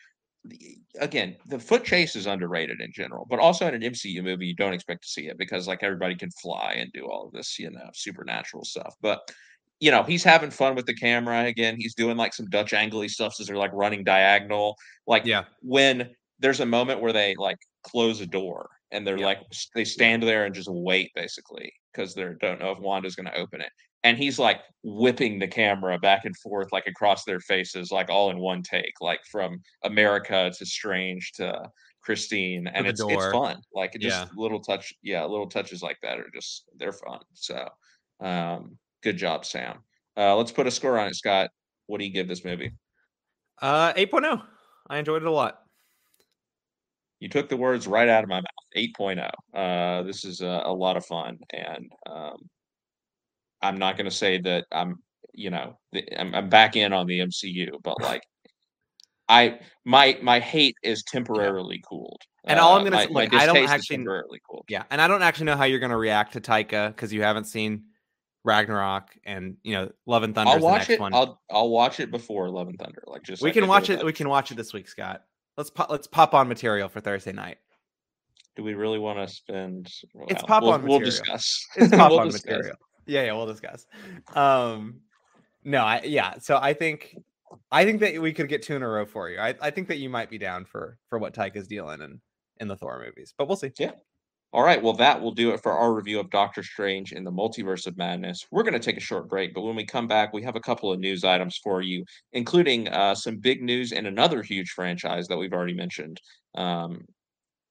Again, 0.98 1.36
the 1.46 1.58
foot 1.60 1.84
chase 1.84 2.16
is 2.16 2.26
underrated 2.26 2.80
in 2.80 2.90
general, 2.92 3.26
but 3.30 3.38
also 3.38 3.66
in 3.68 3.74
an 3.74 3.82
MCU 3.82 4.22
movie, 4.24 4.46
you 4.46 4.56
don't 4.56 4.72
expect 4.72 5.02
to 5.04 5.08
see 5.08 5.28
it 5.28 5.38
because 5.38 5.68
like 5.68 5.84
everybody 5.84 6.16
can 6.16 6.30
fly 6.32 6.74
and 6.78 6.90
do 6.92 7.06
all 7.08 7.26
of 7.26 7.32
this, 7.32 7.58
you 7.60 7.70
know, 7.70 7.88
supernatural 7.94 8.64
stuff. 8.64 8.92
But 9.00 9.20
you 9.82 9.90
know, 9.90 10.02
he's 10.04 10.24
having 10.24 10.50
fun 10.50 10.76
with 10.76 10.86
the 10.86 10.94
camera 10.94 11.44
again. 11.46 11.76
He's 11.78 11.94
doing 11.94 12.16
like 12.16 12.34
some 12.34 12.48
Dutch 12.50 12.72
angly 12.72 13.10
stuff 13.10 13.34
as 13.40 13.46
they're 13.48 13.56
like 13.56 13.72
running 13.74 14.04
diagonal. 14.04 14.76
Like 15.06 15.26
Yeah. 15.26 15.44
when 15.60 16.14
there's 16.38 16.60
a 16.60 16.66
moment 16.66 17.00
where 17.00 17.12
they 17.12 17.34
like 17.36 17.58
close 17.84 18.20
a 18.20 18.26
door 18.26 18.68
and 18.92 19.06
they're 19.06 19.18
Yeah. 19.18 19.26
like 19.26 19.40
they 19.74 19.84
stand 19.84 20.22
there 20.22 20.44
and 20.44 20.54
just 20.54 20.68
wait 20.70 21.10
basically 21.14 21.72
because 21.92 22.14
they 22.14 22.24
don't 22.40 22.60
know 22.60 22.72
if 22.72 22.78
Wanda's 22.78 23.16
going 23.16 23.26
to 23.26 23.36
open 23.36 23.60
it. 23.60 23.70
And 24.04 24.18
he's 24.18 24.38
like 24.38 24.60
whipping 24.82 25.38
the 25.38 25.48
camera 25.48 25.98
back 25.98 26.24
and 26.24 26.36
forth 26.38 26.68
like 26.72 26.86
across 26.86 27.24
their 27.24 27.40
faces, 27.40 27.92
like 27.92 28.08
all 28.10 28.30
in 28.30 28.38
one 28.38 28.62
take, 28.62 28.94
like 29.00 29.20
from 29.30 29.60
America 29.84 30.50
to 30.58 30.66
Strange 30.66 31.32
to 31.36 31.70
Christine, 32.02 32.66
and 32.68 32.86
it's 32.86 33.04
it's 33.08 33.26
fun. 33.26 33.56
Like 33.72 33.92
just 34.00 34.24
Yeah. 34.24 34.28
little 34.36 34.60
touch, 34.60 34.92
yeah, 35.02 35.24
little 35.24 35.48
touches 35.48 35.82
like 35.82 35.98
that 36.02 36.18
are 36.18 36.30
just 36.34 36.64
they're 36.78 36.92
fun. 36.92 37.20
So, 37.34 37.68
um, 38.20 38.78
good 39.02 39.16
job, 39.16 39.44
Sam. 39.44 39.78
Uh, 40.16 40.36
let's 40.36 40.52
put 40.52 40.66
a 40.66 40.70
score 40.70 40.98
on 40.98 41.08
it, 41.08 41.16
Scott. 41.16 41.50
What 41.86 41.98
do 41.98 42.04
you 42.04 42.12
give 42.12 42.28
this 42.28 42.44
movie? 42.44 42.72
Uh 43.60 43.92
8.0. 43.94 44.42
I 44.88 44.98
enjoyed 44.98 45.22
it 45.22 45.28
a 45.28 45.30
lot. 45.30 45.58
You 47.20 47.28
took 47.28 47.48
the 47.48 47.56
words 47.56 47.86
right 47.86 48.08
out 48.08 48.24
of 48.24 48.28
my 48.28 48.36
mouth. 48.40 48.44
8.0. 48.76 49.30
Uh, 49.54 50.02
this 50.02 50.24
is 50.24 50.40
a, 50.40 50.62
a 50.66 50.72
lot 50.72 50.96
of 50.96 51.06
fun, 51.06 51.38
and 51.52 51.88
um, 52.10 52.36
I'm 53.62 53.76
not 53.78 53.96
going 53.96 54.10
to 54.10 54.16
say 54.16 54.38
that 54.40 54.64
I'm, 54.72 54.96
you 55.32 55.50
know, 55.50 55.78
the, 55.92 56.04
I'm, 56.20 56.34
I'm 56.34 56.48
back 56.48 56.74
in 56.74 56.92
on 56.92 57.06
the 57.06 57.20
MCU, 57.20 57.68
but 57.84 58.00
like, 58.02 58.22
I 59.28 59.60
my 59.84 60.18
my 60.20 60.40
hate 60.40 60.74
is 60.82 61.04
temporarily 61.04 61.80
cooled. 61.88 62.20
And 62.44 62.58
all 62.58 62.74
I'm 62.74 62.80
Uh, 62.80 62.84
gonna 62.90 62.96
my, 62.96 63.02
s- 63.04 63.10
my 63.10 63.24
look, 63.24 63.34
I 63.34 63.46
don't 63.46 63.56
is 63.58 63.70
actually- 63.70 63.98
temporarily 63.98 64.40
cooled. 64.50 64.64
Yeah, 64.68 64.82
and 64.90 65.00
I 65.00 65.06
don't 65.06 65.22
actually 65.22 65.46
know 65.46 65.56
how 65.56 65.64
you're 65.64 65.78
gonna 65.78 65.96
react 65.96 66.32
to 66.32 66.40
Taika 66.40 66.88
because 66.88 67.12
you 67.12 67.22
haven't 67.22 67.44
seen 67.44 67.84
Ragnarok 68.44 69.16
and 69.24 69.56
you 69.62 69.74
know 69.74 69.90
Love 70.06 70.22
and 70.22 70.34
Thunder. 70.34 70.52
I'll 70.52 70.60
watch 70.60 70.88
next 70.88 70.90
it. 70.90 71.00
one. 71.00 71.14
I'll 71.14 71.40
I'll 71.50 71.70
watch 71.70 72.00
it 72.00 72.10
before 72.10 72.50
Love 72.50 72.68
and 72.68 72.78
Thunder. 72.78 73.02
Like 73.06 73.22
just 73.22 73.42
we 73.42 73.48
like 73.48 73.54
can 73.54 73.68
watch 73.68 73.90
it. 73.90 74.04
We 74.04 74.12
can 74.12 74.28
watch 74.28 74.50
it 74.50 74.56
this 74.56 74.72
week, 74.72 74.88
Scott. 74.88 75.24
Let's 75.56 75.70
pop. 75.70 75.90
Let's 75.90 76.06
pop 76.06 76.34
on 76.34 76.48
material 76.48 76.88
for 76.88 77.00
Thursday 77.00 77.32
night. 77.32 77.58
Do 78.56 78.62
we 78.62 78.74
really 78.74 78.98
want 78.98 79.18
to 79.18 79.32
spend? 79.32 79.90
It's 80.28 80.42
pop 80.42 80.62
we'll, 80.62 80.72
on 80.72 80.82
We'll 80.86 80.98
discuss. 80.98 81.64
It's 81.76 81.90
pop 81.96 82.10
We'll 82.10 82.20
on 82.20 82.26
discuss. 82.26 82.44
material. 82.44 82.76
Yeah, 83.06 83.24
yeah, 83.24 83.32
we'll 83.32 83.46
discuss. 83.46 83.86
Um, 84.34 85.00
no, 85.64 85.82
I 85.82 86.02
yeah. 86.04 86.38
So 86.38 86.58
I 86.60 86.74
think 86.74 87.16
I 87.70 87.84
think 87.84 88.00
that 88.00 88.20
we 88.20 88.32
could 88.32 88.48
get 88.48 88.62
two 88.62 88.76
in 88.76 88.82
a 88.82 88.88
row 88.88 89.06
for 89.06 89.30
you. 89.30 89.38
I, 89.38 89.54
I 89.60 89.70
think 89.70 89.88
that 89.88 89.98
you 89.98 90.10
might 90.10 90.30
be 90.30 90.38
down 90.38 90.64
for 90.64 90.98
for 91.08 91.18
what 91.18 91.34
Taika 91.34 91.56
is 91.56 91.68
dealing 91.68 92.00
in 92.00 92.20
in 92.60 92.68
the 92.68 92.76
Thor 92.76 93.02
movies, 93.04 93.34
but 93.36 93.48
we'll 93.48 93.56
see. 93.56 93.70
All 94.54 94.62
right, 94.62 94.82
well, 94.82 94.92
that 94.94 95.18
will 95.18 95.32
do 95.32 95.52
it 95.52 95.62
for 95.62 95.72
our 95.72 95.94
review 95.94 96.20
of 96.20 96.28
Doctor 96.28 96.62
Strange 96.62 97.12
in 97.12 97.24
the 97.24 97.32
Multiverse 97.32 97.86
of 97.86 97.96
Madness. 97.96 98.46
We're 98.50 98.64
going 98.64 98.74
to 98.74 98.78
take 98.78 98.98
a 98.98 99.00
short 99.00 99.26
break, 99.26 99.54
but 99.54 99.62
when 99.62 99.74
we 99.74 99.86
come 99.86 100.06
back, 100.06 100.34
we 100.34 100.42
have 100.42 100.56
a 100.56 100.60
couple 100.60 100.92
of 100.92 101.00
news 101.00 101.24
items 101.24 101.58
for 101.64 101.80
you, 101.80 102.04
including 102.34 102.88
uh, 102.88 103.14
some 103.14 103.38
big 103.38 103.62
news 103.62 103.92
and 103.92 104.06
another 104.06 104.42
huge 104.42 104.68
franchise 104.72 105.26
that 105.28 105.38
we've 105.38 105.54
already 105.54 105.72
mentioned 105.72 106.20
um, 106.54 107.00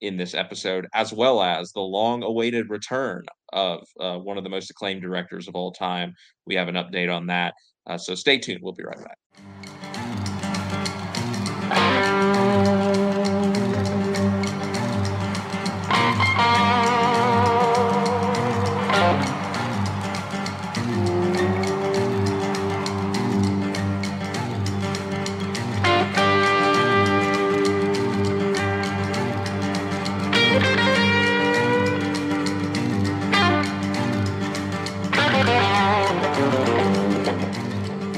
in 0.02 0.18
this 0.18 0.34
episode, 0.34 0.88
as 0.96 1.14
well 1.14 1.44
as 1.44 1.72
the 1.72 1.80
long 1.80 2.24
awaited 2.24 2.72
return 2.72 3.24
of 3.54 3.84
uh, 4.00 4.18
one 4.18 4.40
of 4.40 4.44
the 4.44 4.50
most 4.50 4.72
acclaimed 4.72 5.04
directors 5.04 5.48
of 5.48 5.56
all 5.56 5.72
time. 5.72 6.16
We 6.48 6.56
have 6.56 6.68
an 6.68 6.76
update 6.76 7.16
on 7.16 7.28
that. 7.28 7.54
Uh, 7.86 8.00
so 8.00 8.16
stay 8.16 8.40
tuned. 8.40 8.62
We'll 8.64 8.74
be 8.74 8.84
right 8.84 8.98
back. 8.98 9.21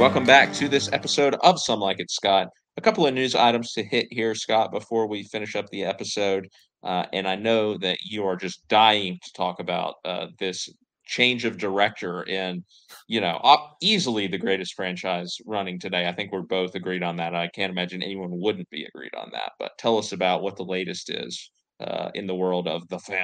Welcome 0.04 0.26
back 0.26 0.52
to 0.56 0.68
this 0.68 0.92
episode 0.92 1.36
of 1.44 1.62
Some 1.62 1.80
Like 1.80 2.02
It, 2.02 2.12
Scott. 2.12 2.50
A 2.76 2.82
couple 2.82 3.08
of 3.08 3.14
news 3.14 3.36
items 3.36 3.72
to 3.72 3.84
hit 3.84 4.08
here, 4.12 4.36
Scott, 4.36 4.70
before 4.70 5.08
we 5.08 5.24
finish 5.24 5.56
up 5.56 5.70
the 5.70 5.86
episode. 5.86 6.50
Uh, 6.84 7.06
and 7.14 7.26
I 7.26 7.38
know 7.38 7.78
that 7.78 8.00
you 8.04 8.26
are 8.26 8.36
just 8.36 8.68
dying 8.68 9.18
to 9.24 9.32
talk 9.32 9.62
about 9.62 9.96
uh, 10.04 10.28
this 10.40 10.68
change 11.06 11.46
of 11.46 11.58
director 11.58 12.24
in, 12.24 12.66
you 13.08 13.22
know, 13.22 13.40
op- 13.44 13.78
easily 13.82 14.28
the 14.28 14.38
greatest 14.38 14.74
franchise 14.74 15.38
running 15.46 15.80
today. 15.80 16.06
I 16.06 16.12
think 16.12 16.34
we're 16.34 16.42
both 16.42 16.76
agreed 16.76 17.02
on 17.02 17.16
that. 17.16 17.34
I 17.34 17.48
can't 17.48 17.72
imagine 17.72 18.04
anyone 18.04 18.32
wouldn't 18.42 18.70
be 18.70 18.84
agreed 18.84 19.16
on 19.16 19.30
that. 19.32 19.54
But 19.58 19.78
tell 19.78 19.98
us 19.98 20.12
about 20.12 20.44
what 20.44 20.58
the 20.58 20.66
latest 20.66 21.12
is 21.12 21.50
uh, 21.80 22.12
in 22.14 22.28
the 22.28 22.36
world 22.36 22.68
of 22.68 22.86
the 22.90 23.00
family. 23.00 23.24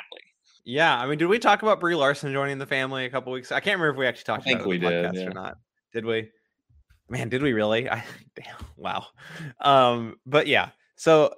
Yeah, 0.64 0.98
I 0.98 1.08
mean, 1.08 1.18
did 1.18 1.28
we 1.28 1.40
talk 1.40 1.62
about 1.62 1.82
Brie 1.82 1.96
Larson 1.96 2.32
joining 2.32 2.58
the 2.58 2.66
family 2.66 3.04
a 3.04 3.10
couple 3.10 3.34
weeks? 3.34 3.52
I 3.52 3.60
can't 3.60 3.78
remember 3.78 3.96
if 3.96 4.00
we 4.00 4.08
actually 4.08 4.24
talked 4.24 4.44
I 4.44 4.46
think 4.46 4.60
about 4.62 4.70
we 4.70 4.78
did, 4.78 4.90
podcast 4.90 5.16
yeah. 5.16 5.26
or 5.26 5.34
not. 5.34 5.56
Did 5.92 6.06
we? 6.06 6.30
Man, 7.10 7.30
did 7.30 7.42
we 7.42 7.54
really? 7.54 7.90
I 7.90 8.04
damn, 8.36 8.56
wow. 8.78 9.08
Um, 9.62 10.18
but 10.26 10.48
yeah, 10.48 10.70
so 10.96 11.34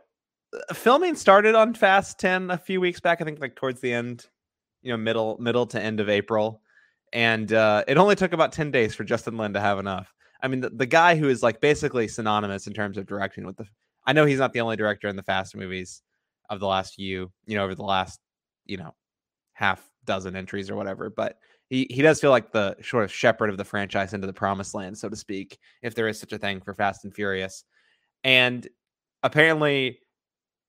uh, 0.54 0.74
filming 0.74 1.16
started 1.16 1.56
on 1.56 1.74
Fast 1.74 2.20
10 2.20 2.52
a 2.52 2.58
few 2.58 2.82
weeks 2.82 3.00
back, 3.00 3.22
I 3.22 3.24
think 3.24 3.40
like 3.40 3.56
towards 3.56 3.82
the 3.82 3.94
end, 3.94 4.28
you 4.82 4.92
know, 4.92 4.98
middle 4.98 5.38
middle 5.40 5.66
to 5.68 5.82
end 5.82 6.00
of 6.00 6.10
April. 6.10 6.62
And 7.14 7.52
uh, 7.52 7.84
it 7.88 7.98
only 7.98 8.16
took 8.16 8.34
about 8.34 8.54
10 8.54 8.72
days 8.72 8.96
for 8.96 9.04
Justin 9.04 9.38
Lin 9.38 9.54
to 9.54 9.60
have 9.60 9.80
enough. 9.80 10.14
I 10.42 10.48
mean, 10.48 10.62
the, 10.62 10.70
the 10.70 10.86
guy 10.86 11.16
who 11.16 11.30
is 11.30 11.44
like 11.44 11.60
basically 11.62 12.08
synonymous 12.08 12.68
in 12.68 12.74
terms 12.74 12.98
of 12.98 13.06
directing 13.06 13.46
with 13.46 13.58
the 13.58 13.66
I 14.06 14.14
know 14.14 14.26
he's 14.26 14.40
not 14.40 14.54
the 14.54 14.62
only 14.62 14.76
director 14.76 15.08
in 15.08 15.16
the 15.16 15.24
Fast 15.24 15.56
movies 15.56 16.02
of 16.50 16.60
the 16.60 16.68
last 16.68 16.96
few, 16.96 17.32
you 17.46 17.56
know, 17.56 17.64
over 17.64 17.76
the 17.76 17.84
last, 17.84 18.20
you 18.66 18.78
know, 18.78 18.96
half 19.54 19.88
dozen 20.06 20.36
entries 20.36 20.70
or 20.70 20.76
whatever, 20.76 21.10
but 21.10 21.38
he 21.72 21.88
he 21.90 22.02
does 22.02 22.20
feel 22.20 22.32
like 22.32 22.52
the 22.52 22.76
sort 22.84 23.06
of 23.06 23.12
shepherd 23.12 23.50
of 23.50 23.58
the 23.58 23.64
franchise 23.64 24.14
into 24.14 24.28
the 24.28 24.34
promised 24.34 24.76
land, 24.76 24.98
so 24.98 25.08
to 25.08 25.16
speak, 25.16 25.58
if 25.82 25.96
there 25.96 26.10
is 26.10 26.20
such 26.20 26.34
a 26.34 26.38
thing 26.38 26.60
for 26.60 26.74
Fast 26.76 27.06
and 27.06 27.16
Furious. 27.16 27.64
And 28.26 28.68
apparently 29.24 30.00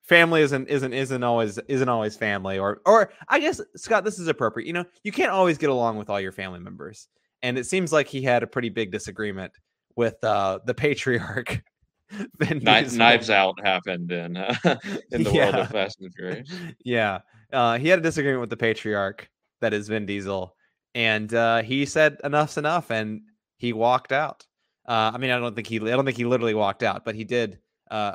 family 0.04 0.42
isn't 0.42 0.68
isn't 0.68 0.92
isn't 0.92 1.24
always 1.24 1.58
isn't 1.58 1.88
always 1.88 2.16
family 2.16 2.58
or 2.58 2.80
or 2.86 3.12
I 3.28 3.40
guess 3.40 3.60
Scott 3.76 4.04
this 4.04 4.20
is 4.20 4.28
appropriate. 4.28 4.68
You 4.68 4.74
know, 4.74 4.84
you 5.02 5.10
can't 5.10 5.32
always 5.32 5.58
get 5.58 5.70
along 5.70 5.98
with 5.98 6.08
all 6.08 6.20
your 6.20 6.32
family 6.32 6.60
members. 6.60 7.08
And 7.42 7.58
it 7.58 7.66
seems 7.66 7.92
like 7.92 8.06
he 8.06 8.22
had 8.22 8.44
a 8.44 8.46
pretty 8.46 8.68
big 8.68 8.92
disagreement 8.92 9.52
with 9.96 10.22
uh 10.22 10.60
the 10.66 10.74
patriarch. 10.74 11.64
Vin 12.38 12.60
Kni- 12.60 12.96
Knives 12.96 13.28
Out 13.28 13.58
happened 13.64 14.12
in 14.12 14.36
uh, 14.36 14.54
in 15.10 15.24
the 15.24 15.32
world 15.32 15.56
of 15.56 15.68
Fast 15.70 16.00
and 16.00 16.14
Furious. 16.14 16.48
yeah. 16.84 17.20
Uh, 17.52 17.76
he 17.76 17.88
had 17.88 17.98
a 17.98 18.02
disagreement 18.02 18.40
with 18.40 18.50
the 18.50 18.56
patriarch, 18.56 19.28
that 19.60 19.74
is 19.74 19.88
Vin 19.88 20.06
Diesel, 20.06 20.54
and 20.94 21.32
uh, 21.32 21.62
he 21.62 21.86
said 21.86 22.18
enough's 22.24 22.56
enough, 22.56 22.90
and 22.90 23.22
he 23.56 23.72
walked 23.72 24.12
out. 24.12 24.46
Uh, 24.86 25.12
I 25.14 25.18
mean, 25.18 25.30
I 25.30 25.38
don't 25.38 25.54
think 25.54 25.66
he, 25.66 25.76
I 25.80 25.90
don't 25.96 26.04
think 26.04 26.16
he 26.16 26.24
literally 26.24 26.54
walked 26.54 26.82
out, 26.82 27.04
but 27.04 27.14
he 27.14 27.24
did. 27.24 27.58
Uh, 27.90 28.14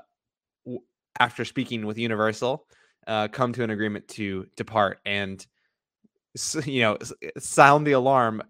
w- 0.66 0.84
after 1.20 1.46
speaking 1.46 1.86
with 1.86 1.98
Universal, 1.98 2.68
uh, 3.08 3.28
come 3.30 3.54
to 3.54 3.64
an 3.64 3.70
agreement 3.70 4.08
to 4.10 4.46
depart, 4.56 5.00
and 5.06 5.46
you 6.66 6.82
know, 6.82 6.98
sound 7.38 7.88
the 7.88 7.94
alarm. 7.94 8.44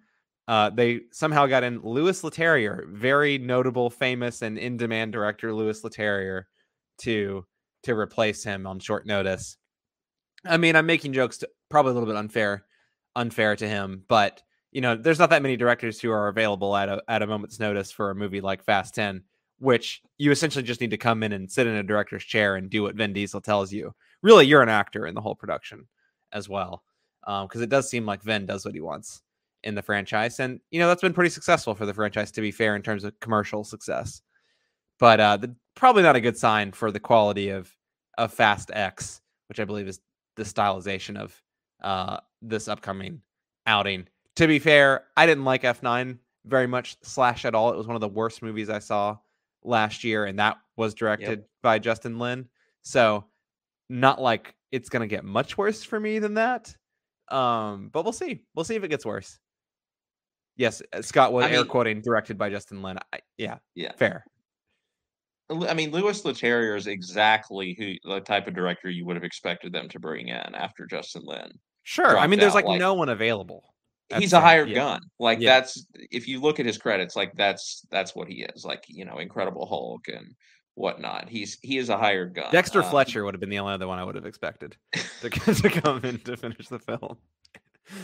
Uh, 0.48 0.70
they 0.70 1.02
somehow 1.12 1.46
got 1.46 1.64
in 1.64 1.82
Louis 1.82 2.22
Leterrier, 2.22 2.88
very 2.90 3.38
notable, 3.38 3.90
famous, 3.90 4.42
and 4.42 4.58
in-demand 4.58 5.12
director 5.12 5.54
Louis 5.54 5.82
Leterrier, 5.84 6.44
to 7.00 7.46
to 7.84 7.94
replace 7.94 8.44
him 8.44 8.66
on 8.66 8.80
short 8.80 9.06
notice. 9.06 9.58
I 10.46 10.58
mean, 10.58 10.76
I'm 10.76 10.86
making 10.86 11.14
jokes, 11.14 11.38
to, 11.40 11.50
probably 11.70 11.92
a 11.92 11.94
little 11.94 12.08
bit 12.08 12.16
unfair, 12.16 12.66
unfair 13.18 13.56
to 13.56 13.68
him, 13.68 14.04
but 14.08 14.42
you 14.72 14.82
know, 14.82 14.96
there's 14.96 15.20
not 15.20 15.32
that 15.32 15.42
many 15.42 15.58
directors 15.58 16.00
who 16.00 16.12
are 16.12 16.28
available 16.28 16.76
at 16.76 16.88
a 16.88 17.02
at 17.08 17.22
a 17.22 17.28
moment's 17.28 17.60
notice 17.60 17.92
for 17.92 18.12
a 18.12 18.16
movie 18.16 18.42
like 18.42 18.64
Fast 18.64 18.96
10, 18.96 19.24
which 19.60 20.02
you 20.18 20.32
essentially 20.32 20.64
just 20.64 20.82
need 20.82 20.92
to 20.92 20.98
come 20.98 21.24
in 21.24 21.34
and 21.34 21.52
sit 21.52 21.68
in 21.68 21.76
a 21.76 21.84
director's 21.84 22.24
chair 22.24 22.56
and 22.56 22.70
do 22.70 22.84
what 22.84 22.96
Vin 22.96 23.14
Diesel 23.14 23.42
tells 23.42 23.74
you. 23.74 23.94
Really, 24.22 24.46
you're 24.46 24.62
an 24.62 24.70
actor 24.70 25.08
in 25.08 25.16
the 25.16 25.22
whole 25.22 25.36
production 25.36 25.88
as 26.32 26.48
well, 26.48 26.84
because 27.26 27.62
it 27.62 27.70
does 27.70 27.90
seem 27.90 28.06
like 28.06 28.22
Vin 28.24 28.46
does 28.46 28.66
what 28.66 28.76
he 28.76 28.82
wants 28.82 29.24
in 29.64 29.74
the 29.74 29.82
franchise, 29.82 30.40
and 30.40 30.60
you 30.70 30.80
know 30.80 30.88
that's 30.88 31.02
been 31.02 31.14
pretty 31.14 31.32
successful 31.32 31.74
for 31.74 31.86
the 31.86 31.94
franchise. 31.94 32.32
To 32.34 32.42
be 32.42 32.52
fair, 32.52 32.76
in 32.76 32.84
terms 32.84 33.04
of 33.04 33.20
commercial 33.20 33.64
success, 33.64 34.22
but 35.00 35.20
uh, 35.20 35.38
the, 35.38 35.56
probably 35.76 36.04
not 36.04 36.16
a 36.16 36.22
good 36.22 36.38
sign 36.38 36.72
for 36.72 36.92
the 36.92 37.00
quality 37.00 37.50
of 37.50 37.74
of 38.18 38.34
Fast 38.34 38.70
X, 38.74 39.22
which 39.50 39.60
I 39.60 39.66
believe 39.66 39.88
is 39.88 40.00
the 40.36 40.44
stylization 40.44 41.18
of 41.18 41.42
uh, 41.88 42.20
this 42.42 42.68
upcoming 42.68 43.22
outing. 43.66 44.06
To 44.36 44.46
be 44.48 44.60
fair, 44.60 45.06
I 45.16 45.26
didn't 45.26 45.46
like 45.46 45.64
F9 45.64 46.18
very 46.46 46.68
much 46.68 46.98
slash 47.02 47.46
at 47.46 47.56
all. 47.56 47.72
It 47.72 47.78
was 47.78 47.88
one 47.88 47.96
of 47.96 48.02
the 48.02 48.08
worst 48.10 48.42
movies 48.42 48.70
I 48.70 48.80
saw 48.80 49.18
last 49.64 50.04
year, 50.04 50.26
and 50.26 50.38
that 50.38 50.58
was 50.76 50.94
directed 50.94 51.46
by 51.64 51.80
Justin 51.80 52.20
Lin. 52.20 52.48
So, 52.84 53.24
not 53.90 54.22
like 54.22 54.54
it's 54.72 54.90
gonna 54.90 55.08
get 55.08 55.24
much 55.24 55.58
worse 55.58 55.82
for 55.82 56.00
me 56.00 56.20
than 56.20 56.34
that. 56.36 56.76
Um, 57.30 57.90
but 57.92 58.04
we'll 58.04 58.14
see. 58.14 58.44
We'll 58.54 58.66
see 58.66 58.76
if 58.76 58.84
it 58.84 58.90
gets 58.90 59.06
worse. 59.06 59.40
Yes, 60.58 60.82
uh, 60.92 61.02
Scott 61.02 61.32
was 61.34 61.46
I 61.46 61.52
air 61.52 61.60
mean- 61.60 61.68
quoting 61.68 62.02
directed 62.02 62.38
by 62.38 62.50
Justin 62.50 62.82
Lin. 62.82 62.98
I, 63.14 63.20
yeah, 63.38 63.60
Yeah. 63.76 63.94
fair. 63.94 64.26
I 65.50 65.74
mean, 65.74 65.92
Louis 65.92 66.22
Leterrier 66.24 66.76
is 66.76 66.88
exactly 66.88 67.74
who 67.80 67.94
the 68.10 68.20
type 68.20 68.48
of 68.48 68.54
director 68.56 68.90
you 68.90 69.06
would 69.06 69.16
have 69.16 69.24
expected 69.24 69.72
them 69.72 69.88
to 69.90 70.00
bring 70.00 70.28
in 70.28 70.56
after 70.56 70.86
Justin 70.86 71.24
Lin. 71.26 71.50
Sure. 71.88 72.18
I 72.18 72.28
mean, 72.28 72.38
there's 72.38 72.54
out, 72.54 72.66
like, 72.66 72.80
no 72.80 72.96
one 72.96 73.08
available. 73.08 73.74
He's 74.18 74.34
a 74.34 74.42
hired 74.42 74.68
yeah. 74.68 74.76
gun. 74.76 75.02
Like 75.20 75.40
Yeah. 75.40 75.58
that's 75.62 75.86
if 76.12 76.28
you 76.28 76.42
look 76.42 76.60
at 76.60 76.66
his 76.66 76.78
credits, 76.78 77.16
like 77.16 77.32
that's 77.36 77.86
that's 77.90 78.14
what 78.14 78.28
he 78.28 78.44
is. 78.44 78.66
Like 78.66 78.84
you 78.90 79.06
know, 79.06 79.20
Incredible 79.20 79.66
Hulk 79.66 80.10
and 80.10 80.36
whatnot. 80.76 81.30
He's 81.30 81.58
he 81.62 81.78
is 81.78 81.88
a 81.88 81.98
hired 81.98 82.36
gun. 82.36 82.52
Dexter 82.52 82.84
Um, 82.84 82.90
Fletcher 82.90 83.24
would 83.24 83.34
have 83.34 83.40
been 83.40 83.50
the 83.50 83.60
only 83.60 83.74
other 83.74 83.88
one 83.88 84.00
I 84.00 84.04
would 84.04 84.16
have 84.16 84.26
expected 84.26 84.76
to, 85.22 85.30
to 85.30 85.70
come 85.70 86.04
in 86.04 86.20
to 86.20 86.36
finish 86.36 86.68
the 86.68 86.80
film. 86.80 87.16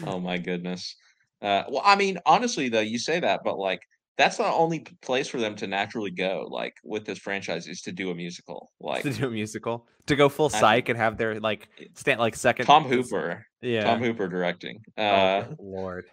Oh 0.08 0.18
my 0.18 0.38
goodness. 0.38 0.96
Uh, 1.42 1.64
well, 1.68 1.82
I 1.84 1.98
mean, 1.98 2.20
honestly, 2.26 2.70
though, 2.70 2.80
you 2.80 2.98
say 2.98 3.20
that, 3.20 3.42
but 3.44 3.60
like 3.60 3.82
that's 4.18 4.38
the 4.38 4.46
only 4.46 4.80
place 5.02 5.28
for 5.28 5.40
them 5.40 5.56
to 5.56 5.68
naturally 5.68 6.12
go. 6.12 6.48
Like 6.50 6.76
with 6.84 7.06
this 7.06 7.20
franchise, 7.20 7.68
is 7.68 7.82
to 7.82 7.92
do 7.92 8.12
a 8.12 8.16
musical. 8.16 8.72
Like 8.80 9.04
to 9.04 9.12
do 9.12 9.28
a 9.28 9.32
musical, 9.32 9.88
to 10.08 10.16
go 10.16 10.30
full 10.30 10.50
I- 10.54 10.60
psych 10.60 10.90
and 10.90 10.98
have 10.98 11.18
their 11.18 11.40
like 11.40 11.70
stand 11.96 12.20
like 12.20 12.36
second. 12.36 12.66
Tom 12.66 12.84
Hooper, 12.86 13.46
yeah. 13.62 13.84
Tom 13.84 14.00
Hooper 14.00 14.28
directing. 14.28 14.84
Oh, 14.98 15.04
Uh, 15.04 15.46
Lord. 15.60 16.06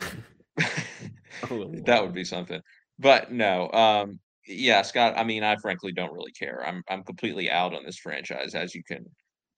Oh, 1.50 1.72
that 1.86 2.02
would 2.02 2.12
be 2.14 2.24
something. 2.24 2.60
But 2.98 3.32
no, 3.32 3.70
um, 3.72 4.20
yeah, 4.46 4.82
Scott. 4.82 5.14
I 5.16 5.24
mean, 5.24 5.42
I 5.42 5.56
frankly 5.56 5.92
don't 5.92 6.12
really 6.12 6.30
care. 6.32 6.62
I'm 6.64 6.82
I'm 6.88 7.02
completely 7.04 7.50
out 7.50 7.74
on 7.74 7.84
this 7.84 7.96
franchise, 7.98 8.54
as 8.54 8.74
you 8.74 8.84
can 8.84 9.06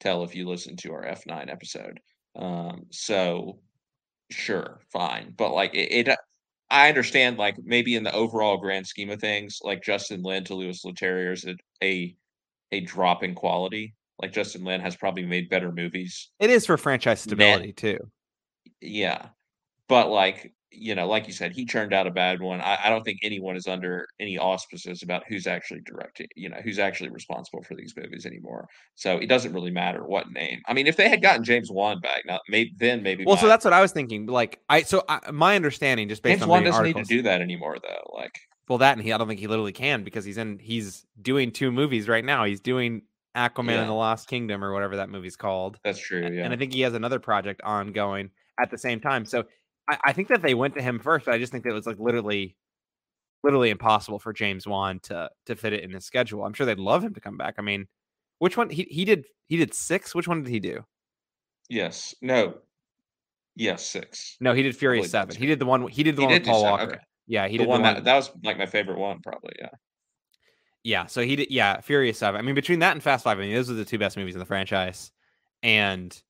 tell 0.00 0.22
if 0.22 0.34
you 0.34 0.48
listen 0.48 0.76
to 0.76 0.92
our 0.92 1.04
F9 1.04 1.50
episode. 1.50 2.00
Um, 2.36 2.84
so 2.90 3.58
sure, 4.30 4.80
fine. 4.92 5.34
But 5.36 5.52
like 5.52 5.74
it, 5.74 6.08
it 6.08 6.18
I 6.70 6.88
understand 6.88 7.38
like 7.38 7.56
maybe 7.62 7.94
in 7.94 8.04
the 8.04 8.12
overall 8.14 8.56
grand 8.56 8.86
scheme 8.86 9.10
of 9.10 9.20
things, 9.20 9.60
like 9.62 9.82
Justin 9.82 10.22
Lin 10.22 10.44
to 10.44 10.54
Louis 10.54 10.82
Leterrier 10.84 11.32
is 11.32 11.44
a, 11.44 11.56
a 11.82 12.16
a 12.72 12.80
drop 12.80 13.22
in 13.22 13.34
quality. 13.34 13.94
Like 14.20 14.32
Justin 14.32 14.64
Lin 14.64 14.80
has 14.80 14.96
probably 14.96 15.26
made 15.26 15.50
better 15.50 15.72
movies. 15.72 16.30
It 16.38 16.50
is 16.50 16.66
for 16.66 16.76
franchise 16.76 17.20
stability 17.20 17.72
too. 17.72 17.98
Yeah. 18.80 19.28
but 19.88 20.08
like 20.08 20.52
you 20.76 20.94
know, 20.94 21.06
like 21.06 21.26
you 21.26 21.32
said, 21.32 21.52
he 21.52 21.64
turned 21.64 21.92
out 21.92 22.06
a 22.06 22.10
bad 22.10 22.40
one. 22.40 22.60
I, 22.60 22.78
I, 22.84 22.90
don't 22.90 23.04
think 23.04 23.20
anyone 23.22 23.56
is 23.56 23.66
under 23.66 24.06
any 24.20 24.38
auspices 24.38 25.02
about 25.02 25.24
who's 25.28 25.46
actually 25.46 25.80
directing, 25.80 26.26
you 26.36 26.48
know, 26.48 26.58
who's 26.62 26.78
actually 26.78 27.10
responsible 27.10 27.62
for 27.62 27.74
these 27.74 27.94
movies 27.96 28.26
anymore. 28.26 28.66
So 28.94 29.18
it 29.18 29.26
doesn't 29.26 29.52
really 29.52 29.70
matter 29.70 30.04
what 30.04 30.30
name. 30.30 30.60
I 30.66 30.72
mean, 30.72 30.86
if 30.86 30.96
they 30.96 31.08
had 31.08 31.22
gotten 31.22 31.44
James 31.44 31.70
Wan 31.70 32.00
back, 32.00 32.22
now 32.26 32.40
maybe 32.48 32.74
then 32.78 33.02
maybe. 33.02 33.24
Well, 33.24 33.36
my, 33.36 33.42
so 33.42 33.48
that's 33.48 33.64
what 33.64 33.74
I 33.74 33.80
was 33.80 33.92
thinking. 33.92 34.26
Like, 34.26 34.60
I 34.68 34.82
so 34.82 35.04
I, 35.08 35.30
my 35.30 35.56
understanding, 35.56 36.08
just 36.08 36.22
based 36.22 36.34
on 36.34 36.38
James 36.38 36.42
on 36.42 36.48
Wan 36.48 36.64
doesn't 36.64 36.78
articles, 36.78 37.08
need 37.08 37.16
to 37.16 37.22
do 37.22 37.22
that 37.22 37.40
anymore, 37.40 37.76
though. 37.82 38.10
Like, 38.14 38.38
well, 38.68 38.78
that 38.78 38.96
and 38.96 39.02
he, 39.02 39.12
I 39.12 39.18
don't 39.18 39.28
think 39.28 39.40
he 39.40 39.46
literally 39.46 39.72
can 39.72 40.04
because 40.04 40.24
he's 40.24 40.38
in, 40.38 40.58
he's 40.58 41.04
doing 41.20 41.52
two 41.52 41.70
movies 41.70 42.08
right 42.08 42.24
now. 42.24 42.44
He's 42.44 42.60
doing 42.60 43.02
Aquaman 43.36 43.70
yeah. 43.70 43.80
and 43.80 43.88
the 43.88 43.94
Lost 43.94 44.28
Kingdom 44.28 44.64
or 44.64 44.72
whatever 44.72 44.96
that 44.96 45.08
movie's 45.08 45.36
called. 45.36 45.78
That's 45.84 45.98
true. 45.98 46.28
Yeah, 46.32 46.44
and 46.44 46.52
I 46.52 46.56
think 46.56 46.72
he 46.72 46.82
has 46.82 46.94
another 46.94 47.18
project 47.18 47.60
ongoing 47.62 48.30
at 48.60 48.70
the 48.70 48.78
same 48.78 49.00
time. 49.00 49.24
So 49.24 49.44
I, 49.88 49.98
I, 50.06 50.12
think 50.12 50.28
that 50.28 50.42
they 50.42 50.54
went 50.54 50.74
to 50.74 50.82
him 50.82 50.98
first, 50.98 51.26
but 51.26 51.34
I 51.34 51.38
just 51.38 51.52
think 51.52 51.64
that 51.64 51.70
it 51.70 51.74
was 51.74 51.86
like 51.86 51.98
literally, 51.98 52.56
literally 53.42 53.70
impossible 53.70 54.18
for 54.18 54.32
James 54.32 54.66
Wan 54.66 55.00
to 55.04 55.30
to 55.46 55.56
fit 55.56 55.72
it 55.72 55.84
in 55.84 55.92
his 55.92 56.04
schedule. 56.04 56.44
I'm 56.44 56.54
sure 56.54 56.66
they'd 56.66 56.78
love 56.78 57.04
him 57.04 57.14
to 57.14 57.20
come 57.20 57.36
back. 57.36 57.54
I 57.58 57.62
mean, 57.62 57.86
which 58.38 58.56
one 58.56 58.70
he 58.70 58.86
he 58.90 59.04
did 59.04 59.26
he 59.46 59.56
did 59.56 59.74
six? 59.74 60.14
Which 60.14 60.28
one 60.28 60.42
did 60.42 60.50
he 60.50 60.60
do? 60.60 60.84
Yes. 61.68 62.14
No. 62.22 62.54
Yes, 63.56 63.86
six. 63.86 64.36
No, 64.40 64.52
he 64.52 64.62
did 64.62 64.76
Furious 64.76 65.10
Seven. 65.10 65.36
He 65.36 65.46
did 65.46 65.58
the 65.58 65.66
one. 65.66 65.86
He 65.88 66.02
did 66.02 66.16
the 66.16 66.22
he 66.22 66.26
one 66.26 66.32
did 66.32 66.42
with 66.42 66.48
Paul 66.48 66.62
Walker. 66.64 66.82
Okay. 66.84 66.98
Yeah, 67.26 67.46
he 67.46 67.56
the 67.56 67.64
did 67.64 67.68
one, 67.68 67.82
the 67.82 67.84
one 67.84 67.94
that 67.94 68.04
that 68.04 68.16
was 68.16 68.30
like 68.42 68.58
my 68.58 68.66
favorite 68.66 68.98
one, 68.98 69.20
probably. 69.22 69.52
Yeah. 69.58 69.68
Yeah. 70.82 71.06
So 71.06 71.22
he 71.22 71.36
did. 71.36 71.50
Yeah, 71.50 71.80
Furious 71.80 72.18
Seven. 72.18 72.38
I 72.38 72.42
mean, 72.42 72.54
between 72.54 72.80
that 72.80 72.92
and 72.92 73.02
Fast 73.02 73.24
Five, 73.24 73.38
I 73.38 73.42
mean, 73.42 73.54
those 73.54 73.70
are 73.70 73.74
the 73.74 73.84
two 73.84 73.98
best 73.98 74.16
movies 74.16 74.34
in 74.34 74.40
the 74.40 74.44
franchise. 74.44 75.12
And 75.62 76.20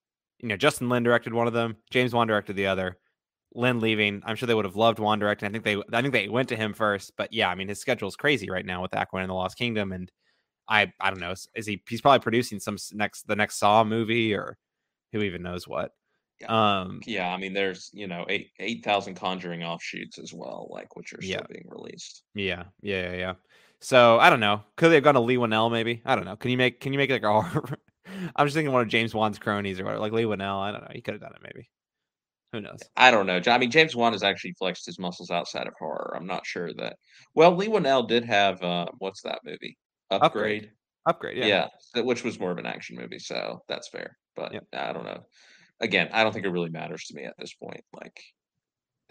you 0.41 0.49
know, 0.49 0.57
Justin 0.57 0.89
Lin 0.89 1.03
directed 1.03 1.33
one 1.33 1.47
of 1.47 1.55
them. 1.55 1.77
James 1.91 2.13
Wan 2.13 2.27
directed 2.27 2.57
the 2.57 2.67
other. 2.67 2.99
Lin 3.55 3.81
leaving, 3.81 4.23
I'm 4.25 4.37
sure 4.37 4.47
they 4.47 4.55
would 4.55 4.65
have 4.65 4.77
loved 4.77 4.99
Wan 4.99 5.19
directing. 5.19 5.49
I 5.49 5.53
think 5.53 5.65
they, 5.65 5.77
I 5.93 6.03
think 6.03 6.13
they 6.13 6.29
went 6.29 6.49
to 6.51 6.57
him 6.57 6.75
first. 6.75 7.13
But 7.17 7.33
yeah, 7.33 7.49
I 7.49 7.55
mean, 7.55 7.69
his 7.69 7.81
schedule 7.81 8.09
is 8.09 8.17
crazy 8.17 8.51
right 8.51 8.67
now 8.67 8.83
with 8.83 8.91
Aquaman 8.93 9.23
and 9.23 9.31
the 9.31 9.35
Lost 9.35 9.57
Kingdom, 9.57 9.93
and 9.93 10.11
I, 10.69 10.93
I 11.01 11.11
don't 11.11 11.21
know, 11.21 11.33
is, 11.33 11.49
is 11.55 11.67
he? 11.67 11.83
He's 11.89 12.01
probably 12.01 12.21
producing 12.21 12.59
some 12.61 12.77
next, 12.93 13.27
the 13.27 13.37
next 13.37 13.59
Saw 13.59 13.85
movie, 13.85 14.35
or 14.35 14.57
who 15.13 15.23
even 15.23 15.43
knows 15.43 15.69
what. 15.69 15.93
Yeah. 16.41 16.81
Um, 16.81 17.01
yeah, 17.07 17.33
I 17.33 17.37
mean, 17.37 17.53
there's 17.53 17.91
you 17.93 18.07
know 18.07 18.27
eight 18.29 18.51
eight 18.59 18.85
thousand 18.85 19.15
Conjuring 19.15 19.63
offshoots 19.63 20.19
as 20.19 20.33
well, 20.35 20.69
like 20.71 20.97
which 20.97 21.13
are 21.13 21.23
still 21.23 21.31
yeah. 21.31 21.47
being 21.49 21.67
released. 21.69 22.23
Yeah, 22.35 22.65
yeah, 22.83 23.11
yeah, 23.11 23.17
yeah. 23.17 23.35
So 23.81 24.19
I 24.19 24.31
don't 24.31 24.41
know. 24.41 24.63
Could 24.77 24.89
they 24.89 24.97
have 24.97 25.05
gone 25.05 25.15
to 25.15 25.21
Leigh 25.21 25.37
Whannell? 25.37 25.71
Maybe 25.71 26.03
I 26.05 26.17
don't 26.17 26.25
know. 26.25 26.37
Can 26.37 26.51
you 26.51 26.57
make 26.57 26.81
Can 26.81 26.93
you 26.93 26.99
make 26.99 27.11
like 27.11 27.23
a? 27.23 27.29
I'm 28.37 28.47
just 28.47 28.55
thinking 28.55 28.73
one 28.73 28.83
of 28.83 28.89
James 28.89 29.15
Wan's 29.15 29.39
cronies 29.39 29.81
or 29.81 29.85
whatever, 29.85 30.01
like 30.01 30.13
Leigh 30.13 30.25
Whannell. 30.25 30.61
I 30.61 30.73
don't 30.73 30.83
know. 30.83 30.91
He 30.93 31.01
could 31.01 31.15
have 31.15 31.21
done 31.21 31.33
it 31.35 31.43
maybe. 31.43 31.69
Who 32.55 32.61
knows? 32.61 32.79
I 32.97 33.11
don't 33.11 33.27
know. 33.27 33.41
I 33.49 33.59
mean, 33.59 33.73
James 33.73 33.97
Wan 33.97 34.13
has 34.13 34.23
actually 34.23 34.53
flexed 34.53 34.87
his 34.87 34.97
muscles 34.97 35.29
outside 35.29 35.67
of 35.67 35.75
horror. 35.77 36.15
I'm 36.17 36.29
not 36.29 36.47
sure 36.47 36.73
that. 36.75 36.99
Well, 37.35 37.57
Leigh 37.57 37.67
Whannell 37.67 38.07
did 38.07 38.25
have 38.27 38.63
uh, 38.63 38.87
what's 38.99 39.23
that 39.23 39.41
movie? 39.45 39.77
Upgrade. 40.13 40.71
Upgrade. 41.05 41.39
yeah. 41.39 41.67
Yeah, 41.97 42.03
which 42.03 42.23
was 42.23 42.39
more 42.39 42.53
of 42.53 42.59
an 42.59 42.67
action 42.67 42.95
movie, 42.95 43.19
so 43.19 43.65
that's 43.69 43.89
fair. 43.89 44.17
But 44.37 44.55
yep. 44.55 44.67
I 44.73 44.93
don't 44.93 45.05
know. 45.05 45.25
Again, 45.81 46.11
I 46.13 46.23
don't 46.23 46.33
think 46.33 46.47
it 46.47 46.51
really 46.51 46.71
matters 46.71 47.07
to 47.07 47.17
me 47.17 47.25
at 47.25 47.35
this 47.41 47.55
point. 47.55 47.83
Like, 47.93 48.21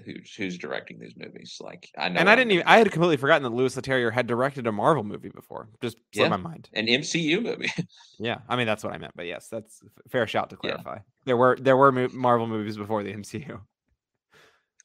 who's 0.05 0.33
who's 0.35 0.57
directing 0.57 0.99
these 0.99 1.15
movies. 1.17 1.57
Like 1.59 1.89
I 1.97 2.07
know, 2.07 2.21
and 2.21 2.29
I 2.29 2.35
didn't 2.35 2.51
even. 2.51 2.65
I 2.65 2.77
had 2.77 2.89
completely 2.93 3.17
forgotten 3.17 3.43
that 3.43 3.53
Louis 3.53 3.75
Leterrier 3.75 4.13
had 4.13 4.25
directed 4.25 4.67
a 4.67 4.71
Marvel 4.71 5.03
movie 5.03 5.29
before. 5.29 5.67
Just 5.81 5.97
yeah. 6.13 6.29
my 6.29 6.37
mind. 6.37 6.69
An 6.73 6.87
MCU 6.87 7.43
movie. 7.43 7.71
yeah, 8.19 8.37
I 8.47 8.55
mean 8.55 8.67
that's 8.67 8.85
what 8.85 8.93
I 8.93 8.97
meant. 8.97 9.13
But 9.17 9.25
yes, 9.25 9.49
that's 9.49 9.81
fair 10.09 10.27
shout 10.27 10.49
to 10.51 10.55
clarify. 10.55 10.95
Yeah. 10.95 11.01
There 11.25 11.37
were 11.37 11.57
there 11.59 11.77
were 11.77 11.91
Marvel 11.91 12.47
movies 12.47 12.77
before 12.77 13.03
the 13.03 13.13
MCU. 13.13 13.59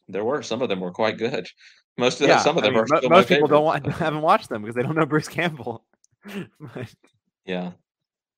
There 0.08 0.24
were 0.24 0.42
some 0.42 0.62
of 0.62 0.68
them 0.68 0.80
were 0.80 0.92
quite 0.92 1.18
good. 1.18 1.48
Most 1.96 2.20
of 2.20 2.28
yeah, 2.28 2.36
them, 2.36 2.44
some 2.44 2.56
of 2.56 2.62
them 2.62 2.76
I 2.76 2.82
mean, 2.82 3.04
are. 3.04 3.08
most 3.08 3.28
people 3.28 3.48
don't 3.48 3.64
want 3.64 3.86
haven't 3.92 4.22
watched 4.22 4.48
them 4.48 4.62
because 4.62 4.76
they 4.76 4.82
don't 4.82 4.96
know 4.96 5.06
Bruce 5.06 5.28
Campbell. 5.28 5.84
but, 6.60 6.94
yeah, 7.44 7.72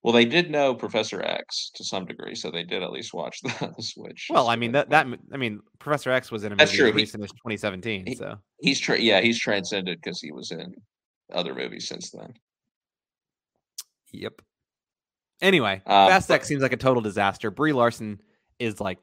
well, 0.02 0.14
they 0.14 0.24
did 0.24 0.50
know 0.50 0.74
Professor 0.74 1.22
X 1.22 1.70
to 1.74 1.84
some 1.84 2.06
degree, 2.06 2.34
so 2.34 2.50
they 2.50 2.64
did 2.64 2.82
at 2.82 2.90
least 2.90 3.12
watch 3.12 3.40
those. 3.60 3.92
Which 3.96 4.28
well, 4.30 4.48
I 4.48 4.56
mean 4.56 4.72
that 4.72 4.88
that 4.90 5.06
I 5.32 5.36
mean 5.36 5.60
Professor 5.78 6.10
X 6.10 6.30
was 6.30 6.44
in 6.44 6.52
a 6.52 6.54
movie 6.54 6.64
That's 6.64 6.72
true. 6.72 6.86
released 6.86 7.14
in 7.14 7.20
2017. 7.20 8.06
He, 8.06 8.14
so 8.14 8.36
he's 8.60 8.80
tra- 8.80 8.98
yeah 8.98 9.20
he's 9.20 9.38
transcended 9.38 10.00
because 10.02 10.20
he 10.20 10.32
was 10.32 10.50
in 10.52 10.74
other 11.32 11.54
movies 11.54 11.86
since 11.86 12.10
then. 12.10 12.32
Yep. 14.12 14.40
Anyway, 15.40 15.82
uh, 15.86 16.08
Fast 16.08 16.30
X 16.30 16.46
seems 16.48 16.62
like 16.62 16.72
a 16.72 16.76
total 16.76 17.02
disaster. 17.02 17.50
Brie 17.50 17.72
Larson 17.72 18.20
is 18.58 18.80
like 18.80 18.98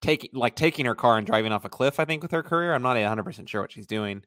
taking 0.00 0.30
like 0.32 0.54
taking 0.54 0.86
her 0.86 0.94
car 0.94 1.18
and 1.18 1.26
driving 1.26 1.52
off 1.52 1.64
a 1.64 1.68
cliff. 1.68 1.98
I 1.98 2.04
think 2.04 2.22
with 2.22 2.32
her 2.32 2.42
career, 2.42 2.74
I'm 2.74 2.82
not 2.82 2.96
100 2.96 3.22
percent 3.24 3.48
sure 3.48 3.62
what 3.62 3.72
she's 3.72 3.86
doing 3.86 4.22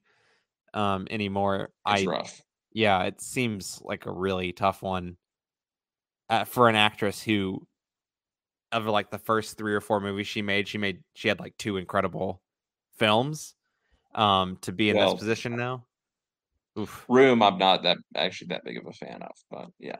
um 0.74 1.08
anymore. 1.10 1.72
It's 1.88 2.04
I 2.04 2.06
rough. 2.06 2.42
Yeah, 2.74 3.04
it 3.04 3.22
seems 3.22 3.82
like 3.84 4.06
a 4.06 4.12
really 4.12 4.52
tough 4.52 4.82
one 4.82 5.18
uh, 6.30 6.44
for 6.44 6.70
an 6.70 6.76
actress 6.76 7.22
who 7.22 7.66
of 8.72 8.86
like 8.86 9.10
the 9.10 9.18
first 9.18 9.58
three 9.58 9.74
or 9.74 9.82
four 9.82 10.00
movies 10.00 10.28
she 10.28 10.42
made 10.42 10.68
she 10.68 10.78
made 10.78 11.02
she 11.16 11.28
had 11.28 11.40
like 11.40 11.58
two 11.58 11.78
incredible 11.78 12.42
films 12.98 13.56
um 14.16 14.58
to 14.62 14.72
be 14.72 14.90
in 14.90 14.98
well, 14.98 15.12
this 15.12 15.20
position 15.20 15.56
now 15.56 15.86
Oof. 16.78 17.06
room 17.08 17.42
i'm 17.42 17.58
not 17.58 17.84
that 17.84 17.98
actually 18.16 18.48
that 18.48 18.66
big 18.66 18.78
of 18.78 18.86
a 18.86 18.92
fan 18.92 19.22
of 19.22 19.32
but 19.50 19.70
yeah 19.80 19.96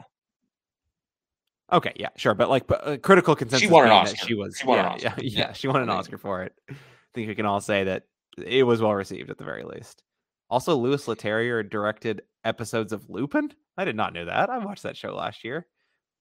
okay 1.72 1.94
yeah 1.96 2.10
sure 2.16 2.34
but 2.34 2.50
like 2.50 2.66
but, 2.68 2.88
uh, 2.88 2.98
critical 2.98 3.36
consensus 3.36 3.68
she 3.68 3.72
won 3.72 3.86
an 3.86 3.92
oscar 3.92 4.26
she 4.26 4.34
was 4.34 4.58
she 4.58 4.66
won 4.66 4.78
yeah, 4.78 4.98
yeah, 5.00 5.14
yeah, 5.18 5.40
yeah 5.40 5.54
she 5.54 5.68
won 5.68 5.82
an 5.82 5.90
oscar 5.90 6.18
for 6.18 6.44
it 6.44 6.54
i 6.70 6.76
think 7.14 7.28
we 7.28 7.36
can 7.36 7.46
all 7.46 7.62
say 7.62 7.84
that 7.84 8.04
it 8.46 8.64
was 8.64 8.82
well 8.82 8.94
received 8.94 9.30
at 9.30 9.38
the 9.38 9.44
very 9.44 9.64
least 9.64 10.04
also 10.50 10.76
louis 10.76 11.06
leterrier 11.06 11.68
directed 11.68 12.22
episodes 12.46 12.94
of 12.94 13.10
lupin 13.10 13.52
i 13.78 13.84
did 13.84 13.96
not 13.96 14.14
know 14.14 14.26
that 14.26 14.50
i 14.50 14.58
watched 14.58 14.84
that 14.84 14.96
show 14.96 15.14
last 15.14 15.44
year 15.44 15.68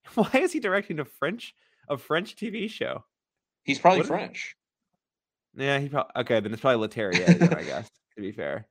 Why 0.14 0.30
is 0.34 0.52
he 0.52 0.60
directing 0.60 1.00
a 1.00 1.04
French 1.04 1.54
a 1.88 1.96
French 1.96 2.36
TV 2.36 2.70
show? 2.70 3.04
He's 3.64 3.78
probably 3.78 4.00
what 4.00 4.08
French. 4.08 4.56
yeah, 5.56 5.78
he 5.78 5.88
probably 5.88 6.12
okay. 6.16 6.40
Then 6.40 6.52
it's 6.52 6.60
probably 6.60 6.86
Leterrier, 6.86 7.56
I 7.56 7.62
guess. 7.62 7.90
To 8.16 8.22
be 8.22 8.32
fair. 8.32 8.66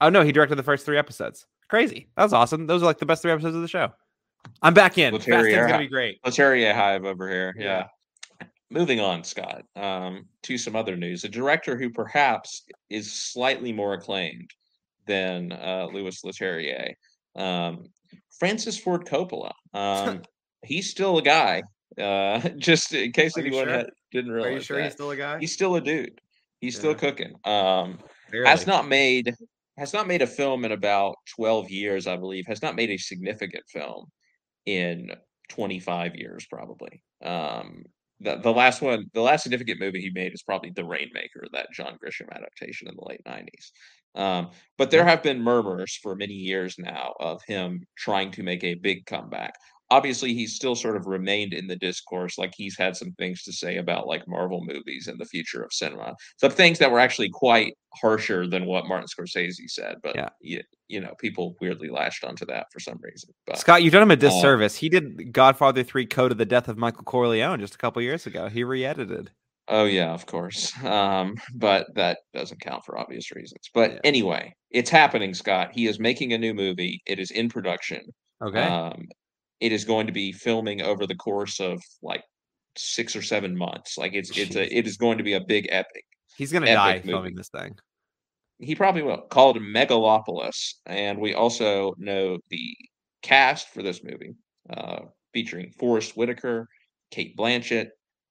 Oh 0.00 0.10
no, 0.10 0.22
he 0.22 0.30
directed 0.30 0.54
the 0.54 0.62
first 0.62 0.86
three 0.86 0.96
episodes. 0.96 1.44
Crazy. 1.68 2.06
That 2.16 2.22
was 2.22 2.32
awesome. 2.32 2.68
Those 2.68 2.84
are 2.84 2.86
like 2.86 2.98
the 2.98 3.06
best 3.06 3.20
three 3.20 3.32
episodes 3.32 3.56
of 3.56 3.62
the 3.62 3.66
show. 3.66 3.90
I'm 4.62 4.74
back 4.74 4.98
in. 4.98 5.14
Leterrier 5.14 5.66
gonna 5.66 5.78
be 5.78 5.88
great. 5.88 6.22
Leterrier 6.22 6.74
Hive 6.74 7.04
over 7.04 7.28
here. 7.28 7.54
Yeah. 7.58 7.64
yeah. 8.40 8.46
Moving 8.70 9.00
on, 9.00 9.22
Scott. 9.22 9.62
Um, 9.76 10.26
to 10.42 10.58
some 10.58 10.74
other 10.74 10.96
news. 10.96 11.24
A 11.24 11.28
director 11.28 11.76
who 11.76 11.90
perhaps 11.90 12.64
is 12.90 13.12
slightly 13.12 13.72
more 13.72 13.94
acclaimed 13.94 14.50
than 15.06 15.52
uh, 15.52 15.88
Louis 15.92 16.20
Leterrier. 16.24 16.94
Um, 17.36 17.84
Francis 18.38 18.78
Ford 18.78 19.06
Coppola. 19.06 19.52
Um, 19.72 20.22
he's 20.64 20.90
still 20.90 21.18
a 21.18 21.22
guy. 21.22 21.62
Uh, 21.98 22.40
just 22.56 22.92
in 22.92 23.12
case 23.12 23.38
anyone 23.38 23.64
sure? 23.64 23.72
had, 23.72 23.90
didn't 24.12 24.32
realize. 24.32 24.50
Are 24.50 24.54
you 24.54 24.60
sure 24.60 24.76
that. 24.78 24.84
he's 24.84 24.92
still 24.92 25.10
a 25.10 25.16
guy? 25.16 25.38
He's 25.38 25.52
still 25.52 25.76
a 25.76 25.80
dude. 25.80 26.20
He's 26.60 26.74
yeah. 26.74 26.78
still 26.80 26.94
cooking. 26.94 27.34
Um, 27.44 27.98
has 28.44 28.66
not 28.66 28.88
made 28.88 29.34
has 29.78 29.92
not 29.92 30.06
made 30.06 30.22
a 30.22 30.26
film 30.26 30.64
in 30.64 30.72
about 30.72 31.16
twelve 31.36 31.70
years, 31.70 32.06
I 32.06 32.16
believe. 32.16 32.46
Has 32.46 32.62
not 32.62 32.74
made 32.74 32.90
a 32.90 32.96
significant 32.96 33.64
film 33.68 34.10
in 34.66 35.10
twenty 35.48 35.80
five 35.80 36.14
years, 36.16 36.46
probably. 36.50 37.02
Um, 37.24 37.84
the, 38.20 38.36
the 38.36 38.52
last 38.52 38.80
one, 38.80 39.06
the 39.12 39.20
last 39.20 39.42
significant 39.42 39.80
movie 39.80 40.00
he 40.00 40.10
made 40.10 40.32
is 40.32 40.42
probably 40.42 40.70
The 40.70 40.84
Rainmaker, 40.84 41.44
that 41.52 41.72
John 41.72 41.98
Grisham 42.02 42.30
adaptation 42.32 42.88
in 42.88 42.94
the 42.96 43.04
late 43.04 43.20
90s. 43.26 43.70
Um, 44.18 44.50
but 44.78 44.90
there 44.90 45.04
have 45.04 45.22
been 45.22 45.42
murmurs 45.42 45.98
for 46.02 46.16
many 46.16 46.32
years 46.32 46.76
now 46.78 47.12
of 47.20 47.42
him 47.46 47.84
trying 47.98 48.30
to 48.32 48.42
make 48.42 48.64
a 48.64 48.74
big 48.74 49.04
comeback 49.04 49.54
obviously 49.90 50.34
he's 50.34 50.54
still 50.54 50.74
sort 50.74 50.96
of 50.96 51.06
remained 51.06 51.52
in 51.52 51.66
the 51.66 51.76
discourse 51.76 52.38
like 52.38 52.52
he's 52.56 52.76
had 52.76 52.96
some 52.96 53.12
things 53.12 53.42
to 53.42 53.52
say 53.52 53.76
about 53.76 54.06
like 54.06 54.26
marvel 54.26 54.60
movies 54.64 55.06
and 55.06 55.18
the 55.18 55.24
future 55.24 55.62
of 55.62 55.72
cinema 55.72 56.14
some 56.38 56.50
things 56.50 56.78
that 56.78 56.90
were 56.90 56.98
actually 56.98 57.30
quite 57.30 57.74
harsher 57.94 58.46
than 58.46 58.66
what 58.66 58.86
martin 58.86 59.06
scorsese 59.06 59.68
said 59.68 59.96
but 60.02 60.14
yeah. 60.14 60.28
you, 60.40 60.60
you 60.88 61.00
know 61.00 61.12
people 61.18 61.54
weirdly 61.60 61.88
latched 61.88 62.24
onto 62.24 62.44
that 62.44 62.66
for 62.72 62.80
some 62.80 62.98
reason 63.02 63.30
but, 63.46 63.58
scott 63.58 63.82
you've 63.82 63.92
done 63.92 64.02
him 64.02 64.10
a 64.10 64.14
uh 64.14 64.16
disservice. 64.16 64.76
He 64.76 64.88
did 64.88 65.32
godfather 65.32 65.82
3 65.82 66.06
Coda 66.06 66.34
the 66.34 66.44
death 66.44 66.68
of 66.68 66.76
michael 66.76 67.04
corleone 67.04 67.60
just 67.60 67.74
a 67.74 67.78
couple 67.78 68.02
years 68.02 68.26
ago. 68.26 68.48
He 68.48 68.64
re-edited. 68.64 69.30
Oh 69.68 69.84
yeah 69.84 70.12
of 70.12 70.26
course. 70.26 70.72
Um 70.84 71.36
but 71.54 71.86
that 71.94 72.18
doesn't 72.34 72.60
count 72.60 72.84
for 72.84 72.98
obvious 72.98 73.30
reasons. 73.32 73.70
But 73.72 73.92
yeah. 73.92 73.98
anyway 74.04 74.54
it's 74.70 74.90
happening 74.90 75.32
scott. 75.32 75.70
He 75.72 75.86
is 75.86 75.98
making 76.00 76.32
a 76.32 76.38
new 76.38 76.54
movie. 76.54 77.00
It 77.06 77.18
is 77.18 77.30
in 77.30 77.48
production. 77.48 78.02
Okay. 78.42 78.62
Um, 78.62 79.06
it 79.60 79.72
is 79.72 79.84
going 79.84 80.06
to 80.06 80.12
be 80.12 80.32
filming 80.32 80.82
over 80.82 81.06
the 81.06 81.14
course 81.14 81.60
of 81.60 81.82
like 82.02 82.22
six 82.76 83.16
or 83.16 83.22
seven 83.22 83.56
months. 83.56 83.96
Like 83.98 84.14
it's 84.14 84.36
it's 84.36 84.56
a 84.56 84.76
it 84.76 84.86
is 84.86 84.96
going 84.96 85.18
to 85.18 85.24
be 85.24 85.34
a 85.34 85.40
big 85.40 85.66
epic. 85.70 86.04
He's 86.36 86.52
gonna 86.52 86.66
die 86.66 86.96
movie. 86.96 87.08
filming 87.08 87.34
this 87.34 87.48
thing. 87.48 87.74
He 88.58 88.74
probably 88.74 89.02
will. 89.02 89.22
Called 89.22 89.58
Megalopolis, 89.58 90.74
and 90.86 91.18
we 91.18 91.34
also 91.34 91.94
know 91.98 92.38
the 92.48 92.76
cast 93.22 93.68
for 93.68 93.82
this 93.82 94.02
movie, 94.02 94.34
uh, 94.70 95.00
featuring 95.32 95.70
Forest 95.78 96.16
Whitaker, 96.16 96.68
Cate 97.10 97.36
Blanchett, 97.36 97.88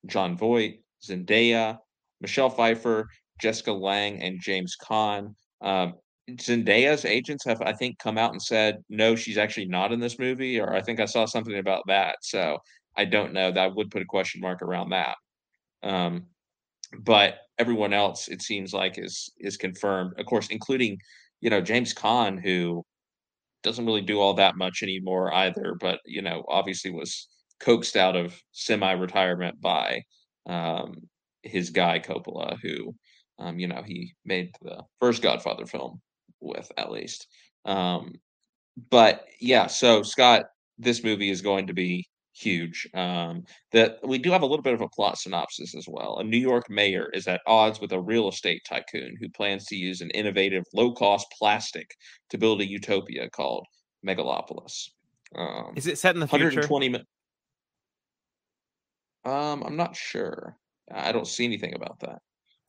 Jon 0.08 0.36
Voight, 0.38 0.80
Zendaya, 1.06 1.78
Michelle 2.22 2.50
Pfeiffer, 2.50 3.08
Jessica 3.40 3.72
Lange 3.72 4.22
and 4.22 4.40
James 4.42 4.76
Caan. 4.82 5.36
Um, 5.62 5.96
Zendaya's 6.32 7.06
agents 7.06 7.46
have, 7.46 7.62
I 7.62 7.74
think, 7.74 8.00
come 8.00 8.18
out 8.18 8.32
and 8.32 8.42
said 8.42 8.84
no, 8.90 9.16
she's 9.16 9.38
actually 9.38 9.68
not 9.68 9.92
in 9.92 10.00
this 10.00 10.18
movie, 10.18 10.60
or 10.60 10.74
I 10.74 10.82
think 10.82 11.00
I 11.00 11.06
saw 11.06 11.26
something 11.26 11.58
about 11.58 11.84
that. 11.88 12.18
So 12.22 12.58
I 12.98 13.06
don't 13.06 13.34
know. 13.34 13.52
That 13.52 13.76
would 13.76 13.92
put 13.92 14.02
a 14.02 14.06
question 14.06 14.42
mark 14.42 14.62
around 14.62 14.90
that. 14.90 15.18
Um, 15.84 16.26
but 17.00 17.36
everyone 17.60 17.94
else, 17.94 18.28
it 18.28 18.42
seems 18.42 18.74
like, 18.74 18.98
is 18.98 19.32
is 19.40 19.58
confirmed. 19.58 20.14
Of 20.20 20.26
course, 20.26 20.48
including 20.50 20.98
you 21.42 21.50
know 21.50 21.62
James 21.62 21.94
Caan, 21.94 22.42
who 22.42 22.84
doesn't 23.64 23.86
really 23.86 24.02
do 24.02 24.20
all 24.20 24.34
that 24.36 24.58
much 24.58 24.82
anymore 24.84 25.34
either. 25.34 25.76
But 25.80 26.00
you 26.06 26.22
know, 26.24 26.44
obviously 26.48 26.92
was 26.92 27.28
coaxed 27.60 27.96
out 27.96 28.16
of 28.16 28.36
semi-retirement 28.52 29.62
by 29.62 30.02
um, 30.48 30.96
his 31.44 31.70
guy 31.70 32.00
Coppola, 32.00 32.58
who 32.62 32.96
um, 33.38 33.60
you 33.60 33.68
know 33.68 33.84
he 33.86 34.16
made 34.26 34.50
the 34.64 34.82
first 35.00 35.22
Godfather 35.22 35.68
film 35.68 36.02
with 36.40 36.72
at 36.78 36.92
least. 36.92 37.28
Um, 37.66 38.14
but 38.90 39.26
yeah, 39.40 39.68
so 39.68 40.04
Scott, 40.04 40.46
this 40.78 41.04
movie 41.04 41.30
is 41.30 41.42
going 41.42 41.68
to 41.68 41.74
be 41.74 42.08
huge. 42.36 42.88
Um, 42.94 43.44
that 43.72 44.00
we 44.04 44.18
do 44.18 44.32
have 44.32 44.42
a 44.42 44.46
little 44.46 44.64
bit 44.64 44.74
of 44.74 44.82
a 44.82 44.90
plot 44.90 45.18
synopsis 45.18 45.76
as 45.76 45.88
well. 45.88 46.18
A 46.20 46.24
New 46.24 46.38
York 46.38 46.70
mayor 46.70 47.10
is 47.14 47.28
at 47.28 47.42
odds 47.48 47.80
with 47.80 47.94
a 47.94 48.00
real 48.00 48.28
estate 48.28 48.62
tycoon 48.68 49.16
who 49.20 49.30
plans 49.30 49.66
to 49.66 49.76
use 49.76 50.02
an 50.02 50.10
innovative, 50.12 50.64
low-cost 50.74 51.28
plastic 51.38 51.96
to 52.30 52.38
build 52.38 52.62
a 52.62 52.66
utopia 52.68 53.30
called 53.30 53.66
Megalopolis. 54.06 54.90
Um, 55.36 55.74
is 55.76 55.88
it 55.88 55.98
set 55.98 56.16
in 56.16 56.20
the 56.20 56.28
120 56.28 56.90
future? 56.90 57.06
Um, 59.26 59.64
I'm 59.64 59.76
not 59.76 59.96
sure. 59.96 60.58
I 60.94 61.12
don't 61.12 61.28
see 61.28 61.46
anything 61.46 61.74
about 61.74 62.00
that. 62.02 62.20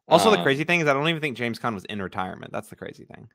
Also, 0.09 0.31
um, 0.31 0.37
the 0.37 0.43
crazy 0.43 0.65
thing 0.65 0.81
is, 0.81 0.89
I 0.89 0.95
don't 0.95 1.09
even 1.09 1.21
think 1.21 1.37
James 1.37 1.59
Caan 1.59 1.75
was 1.75 1.85
in 1.85 2.01
retirement. 2.01 2.53
That's 2.53 2.69
the 2.69 2.77
crazy 2.77 3.05
thing. 3.05 3.29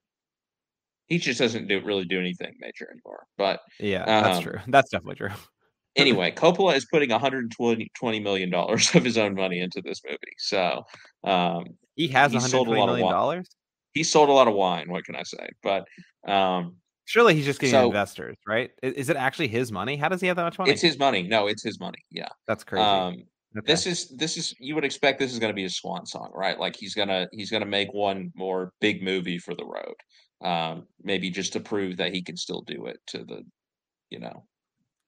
He 1.11 1.17
just 1.17 1.39
doesn't 1.39 1.67
do 1.67 1.81
really 1.83 2.05
do 2.05 2.17
anything 2.17 2.53
major 2.61 2.89
anymore. 2.89 3.25
But 3.37 3.59
yeah, 3.81 4.05
that's 4.05 4.37
um, 4.37 4.43
true. 4.43 4.59
That's 4.67 4.89
definitely 4.89 5.15
true. 5.15 5.35
anyway, 5.97 6.31
Coppola 6.31 6.73
is 6.73 6.85
putting 6.85 7.09
120 7.09 8.19
million 8.21 8.49
dollars 8.49 8.95
of 8.95 9.03
his 9.03 9.17
own 9.17 9.35
money 9.35 9.59
into 9.59 9.81
this 9.81 9.99
movie. 10.05 10.17
So 10.37 10.85
um, 11.25 11.65
he 11.95 12.07
has 12.07 12.31
he 12.31 12.39
sold 12.39 12.69
a 12.69 12.71
lot 12.71 12.87
of 12.87 12.97
dollars. 12.97 13.49
He 13.93 14.05
sold 14.05 14.29
a 14.29 14.31
lot 14.31 14.47
of 14.47 14.53
wine. 14.53 14.89
What 14.89 15.03
can 15.03 15.17
I 15.17 15.23
say? 15.23 15.49
But 15.61 15.83
um, 16.25 16.77
surely 17.03 17.35
he's 17.35 17.43
just 17.43 17.59
getting 17.59 17.73
so, 17.73 17.87
investors, 17.87 18.37
right? 18.47 18.71
Is, 18.81 18.93
is, 18.93 19.09
it 19.09 19.17
actually 19.17 19.49
his 19.49 19.69
money? 19.69 19.97
How 19.97 20.07
does 20.07 20.21
he 20.21 20.27
have 20.27 20.37
that 20.37 20.43
much 20.43 20.57
money? 20.57 20.71
It's 20.71 20.81
his 20.81 20.97
money. 20.97 21.23
No, 21.23 21.47
it's 21.47 21.61
his 21.61 21.77
money. 21.77 21.99
Yeah, 22.09 22.29
that's 22.47 22.63
crazy. 22.63 22.85
Um, 22.85 23.13
okay. 23.57 23.65
This 23.65 23.85
is 23.85 24.15
this 24.15 24.37
is 24.37 24.55
you 24.61 24.75
would 24.75 24.85
expect 24.85 25.19
this 25.19 25.33
is 25.33 25.39
going 25.39 25.51
to 25.51 25.55
be 25.55 25.65
a 25.65 25.69
swan 25.69 26.05
song, 26.05 26.31
right? 26.33 26.57
Like 26.57 26.77
he's 26.77 26.95
gonna 26.95 27.27
he's 27.33 27.51
gonna 27.51 27.65
make 27.65 27.93
one 27.93 28.31
more 28.33 28.71
big 28.79 29.03
movie 29.03 29.39
for 29.39 29.53
the 29.55 29.65
road, 29.65 29.95
um, 30.41 30.87
maybe 31.03 31.29
just 31.29 31.53
to 31.53 31.59
prove 31.59 31.97
that 31.97 32.13
he 32.13 32.21
can 32.21 32.37
still 32.37 32.61
do 32.61 32.85
it 32.87 32.99
to 33.07 33.19
the, 33.19 33.43
you 34.09 34.19
know, 34.19 34.43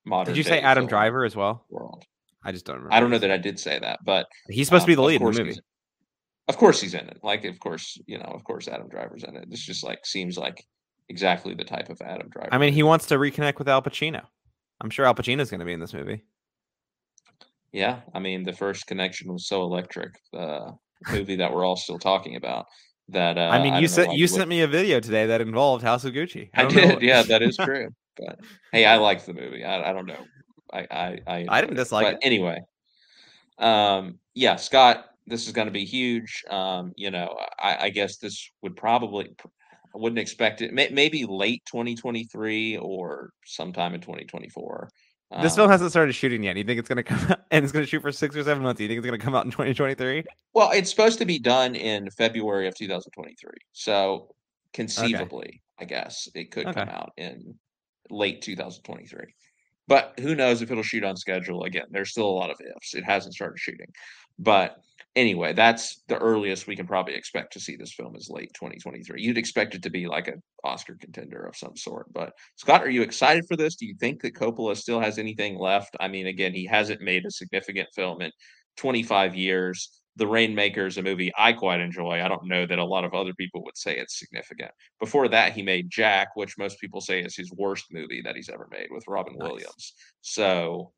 modern. 0.05 0.33
Did 0.33 0.37
you 0.37 0.43
say 0.43 0.61
Adam 0.61 0.87
Driver 0.87 1.25
as 1.25 1.35
well? 1.35 1.65
World. 1.69 2.03
I 2.43 2.51
just 2.51 2.65
don't 2.65 2.75
remember. 2.75 2.93
I 2.93 2.99
don't 2.99 3.09
know 3.09 3.19
that 3.19 3.31
I 3.31 3.37
did 3.37 3.59
say 3.59 3.79
that, 3.79 3.99
but 4.05 4.27
he's 4.49 4.67
supposed 4.67 4.83
um, 4.83 4.87
to 4.87 4.91
be 4.91 4.95
the 4.95 5.01
lead 5.01 5.21
in 5.21 5.31
the 5.31 5.43
movie. 5.43 5.59
Of 6.49 6.57
course 6.57 6.81
he's 6.81 6.93
in 6.93 7.07
it. 7.07 7.19
Like, 7.23 7.45
of 7.45 7.57
course, 7.59 7.97
you 8.05 8.17
know, 8.17 8.25
of 8.25 8.43
course 8.43 8.67
Adam 8.67 8.89
Driver's 8.89 9.23
in 9.23 9.35
it. 9.37 9.49
This 9.49 9.61
just 9.61 9.83
like 9.83 10.05
seems 10.05 10.37
like 10.37 10.65
exactly 11.07 11.53
the 11.53 11.63
type 11.63 11.89
of 11.89 12.01
Adam 12.01 12.29
Driver. 12.29 12.49
I 12.51 12.57
mean, 12.57 12.73
he 12.73 12.83
wants 12.83 13.05
to 13.07 13.15
reconnect 13.15 13.59
with 13.59 13.69
Al 13.69 13.81
Pacino. 13.81 14.23
I'm 14.81 14.89
sure 14.89 15.05
Al 15.05 15.15
Pacino's 15.15 15.49
going 15.49 15.59
to 15.59 15.65
be 15.65 15.73
in 15.73 15.79
this 15.79 15.93
movie. 15.93 16.25
Yeah, 17.71 18.01
I 18.13 18.19
mean, 18.19 18.43
the 18.43 18.53
first 18.53 18.87
connection 18.87 19.31
was 19.31 19.47
so 19.47 19.63
electric. 19.63 20.13
The 20.33 20.73
movie 21.11 21.37
that 21.37 21.53
we're 21.53 21.65
all 21.65 21.77
still 21.77 21.99
talking 21.99 22.35
about. 22.35 22.65
That 23.09 23.37
uh, 23.37 23.49
I 23.51 23.61
mean, 23.61 23.75
you 23.81 23.87
sent 23.87 24.13
you 24.13 24.27
sent 24.27 24.47
me 24.49 24.61
a 24.61 24.67
video 24.67 24.99
today 24.99 25.25
that 25.27 25.41
involved 25.41 25.83
House 25.83 26.05
of 26.05 26.13
Gucci. 26.13 26.49
I, 26.53 26.63
I 26.63 26.67
did. 26.67 27.01
Yeah, 27.01 27.23
that 27.23 27.41
is 27.41 27.57
true. 27.61 27.89
but 28.17 28.39
hey, 28.71 28.85
I 28.85 28.97
like 28.97 29.25
the 29.25 29.33
movie. 29.33 29.63
I, 29.63 29.89
I 29.89 29.93
don't 29.93 30.05
know. 30.05 30.23
I 30.71 30.87
I 30.89 31.19
I, 31.27 31.45
I 31.49 31.61
didn't 31.61 31.75
dislike 31.75 32.07
it. 32.07 32.13
it. 32.13 32.19
Anyway, 32.21 32.61
um, 33.59 34.19
yeah, 34.33 34.55
Scott, 34.55 35.05
this 35.27 35.47
is 35.47 35.53
going 35.53 35.67
to 35.67 35.73
be 35.73 35.85
huge. 35.85 36.43
Um, 36.49 36.93
you 36.95 37.11
know, 37.11 37.37
I, 37.59 37.85
I 37.85 37.89
guess 37.89 38.17
this 38.17 38.49
would 38.61 38.75
probably 38.75 39.35
I 39.95 39.99
wouldn't 39.99 40.19
expect 40.19 40.61
it. 40.61 40.73
May, 40.73 40.89
maybe 40.91 41.25
late 41.25 41.63
2023 41.65 42.77
or 42.77 43.31
sometime 43.45 43.93
in 43.93 44.01
2024. 44.01 44.89
This 45.41 45.53
um, 45.53 45.57
film 45.57 45.69
hasn't 45.69 45.91
started 45.91 46.13
shooting 46.13 46.43
yet. 46.43 46.57
You 46.57 46.63
think 46.63 46.79
it's 46.79 46.89
going 46.89 46.97
to 46.97 47.03
come 47.03 47.19
out 47.31 47.39
and 47.51 47.63
it's 47.63 47.71
going 47.71 47.83
to 47.83 47.89
shoot 47.89 48.01
for 48.01 48.11
six 48.11 48.35
or 48.35 48.43
seven 48.43 48.63
months? 48.63 48.79
You 48.81 48.87
think 48.87 48.99
it's 48.99 49.05
going 49.05 49.19
to 49.19 49.23
come 49.23 49.35
out 49.35 49.45
in 49.45 49.51
2023? 49.51 50.23
Well, 50.53 50.71
it's 50.71 50.89
supposed 50.89 51.19
to 51.19 51.25
be 51.25 51.39
done 51.39 51.75
in 51.75 52.09
February 52.11 52.67
of 52.67 52.75
2023. 52.75 53.51
So 53.71 54.35
conceivably, 54.73 55.45
okay. 55.45 55.59
I 55.79 55.85
guess 55.85 56.27
it 56.35 56.51
could 56.51 56.67
okay. 56.67 56.79
come 56.81 56.89
out 56.89 57.11
in 57.17 57.55
late 58.09 58.41
2023. 58.41 59.33
But 59.87 60.13
who 60.19 60.35
knows 60.35 60.61
if 60.61 60.71
it'll 60.71 60.83
shoot 60.83 61.03
on 61.03 61.17
schedule 61.17 61.63
again? 61.63 61.87
There's 61.91 62.11
still 62.11 62.27
a 62.27 62.31
lot 62.31 62.49
of 62.49 62.57
ifs. 62.61 62.93
It 62.93 63.03
hasn't 63.03 63.33
started 63.33 63.59
shooting. 63.59 63.91
But 64.39 64.77
anyway, 65.15 65.53
that's 65.53 66.01
the 66.07 66.17
earliest 66.17 66.67
we 66.67 66.75
can 66.75 66.87
probably 66.87 67.13
expect 67.13 67.53
to 67.53 67.59
see 67.59 67.75
this 67.75 67.93
film 67.93 68.15
is 68.15 68.29
late 68.29 68.51
2023. 68.55 69.21
You'd 69.21 69.37
expect 69.37 69.75
it 69.75 69.83
to 69.83 69.89
be 69.89 70.07
like 70.07 70.27
an 70.27 70.41
Oscar 70.63 70.97
contender 70.99 71.43
of 71.43 71.55
some 71.55 71.75
sort. 71.75 72.11
But 72.13 72.33
Scott, 72.55 72.83
are 72.83 72.89
you 72.89 73.01
excited 73.01 73.45
for 73.47 73.55
this? 73.55 73.75
Do 73.75 73.85
you 73.85 73.95
think 73.99 74.21
that 74.21 74.35
Coppola 74.35 74.75
still 74.75 74.99
has 74.99 75.17
anything 75.17 75.57
left? 75.57 75.95
I 75.99 76.07
mean, 76.07 76.27
again, 76.27 76.53
he 76.53 76.65
hasn't 76.65 77.01
made 77.01 77.25
a 77.25 77.31
significant 77.31 77.89
film 77.95 78.21
in 78.21 78.31
25 78.77 79.35
years. 79.35 80.01
The 80.15 80.27
Rainmaker 80.27 80.85
is 80.85 80.97
a 80.97 81.03
movie 81.03 81.31
I 81.37 81.53
quite 81.53 81.79
enjoy. 81.79 82.21
I 82.21 82.27
don't 82.27 82.47
know 82.47 82.67
that 82.67 82.77
a 82.77 82.85
lot 82.85 83.03
of 83.03 83.13
other 83.13 83.33
people 83.33 83.63
would 83.63 83.77
say 83.77 83.97
it's 83.97 84.19
significant. 84.19 84.71
Before 84.99 85.27
that, 85.27 85.53
he 85.53 85.63
made 85.63 85.89
Jack, 85.89 86.35
which 86.35 86.57
most 86.57 86.79
people 86.79 87.01
say 87.01 87.21
is 87.21 87.35
his 87.35 87.51
worst 87.51 87.85
movie 87.91 88.21
that 88.23 88.35
he's 88.35 88.49
ever 88.49 88.67
made 88.71 88.89
with 88.91 89.07
Robin 89.07 89.33
nice. 89.37 89.49
Williams. 89.49 89.93
So 90.21 90.91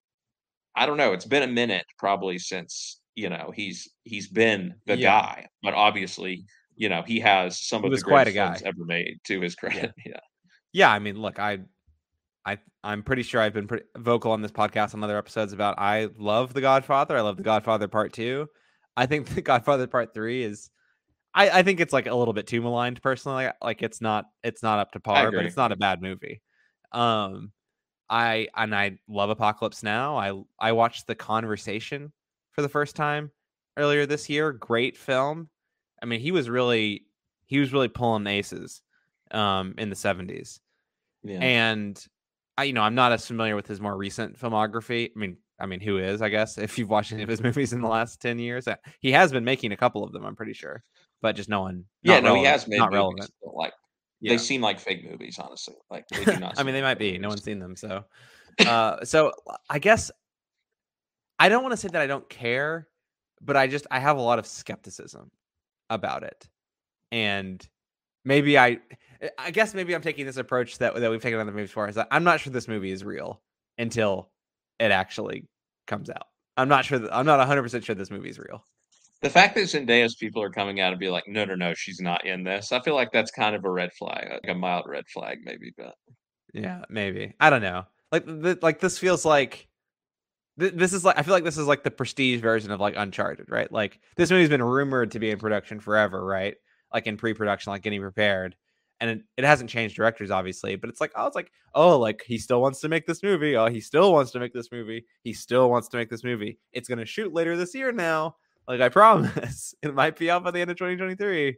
I 0.75 0.85
don't 0.85 0.97
know. 0.97 1.13
It's 1.13 1.25
been 1.25 1.43
a 1.43 1.47
minute 1.47 1.85
probably 1.97 2.37
since 2.37 2.99
you 3.15 3.29
know 3.29 3.51
he's 3.55 3.89
he's 4.03 4.27
been 4.27 4.75
the 4.85 4.97
yeah. 4.97 5.09
guy, 5.09 5.47
but 5.63 5.73
obviously 5.73 6.45
you 6.75 6.89
know 6.89 7.01
he 7.01 7.19
has 7.21 7.59
some 7.59 7.81
he 7.81 7.87
of 7.87 7.93
the 7.93 8.01
greatest 8.01 8.35
films 8.35 8.61
ever 8.63 8.85
made 8.85 9.19
to 9.25 9.41
his 9.41 9.55
credit. 9.55 9.93
Yeah. 9.97 10.03
yeah. 10.05 10.19
yeah, 10.73 10.91
I 10.91 10.99
mean, 10.99 11.19
look, 11.19 11.39
I 11.39 11.59
I 12.45 12.59
I'm 12.83 13.03
pretty 13.03 13.23
sure 13.23 13.41
I've 13.41 13.53
been 13.53 13.67
pretty 13.67 13.85
vocal 13.97 14.31
on 14.31 14.41
this 14.41 14.51
podcast 14.51 14.93
on 14.93 15.03
other 15.03 15.17
episodes 15.17 15.53
about 15.53 15.79
I 15.79 16.09
love 16.17 16.53
The 16.53 16.61
Godfather. 16.61 17.17
I 17.17 17.21
love 17.21 17.37
The 17.37 17.43
Godfather 17.43 17.87
Part 17.87 18.13
Two. 18.13 18.47
I 18.95 19.05
think 19.05 19.27
The 19.35 19.41
Godfather 19.41 19.87
Part 19.87 20.13
Three 20.13 20.43
is. 20.43 20.69
I, 21.37 21.49
I 21.49 21.63
think 21.63 21.81
it's 21.81 21.91
like 21.91 22.07
a 22.07 22.15
little 22.15 22.33
bit 22.33 22.47
too 22.47 22.61
maligned 22.61 23.01
personally. 23.01 23.49
Like 23.61 23.81
it's 23.81 23.99
not 23.99 24.25
it's 24.41 24.63
not 24.63 24.79
up 24.79 24.91
to 24.93 25.01
par, 25.01 25.31
but 25.31 25.45
it's 25.45 25.57
not 25.57 25.73
a 25.73 25.75
bad 25.75 26.01
movie. 26.01 26.41
Um, 26.93 27.51
I 28.09 28.47
and 28.55 28.73
I 28.73 28.99
love 29.09 29.29
Apocalypse 29.29 29.83
Now. 29.83 30.17
I 30.17 30.41
I 30.59 30.71
watched 30.71 31.07
The 31.07 31.15
Conversation 31.15 32.13
for 32.55 32.61
the 32.61 32.69
first 32.69 32.95
time 32.95 33.31
earlier 33.77 34.05
this 34.05 34.29
year. 34.29 34.51
Great 34.51 34.97
film. 34.97 35.49
I 36.01 36.05
mean, 36.05 36.21
he 36.21 36.31
was 36.31 36.49
really 36.49 37.05
he 37.45 37.59
was 37.59 37.71
really 37.73 37.89
pulling 37.89 38.25
aces 38.27 38.81
um, 39.31 39.75
in 39.77 39.89
the 39.89 39.95
seventies. 39.95 40.59
Yeah. 41.23 41.39
And 41.39 42.03
I, 42.57 42.63
you 42.63 42.73
know, 42.73 42.81
I'm 42.81 42.95
not 42.95 43.11
as 43.11 43.27
familiar 43.27 43.55
with 43.55 43.67
his 43.67 43.81
more 43.81 43.95
recent 43.95 44.39
filmography. 44.39 45.09
I 45.15 45.19
mean, 45.19 45.37
I 45.59 45.65
mean, 45.65 45.79
who 45.79 45.97
is? 45.97 46.21
I 46.21 46.29
guess 46.29 46.57
if 46.57 46.77
you've 46.77 46.89
watched 46.89 47.11
any 47.11 47.23
of 47.23 47.29
his 47.29 47.41
movies 47.43 47.73
in 47.73 47.81
the 47.81 47.87
last 47.87 48.21
ten 48.21 48.39
years, 48.39 48.67
uh, 48.67 48.75
he 48.99 49.11
has 49.11 49.31
been 49.31 49.45
making 49.45 49.71
a 49.71 49.77
couple 49.77 50.03
of 50.03 50.11
them. 50.11 50.25
I'm 50.25 50.35
pretty 50.35 50.53
sure, 50.53 50.83
but 51.21 51.35
just 51.35 51.49
no 51.49 51.61
one. 51.61 51.85
Yeah, 52.03 52.19
no, 52.19 52.33
relevant, 52.33 52.39
he 52.39 52.51
has 52.51 52.67
made 52.67 52.77
not 52.77 52.93
relevant. 52.93 53.29
Like 53.43 53.73
yeah. 54.21 54.33
they 54.33 54.37
seem 54.37 54.61
like 54.61 54.79
fake 54.79 55.09
movies, 55.09 55.37
honestly. 55.39 55.75
Like 55.89 56.05
they 56.09 56.23
do 56.23 56.39
not. 56.39 56.59
I 56.59 56.63
mean, 56.63 56.73
they 56.73 56.81
might 56.81 56.99
be. 56.99 57.17
No 57.17 57.29
one's 57.29 57.43
seen 57.43 57.59
them, 57.59 57.75
so. 57.75 58.05
Uh, 58.65 59.03
so 59.03 59.33
I 59.69 59.79
guess 59.79 60.09
I 61.39 61.49
don't 61.49 61.63
want 61.63 61.73
to 61.73 61.77
say 61.77 61.89
that 61.89 62.01
I 62.01 62.07
don't 62.07 62.27
care, 62.29 62.87
but 63.41 63.57
I 63.57 63.67
just 63.67 63.87
I 63.91 63.99
have 63.99 64.17
a 64.17 64.21
lot 64.21 64.39
of 64.39 64.47
skepticism 64.47 65.31
about 65.89 66.23
it. 66.23 66.47
And 67.11 67.65
maybe 68.23 68.57
I 68.57 68.79
eh, 69.21 69.29
I 69.37 69.51
guess 69.51 69.73
maybe 69.73 69.93
I'm 69.93 70.01
taking 70.01 70.25
this 70.25 70.37
approach 70.37 70.77
that 70.79 70.95
that 70.95 71.11
we've 71.11 71.21
taken 71.21 71.39
on 71.39 71.45
the 71.45 71.51
movies 71.51 71.69
before 71.69 71.87
is 71.87 71.95
that 71.95 72.07
I'm 72.11 72.23
not 72.23 72.39
sure 72.39 72.51
this 72.51 72.67
movie 72.67 72.91
is 72.91 73.03
real 73.03 73.41
until 73.77 74.29
it 74.79 74.91
actually 74.91 75.47
comes 75.87 76.09
out. 76.09 76.27
I'm 76.57 76.69
not 76.69 76.85
sure 76.85 76.99
that 76.99 77.15
I'm 77.15 77.25
not 77.25 77.45
100% 77.45 77.83
sure 77.83 77.95
this 77.95 78.11
movie 78.11 78.29
is 78.29 78.39
real. 78.39 78.63
The 79.21 79.29
fact 79.29 79.55
that 79.55 79.61
Zendaya's 79.61 80.15
people 80.15 80.41
are 80.41 80.49
coming 80.49 80.79
out 80.79 80.91
and 80.91 80.99
be 80.99 81.09
like, 81.09 81.27
no, 81.27 81.45
no, 81.45 81.55
no, 81.55 81.73
she's 81.73 81.99
not 81.99 82.25
in 82.25 82.43
this. 82.43 82.71
I 82.71 82.79
feel 82.81 82.95
like 82.95 83.11
that's 83.11 83.31
kind 83.31 83.55
of 83.55 83.65
a 83.65 83.69
red 83.69 83.91
flag, 83.93 84.27
like 84.29 84.41
a 84.47 84.53
mild 84.53 84.85
red 84.87 85.05
flag, 85.07 85.39
maybe. 85.43 85.73
But 85.77 85.95
yeah, 86.53 86.83
maybe 86.89 87.33
I 87.39 87.49
don't 87.49 87.61
know. 87.61 87.85
Like, 88.11 88.25
the, 88.25 88.59
like 88.61 88.79
this 88.79 88.97
feels 88.97 89.25
like 89.25 89.67
this 90.57 90.93
is 90.93 91.03
like 91.03 91.19
I 91.19 91.23
feel 91.23 91.33
like 91.33 91.43
this 91.43 91.57
is 91.57 91.67
like 91.67 91.83
the 91.83 91.91
prestige 91.91 92.41
version 92.41 92.71
of 92.71 92.79
like 92.79 92.95
Uncharted, 92.95 93.49
right? 93.49 93.71
Like 93.71 93.99
this 94.15 94.31
movie's 94.31 94.49
been 94.49 94.63
rumored 94.63 95.11
to 95.11 95.19
be 95.19 95.31
in 95.31 95.37
production 95.37 95.79
forever, 95.79 96.25
right? 96.25 96.55
Like 96.93 97.07
in 97.07 97.17
pre-production, 97.17 97.71
like 97.71 97.81
getting 97.81 98.01
prepared, 98.01 98.55
and 99.01 99.09
it, 99.09 99.21
it 99.37 99.43
hasn't 99.43 99.69
changed 99.69 99.95
directors, 99.95 100.31
obviously. 100.31 100.77
But 100.77 100.89
it's 100.89 101.01
like 101.01 101.11
oh, 101.15 101.27
it's 101.27 101.35
like 101.35 101.51
oh, 101.73 101.99
like 101.99 102.23
he 102.25 102.37
still 102.37 102.61
wants 102.61 102.79
to 102.81 102.89
make 102.89 103.05
this 103.05 103.21
movie. 103.21 103.57
Oh, 103.57 103.67
he 103.67 103.81
still 103.81 104.13
wants 104.13 104.31
to 104.31 104.39
make 104.39 104.53
this 104.53 104.71
movie. 104.71 105.05
He 105.23 105.33
still 105.33 105.69
wants 105.69 105.89
to 105.89 105.97
make 105.97 106.09
this 106.09 106.23
movie. 106.23 106.57
It's 106.71 106.87
gonna 106.87 107.05
shoot 107.05 107.33
later 107.33 107.57
this 107.57 107.75
year 107.75 107.91
now. 107.91 108.37
Like 108.67 108.81
I 108.81 108.89
promise, 108.89 109.75
it 109.81 109.93
might 109.93 110.17
be 110.17 110.31
out 110.31 110.43
by 110.43 110.51
the 110.51 110.61
end 110.61 110.71
of 110.71 110.77
2023. 110.77 111.57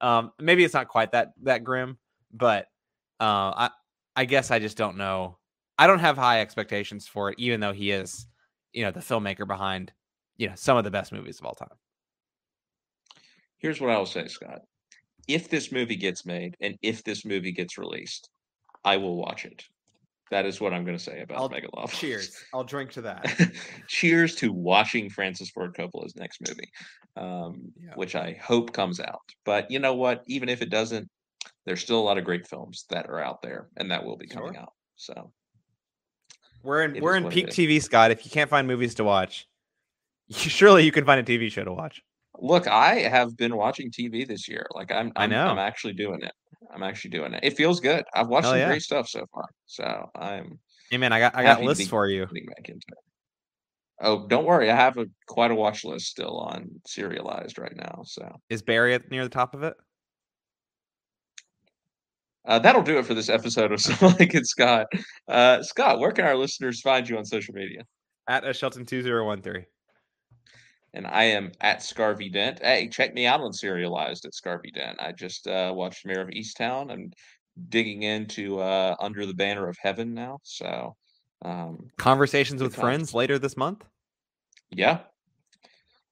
Um, 0.00 0.32
maybe 0.38 0.64
it's 0.64 0.74
not 0.74 0.88
quite 0.88 1.12
that 1.12 1.32
that 1.44 1.64
grim, 1.64 1.96
but 2.32 2.66
uh, 3.20 3.52
I 3.56 3.70
I 4.16 4.24
guess 4.26 4.50
I 4.50 4.58
just 4.58 4.76
don't 4.76 4.98
know. 4.98 5.38
I 5.78 5.86
don't 5.86 5.98
have 6.00 6.16
high 6.16 6.40
expectations 6.40 7.08
for 7.08 7.30
it, 7.30 7.36
even 7.38 7.60
though 7.60 7.72
he 7.72 7.90
is, 7.90 8.26
you 8.74 8.82
know, 8.84 8.90
the 8.90 9.00
filmmaker 9.00 9.46
behind, 9.46 9.92
you 10.36 10.48
know, 10.48 10.54
some 10.56 10.76
of 10.76 10.84
the 10.84 10.90
best 10.90 11.12
movies 11.12 11.38
of 11.38 11.46
all 11.46 11.54
time. 11.54 11.68
Here's 13.56 13.80
what 13.80 13.90
I 13.90 13.96
will 13.96 14.04
say, 14.04 14.26
Scott. 14.26 14.60
If 15.26 15.48
this 15.48 15.72
movie 15.72 15.96
gets 15.96 16.26
made 16.26 16.56
and 16.60 16.76
if 16.82 17.02
this 17.02 17.24
movie 17.24 17.52
gets 17.52 17.78
released, 17.78 18.28
I 18.84 18.98
will 18.98 19.16
watch 19.16 19.46
it. 19.46 19.64
That 20.30 20.44
is 20.44 20.60
what 20.60 20.74
I'm 20.74 20.84
going 20.84 20.98
to 20.98 21.02
say 21.02 21.22
about 21.22 21.38
I'll, 21.38 21.48
Megalopolis. 21.48 21.98
Cheers. 21.98 22.44
I'll 22.52 22.64
drink 22.64 22.90
to 22.92 23.02
that. 23.02 23.52
cheers 23.88 24.34
to 24.36 24.52
watching 24.52 25.08
Francis 25.08 25.50
Ford 25.50 25.74
Coppola's 25.74 26.16
next 26.16 26.40
movie, 26.46 26.70
um, 27.16 27.72
yeah. 27.80 27.94
which 27.94 28.16
I 28.16 28.36
hope 28.42 28.72
comes 28.72 29.00
out. 29.00 29.22
But 29.44 29.70
you 29.70 29.78
know 29.78 29.94
what? 29.94 30.24
Even 30.26 30.48
if 30.48 30.60
it 30.60 30.70
doesn't, 30.70 31.08
there's 31.64 31.80
still 31.80 32.00
a 32.00 32.02
lot 32.02 32.18
of 32.18 32.24
great 32.24 32.46
films 32.46 32.84
that 32.90 33.06
are 33.06 33.20
out 33.20 33.40
there 33.42 33.68
and 33.76 33.90
that 33.90 34.04
will 34.04 34.16
be 34.16 34.26
coming 34.26 34.54
sure. 34.54 34.62
out. 34.62 34.72
So 34.96 35.32
we're 36.64 36.82
in 36.82 37.00
we're 37.00 37.16
in 37.16 37.28
peak 37.28 37.48
TV, 37.48 37.80
Scott. 37.82 38.10
If 38.10 38.24
you 38.24 38.30
can't 38.30 38.50
find 38.50 38.66
movies 38.66 38.94
to 38.96 39.04
watch, 39.04 39.46
you, 40.28 40.36
surely 40.36 40.84
you 40.84 40.92
can 40.92 41.04
find 41.04 41.20
a 41.20 41.22
TV 41.22 41.50
show 41.50 41.64
to 41.64 41.72
watch. 41.72 42.02
Look, 42.38 42.66
I 42.66 43.00
have 43.00 43.36
been 43.36 43.56
watching 43.56 43.90
TV 43.90 44.26
this 44.26 44.48
year. 44.48 44.66
Like 44.74 44.90
I'm, 44.90 45.12
I'm 45.14 45.24
i 45.24 45.26
know 45.26 45.46
I'm 45.46 45.58
actually 45.58 45.92
doing 45.92 46.20
it. 46.22 46.32
I'm 46.74 46.82
actually 46.82 47.10
doing 47.10 47.34
it. 47.34 47.40
It 47.44 47.56
feels 47.56 47.78
good. 47.78 48.04
I've 48.14 48.28
watched 48.28 48.44
Hell 48.44 48.52
some 48.52 48.58
yeah. 48.58 48.68
great 48.68 48.82
stuff 48.82 49.08
so 49.08 49.26
far. 49.32 49.44
So 49.66 50.10
I'm. 50.16 50.58
Hey 50.90 50.96
man, 50.96 51.12
I 51.12 51.20
got 51.20 51.36
I 51.36 51.42
got 51.42 51.62
lists 51.62 51.86
for 51.86 52.08
you. 52.08 52.26
Back 52.26 52.68
into 52.68 52.86
it. 52.88 52.98
Oh, 54.00 54.26
don't 54.26 54.44
worry. 54.44 54.70
I 54.70 54.76
have 54.76 54.98
a 54.98 55.06
quite 55.28 55.50
a 55.50 55.54
watch 55.54 55.84
list 55.84 56.06
still 56.06 56.38
on 56.38 56.68
serialized 56.86 57.58
right 57.58 57.76
now. 57.76 58.02
So 58.04 58.28
is 58.48 58.62
Barry 58.62 58.98
near 59.10 59.22
the 59.22 59.30
top 59.30 59.54
of 59.54 59.62
it? 59.62 59.74
Uh, 62.46 62.58
that'll 62.58 62.82
do 62.82 62.98
it 62.98 63.06
for 63.06 63.14
this 63.14 63.28
episode 63.28 63.72
of 63.72 63.80
Some 63.80 64.14
Like 64.18 64.34
It 64.34 64.46
Scott. 64.46 64.86
Uh, 65.28 65.62
Scott, 65.62 65.98
where 65.98 66.12
can 66.12 66.24
our 66.26 66.36
listeners 66.36 66.80
find 66.80 67.08
you 67.08 67.16
on 67.16 67.24
social 67.24 67.54
media? 67.54 67.84
At 68.28 68.46
a 68.46 68.52
Shelton 68.52 68.86
two 68.86 69.02
zero 69.02 69.26
one 69.26 69.42
three 69.42 69.64
and 70.94 71.06
I 71.06 71.24
am 71.24 71.52
at 71.60 71.80
Scarvy 71.80 72.32
Dent. 72.32 72.60
Hey, 72.62 72.88
check 72.88 73.14
me 73.14 73.26
out 73.26 73.40
on 73.40 73.52
Serialized 73.52 74.24
at 74.24 74.32
Scarvy 74.32 74.72
Dent. 74.72 74.96
I 75.00 75.12
just 75.12 75.46
uh, 75.46 75.72
watched 75.74 76.06
Mare 76.06 76.22
of 76.22 76.28
Easttown 76.28 76.92
and 76.92 77.12
digging 77.68 78.04
into 78.04 78.60
uh, 78.60 78.94
Under 79.00 79.26
the 79.26 79.34
Banner 79.34 79.68
of 79.68 79.76
Heaven 79.80 80.14
now. 80.14 80.38
So, 80.44 80.94
um, 81.42 81.90
conversations 81.98 82.62
with 82.62 82.74
friends 82.74 83.12
later 83.12 83.38
this 83.38 83.56
month. 83.56 83.84
Yeah, 84.70 85.00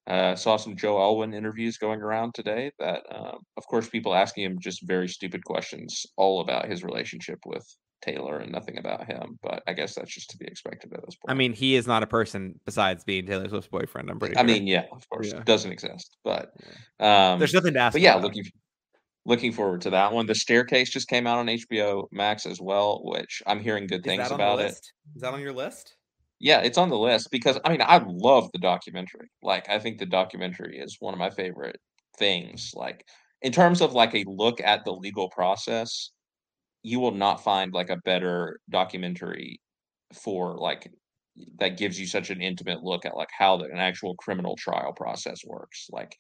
uh, 0.07 0.35
saw 0.35 0.57
some 0.57 0.77
Joe 0.77 0.99
Alwyn 0.99 1.33
interviews 1.33 1.79
going 1.79 2.01
around 2.01 2.35
today. 2.35 2.73
That, 2.79 3.03
uh, 3.11 3.37
of 3.57 3.67
course, 3.67 3.89
people 3.89 4.15
asking 4.15 4.45
him 4.45 4.59
just 4.61 4.87
very 4.87 5.09
stupid 5.09 5.45
questions, 5.45 6.05
all 6.17 6.41
about 6.41 6.69
his 6.69 6.83
relationship 6.83 7.39
with 7.47 7.65
Taylor 8.03 8.39
and 8.39 8.51
nothing 8.51 8.79
about 8.79 9.07
him. 9.07 9.39
But 9.43 9.63
I 9.67 9.73
guess 9.73 9.95
that's 9.95 10.13
just 10.13 10.31
to 10.31 10.39
be 10.39 10.47
expected 10.47 10.93
at 10.93 11.05
this 11.05 11.15
point. 11.15 11.31
I 11.31 11.35
mean, 11.35 11.53
he 11.53 11.77
is 11.77 11.87
not 11.87 12.03
a 12.03 12.07
person 12.07 12.59
besides 12.65 13.05
being 13.05 13.27
Taylor 13.27 13.49
Swift's 13.49 13.69
boyfriend. 13.69 14.11
I'm 14.11 14.19
pretty. 14.19 14.37
I 14.37 14.41
sure. 14.41 14.47
mean, 14.47 14.67
yeah, 14.67 14.85
of 14.93 15.09
course, 15.09 15.33
yeah. 15.33 15.43
doesn't 15.45 15.71
exist. 15.71 16.17
But 16.25 16.53
um, 16.99 17.39
there's 17.39 17.55
nothing 17.55 17.75
to 17.75 17.81
ask. 17.81 17.93
But 17.93 18.03
yeah, 18.03 18.17
looking 18.17 18.45
looking 19.25 19.53
forward 19.53 19.83
to 19.83 19.91
that 19.91 20.13
one. 20.13 20.27
The 20.27 20.35
Staircase 20.35 20.91
just 20.91 21.09
came 21.09 21.27
out 21.27 21.39
on 21.39 21.47
HBO 21.47 22.09
Max 22.11 22.45
as 22.45 22.61
well, 22.61 23.01
which 23.05 23.43
I'm 23.47 23.61
hearing 23.61 23.87
good 23.87 24.03
things 24.03 24.31
about 24.31 24.61
it. 24.61 24.73
Is 25.15 25.23
that 25.23 25.33
on 25.33 25.41
your 25.41 25.53
list? 25.53 25.95
Yeah, 26.43 26.59
it's 26.61 26.77
on 26.77 26.89
the 26.89 26.99
list 26.99 27.31
because 27.31 27.57
I 27.65 27.71
mean 27.71 27.83
I 27.83 28.03
love 28.05 28.51
the 28.53 28.59
documentary. 28.59 29.29
Like 29.43 29.69
I 29.71 29.79
think 29.79 29.99
the 29.99 30.07
documentary 30.07 30.77
is 30.79 30.97
one 30.99 31.15
of 31.15 31.21
my 31.21 31.31
favorite 31.31 31.79
things. 32.19 32.73
Like 32.75 33.07
in 33.43 33.53
terms 33.53 33.81
of 33.81 33.93
like 33.93 34.13
a 34.15 34.25
look 34.27 34.61
at 34.61 34.85
the 34.85 34.93
legal 34.93 35.31
process 35.31 36.11
you 36.83 37.01
will 37.01 37.13
not 37.15 37.45
find 37.45 37.73
like 37.75 37.91
a 37.91 37.99
better 38.05 38.61
documentary 38.71 39.61
for 40.15 40.57
like 40.59 40.91
that 41.59 41.79
gives 41.79 42.01
you 42.01 42.07
such 42.07 42.31
an 42.31 42.43
intimate 42.43 42.83
look 42.85 43.07
at 43.07 43.17
like 43.17 43.31
how 43.39 43.57
the, 43.59 43.65
an 43.67 43.79
actual 43.79 44.15
criminal 44.17 44.57
trial 44.57 44.93
process 44.95 45.41
works. 45.47 45.89
Like 45.93 46.17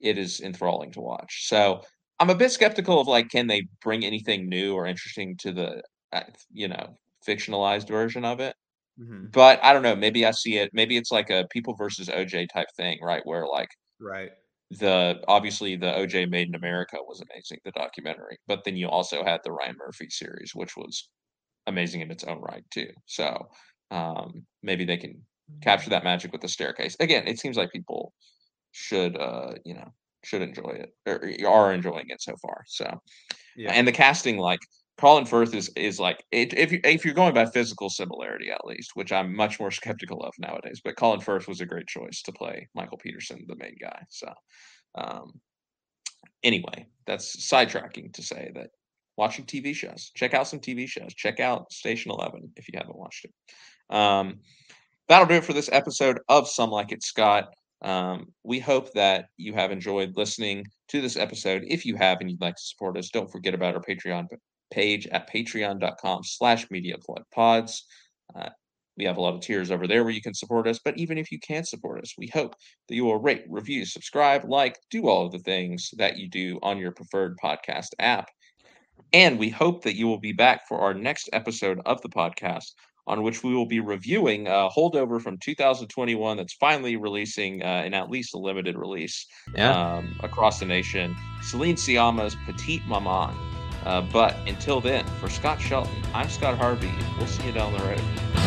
it 0.00 0.18
is 0.18 0.40
enthralling 0.42 0.92
to 0.92 1.00
watch. 1.02 1.48
So 1.48 1.82
I'm 2.20 2.30
a 2.30 2.34
bit 2.36 2.52
skeptical 2.52 3.00
of 3.00 3.08
like 3.08 3.30
can 3.30 3.46
they 3.48 3.68
bring 3.82 4.04
anything 4.04 4.48
new 4.48 4.74
or 4.74 4.86
interesting 4.86 5.36
to 5.38 5.52
the 5.52 5.82
uh, 6.12 6.22
you 6.52 6.68
know 6.68 6.94
fictionalized 7.28 7.88
version 7.88 8.24
of 8.24 8.40
it. 8.40 8.56
Mm-hmm. 9.00 9.26
But 9.32 9.62
I 9.62 9.72
don't 9.72 9.82
know. 9.82 9.96
Maybe 9.96 10.24
I 10.24 10.30
see 10.30 10.58
it. 10.58 10.70
Maybe 10.72 10.96
it's 10.96 11.12
like 11.12 11.30
a 11.30 11.46
people 11.50 11.74
versus 11.74 12.08
OJ 12.08 12.48
type 12.52 12.68
thing, 12.76 12.98
right? 13.02 13.24
Where 13.24 13.46
like 13.46 13.68
right 14.00 14.30
the 14.70 15.20
obviously 15.28 15.76
the 15.76 15.86
OJ 15.86 16.28
Made 16.28 16.48
in 16.48 16.54
America 16.54 16.96
was 17.06 17.20
amazing, 17.20 17.58
the 17.64 17.70
documentary, 17.72 18.38
but 18.46 18.64
then 18.64 18.76
you 18.76 18.88
also 18.88 19.24
had 19.24 19.40
the 19.44 19.52
Ryan 19.52 19.76
Murphy 19.78 20.08
series, 20.10 20.54
which 20.54 20.76
was 20.76 21.08
amazing 21.66 22.00
in 22.00 22.10
its 22.10 22.24
own 22.24 22.40
right 22.40 22.64
too. 22.70 22.90
So 23.06 23.48
um, 23.90 24.44
maybe 24.62 24.84
they 24.84 24.96
can 24.96 25.22
capture 25.62 25.90
that 25.90 26.04
magic 26.04 26.32
with 26.32 26.40
the 26.40 26.48
staircase. 26.48 26.96
Again, 26.98 27.26
it 27.26 27.38
seems 27.38 27.56
like 27.56 27.70
people 27.70 28.12
should 28.72 29.16
uh, 29.16 29.52
you 29.64 29.74
know 29.74 29.92
should 30.24 30.42
enjoy 30.42 30.70
it 30.70 30.92
or 31.06 31.30
are 31.48 31.72
enjoying 31.72 32.06
it 32.08 32.20
so 32.20 32.34
far. 32.42 32.64
So 32.66 33.00
yeah. 33.56 33.72
and 33.72 33.86
the 33.86 33.92
casting 33.92 34.38
like 34.38 34.60
Colin 34.98 35.26
Firth 35.26 35.54
is 35.54 35.70
is 35.76 36.00
like 36.00 36.24
if 36.32 36.72
you 36.72 36.80
if 36.84 37.04
you're 37.04 37.14
going 37.14 37.34
by 37.34 37.46
physical 37.46 37.90
similarity 37.90 38.50
at 38.50 38.64
least, 38.64 38.92
which 38.94 39.12
I'm 39.12 39.34
much 39.34 39.60
more 39.60 39.70
skeptical 39.80 40.22
of 40.22 40.32
nowadays. 40.38 40.80
But 40.82 40.96
Colin 40.96 41.20
Firth 41.20 41.48
was 41.48 41.60
a 41.60 41.66
great 41.66 41.86
choice 41.86 42.22
to 42.22 42.32
play 42.32 42.68
Michael 42.74 42.98
Peterson, 42.98 43.44
the 43.46 43.56
main 43.56 43.76
guy. 43.80 44.02
So, 44.08 44.32
um, 44.94 45.40
anyway, 46.42 46.86
that's 47.06 47.36
sidetracking 47.50 48.14
to 48.14 48.22
say 48.22 48.50
that 48.54 48.70
watching 49.18 49.44
TV 49.44 49.74
shows, 49.74 50.10
check 50.14 50.32
out 50.32 50.48
some 50.48 50.60
TV 50.60 50.88
shows, 50.88 51.14
check 51.14 51.40
out 51.40 51.70
Station 51.72 52.10
Eleven 52.10 52.50
if 52.56 52.66
you 52.68 52.78
haven't 52.78 52.98
watched 52.98 53.26
it. 53.26 53.94
Um, 53.94 54.40
that'll 55.08 55.26
do 55.26 55.34
it 55.34 55.44
for 55.44 55.52
this 55.52 55.70
episode 55.72 56.20
of 56.28 56.48
Some 56.48 56.70
Like 56.70 56.92
It 56.92 57.02
Scott. 57.02 57.52
Um, 57.82 58.28
we 58.42 58.58
hope 58.58 58.94
that 58.94 59.26
you 59.36 59.52
have 59.52 59.70
enjoyed 59.70 60.16
listening 60.16 60.64
to 60.88 61.02
this 61.02 61.18
episode. 61.18 61.64
If 61.66 61.84
you 61.84 61.96
have 61.96 62.18
and 62.20 62.30
you'd 62.30 62.40
like 62.40 62.56
to 62.56 62.62
support 62.62 62.96
us, 62.96 63.10
don't 63.10 63.30
forget 63.30 63.52
about 63.52 63.74
our 63.74 63.82
Patreon 63.82 64.26
page 64.70 65.06
at 65.08 65.30
patreon.com 65.32 66.22
slash 66.24 66.70
media 66.70 66.96
plug 66.98 67.24
pods. 67.32 67.84
Uh, 68.34 68.50
we 68.96 69.04
have 69.04 69.18
a 69.18 69.20
lot 69.20 69.34
of 69.34 69.40
tiers 69.40 69.70
over 69.70 69.86
there 69.86 70.04
where 70.04 70.12
you 70.12 70.22
can 70.22 70.34
support 70.34 70.66
us, 70.66 70.80
but 70.82 70.96
even 70.96 71.18
if 71.18 71.30
you 71.30 71.38
can't 71.38 71.68
support 71.68 72.00
us, 72.00 72.14
we 72.16 72.28
hope 72.28 72.54
that 72.88 72.94
you 72.94 73.04
will 73.04 73.20
rate, 73.20 73.44
review, 73.48 73.84
subscribe, 73.84 74.44
like, 74.48 74.78
do 74.90 75.06
all 75.06 75.26
of 75.26 75.32
the 75.32 75.38
things 75.40 75.90
that 75.98 76.16
you 76.16 76.28
do 76.28 76.58
on 76.62 76.78
your 76.78 76.92
preferred 76.92 77.36
podcast 77.42 77.88
app. 77.98 78.28
And 79.12 79.38
we 79.38 79.50
hope 79.50 79.84
that 79.84 79.96
you 79.96 80.06
will 80.06 80.18
be 80.18 80.32
back 80.32 80.66
for 80.66 80.80
our 80.80 80.94
next 80.94 81.28
episode 81.32 81.80
of 81.84 82.00
the 82.00 82.08
podcast, 82.08 82.72
on 83.06 83.22
which 83.22 83.44
we 83.44 83.54
will 83.54 83.66
be 83.66 83.80
reviewing 83.80 84.46
a 84.48 84.68
holdover 84.74 85.20
from 85.20 85.38
2021 85.38 86.36
that's 86.36 86.54
finally 86.54 86.96
releasing 86.96 87.62
uh, 87.62 87.82
in 87.86 87.94
at 87.94 88.10
least 88.10 88.34
a 88.34 88.38
limited 88.38 88.76
release 88.76 89.26
yeah. 89.54 89.96
um, 89.96 90.18
across 90.22 90.58
the 90.58 90.66
nation. 90.66 91.14
Céline 91.40 91.74
Sciamma's 91.74 92.36
Petite 92.46 92.84
Maman. 92.86 93.34
Uh, 93.86 94.00
but 94.00 94.36
until 94.48 94.80
then, 94.80 95.06
for 95.20 95.30
Scott 95.30 95.60
Shelton, 95.60 96.02
I'm 96.12 96.28
Scott 96.28 96.58
Harvey. 96.58 96.92
We'll 97.16 97.28
see 97.28 97.46
you 97.46 97.52
down 97.52 97.72
the 97.72 97.78
road. 97.84 98.45